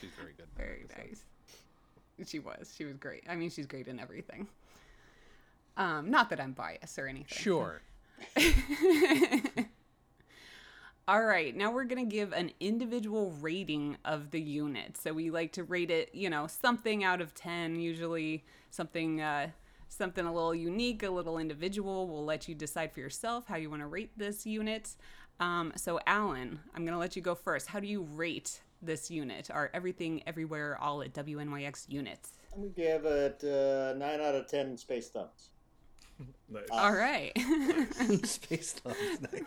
she's 0.00 0.10
very 0.20 0.32
good. 0.36 0.46
in 0.46 0.54
that 0.56 0.56
Very 0.56 0.84
episode. 0.84 0.98
nice. 1.08 1.24
She 2.28 2.38
was. 2.38 2.72
She 2.76 2.84
was 2.84 2.96
great. 2.96 3.24
I 3.28 3.34
mean, 3.36 3.50
she's 3.50 3.66
great 3.66 3.88
in 3.88 3.98
everything. 4.00 4.46
Um, 5.76 6.10
not 6.10 6.30
that 6.30 6.40
I'm 6.40 6.52
biased 6.52 6.98
or 6.98 7.06
anything. 7.08 7.26
Sure. 7.28 7.82
All 11.08 11.22
right, 11.22 11.54
now 11.54 11.70
we're 11.70 11.84
going 11.84 12.08
to 12.08 12.12
give 12.12 12.32
an 12.32 12.50
individual 12.58 13.30
rating 13.40 13.96
of 14.04 14.32
the 14.32 14.40
unit. 14.40 14.96
So 14.96 15.12
we 15.12 15.30
like 15.30 15.52
to 15.52 15.62
rate 15.62 15.92
it, 15.92 16.12
you 16.12 16.28
know, 16.28 16.48
something 16.48 17.04
out 17.04 17.20
of 17.20 17.32
10, 17.32 17.78
usually 17.78 18.44
something 18.70 19.20
uh 19.20 19.50
something 19.88 20.26
a 20.26 20.34
little 20.34 20.54
unique, 20.54 21.04
a 21.04 21.10
little 21.10 21.38
individual. 21.38 22.08
We'll 22.08 22.24
let 22.24 22.48
you 22.48 22.56
decide 22.56 22.92
for 22.92 22.98
yourself 22.98 23.46
how 23.46 23.54
you 23.54 23.70
want 23.70 23.82
to 23.82 23.86
rate 23.86 24.10
this 24.16 24.44
unit. 24.44 24.96
Um, 25.38 25.72
so 25.76 26.00
Allen, 26.08 26.58
I'm 26.74 26.82
going 26.82 26.92
to 26.92 26.98
let 26.98 27.14
you 27.14 27.22
go 27.22 27.36
first. 27.36 27.68
How 27.68 27.78
do 27.78 27.86
you 27.86 28.02
rate 28.02 28.62
this 28.82 29.08
unit? 29.08 29.48
Our 29.48 29.70
everything 29.74 30.24
everywhere 30.26 30.76
all 30.80 31.02
at 31.02 31.12
WNYX 31.12 31.88
units. 31.88 32.32
I'm 32.52 32.62
gonna 32.62 32.72
give 32.72 33.04
it 33.04 33.44
uh, 33.44 33.94
nine 33.96 34.20
out 34.20 34.34
of 34.34 34.48
ten 34.48 34.76
space 34.76 35.08
thumbs. 35.08 35.50
Nice. 36.48 36.62
All 36.70 36.92
right. 36.92 37.32
Space 38.24 38.72
thumbs. 38.72 38.96
Nice. 39.20 39.42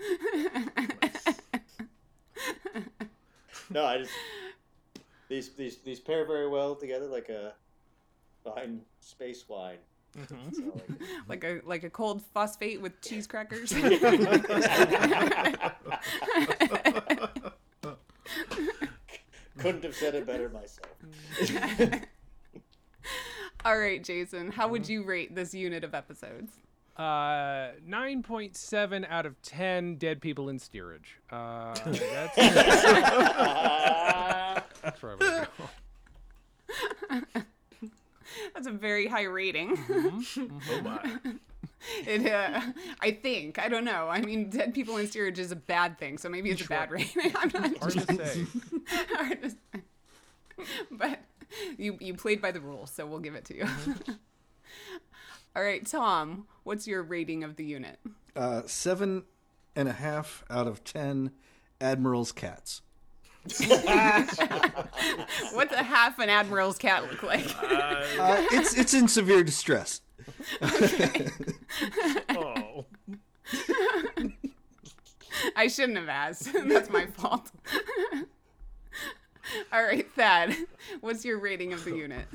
No, 3.70 3.84
I 3.84 3.98
just 3.98 4.12
these 5.28 5.50
these 5.50 5.76
these 5.78 6.00
pair 6.00 6.24
very 6.26 6.48
well 6.48 6.74
together, 6.74 7.04
like 7.06 7.28
a 7.28 7.52
fine 8.42 8.80
space 9.00 9.44
wine. 9.48 9.76
Mm-hmm. 10.16 10.52
So, 10.52 10.62
like- 10.74 11.00
like 11.28 11.44
a 11.44 11.60
like 11.66 11.84
a 11.84 11.90
cold 11.90 12.22
phosphate 12.32 12.80
with 12.80 12.98
cheese 13.02 13.26
crackers. 13.26 13.70
Couldn't 19.58 19.84
have 19.84 19.94
said 19.94 20.14
it 20.14 20.26
better 20.26 20.48
myself. 20.48 20.86
All 23.64 23.76
right, 23.78 24.02
Jason, 24.02 24.52
how 24.52 24.68
would 24.68 24.88
you 24.88 25.02
rate 25.02 25.34
this 25.34 25.52
unit 25.52 25.82
of 25.82 25.94
episodes? 25.94 26.52
Uh, 26.98 27.70
nine 27.86 28.22
point 28.24 28.56
seven 28.56 29.04
out 29.08 29.24
of 29.24 29.40
ten 29.40 29.94
dead 29.96 30.20
people 30.20 30.48
in 30.48 30.58
steerage. 30.58 31.18
Uh, 31.30 31.72
that's, 31.84 32.34
that's 34.82 35.02
where 35.02 35.12
I 35.12 35.14
would 35.14 35.48
go. 35.56 37.42
That's 38.54 38.66
a 38.66 38.72
very 38.72 39.06
high 39.06 39.24
rating. 39.24 39.78
Oh 39.90 40.80
my. 40.82 41.18
it, 42.06 42.26
uh, 42.26 42.60
I 43.00 43.12
think. 43.12 43.58
I 43.58 43.68
don't 43.68 43.84
know. 43.84 44.08
I 44.08 44.20
mean, 44.20 44.50
dead 44.50 44.74
people 44.74 44.96
in 44.96 45.06
steerage 45.06 45.38
is 45.38 45.50
a 45.50 45.56
bad 45.56 45.98
thing, 45.98 46.18
so 46.18 46.28
maybe 46.28 46.50
it's 46.50 46.62
a 46.64 46.68
bad 46.68 46.90
rating. 46.90 47.32
I'm 47.36 47.50
not 47.54 47.78
Hard 47.78 47.92
to 47.92 48.00
say. 48.00 48.46
hard 49.14 49.42
to 49.42 49.50
say. 49.50 49.56
But 50.90 51.20
you 51.78 51.96
you 52.00 52.14
played 52.14 52.42
by 52.42 52.50
the 52.50 52.60
rules, 52.60 52.90
so 52.90 53.06
we'll 53.06 53.20
give 53.20 53.34
it 53.34 53.44
to 53.46 53.56
you. 53.56 53.66
All 55.58 55.64
right, 55.64 55.84
Tom, 55.84 56.46
what's 56.62 56.86
your 56.86 57.02
rating 57.02 57.42
of 57.42 57.56
the 57.56 57.64
unit? 57.64 57.98
Uh, 58.36 58.62
seven 58.66 59.24
and 59.74 59.88
a 59.88 59.92
half 59.92 60.44
out 60.48 60.68
of 60.68 60.84
ten 60.84 61.32
Admiral's 61.80 62.30
cats. 62.30 62.82
What's 65.52 65.72
a 65.72 65.82
half 65.82 66.18
an 66.20 66.28
admiral's 66.28 66.78
cat 66.78 67.10
look 67.10 67.22
like? 67.24 67.46
Uh, 67.62 68.46
it's 68.52 68.74
it's 68.74 68.94
in 68.94 69.08
severe 69.08 69.42
distress. 69.42 70.02
Oh, 72.30 72.84
I 75.56 75.66
shouldn't 75.66 75.98
have 75.98 76.08
asked. 76.08 76.52
That's 76.66 76.90
my 76.90 77.06
fault. 77.06 77.50
All 79.72 79.82
right, 79.82 80.08
Thad, 80.12 80.54
what's 81.00 81.24
your 81.24 81.40
rating 81.40 81.72
of 81.72 81.84
the 81.84 81.96
unit? 81.96 82.26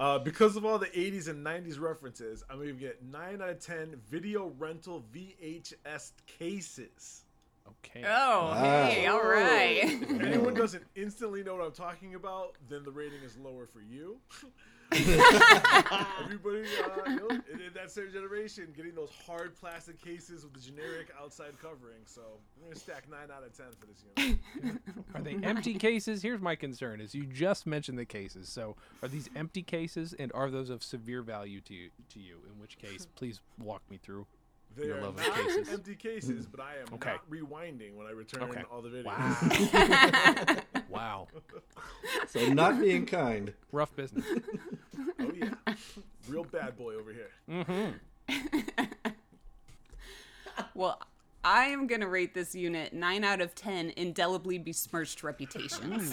Uh, 0.00 0.18
because 0.18 0.56
of 0.56 0.64
all 0.64 0.78
the 0.78 0.86
80s 0.86 1.28
and 1.28 1.44
90s 1.44 1.78
references, 1.78 2.42
I'm 2.48 2.58
gonna 2.58 2.72
get 2.72 3.04
nine 3.04 3.42
out 3.42 3.50
of 3.50 3.60
ten 3.60 4.00
video 4.08 4.52
rental 4.58 5.04
VHS 5.14 6.12
cases. 6.26 7.24
Okay. 7.68 8.04
Oh, 8.08 8.54
hey, 8.58 9.06
all 9.06 9.22
right. 9.22 9.80
If 9.84 10.20
anyone 10.22 10.54
doesn't 10.54 10.82
instantly 10.96 11.44
know 11.44 11.54
what 11.56 11.64
I'm 11.66 11.72
talking 11.72 12.14
about, 12.14 12.56
then 12.68 12.82
the 12.82 12.90
rating 12.90 13.22
is 13.22 13.36
lower 13.36 13.66
for 13.66 13.80
you. 13.80 14.18
Everybody, 14.92 16.64
uh, 16.84 17.10
you 17.10 17.16
know, 17.16 17.28
in, 17.52 17.60
in 17.60 17.72
that 17.74 17.90
certain 17.90 18.12
generation, 18.12 18.72
getting 18.76 18.94
those 18.94 19.10
hard 19.26 19.56
plastic 19.58 20.00
cases 20.02 20.44
with 20.44 20.52
the 20.54 20.60
generic 20.60 21.08
outside 21.20 21.52
covering. 21.60 22.00
So 22.06 22.22
I'm 22.56 22.64
gonna 22.68 22.76
stack 22.80 23.08
nine 23.10 23.30
out 23.34 23.44
of 23.44 23.56
ten 23.56 23.66
for 23.78 23.86
this 23.86 24.04
unit. 24.16 24.78
Are 25.14 25.22
they 25.22 25.36
empty 25.42 25.74
cases? 25.74 26.22
Here's 26.22 26.40
my 26.40 26.54
concern: 26.56 27.00
is 27.00 27.14
you 27.14 27.24
just 27.26 27.66
mentioned 27.66 27.98
the 27.98 28.04
cases. 28.04 28.48
So 28.50 28.76
are 29.02 29.08
these 29.08 29.28
empty 29.36 29.62
cases, 29.62 30.14
and 30.18 30.30
are 30.34 30.50
those 30.50 30.70
of 30.70 30.82
severe 30.82 31.22
value 31.22 31.60
to 31.62 31.74
you? 31.74 31.90
To 32.14 32.18
you, 32.20 32.38
in 32.52 32.60
which 32.60 32.78
case, 32.78 33.06
please 33.16 33.40
walk 33.58 33.82
me 33.90 33.98
through. 34.02 34.26
They 34.76 34.86
Your 34.86 34.98
are 34.98 35.00
not 35.00 35.16
cases. 35.34 35.68
empty 35.68 35.96
cases, 35.96 36.46
but 36.46 36.60
I 36.60 36.76
am 36.76 36.94
Okay. 36.94 37.10
not 37.10 37.28
rewinding 37.28 37.96
when 37.96 38.06
I 38.06 38.12
return 38.12 38.44
Okay. 38.44 38.62
all 38.70 38.80
the 38.82 38.88
videos. 38.88 39.04
Wow. 39.04 40.56
wow. 40.90 41.28
So 42.28 42.46
not 42.52 42.80
being 42.80 43.06
kind. 43.06 43.52
Rough 43.72 43.94
business. 43.96 44.24
Oh 45.18 45.32
yeah, 45.34 45.74
real 46.28 46.44
bad 46.44 46.76
boy 46.76 46.94
over 46.94 47.12
here. 47.12 47.30
Mm-hmm. 47.48 48.34
Well, 50.74 51.00
I 51.42 51.66
am 51.66 51.86
going 51.86 52.00
to 52.00 52.08
rate 52.08 52.34
this 52.34 52.54
unit 52.54 52.92
9 52.92 53.24
out 53.24 53.40
of 53.40 53.54
10 53.54 53.94
indelibly 53.96 54.58
besmirched 54.58 55.22
reputations. 55.22 56.12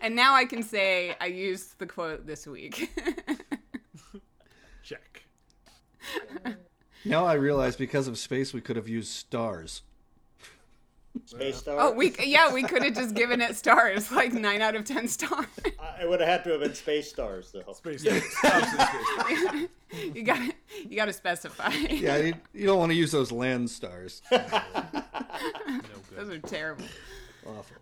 and 0.00 0.14
now 0.14 0.34
I 0.34 0.44
can 0.44 0.62
say 0.62 1.16
I 1.20 1.26
used 1.26 1.78
the 1.78 1.86
quote 1.86 2.26
this 2.26 2.46
week. 2.46 2.90
Check. 4.82 5.24
Now 7.04 7.24
I 7.26 7.34
realize 7.34 7.76
because 7.76 8.08
of 8.08 8.18
space 8.18 8.52
we 8.52 8.60
could 8.60 8.76
have 8.76 8.88
used 8.88 9.10
stars. 9.12 9.82
Space 11.24 11.56
Star. 11.56 11.76
oh, 11.80 11.90
we 11.92 12.14
yeah, 12.22 12.52
we 12.52 12.62
could 12.62 12.82
have 12.84 12.94
just 12.94 13.14
given 13.14 13.40
it 13.40 13.56
stars, 13.56 14.12
like 14.12 14.32
9 14.32 14.60
out 14.60 14.76
of 14.76 14.84
10 14.84 15.08
stars. 15.08 15.46
I- 15.80 16.02
It 16.02 16.08
would 16.08 16.20
have 16.20 16.28
had 16.28 16.44
to 16.44 16.50
have 16.50 16.60
been 16.60 16.74
Space 16.74 17.08
Stars, 17.10 17.50
though. 17.52 17.72
Space. 17.72 18.02
stars. 18.02 18.64
you 20.14 20.22
got 20.22 20.36
to 20.36 20.52
you 20.88 20.96
got 20.96 21.06
to 21.06 21.12
specify. 21.12 21.70
Yeah, 21.70 22.18
you, 22.18 22.34
you 22.52 22.66
don't 22.66 22.78
want 22.78 22.90
to 22.92 22.96
use 22.96 23.10
those 23.10 23.32
land 23.32 23.68
stars. 23.70 24.22
No 24.30 25.80
Those 26.16 26.30
are 26.30 26.38
terrible. 26.40 26.84
Awful. 27.46 27.76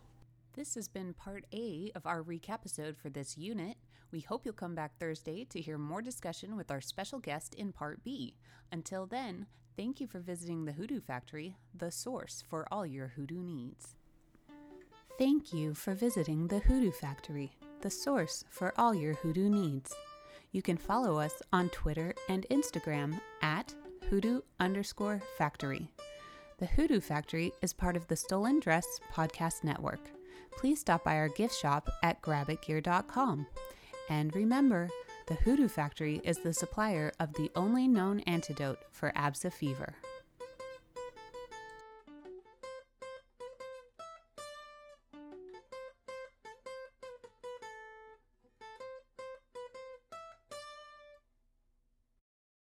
This 0.54 0.74
has 0.74 0.88
been 0.88 1.14
part 1.14 1.44
A 1.54 1.90
of 1.94 2.06
our 2.06 2.22
recap 2.22 2.50
episode 2.54 2.96
for 2.96 3.08
this 3.10 3.36
unit. 3.38 3.76
We 4.12 4.20
hope 4.20 4.44
you'll 4.44 4.54
come 4.54 4.74
back 4.74 4.98
Thursday 4.98 5.44
to 5.50 5.60
hear 5.60 5.78
more 5.78 6.02
discussion 6.02 6.56
with 6.56 6.70
our 6.70 6.80
special 6.80 7.18
guest 7.18 7.54
in 7.54 7.72
part 7.72 8.04
B. 8.04 8.34
Until 8.70 9.06
then, 9.06 9.46
thank 9.76 10.00
you 10.00 10.06
for 10.06 10.20
visiting 10.20 10.64
the 10.64 10.72
Hoodoo 10.72 11.00
Factory, 11.00 11.56
the 11.74 11.90
source 11.90 12.42
for 12.48 12.66
all 12.70 12.86
your 12.86 13.08
hoodoo 13.08 13.42
needs. 13.42 13.96
Thank 15.18 15.52
you 15.52 15.74
for 15.74 15.94
visiting 15.94 16.48
the 16.48 16.58
Hoodoo 16.58 16.92
Factory, 16.92 17.56
the 17.80 17.90
source 17.90 18.44
for 18.50 18.74
all 18.76 18.94
your 18.94 19.14
hoodoo 19.14 19.48
needs. 19.48 19.94
You 20.52 20.62
can 20.62 20.76
follow 20.76 21.18
us 21.18 21.42
on 21.52 21.68
Twitter 21.70 22.14
and 22.28 22.46
Instagram 22.50 23.20
at 23.42 23.74
hoodoo 24.08 24.40
underscore 24.60 25.22
factory. 25.36 25.90
The 26.58 26.66
Hoodoo 26.66 27.00
Factory 27.00 27.52
is 27.60 27.74
part 27.74 27.96
of 27.96 28.06
the 28.08 28.16
Stolen 28.16 28.60
Dress 28.60 28.86
Podcast 29.12 29.64
Network. 29.64 30.00
Please 30.52 30.80
stop 30.80 31.04
by 31.04 31.16
our 31.16 31.28
gift 31.28 31.54
shop 31.54 31.90
at 32.02 32.22
grabitgear.com. 32.22 33.46
And 34.08 34.34
remember, 34.34 34.88
the 35.26 35.34
Hoodoo 35.34 35.68
Factory 35.68 36.20
is 36.22 36.38
the 36.38 36.52
supplier 36.52 37.12
of 37.18 37.32
the 37.34 37.50
only 37.56 37.88
known 37.88 38.20
antidote 38.20 38.78
for 38.92 39.12
ABSA 39.16 39.52
fever. 39.52 39.94